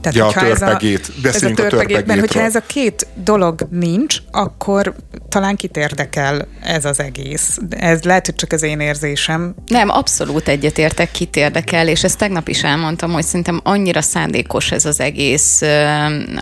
Tehát, 0.00 0.18
ja, 0.18 0.26
a 0.26 0.44
törpegét. 0.44 1.12
Ez 1.22 1.42
a, 1.42 1.46
ez 1.46 1.50
a 1.50 1.54
törpegét, 1.54 2.06
mert 2.06 2.20
hogyha 2.20 2.40
ez 2.40 2.54
a 2.54 2.62
két 2.66 3.06
dolog 3.14 3.68
nincs, 3.70 4.16
akkor 4.30 4.94
talán 5.28 5.56
kit 5.56 5.76
érdekel 5.76 6.48
ez 6.62 6.84
az 6.84 7.00
egész. 7.00 7.58
Ez 7.70 8.02
lehet, 8.02 8.26
hogy 8.26 8.34
csak 8.34 8.52
az 8.52 8.62
én 8.62 8.80
érzésem. 8.80 9.54
Nem, 9.66 9.88
abszolút 9.88 10.48
egyetértek, 10.48 11.10
kit 11.10 11.36
érdekel, 11.36 11.88
és 11.88 12.04
ezt 12.04 12.18
tegnap 12.18 12.48
is 12.48 12.62
elmondtam, 12.62 13.12
hogy 13.12 13.24
szerintem 13.24 13.60
annyira 13.62 14.02
szándékos 14.02 14.72
ez 14.72 14.84
az 14.84 15.00
egész, 15.00 15.62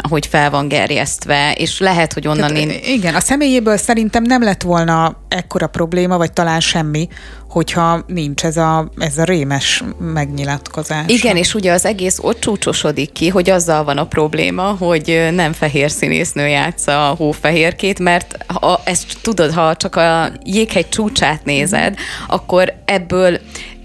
hogy 0.08 0.26
fel 0.26 0.50
van 0.50 0.68
gerjesztve, 0.68 1.52
és 1.52 1.78
lehet, 1.78 2.12
hogy 2.12 2.26
onnan 2.26 2.54
Tehát, 2.54 2.70
én... 2.70 2.80
Igen, 2.84 3.14
a 3.14 3.20
személyéből 3.20 3.76
szerintem 3.76 4.22
nem 4.22 4.42
lett 4.52 4.62
volna 4.62 5.16
ekkora 5.28 5.66
probléma, 5.66 6.16
vagy 6.16 6.32
talán 6.32 6.60
semmi, 6.60 7.08
hogyha 7.48 8.04
nincs 8.06 8.44
ez 8.44 8.56
a, 8.56 8.90
ez 8.98 9.18
a 9.18 9.24
rémes 9.24 9.84
megnyilatkozás. 9.98 11.04
Igen, 11.06 11.36
és 11.36 11.54
ugye 11.54 11.72
az 11.72 11.84
egész 11.84 12.18
ott 12.22 12.40
csúcsosodik 12.40 13.12
ki, 13.12 13.28
hogy 13.28 13.50
azzal 13.50 13.84
van 13.84 13.98
a 13.98 14.06
probléma, 14.06 14.62
hogy 14.62 15.28
nem 15.34 15.52
fehér 15.52 15.90
színésznő 15.90 16.48
játsza 16.48 17.10
a 17.10 17.14
hófehérkét, 17.14 17.98
mert 17.98 18.36
ha 18.46 18.80
ezt 18.84 19.16
tudod, 19.22 19.52
ha 19.52 19.76
csak 19.76 19.96
a 19.96 20.32
jéghegy 20.44 20.88
csúcsát 20.88 21.44
nézed, 21.44 21.94
akkor 22.26 22.74
ebből 22.84 23.40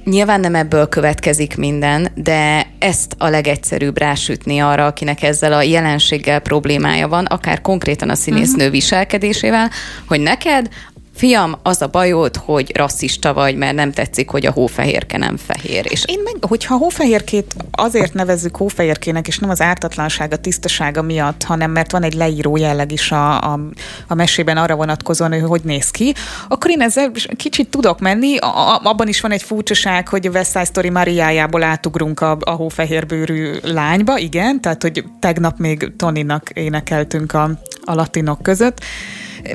Nyilván 0.10 0.40
nem 0.40 0.56
ebből 0.56 0.88
következik 0.88 1.58
minden, 1.58 2.08
de 2.16 2.68
ezt 2.80 3.16
a 3.18 3.28
legegyszerűbb 3.28 3.98
rásütni 3.98 4.60
arra, 4.60 4.86
akinek 4.86 5.24
ezzel 5.24 5.54
a 5.54 5.62
jelenséggel 5.62 6.40
problémája 6.40 7.08
van, 7.08 7.26
akár 7.26 7.62
konkrétan 7.62 8.10
a 8.10 8.16
színésznő 8.16 8.58
uh-huh. 8.58 8.72
viselkedésével, 8.72 9.70
hogy 10.08 10.20
neked 10.20 10.70
fiam, 11.18 11.56
az 11.64 11.82
a 11.82 11.88
bajod, 11.88 12.36
hogy 12.36 12.76
rasszista 12.76 13.34
vagy, 13.34 13.56
mert 13.56 13.76
nem 13.76 13.92
tetszik, 13.92 14.30
hogy 14.30 14.46
a 14.46 14.52
hófehérke 14.52 15.18
nem 15.18 15.38
fehér. 15.38 15.86
És 15.90 16.04
én 16.08 16.20
meg, 16.24 16.36
hogyha 16.42 16.78
hófehérkét 16.78 17.56
azért 17.72 18.14
nevezzük 18.14 18.56
hófehérkének, 18.56 19.28
és 19.28 19.40
nem 19.40 19.50
az 19.50 19.62
ártatlansága, 19.62 20.36
tisztasága 20.36 21.02
miatt, 21.02 21.44
hanem 21.44 21.72
mert 21.72 21.92
van 21.92 22.04
egy 22.04 22.14
leíró 22.14 22.58
jelleg 22.58 22.92
is 22.92 23.12
a, 23.12 23.54
a, 23.54 23.60
a 24.08 24.14
mesében 24.14 24.58
arra 24.58 24.76
vonatkozóan, 24.76 25.32
hogy 25.32 25.58
hogy 25.58 25.62
néz 25.64 25.92
ki, 25.92 26.14
akkor 26.48 26.72
én 26.72 26.82
ezzel 26.82 27.12
kicsit 27.36 27.70
tudok 27.70 28.00
menni. 28.00 28.38
A, 28.38 28.46
a, 28.46 28.80
abban 28.84 29.08
is 29.08 29.22
van 29.22 29.32
egy 29.32 29.44
furcsaság, 29.44 30.08
hogy 30.08 30.28
a 30.28 30.30
West 30.30 30.52
Side 30.52 30.66
Story 30.66 30.90
Mariájából 30.90 31.64
átugrunk 31.64 32.20
a, 32.20 32.38
a 32.40 32.52
hófehérbőrű 32.52 33.54
lányba, 33.64 34.18
igen, 34.18 34.62
tehát 34.62 34.82
hogy 34.82 35.04
tegnap 35.20 35.58
még 35.58 35.92
Toninak 35.98 36.50
énekeltünk 36.54 37.34
a, 37.34 37.50
a 37.82 37.94
latinok 37.94 38.42
között. 38.42 38.82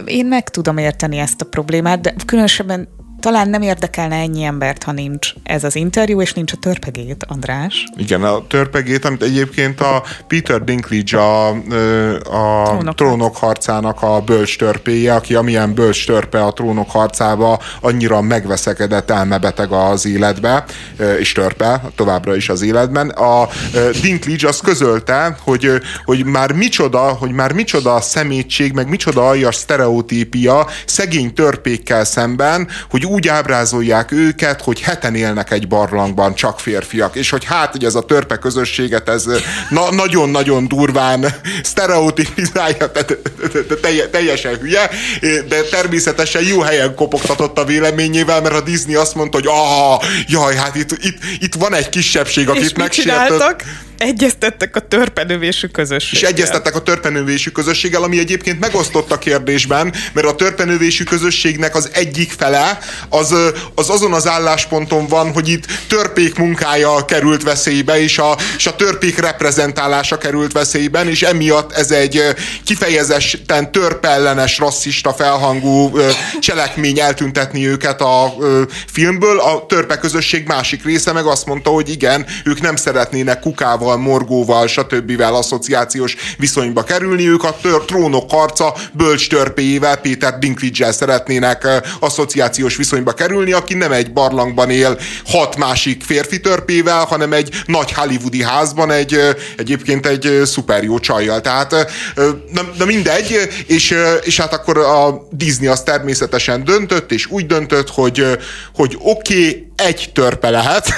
Én 0.04 0.26
meg 0.26 0.48
tudom 0.48 0.78
érteni 0.78 1.18
ezt 1.18 1.40
a 1.40 1.44
problémát, 1.44 2.00
de 2.00 2.14
különösebben 2.26 2.88
talán 3.22 3.48
nem 3.48 3.62
érdekelne 3.62 4.16
ennyi 4.16 4.42
embert, 4.42 4.82
ha 4.82 4.92
nincs 4.92 5.32
ez 5.42 5.64
az 5.64 5.76
interjú, 5.76 6.20
és 6.20 6.32
nincs 6.32 6.52
a 6.52 6.56
törpegét, 6.56 7.24
András. 7.28 7.84
Igen, 7.96 8.22
a 8.22 8.46
törpegét, 8.46 9.04
amit 9.04 9.22
egyébként 9.22 9.80
a 9.80 10.02
Peter 10.26 10.64
Dinklage 10.64 11.18
a, 11.18 11.48
a 11.48 12.64
trónok, 12.64 12.94
trónok 12.94 13.36
harcának 13.36 14.02
a 14.02 14.20
bölcs 14.20 14.58
törpéje, 14.58 15.14
aki 15.14 15.34
amilyen 15.34 15.74
bölcs 15.74 16.06
törpe 16.06 16.44
a 16.44 16.52
trónok 16.52 16.90
harcába 16.90 17.60
annyira 17.80 18.20
megveszekedett, 18.20 19.10
elmebeteg 19.10 19.72
az 19.72 20.06
életbe, 20.06 20.64
és 21.18 21.32
törpe 21.32 21.82
továbbra 21.94 22.36
is 22.36 22.48
az 22.48 22.62
életben. 22.62 23.08
A 23.08 23.48
Dinklage 24.02 24.48
azt 24.48 24.62
közölte, 24.62 25.36
hogy, 25.40 25.70
hogy 26.04 26.24
már 26.24 26.52
micsoda, 26.52 26.98
hogy 26.98 27.30
már 27.30 27.52
micsoda 27.52 27.94
a 27.94 28.00
szemétség, 28.00 28.72
meg 28.72 28.88
micsoda 28.88 29.28
aljas 29.28 29.54
sztereotípia 29.54 30.66
szegény 30.86 31.34
törpékkel 31.34 32.04
szemben, 32.04 32.68
hogy 32.90 33.10
úgy 33.12 33.28
ábrázolják 33.28 34.12
őket, 34.12 34.62
hogy 34.62 34.80
heten 34.80 35.14
élnek 35.14 35.50
egy 35.50 35.68
barlangban, 35.68 36.34
csak 36.34 36.60
férfiak, 36.60 37.16
és 37.16 37.30
hogy 37.30 37.44
hát, 37.44 37.70
hogy 37.70 37.84
ez 37.84 37.94
a 37.94 38.00
törpe 38.00 38.36
közösséget, 38.36 39.08
ez 39.08 39.24
na- 39.70 39.94
nagyon-nagyon 39.94 40.68
durván 40.68 41.26
sztereotipizálja, 41.62 42.90
teljesen 44.10 44.56
hülye, 44.58 44.90
de 45.48 45.62
természetesen 45.70 46.42
jó 46.42 46.60
helyen 46.60 46.94
kopogtatott 46.94 47.58
a 47.58 47.64
véleményével, 47.64 48.40
mert 48.40 48.54
a 48.54 48.60
Disney 48.60 48.94
azt 48.94 49.14
mondta, 49.14 49.38
hogy 49.38 49.46
ah, 49.48 50.02
jaj, 50.26 50.54
hát 50.54 50.74
itt, 50.74 50.90
itt, 50.90 51.18
itt 51.38 51.54
van 51.54 51.74
egy 51.74 51.88
kisebbség, 51.88 52.48
akit 52.48 52.76
megsértett. 52.76 53.64
egyeztettek 54.02 54.76
a 54.76 54.80
törpenövésű 54.80 55.66
közösséggel. 55.66 56.28
És 56.28 56.36
egyeztettek 56.36 56.74
a 56.74 56.82
törpenövésű 56.82 57.50
közösséggel, 57.50 58.02
ami 58.02 58.18
egyébként 58.18 58.60
megosztott 58.60 59.12
a 59.12 59.18
kérdésben, 59.18 59.94
mert 60.12 60.26
a 60.26 60.34
törpenövésű 60.34 61.04
közösségnek 61.04 61.74
az 61.74 61.90
egyik 61.92 62.32
fele 62.38 62.78
az, 63.08 63.34
az 63.74 63.90
azon 63.90 64.12
az 64.12 64.26
állásponton 64.26 65.06
van, 65.06 65.32
hogy 65.32 65.48
itt 65.48 65.64
törpék 65.88 66.34
munkája 66.34 67.04
került 67.04 67.42
veszélybe, 67.42 68.00
és 68.02 68.18
a, 68.18 68.36
és 68.56 68.66
a 68.66 68.76
törpék 68.76 69.18
reprezentálása 69.18 70.18
került 70.18 70.52
veszélyben, 70.52 71.08
és 71.08 71.22
emiatt 71.22 71.72
ez 71.72 71.90
egy 71.90 72.22
kifejezetten 72.64 73.72
törpellenes, 73.72 74.58
rasszista 74.58 75.12
felhangú 75.12 75.98
cselekmény 76.40 76.98
eltüntetni 76.98 77.66
őket 77.66 78.00
a 78.00 78.34
filmből. 78.92 79.40
A 79.40 79.66
törpe 79.66 79.98
közösség 79.98 80.46
másik 80.46 80.84
része 80.84 81.12
meg 81.12 81.26
azt 81.26 81.46
mondta, 81.46 81.70
hogy 81.70 81.88
igen, 81.88 82.26
ők 82.44 82.60
nem 82.60 82.76
szeretnének 82.76 83.40
kukával, 83.40 83.96
morgóval, 83.96 84.66
stb. 84.66 85.20
asszociációs 85.20 86.16
viszonyba 86.38 86.82
kerülni, 86.82 87.28
ők 87.28 87.44
a 87.44 87.56
tör, 87.62 87.84
trónok 87.84 88.30
harca 88.30 88.74
bölcs 88.92 89.28
törpéjével, 89.28 89.96
Péter 89.96 90.38
dinklage 90.38 90.92
szeretnének 90.92 91.68
asszociációs 92.00 92.76
viszonyba 92.76 92.91
kerülni, 93.16 93.52
aki 93.52 93.74
nem 93.74 93.92
egy 93.92 94.12
barlangban 94.12 94.70
él 94.70 94.98
hat 95.26 95.56
másik 95.56 96.02
férfi 96.02 96.40
törpével, 96.40 97.04
hanem 97.04 97.32
egy 97.32 97.62
nagy 97.66 97.92
hollywoodi 97.92 98.42
házban 98.42 98.90
egy 98.90 99.18
egyébként 99.56 100.06
egy 100.06 100.40
szuper 100.44 100.82
jó 100.82 100.98
csajjal. 100.98 101.40
Tehát 101.40 101.70
na, 102.52 102.62
na 102.78 102.84
mindegy, 102.84 103.48
és, 103.66 103.94
és 104.22 104.40
hát 104.40 104.52
akkor 104.52 104.78
a 104.78 105.26
Disney 105.30 105.68
az 105.68 105.82
természetesen 105.82 106.64
döntött, 106.64 107.12
és 107.12 107.26
úgy 107.26 107.46
döntött, 107.46 107.88
hogy, 107.88 108.26
hogy 108.74 108.96
oké, 108.98 109.48
okay, 109.48 109.72
egy 109.76 110.10
törpe 110.14 110.50
lehet. 110.50 110.96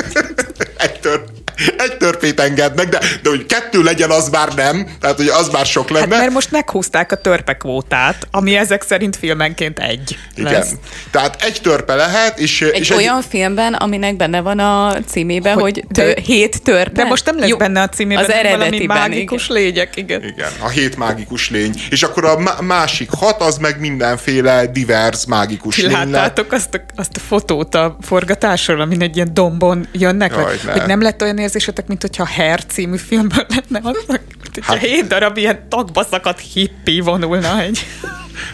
egy 0.76 1.00
törpe 1.00 1.30
egy 1.78 1.96
törpét 1.96 2.40
engednek, 2.40 2.88
de, 2.88 2.98
de 3.22 3.28
hogy 3.28 3.46
kettő 3.46 3.82
legyen, 3.82 4.10
az 4.10 4.28
már 4.28 4.54
nem. 4.54 4.86
Tehát, 5.00 5.16
hogy 5.16 5.28
az 5.28 5.48
már 5.48 5.66
sok 5.66 5.90
lenne. 5.90 6.14
Hát, 6.14 6.20
mert 6.20 6.32
most 6.32 6.50
meghúzták 6.50 7.12
a 7.12 7.16
törpekvótát, 7.16 8.26
ami 8.30 8.56
ezek 8.56 8.82
szerint 8.82 9.16
filmenként 9.16 9.78
egy 9.78 10.18
Igen. 10.34 10.52
Lesz. 10.52 10.70
Tehát 11.10 11.42
egy 11.42 11.60
törpe 11.62 11.94
lehet, 11.94 12.38
és... 12.38 12.62
Egy 12.62 12.80
és 12.80 12.90
olyan 12.90 13.18
egy... 13.18 13.24
filmben, 13.28 13.74
aminek 13.74 14.16
benne 14.16 14.40
van 14.40 14.58
a 14.58 14.96
címében, 15.06 15.54
hogy, 15.54 15.62
hogy 15.62 15.84
tő, 15.92 16.12
de, 16.12 16.20
hét 16.20 16.62
törpe. 16.62 17.02
De 17.02 17.04
most 17.04 17.24
nem 17.24 17.38
lesz 17.38 17.48
Jó, 17.48 17.56
benne 17.56 17.80
a 17.82 17.88
címében, 17.88 18.24
az 18.24 18.32
valami 18.42 18.86
mágikus 18.86 19.48
igen. 19.48 19.62
lények, 19.62 19.96
igen. 19.96 20.22
Igen, 20.24 20.50
a 20.58 20.68
hét 20.68 20.96
mágikus 20.96 21.50
lény. 21.50 21.74
És 21.90 22.02
akkor 22.02 22.24
a 22.24 22.62
másik 22.62 23.10
hat, 23.10 23.40
az 23.40 23.58
meg 23.58 23.80
mindenféle 23.80 24.66
divers 24.66 25.26
mágikus 25.26 25.76
lény 25.76 25.90
Láttátok 25.92 26.52
azt 26.52 26.74
a, 26.74 26.80
azt 26.96 27.16
a 27.16 27.20
fotót 27.20 27.74
a 27.74 27.96
forgatásról, 28.00 28.80
amin 28.80 29.02
egy 29.02 29.16
ilyen 29.16 29.30
dombon 29.32 29.88
jönnek? 29.92 30.32
Jaj, 30.32 30.58
ne. 30.64 30.72
Hogy 30.72 30.86
nem 30.86 31.02
lett 31.02 31.22
olyan 31.22 31.38
érzésetek, 31.46 31.86
mint 31.86 32.00
hogyha 32.00 32.26
Hair 32.26 32.64
című 32.64 32.96
filmből 32.96 33.46
lenne 33.48 33.90
mint 33.90 34.54
hogyha 34.54 34.72
hát, 34.72 34.82
hét 34.82 35.06
darab 35.06 35.36
ilyen 35.36 35.68
tagba 35.68 36.06
szakadt 36.10 36.40
hippi 36.52 37.00
vonulna 37.00 37.60
egy... 37.60 37.86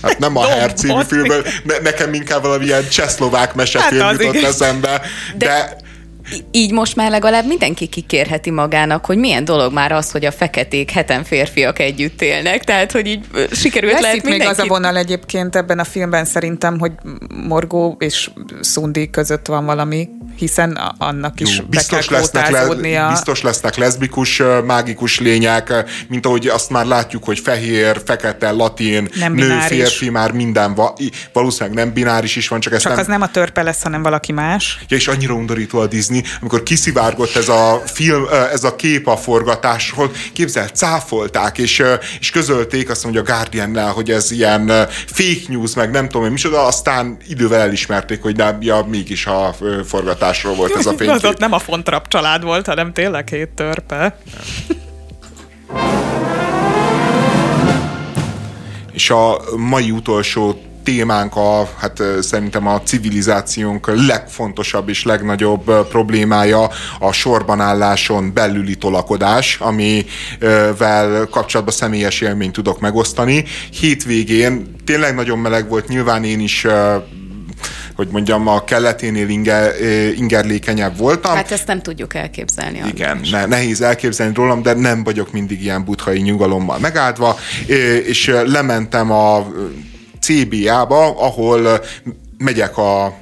Hát 0.02 0.18
nem 0.18 0.36
a 0.36 0.40
Hair 0.40 0.72
című 0.72 1.02
filmből, 1.08 1.44
ne, 1.64 1.78
nekem 1.78 2.14
inkább 2.14 2.42
valamilyen 2.42 2.88
csehszlovák 2.88 3.54
mesefilm 3.54 4.02
hát 4.02 4.20
jutott 4.20 4.42
eszembe, 4.42 5.00
de, 5.36 5.46
de 5.46 5.76
így 6.50 6.72
most 6.72 6.96
már 6.96 7.10
legalább 7.10 7.46
mindenki 7.46 7.86
kikérheti 7.86 8.50
magának, 8.50 9.04
hogy 9.04 9.16
milyen 9.18 9.44
dolog 9.44 9.72
már 9.72 9.92
az, 9.92 10.10
hogy 10.10 10.24
a 10.24 10.32
feketék 10.32 10.90
heten 10.90 11.24
férfiak 11.24 11.78
együtt 11.78 12.22
élnek, 12.22 12.64
tehát 12.64 12.92
hogy 12.92 13.06
így 13.06 13.24
sikerült 13.52 13.92
Lesz 13.92 14.02
lehet 14.02 14.16
itt 14.16 14.22
mindenki... 14.22 14.48
még 14.48 14.58
az 14.58 14.64
a 14.64 14.68
vonal 14.68 14.96
egyébként 14.96 15.56
ebben 15.56 15.78
a 15.78 15.84
filmben 15.84 16.24
szerintem, 16.24 16.78
hogy 16.78 16.92
Morgó 17.46 17.96
és 17.98 18.30
Szundi 18.60 19.10
között 19.10 19.46
van 19.46 19.64
valami, 19.64 20.08
hiszen 20.36 20.78
annak 20.98 21.40
is 21.40 21.58
Jó, 21.58 21.64
biztos 21.64 22.06
be 22.06 22.12
kell 22.12 22.18
lesznek, 22.20 22.50
le, 22.50 23.08
biztos 23.08 23.42
lesznek 23.42 23.76
leszbikus, 23.76 24.42
mágikus 24.66 25.20
lények, 25.20 25.72
mint 26.08 26.26
ahogy 26.26 26.46
azt 26.46 26.70
már 26.70 26.86
látjuk, 26.86 27.24
hogy 27.24 27.38
fehér, 27.38 28.00
fekete, 28.04 28.50
latin, 28.50 29.08
nem 29.14 29.34
nő, 29.34 29.42
bináris. 29.42 29.66
férfi, 29.66 30.10
már 30.10 30.32
minden, 30.32 30.80
valószínűleg 31.32 31.78
nem 31.84 31.92
bináris 31.92 32.36
is 32.36 32.48
van, 32.48 32.60
csak 32.60 32.72
ezt 32.72 32.82
csak 32.82 32.90
nem... 32.90 33.00
az 33.00 33.06
nem 33.06 33.22
a 33.22 33.30
törpe 33.30 33.62
lesz, 33.62 33.82
hanem 33.82 34.02
valaki 34.02 34.32
más. 34.32 34.78
Ja, 34.88 34.96
és 34.96 35.08
annyira 35.08 35.34
undorító 35.34 35.78
a 35.78 35.86
Disney, 35.86 36.21
amikor 36.40 36.62
kiszivárgott 36.62 37.36
ez 37.36 37.48
a 37.48 37.82
film, 37.86 38.26
ez 38.52 38.64
a 38.64 38.76
kép 38.76 39.06
a 39.06 39.16
forgatásról, 39.16 40.10
képzel, 40.32 40.68
cáfolták, 40.68 41.58
és, 41.58 41.82
és 42.20 42.30
közölték 42.30 42.90
azt 42.90 43.02
mondja 43.02 43.20
a 43.20 43.24
guardian 43.24 43.90
hogy 43.90 44.10
ez 44.10 44.30
ilyen 44.30 44.66
fake 45.06 45.48
news, 45.48 45.74
meg 45.74 45.90
nem 45.90 46.08
tudom, 46.08 46.30
micsoda, 46.30 46.66
aztán 46.66 47.16
idővel 47.28 47.60
elismerték, 47.60 48.22
hogy 48.22 48.36
nem, 48.36 48.56
ja, 48.60 48.86
mégis 48.88 49.26
a 49.26 49.54
forgatásról 49.86 50.54
volt 50.54 50.76
ez 50.76 50.86
a 50.86 50.92
fénykép. 50.98 51.24
Az 51.24 51.34
nem 51.38 51.52
a 51.52 51.58
Fontrap 51.58 52.08
család 52.08 52.42
volt, 52.42 52.66
hanem 52.66 52.92
tényleg 52.92 53.28
hét 53.28 53.48
törpe. 53.48 54.18
És 58.92 59.10
a 59.10 59.40
mai 59.56 59.90
utolsó 59.90 60.71
témánk 60.82 61.36
a, 61.36 61.68
hát 61.78 62.02
szerintem 62.20 62.66
a 62.66 62.80
civilizációnk 62.80 64.06
legfontosabb 64.06 64.88
és 64.88 65.04
legnagyobb 65.04 65.88
problémája 65.88 66.70
a 66.98 67.12
sorbanálláson 67.12 68.32
belüli 68.34 68.74
tolakodás, 68.74 69.58
amivel 69.60 71.26
kapcsolatban 71.30 71.74
személyes 71.74 72.20
élményt 72.20 72.52
tudok 72.52 72.80
megosztani. 72.80 73.44
Hétvégén 73.80 74.74
tényleg 74.84 75.14
nagyon 75.14 75.38
meleg 75.38 75.68
volt, 75.68 75.88
nyilván 75.88 76.24
én 76.24 76.40
is 76.40 76.66
hogy 77.96 78.08
mondjam, 78.10 78.48
a 78.48 78.64
kelleténél 78.64 79.28
inger, 79.28 79.72
ingerlékenyebb 80.14 80.96
voltam. 80.96 81.34
Hát 81.34 81.50
ezt 81.50 81.66
nem 81.66 81.82
tudjuk 81.82 82.14
elképzelni. 82.14 82.82
Igen, 82.88 83.20
ne, 83.30 83.46
nehéz 83.46 83.80
elképzelni 83.80 84.34
rólam, 84.34 84.62
de 84.62 84.74
nem 84.74 85.04
vagyok 85.04 85.32
mindig 85.32 85.62
ilyen 85.62 85.84
buthai 85.84 86.20
nyugalommal 86.20 86.78
megáldva, 86.78 87.38
és 88.06 88.32
lementem 88.44 89.10
a 89.10 89.52
CBA-ba, 90.22 91.02
ahol 91.18 91.80
megyek 92.38 92.78
a 92.78 93.12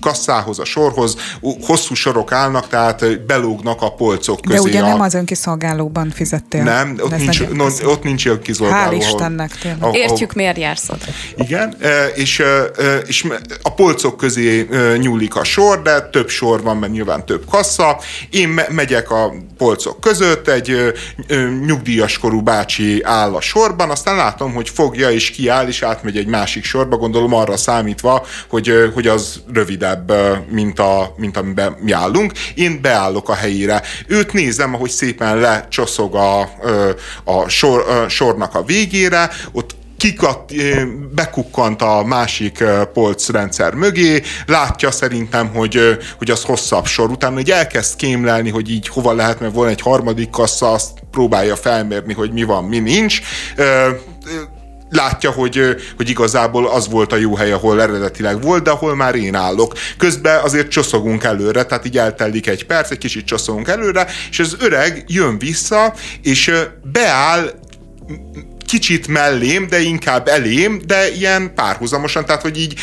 kasszához, 0.00 0.58
a 0.58 0.64
sorhoz, 0.64 1.16
hosszú 1.62 1.94
sorok 1.94 2.32
állnak, 2.32 2.68
tehát 2.68 3.20
belógnak 3.26 3.82
a 3.82 3.92
polcok 3.92 4.40
közé. 4.40 4.56
De 4.56 4.62
ugye 4.62 4.80
a... 4.80 4.86
nem 4.86 5.00
az 5.00 5.14
önkiszolgálóban 5.14 6.10
fizettél. 6.10 6.62
Nem, 6.62 6.96
ott 7.00 7.16
nincs, 7.16 7.48
no, 7.48 7.66
ott 7.84 8.02
nincs 8.02 8.26
önkiszolgáló. 8.26 8.90
Hál' 8.90 9.00
Istennek 9.00 9.58
tényleg. 9.58 9.82
Ahol, 9.82 9.96
Értjük, 9.96 10.32
miért 10.32 10.58
jársz 10.58 10.88
oda. 10.88 11.04
Igen, 11.36 11.76
és, 12.14 12.42
és 13.06 13.26
a 13.62 13.74
polcok 13.74 14.16
közé 14.16 14.68
nyúlik 14.96 15.36
a 15.36 15.44
sor, 15.44 15.82
de 15.82 16.00
több 16.00 16.28
sor 16.28 16.62
van, 16.62 16.76
mert 16.76 16.92
nyilván 16.92 17.26
több 17.26 17.44
kassa. 17.50 17.98
Én 18.30 18.60
megyek 18.68 19.10
a 19.10 19.32
polcok 19.58 20.00
között, 20.00 20.48
egy 20.48 20.92
nyugdíjas 21.66 22.18
korú 22.18 22.42
bácsi 22.42 23.02
áll 23.02 23.34
a 23.34 23.40
sorban, 23.40 23.90
aztán 23.90 24.16
látom, 24.16 24.54
hogy 24.54 24.68
fogja 24.68 25.10
és 25.10 25.30
kiáll, 25.30 25.66
és 25.68 25.82
átmegy 25.82 26.16
egy 26.16 26.26
másik 26.26 26.64
sorba, 26.64 26.96
gondolom 26.96 27.34
arra 27.34 27.56
számítva, 27.56 28.26
hogy, 28.48 28.90
hogy 28.94 29.06
az 29.06 29.42
rövid 29.52 29.71
rövidebb, 29.72 30.12
mint, 30.50 30.78
a, 30.78 31.14
mint 31.16 31.36
amiben 31.36 31.76
mi 31.80 31.92
állunk. 31.92 32.32
Én 32.54 32.80
beállok 32.82 33.28
a 33.28 33.34
helyére. 33.34 33.82
Őt 34.06 34.32
nézem, 34.32 34.74
ahogy 34.74 34.90
szépen 34.90 35.36
lecsoszog 35.38 36.14
a, 36.14 36.40
a, 37.24 37.48
sor, 37.48 37.88
a 37.88 38.08
sornak 38.08 38.54
a 38.54 38.62
végére, 38.62 39.30
ott 39.52 39.74
kikat, 39.96 40.52
bekukkant 41.14 41.82
a 41.82 42.04
másik 42.04 42.64
polcrendszer 42.92 43.74
mögé, 43.74 44.22
látja 44.46 44.90
szerintem, 44.90 45.48
hogy, 45.54 45.98
hogy 46.18 46.30
az 46.30 46.42
hosszabb 46.42 46.86
sor. 46.86 47.10
Utána 47.10 47.34
hogy 47.34 47.50
elkezd 47.50 47.96
kémlelni, 47.96 48.50
hogy 48.50 48.70
így 48.70 48.88
hova 48.88 49.12
lehet, 49.12 49.40
mert 49.40 49.54
van 49.54 49.68
egy 49.68 49.80
harmadik 49.80 50.30
kassa, 50.30 50.72
azt 50.72 50.90
próbálja 51.10 51.56
felmérni, 51.56 52.12
hogy 52.12 52.32
mi 52.32 52.42
van, 52.42 52.64
mi 52.64 52.78
nincs 52.78 53.20
látja, 54.92 55.30
hogy, 55.30 55.76
hogy 55.96 56.08
igazából 56.08 56.68
az 56.68 56.88
volt 56.88 57.12
a 57.12 57.16
jó 57.16 57.34
hely, 57.34 57.52
ahol 57.52 57.82
eredetileg 57.82 58.42
volt, 58.42 58.62
de 58.62 58.70
ahol 58.70 58.96
már 58.96 59.14
én 59.14 59.34
állok. 59.34 59.74
Közben 59.96 60.40
azért 60.40 60.68
csoszogunk 60.68 61.24
előre, 61.24 61.62
tehát 61.64 61.86
így 61.86 61.98
eltelik 61.98 62.46
egy 62.46 62.66
perc, 62.66 62.90
egy 62.90 62.98
kicsit 62.98 63.24
csoszogunk 63.24 63.68
előre, 63.68 64.06
és 64.30 64.38
az 64.38 64.56
öreg 64.60 65.04
jön 65.06 65.38
vissza, 65.38 65.94
és 66.22 66.52
beáll 66.92 67.50
kicsit 68.66 69.06
mellém, 69.06 69.66
de 69.68 69.80
inkább 69.80 70.28
elém, 70.28 70.80
de 70.86 71.10
ilyen 71.10 71.54
párhuzamosan, 71.54 72.24
tehát 72.24 72.42
hogy 72.42 72.60
így 72.60 72.74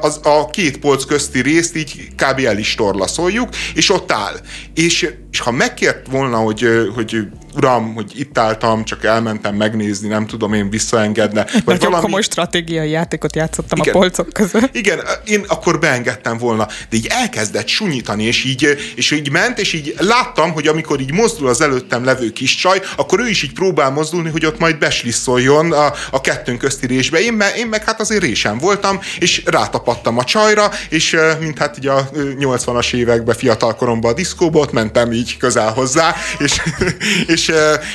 az, 0.00 0.20
a 0.22 0.50
két 0.50 0.78
polc 0.78 1.04
közti 1.04 1.40
részt 1.40 1.76
így 1.76 2.08
kb. 2.16 2.38
el 2.38 2.58
is 2.58 2.74
torlaszoljuk, 2.74 3.48
és 3.74 3.90
ott 3.90 4.12
áll. 4.12 4.40
És, 4.74 5.08
és 5.30 5.40
ha 5.40 5.50
megkért 5.50 6.06
volna, 6.10 6.36
hogy, 6.36 6.66
hogy 6.94 7.16
uram, 7.56 7.94
hogy 7.94 8.12
itt 8.20 8.38
álltam, 8.38 8.84
csak 8.84 9.04
elmentem 9.04 9.54
megnézni, 9.54 10.08
nem 10.08 10.26
tudom 10.26 10.52
én 10.52 10.70
visszaengedne. 10.70 11.44
Vagy 11.44 11.62
Nagyon 11.64 11.84
valami... 11.84 12.02
komoly 12.02 12.22
stratégiai 12.22 12.90
játékot 12.90 13.36
játszottam 13.36 13.78
igen, 13.78 13.94
a 13.94 13.98
polcok 13.98 14.32
között. 14.32 14.74
Igen, 14.74 15.00
én 15.24 15.44
akkor 15.48 15.78
beengedtem 15.78 16.38
volna, 16.38 16.66
de 16.66 16.96
így 16.96 17.06
elkezdett 17.10 17.66
sunyítani, 17.66 18.24
és 18.24 18.44
így, 18.44 18.92
és 18.94 19.10
így 19.10 19.30
ment, 19.30 19.58
és 19.58 19.72
így 19.72 19.94
láttam, 19.98 20.52
hogy 20.52 20.66
amikor 20.66 21.00
így 21.00 21.12
mozdul 21.12 21.48
az 21.48 21.60
előttem 21.60 22.04
levő 22.04 22.30
kis 22.32 22.54
csaj, 22.54 22.80
akkor 22.96 23.20
ő 23.20 23.28
is 23.28 23.42
így 23.42 23.52
próbál 23.52 23.90
mozdulni, 23.90 24.30
hogy 24.30 24.46
ott 24.46 24.58
majd 24.58 24.78
beslisszoljon 24.78 25.72
a, 25.72 25.92
a 26.10 26.20
kettőnk 26.20 26.58
közti 26.58 26.86
résbe. 26.86 27.20
Én, 27.20 27.32
me, 27.32 27.54
én 27.54 27.66
meg 27.66 27.84
hát 27.84 28.00
azért 28.00 28.22
résem 28.22 28.58
voltam, 28.58 29.00
és 29.18 29.42
rátapadtam 29.70 30.18
a 30.18 30.24
csajra, 30.24 30.70
és 30.88 31.16
mint 31.40 31.58
hát 31.58 31.78
így 31.78 31.86
a 31.86 32.10
80-as 32.14 32.94
években 32.94 33.36
fiatal 33.36 33.74
koromban 33.74 34.10
a 34.10 34.14
diszkóba, 34.14 34.58
ott 34.58 34.72
mentem 34.72 35.12
így 35.12 35.30
így 35.30 35.36
közel 35.36 35.72
hozzá, 35.72 36.14
és, 36.38 36.60
és, 37.34 37.52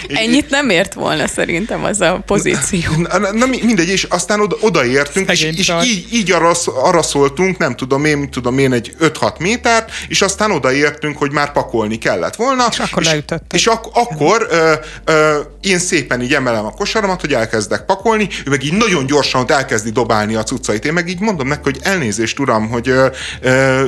és 0.08 0.18
Ennyit 0.18 0.50
nem 0.50 0.70
ért 0.70 0.94
volna 0.94 1.28
szerintem 1.28 1.84
az 1.84 2.02
a 2.02 2.24
pozíció. 2.26 2.92
Na, 2.98 3.18
na, 3.18 3.32
na 3.32 3.46
mindegy, 3.46 3.90
és 3.90 4.04
aztán 4.04 4.40
oda, 4.40 4.56
odaértünk, 4.62 5.32
és, 5.32 5.42
és 5.42 5.74
így, 5.84 6.08
így 6.14 6.32
arra, 6.32 6.52
arra 6.66 7.02
szóltunk, 7.02 7.58
nem 7.58 7.76
tudom 7.76 8.06
én, 8.06 8.30
tudom 8.30 8.58
én, 8.58 8.74
egy 8.74 8.96
5-6 9.00 9.40
métert, 9.40 9.92
és 10.08 10.22
aztán 10.22 10.52
odaértünk, 10.52 11.18
hogy 11.18 11.32
már 11.32 11.52
pakolni 11.52 11.98
kellett 11.98 12.36
volna. 12.36 12.68
És 12.72 12.80
akkor 12.80 13.02
és, 13.02 13.22
És 13.52 13.68
ak- 13.68 13.96
akkor 13.96 14.48
ö, 14.50 14.74
ö, 15.06 15.40
én 15.62 15.80
szépen 15.80 16.22
így 16.22 16.34
emelem 16.34 16.66
a 16.66 16.72
kosaramat, 16.72 17.22
hogy 17.22 17.34
elkezdek 17.34 17.86
pakolni, 17.86 18.30
ő 18.46 18.50
meg 18.50 18.64
így 18.64 18.74
nagyon 18.74 19.06
gyorsan 19.06 19.42
ott 19.42 19.52
elkezdi 19.52 19.90
dobálni 19.90 20.36
a 20.36 20.44
cuccait. 20.44 20.86
Én 20.86 20.94
meg 20.94 21.10
így 21.10 21.20
mondom 21.20 21.48
neki, 21.48 21.62
hogy 21.66 21.80
elnézést, 21.84 22.40
uram, 22.40 22.70
hogy 22.70 22.90
ö, 22.90 23.08
ö, 23.42 23.86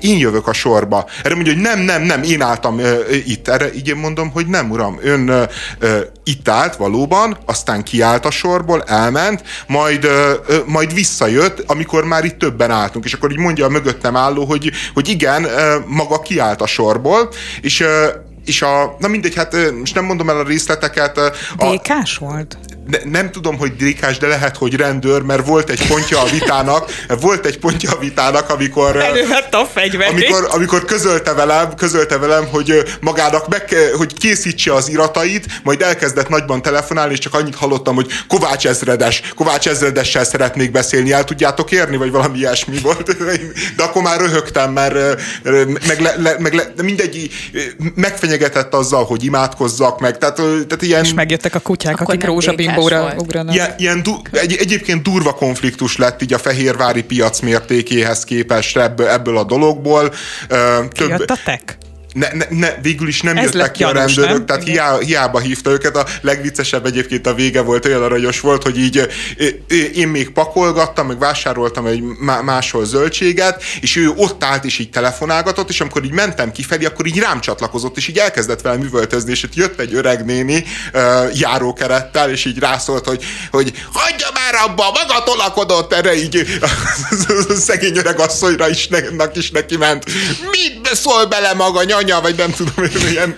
én, 0.00 0.18
jövök 0.18 0.46
a 0.46 0.52
sorba. 0.52 1.06
Erre 1.22 1.34
mondja, 1.34 1.52
hogy 1.52 1.62
nem, 1.62 1.80
nem, 1.80 2.02
nem, 2.02 2.22
én 2.22 2.42
álltam 2.42 2.78
ö, 2.78 3.00
itt. 3.26 3.48
Erre 3.48 3.74
így 3.74 3.88
én 3.88 3.96
mondom, 3.96 4.30
hogy 4.30 4.46
nem, 4.46 4.70
uram, 4.70 4.98
ön 5.02 5.28
ö, 5.28 5.42
ö, 5.78 6.00
itt 6.24 6.48
állt 6.48 6.76
valóban, 6.76 7.38
aztán 7.46 7.82
kiállt 7.82 8.26
a 8.26 8.30
sorból, 8.30 8.82
elment, 8.82 9.42
majd, 9.66 10.04
ö, 10.04 10.34
majd 10.66 10.94
visszajött, 10.94 11.62
amikor 11.66 12.04
már 12.04 12.24
itt 12.24 12.38
többen 12.38 12.70
álltunk. 12.70 13.04
És 13.04 13.12
akkor 13.12 13.30
így 13.30 13.38
mondja 13.38 13.64
a 13.64 13.68
mögöttem 13.68 14.16
álló, 14.16 14.44
hogy, 14.44 14.70
hogy 14.94 15.08
igen, 15.08 15.44
ö, 15.44 15.76
maga 15.86 16.20
kiállt 16.20 16.60
a 16.60 16.66
sorból, 16.66 17.28
és 17.60 17.80
ö, 17.80 18.06
és 18.44 18.62
a, 18.62 18.96
na 18.98 19.08
mindegy, 19.08 19.34
hát 19.34 19.56
most 19.78 19.94
nem 19.94 20.04
mondom 20.04 20.28
el 20.28 20.38
a 20.38 20.42
részleteket. 20.42 21.18
A, 21.18 21.32
Dékás 21.70 22.16
volt? 22.16 22.58
Ne, 22.86 22.98
nem 23.10 23.30
tudom, 23.30 23.58
hogy 23.58 23.76
dékás, 23.76 24.18
de 24.18 24.26
lehet, 24.26 24.56
hogy 24.56 24.74
rendőr, 24.74 25.22
mert 25.22 25.46
volt 25.46 25.70
egy 25.70 25.86
pontja 25.86 26.20
a 26.20 26.26
vitának, 26.26 26.90
volt 27.20 27.46
egy 27.46 27.58
pontja 27.58 27.90
a 27.90 27.98
vitának, 27.98 28.50
amikor... 28.50 28.96
Elővette 28.96 29.56
a 29.56 29.64
fegyvert. 29.64 30.10
Amikor, 30.10 30.48
amikor 30.50 30.84
közölte 30.84 31.32
velem, 31.32 31.74
közölte 31.74 32.18
velem, 32.18 32.46
hogy 32.46 32.82
magának 33.00 33.48
meg, 33.48 33.74
hogy 33.96 34.14
készítse 34.14 34.74
az 34.74 34.88
iratait, 34.88 35.46
majd 35.62 35.82
elkezdett 35.82 36.28
nagyban 36.28 36.62
telefonálni, 36.62 37.12
és 37.12 37.18
csak 37.18 37.34
annyit 37.34 37.54
hallottam, 37.54 37.94
hogy 37.94 38.06
Kovács 38.28 38.66
ezredes, 38.66 39.22
Kovács 39.34 39.68
ezredessel 39.68 40.24
szeretnék 40.24 40.70
beszélni, 40.70 41.12
el 41.12 41.24
tudjátok 41.24 41.70
érni, 41.70 41.96
vagy 41.96 42.10
valami 42.10 42.38
ilyesmi 42.38 42.78
volt. 42.78 43.16
De 43.76 43.82
akkor 43.82 44.02
már 44.02 44.20
röhögtem, 44.20 44.72
mert 44.72 44.94
meg, 45.86 46.00
le, 46.00 46.14
le, 46.16 46.36
meg 46.38 46.52
le, 46.54 46.72
mindegy, 46.82 47.30
megfenyegetett 47.94 48.74
azzal, 48.74 49.04
hogy 49.04 49.24
imádkozzak 49.24 50.00
meg. 50.00 50.18
Tehát, 50.18 50.36
tehát 50.36 50.82
ilyen... 50.82 51.04
És 51.04 51.14
megjöttek 51.14 51.54
a 51.54 51.58
kutyák, 51.58 52.00
akkor 52.00 52.14
akik 52.46 52.71
rózsabimbóra 52.74 53.14
ugranak. 53.22 53.54
Ilyen, 53.54 53.74
ilyen 53.76 54.02
du, 54.02 54.12
egy, 54.32 54.54
egyébként 54.54 55.02
durva 55.02 55.32
konfliktus 55.32 55.96
lett 55.96 56.22
így 56.22 56.32
a 56.32 56.38
fehérvári 56.38 57.02
piac 57.02 57.40
mértékéhez 57.40 58.24
képest 58.24 58.76
ebből, 58.76 59.08
ebből 59.08 59.36
a 59.36 59.44
dologból. 59.44 60.12
Több, 60.92 61.24
tek? 61.44 61.76
Ne, 62.12 62.28
ne, 62.32 62.44
ne, 62.48 62.74
végül 62.82 63.08
is 63.08 63.20
nem 63.20 63.36
Ez 63.36 63.44
jöttek 63.44 63.70
ki 63.70 63.84
a 63.84 63.92
rendőrök, 63.92 64.30
nem? 64.30 64.46
tehát 64.46 64.64
hiába, 64.64 64.98
hiába 64.98 65.38
hívta 65.38 65.70
őket. 65.70 65.96
A 65.96 66.06
legviccesebb 66.20 66.86
egyébként 66.86 67.26
a 67.26 67.34
vége 67.34 67.60
volt, 67.60 67.84
olyan 67.84 68.02
aranyos 68.02 68.40
volt, 68.40 68.62
hogy 68.62 68.78
így 68.78 69.08
én 69.94 70.08
még 70.08 70.30
pakolgattam, 70.30 71.06
meg 71.06 71.18
vásároltam 71.18 71.86
egy 71.86 72.02
máshol 72.44 72.84
zöldséget, 72.84 73.62
és 73.80 73.96
ő 73.96 74.12
ott 74.16 74.44
állt 74.44 74.64
és 74.64 74.78
így 74.78 74.90
telefonálgatott, 74.90 75.68
és 75.68 75.80
amikor 75.80 76.04
így 76.04 76.12
mentem 76.12 76.52
kifelé, 76.52 76.84
akkor 76.84 77.06
így 77.06 77.18
rám 77.18 77.40
csatlakozott, 77.40 77.96
és 77.96 78.08
így 78.08 78.18
elkezdett 78.18 78.60
velem 78.60 78.82
üvöltözni, 78.82 79.30
és 79.30 79.42
itt 79.42 79.54
jött 79.54 79.80
egy 79.80 79.94
öreg 79.94 80.24
néni 80.24 80.64
járókerettel, 81.32 82.30
és 82.30 82.44
így 82.44 82.58
rászólt, 82.58 83.06
hogy, 83.06 83.24
hogy 83.50 83.72
hagyja 83.92 84.26
már 84.34 84.68
abba, 84.68 84.84
maga 84.84 85.22
tolakodott 85.24 85.92
erre, 85.92 86.14
így 86.14 86.46
szegény 87.66 87.96
öreg 87.96 88.18
asszonyra 88.18 88.68
is, 88.68 88.88
ne, 88.88 88.98
is 89.34 89.50
neki 89.50 89.76
ment. 89.76 90.04
Mit 90.50 90.94
szól 90.94 91.26
bele 91.26 91.54
maga, 91.54 91.82
nyanya? 91.82 92.01
Anya, 92.02 92.20
vagy 92.20 92.36
nem 92.36 92.50
tudom, 92.50 92.84
ilyen, 93.10 93.36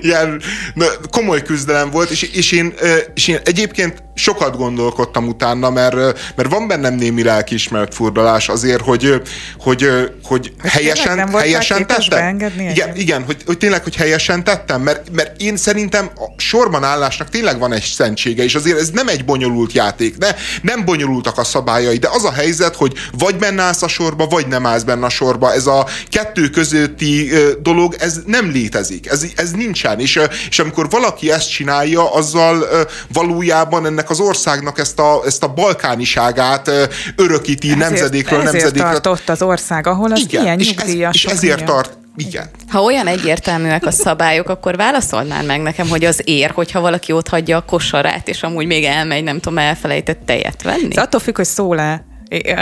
ilyen 0.00 0.40
na, 0.74 0.86
komoly 1.10 1.42
küzdelem 1.42 1.90
volt, 1.90 2.10
és, 2.10 2.22
és, 2.22 2.52
én, 2.52 2.74
és 3.14 3.28
én 3.28 3.38
egyébként 3.44 4.02
sokat 4.20 4.56
gondolkodtam 4.56 5.28
utána, 5.28 5.70
mert, 5.70 5.94
mert 6.36 6.50
van 6.50 6.68
bennem 6.68 6.94
némi 6.94 7.22
lelkiismeret 7.22 7.94
furdalás 7.94 8.48
azért, 8.48 8.80
hogy, 8.80 9.22
hogy, 9.58 9.86
hogy 10.22 10.52
helyesen, 10.62 11.16
nem 11.16 11.32
helyesen 11.32 11.86
tettem. 11.86 12.38
Igen, 12.70 12.96
igen 12.96 13.24
hogy, 13.24 13.42
hogy 13.46 13.58
tényleg, 13.58 13.82
hogy 13.82 13.96
helyesen 13.96 14.44
tettem, 14.44 14.82
mert, 14.82 15.10
mert 15.12 15.40
én 15.40 15.56
szerintem 15.56 16.10
a 16.16 16.40
sorban 16.40 16.84
állásnak 16.84 17.28
tényleg 17.28 17.58
van 17.58 17.72
egy 17.72 17.82
szentsége, 17.82 18.42
és 18.42 18.54
azért 18.54 18.78
ez 18.78 18.90
nem 18.90 19.08
egy 19.08 19.24
bonyolult 19.24 19.72
játék, 19.72 20.16
de 20.16 20.36
nem 20.62 20.84
bonyolultak 20.84 21.38
a 21.38 21.44
szabályai, 21.44 21.96
de 21.96 22.08
az 22.12 22.24
a 22.24 22.32
helyzet, 22.32 22.76
hogy 22.76 22.92
vagy 23.18 23.36
benne 23.36 23.62
állsz 23.62 23.82
a 23.82 23.88
sorba, 23.88 24.26
vagy 24.26 24.46
nem 24.46 24.66
állsz 24.66 24.82
benne 24.82 25.06
a 25.06 25.08
sorba. 25.08 25.52
Ez 25.52 25.66
a 25.66 25.86
kettő 26.08 26.48
közötti 26.48 27.30
dolog, 27.62 27.94
ez 27.98 28.20
nem 28.26 28.50
létezik, 28.50 29.10
ez, 29.10 29.24
ez 29.36 29.50
nincsen, 29.60 30.00
és, 30.00 30.20
és 30.48 30.58
amikor 30.58 30.90
valaki 30.90 31.30
ezt 31.30 31.50
csinálja, 31.50 32.14
azzal 32.14 32.66
valójában 33.12 33.86
ennek 33.86 34.10
az 34.10 34.20
országnak 34.20 34.78
ezt 34.78 34.98
a, 34.98 35.22
ezt 35.26 35.42
a 35.42 35.48
balkániságát 35.48 36.70
örökíti 37.16 37.66
ezért, 37.66 37.88
nemzedékről 37.88 38.40
ezért 38.40 38.52
nemzedékre. 38.52 38.88
Ezért 38.88 39.02
tart 39.02 39.20
ott 39.20 39.28
az 39.28 39.42
ország, 39.42 39.86
ahol 39.86 40.12
az 40.12 40.20
Igen, 40.20 40.42
ilyen 40.42 40.58
és, 40.58 40.74
ez, 40.76 40.88
és 41.12 41.24
ezért 41.24 41.64
tart 41.64 41.98
igen. 42.16 42.50
Ha 42.68 42.82
olyan 42.82 43.06
egyértelműek 43.06 43.86
a 43.86 43.90
szabályok, 43.90 44.48
akkor 44.48 44.76
válaszolnál 44.76 45.42
meg 45.42 45.60
nekem, 45.60 45.88
hogy 45.88 46.04
az 46.04 46.22
ér, 46.24 46.50
hogyha 46.50 46.80
valaki 46.80 47.12
ott 47.12 47.28
hagyja 47.28 47.56
a 47.56 47.64
kosarát, 47.64 48.28
és 48.28 48.42
amúgy 48.42 48.66
még 48.66 48.84
elmegy, 48.84 49.22
nem 49.22 49.40
tudom, 49.40 49.58
elfelejtett 49.58 50.20
tejet 50.26 50.62
venni? 50.62 50.96
Ez 50.96 51.02
attól 51.02 51.20
függ, 51.20 51.36
hogy 51.36 51.44
szól-e. 51.44 52.09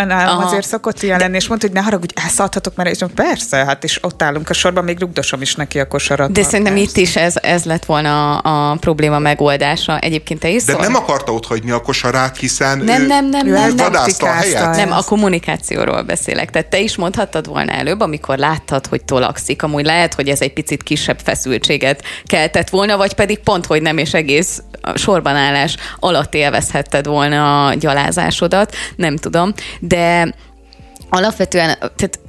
Nálam 0.06 0.44
azért 0.44 0.66
szokott 0.66 1.02
ilyen 1.02 1.18
lenni, 1.18 1.36
és 1.36 1.48
mondta, 1.48 1.66
hogy 1.66 1.76
ne 1.76 1.82
haragudj, 1.82 2.14
elszállhatok, 2.16 2.74
mert 2.76 2.90
és 2.90 3.04
persze, 3.14 3.56
hát 3.56 3.84
és 3.84 3.98
ott 4.02 4.22
állunk 4.22 4.50
a 4.50 4.52
sorban, 4.52 4.84
még 4.84 5.00
rugdosom 5.00 5.42
is 5.42 5.54
neki 5.54 5.80
a 5.80 5.88
kosarat. 5.88 6.32
De 6.32 6.42
szerintem 6.42 6.74
persze. 6.74 6.90
itt 6.90 6.96
is 6.96 7.16
ez, 7.16 7.34
ez 7.42 7.64
lett 7.64 7.84
volna 7.84 8.38
a, 8.38 8.70
a 8.70 8.76
probléma 8.76 9.18
megoldása. 9.18 9.98
Egyébként 9.98 10.40
te 10.40 10.48
is 10.48 10.64
De 10.64 10.72
szól? 10.72 10.80
nem 10.80 10.94
akarta 10.94 11.32
ott 11.32 11.46
hagyni 11.46 11.70
a 11.70 11.80
kosarát, 11.80 12.36
hiszen 12.36 12.78
nem, 12.78 13.06
nem, 13.06 13.28
nem, 13.28 13.46
ő 13.46 13.52
nem, 13.52 13.74
nem, 13.74 13.92
a 14.18 14.26
helyet. 14.26 14.76
Nem, 14.76 14.92
a 14.92 15.02
kommunikációról 15.02 16.02
beszélek. 16.02 16.50
Tehát 16.50 16.68
te 16.68 16.78
is 16.78 16.96
mondhattad 16.96 17.46
volna 17.46 17.72
előbb, 17.72 18.00
amikor 18.00 18.38
láttad, 18.38 18.86
hogy 18.86 19.04
tolakszik. 19.04 19.62
Amúgy 19.62 19.84
lehet, 19.84 20.14
hogy 20.14 20.28
ez 20.28 20.40
egy 20.40 20.52
picit 20.52 20.82
kisebb 20.82 21.18
feszültséget 21.24 22.02
keltett 22.24 22.68
volna, 22.68 22.96
vagy 22.96 23.14
pedig 23.14 23.38
pont, 23.38 23.66
hogy 23.66 23.82
nem, 23.82 23.98
és 23.98 24.14
egész 24.14 24.62
sorbanállás 24.94 25.76
alatt 25.98 26.34
élvezhetted 26.34 27.06
volna 27.06 27.66
a 27.66 27.74
gyalázásodat. 27.74 28.74
Nem 28.96 29.16
tudom 29.16 29.52
de 29.80 30.34
alapvetően, 31.08 31.78
tehát 31.78 32.20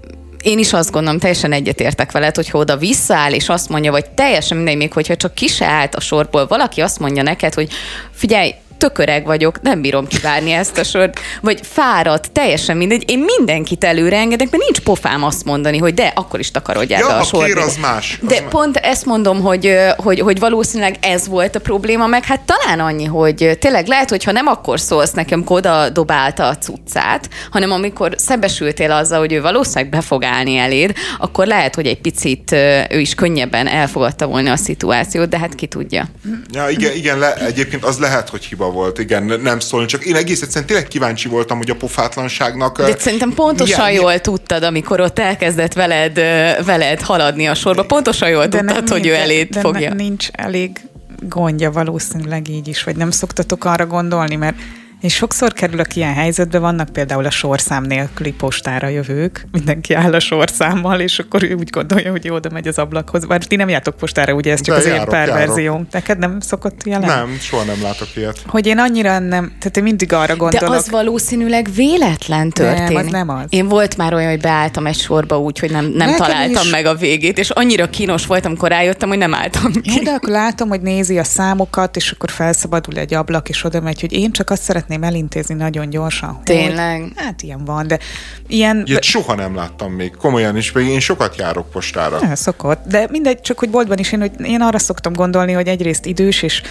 én 0.43 0.60
is 0.60 0.73
azt 0.73 0.91
gondolom, 0.91 1.19
teljesen 1.19 1.51
egyetértek 1.51 2.11
veled, 2.11 2.35
hogy 2.35 2.49
oda 2.51 2.77
visszaáll, 2.77 3.34
és 3.34 3.49
azt 3.49 3.69
mondja, 3.69 3.91
vagy 3.91 4.10
teljesen 4.10 4.57
mindegy, 4.57 4.77
még 4.77 4.93
hogyha 4.93 5.15
csak 5.15 5.34
ki 5.34 5.47
se 5.47 5.65
állt 5.65 5.95
a 5.95 5.99
sorból, 5.99 6.47
valaki 6.47 6.81
azt 6.81 6.99
mondja 6.99 7.23
neked, 7.23 7.53
hogy 7.53 7.69
figyelj, 8.11 8.53
tök 8.80 8.97
öreg 8.97 9.26
vagyok, 9.26 9.61
nem 9.61 9.81
bírom 9.81 10.07
kivárni 10.07 10.51
ezt 10.51 10.77
a 10.77 10.84
sort, 10.84 11.19
vagy 11.41 11.60
fáradt, 11.64 12.31
teljesen 12.31 12.77
mindegy. 12.77 13.03
Én 13.07 13.26
mindenkit 13.38 13.84
előre 13.84 14.18
engedek, 14.18 14.49
mert 14.51 14.64
nincs 14.64 14.80
pofám 14.80 15.23
azt 15.23 15.45
mondani, 15.45 15.77
hogy 15.77 15.93
de, 15.93 16.11
akkor 16.15 16.39
is 16.39 16.51
takarodjál 16.51 16.99
ja, 16.99 17.07
be 17.07 17.14
a 17.14 17.23
sort. 17.23 17.45
Kér, 17.45 17.57
az 17.57 17.77
más. 17.77 18.19
Az 18.22 18.27
de 18.27 18.41
más. 18.41 18.49
pont 18.49 18.77
ezt 18.77 19.06
mondom, 19.06 19.41
hogy, 19.41 19.76
hogy, 19.97 20.19
hogy 20.19 20.39
valószínűleg 20.39 20.97
ez 21.01 21.27
volt 21.27 21.56
a 21.56 21.60
probléma, 21.60 22.07
meg 22.07 22.26
hát 22.26 22.41
talán 22.41 22.80
annyi, 22.80 23.06
hogy 23.06 23.57
tényleg 23.60 23.88
lehet, 23.88 24.10
hogy 24.10 24.23
ha 24.23 24.31
nem 24.31 24.47
akkor 24.47 24.80
szólsz 24.80 25.11
nekem, 25.11 25.43
oda 25.60 25.89
dobálta 25.89 26.47
a 26.47 26.57
cuccát, 26.57 27.30
hanem 27.51 27.72
amikor 27.72 28.14
szembesültél 28.18 28.91
azzal, 28.91 29.19
hogy 29.19 29.34
ő 29.34 29.41
valószínűleg 29.41 29.89
be 29.89 30.01
fog 30.01 30.23
állni 30.23 30.57
eléd, 30.57 30.93
akkor 31.18 31.47
lehet, 31.47 31.76
hogy 31.76 31.88
egy 31.88 32.01
picit 32.01 32.51
ő 32.89 32.99
is 32.99 33.15
könnyebben 33.15 33.68
elfogadta 33.68 34.27
volna 34.27 34.51
a 34.51 34.56
szituációt, 34.56 35.30
de 35.30 35.39
hát 35.39 35.56
ki 35.56 35.68
tudja. 35.68 36.07
Ja, 36.51 36.69
igen, 36.69 36.95
igen 36.95 37.19
le, 37.19 37.35
egyébként 37.35 37.84
az 37.84 37.99
lehet, 37.99 38.30
hogy 38.30 38.45
hiba 38.45 38.69
volt, 38.72 39.00
igen, 39.00 39.24
nem 39.24 39.60
szólni, 39.60 39.86
csak 39.86 40.06
én 40.06 40.16
egész 40.16 40.41
egyszerűen 40.41 40.66
tényleg 40.66 40.88
kíváncsi 40.88 41.28
voltam, 41.28 41.58
hogy 41.58 41.70
a 41.70 41.76
pofátlanságnak... 41.76 42.82
De 42.82 42.96
szerintem 42.98 43.34
pontosan 43.34 43.86
milyen, 43.86 44.02
jól 44.02 44.20
tudtad, 44.20 44.64
amikor 44.64 45.02
ott 45.02 45.20
elkezdett 45.20 45.74
veled, 45.74 46.16
veled 46.66 47.02
haladni 47.02 47.48
a 47.48 47.54
sorba, 47.54 47.86
pontosan 47.86 48.30
jól 48.30 48.48
de 48.48 48.58
tudtad, 48.58 48.84
nem, 48.84 48.98
hogy 48.98 49.08
ő 49.08 49.14
eléd 49.14 49.50
de 49.50 49.60
fogja. 49.60 49.90
De 49.90 49.96
nincs 49.96 50.28
elég 50.32 50.80
gondja 51.22 51.72
valószínűleg 51.72 52.50
így 52.50 52.68
is, 52.68 52.84
vagy 52.84 52.96
nem 52.96 53.12
szoktatok 53.12 53.66
arra 53.66 53.86
gondolni, 53.86 54.36
mert 54.36 54.56
és 54.99 55.13
sokszor 55.13 55.53
kerülök 55.53 55.95
ilyen 55.95 56.13
helyzetbe, 56.13 56.59
vannak 56.59 56.89
például 56.89 57.26
a 57.26 57.30
sorszám 57.30 57.84
nélküli 57.84 58.31
postára 58.31 58.88
jövők, 58.88 59.47
mindenki 59.51 59.93
áll 59.93 60.13
a 60.13 60.19
sorszámmal, 60.19 60.99
és 60.99 61.19
akkor 61.19 61.43
ő 61.43 61.53
úgy 61.53 61.69
gondolja, 61.69 62.11
hogy 62.11 62.30
oda 62.30 62.49
megy 62.49 62.67
az 62.67 62.77
ablakhoz. 62.77 63.26
Bár 63.26 63.43
ti 63.43 63.55
nem 63.55 63.69
jártok 63.69 63.95
postára, 63.95 64.34
ugye 64.34 64.51
ez 64.51 64.61
csak 64.61 64.76
De 64.76 64.81
az 64.81 64.88
járok, 64.88 65.01
én 65.01 65.09
perverzióm. 65.09 65.88
Neked 65.91 66.17
nem 66.17 66.39
szokott 66.39 66.84
ilyen 66.84 66.99
Nem, 66.99 67.38
soha 67.39 67.63
nem 67.63 67.81
látok 67.81 68.07
ilyet. 68.15 68.43
Hogy 68.47 68.65
én 68.65 68.77
annyira 68.77 69.19
nem, 69.19 69.55
tehát 69.59 69.77
én 69.77 69.84
mindig 69.84 70.13
arra 70.13 70.35
gondolok. 70.35 70.69
De 70.69 70.76
az 70.76 70.89
valószínűleg 70.89 71.69
véletlen 71.76 72.49
történik. 72.49 72.93
Nem, 72.93 73.05
az 73.05 73.11
nem 73.11 73.30
az. 73.30 73.45
Én 73.49 73.67
volt 73.67 73.97
már 73.97 74.13
olyan, 74.13 74.30
hogy 74.30 74.41
beálltam 74.41 74.85
egy 74.85 74.99
sorba 74.99 75.39
úgy, 75.39 75.59
hogy 75.59 75.71
nem, 75.71 75.85
nem 75.85 76.15
találtam 76.15 76.63
is. 76.63 76.69
meg 76.69 76.85
a 76.85 76.95
végét, 76.95 77.38
és 77.38 77.49
annyira 77.49 77.89
kínos 77.89 78.26
voltam, 78.26 78.49
amikor 78.49 78.69
rájöttem, 78.69 79.09
hogy 79.09 79.17
nem 79.17 79.34
álltam 79.34 79.71
ki. 79.71 79.95
Jó, 79.95 80.03
de 80.03 80.11
akkor 80.11 80.30
látom, 80.30 80.69
hogy 80.69 80.81
nézi 80.81 81.17
a 81.17 81.23
számokat, 81.23 81.95
és 81.95 82.11
akkor 82.11 82.30
felszabadul 82.31 82.97
egy 82.97 83.13
ablak, 83.13 83.49
és 83.49 83.63
oda 83.63 83.81
megy, 83.81 84.01
hogy 84.01 84.13
én 84.13 84.31
csak 84.31 84.49
azt 84.49 84.61
szeretném 84.61 84.89
szeretném 84.90 85.10
elintézni 85.10 85.56
nagyon 85.56 85.90
gyorsan. 85.90 86.40
Tényleg? 86.44 87.02
Hogy, 87.02 87.11
hát 87.16 87.41
ilyen 87.41 87.66
van, 87.66 87.88
de 87.88 87.99
ilyen... 88.48 88.84
Ilyet 88.86 89.03
soha 89.03 89.36
nem 89.36 89.56
láttam 89.56 89.91
még, 89.91 90.16
komolyan 90.16 90.57
is, 90.57 90.72
még 90.72 90.88
én 90.88 90.99
sokat 90.99 91.36
járok 91.38 91.70
postára. 91.70 92.18
Ja, 92.22 92.36
szokott, 92.36 92.86
de 92.88 93.07
mindegy, 93.11 93.41
csak 93.41 93.60
hogy 93.60 93.70
boltban 93.70 93.98
is 93.98 94.11
én, 94.11 94.20
hogy 94.20 94.32
én 94.44 94.61
arra 94.61 94.80
szoktam 94.80 95.14
gondolni, 95.14 95.52
hogy 95.52 95.68
egyrészt 95.68 96.06
idős, 96.06 96.41
és 96.41 96.61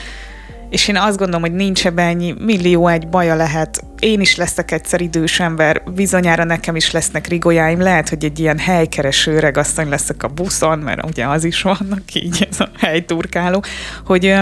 és 0.71 0.89
én 0.89 0.97
azt 0.97 1.17
gondolom, 1.17 1.41
hogy 1.41 1.53
nincs 1.55 1.87
ebben 1.87 2.07
ennyi 2.07 2.35
millió 2.39 2.89
egy 2.89 3.09
baja 3.09 3.35
lehet. 3.35 3.85
Én 3.99 4.21
is 4.21 4.37
leszek 4.37 4.71
egyszer 4.71 5.01
idős 5.01 5.41
ember, 5.41 5.83
bizonyára 5.95 6.45
nekem 6.45 6.77
is 6.77 6.91
lesznek 6.91 7.27
rigolyáim, 7.27 7.81
lehet, 7.81 8.09
hogy 8.09 8.25
egy 8.25 8.39
ilyen 8.39 8.59
helykereső 8.59 9.35
öreg 9.35 9.57
asszony 9.57 9.89
leszek 9.89 10.23
a 10.23 10.29
buszon, 10.29 10.79
mert 10.79 11.05
ugye 11.05 11.27
az 11.27 11.45
is 11.45 11.63
vannak 11.63 12.15
így, 12.15 12.47
ez 12.51 12.61
a 12.61 12.69
helyturkáló, 12.79 13.63
hogy, 14.05 14.35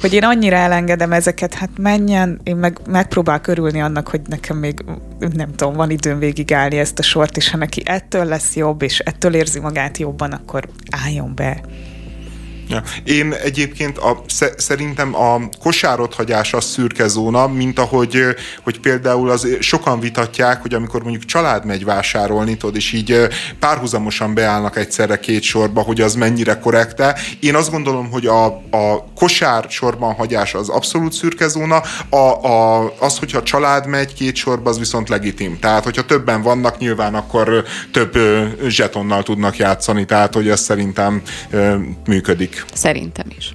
hogy 0.00 0.14
én 0.14 0.24
annyira 0.24 0.56
elengedem 0.56 1.12
ezeket, 1.12 1.54
hát 1.54 1.70
menjen, 1.78 2.40
én 2.42 2.56
meg 2.56 2.78
megpróbál 2.86 3.40
körülni 3.40 3.80
annak, 3.80 4.08
hogy 4.08 4.20
nekem 4.28 4.56
még 4.56 4.84
nem 5.32 5.54
tudom, 5.54 5.74
van 5.74 5.90
időm 5.90 6.18
végigállni 6.18 6.78
ezt 6.78 6.98
a 6.98 7.02
sort, 7.02 7.36
és 7.36 7.50
ha 7.50 7.56
neki 7.56 7.82
ettől 7.84 8.24
lesz 8.24 8.56
jobb, 8.56 8.82
és 8.82 8.98
ettől 8.98 9.34
érzi 9.34 9.60
magát 9.60 9.98
jobban, 9.98 10.32
akkor 10.32 10.68
álljon 10.90 11.34
be. 11.34 11.60
Ja. 12.68 12.82
Én 13.04 13.32
egyébként 13.32 13.98
a, 13.98 14.22
szerintem 14.56 15.14
a 15.14 15.40
kosárot 15.62 16.14
hagyás 16.14 16.52
az 16.52 16.64
szürke 16.64 17.08
zóna, 17.08 17.46
mint 17.46 17.78
ahogy 17.78 18.22
hogy 18.62 18.80
például 18.80 19.30
az 19.30 19.48
sokan 19.60 20.00
vitatják, 20.00 20.62
hogy 20.62 20.74
amikor 20.74 21.02
mondjuk 21.02 21.24
család 21.24 21.64
megy 21.64 21.84
vásárolni, 21.84 22.56
tudod, 22.56 22.76
és 22.76 22.92
így 22.92 23.28
párhuzamosan 23.58 24.34
beállnak 24.34 24.76
egyszerre 24.76 25.18
két 25.18 25.42
sorba, 25.42 25.80
hogy 25.80 26.00
az 26.00 26.14
mennyire 26.14 26.58
korrekte. 26.58 27.18
Én 27.40 27.54
azt 27.54 27.70
gondolom, 27.70 28.10
hogy 28.10 28.26
a, 28.26 28.44
a 28.70 29.04
kosár 29.14 29.66
sorban 29.68 30.14
hagyás 30.14 30.54
az 30.54 30.68
abszolút 30.68 31.12
szürke 31.12 31.48
zóna, 31.48 31.82
a, 32.08 32.16
a, 32.16 32.92
az, 32.98 33.18
hogyha 33.18 33.42
család 33.42 33.86
megy 33.86 34.14
két 34.14 34.34
sorba, 34.34 34.70
az 34.70 34.78
viszont 34.78 35.08
legitim. 35.08 35.58
Tehát, 35.58 35.84
hogyha 35.84 36.04
többen 36.04 36.42
vannak, 36.42 36.78
nyilván 36.78 37.14
akkor 37.14 37.64
több 37.92 38.18
zsetonnal 38.66 39.22
tudnak 39.22 39.56
játszani, 39.56 40.04
tehát, 40.04 40.34
hogy 40.34 40.48
ez 40.48 40.60
szerintem 40.60 41.22
Szerintem 42.72 43.26
is. 43.38 43.52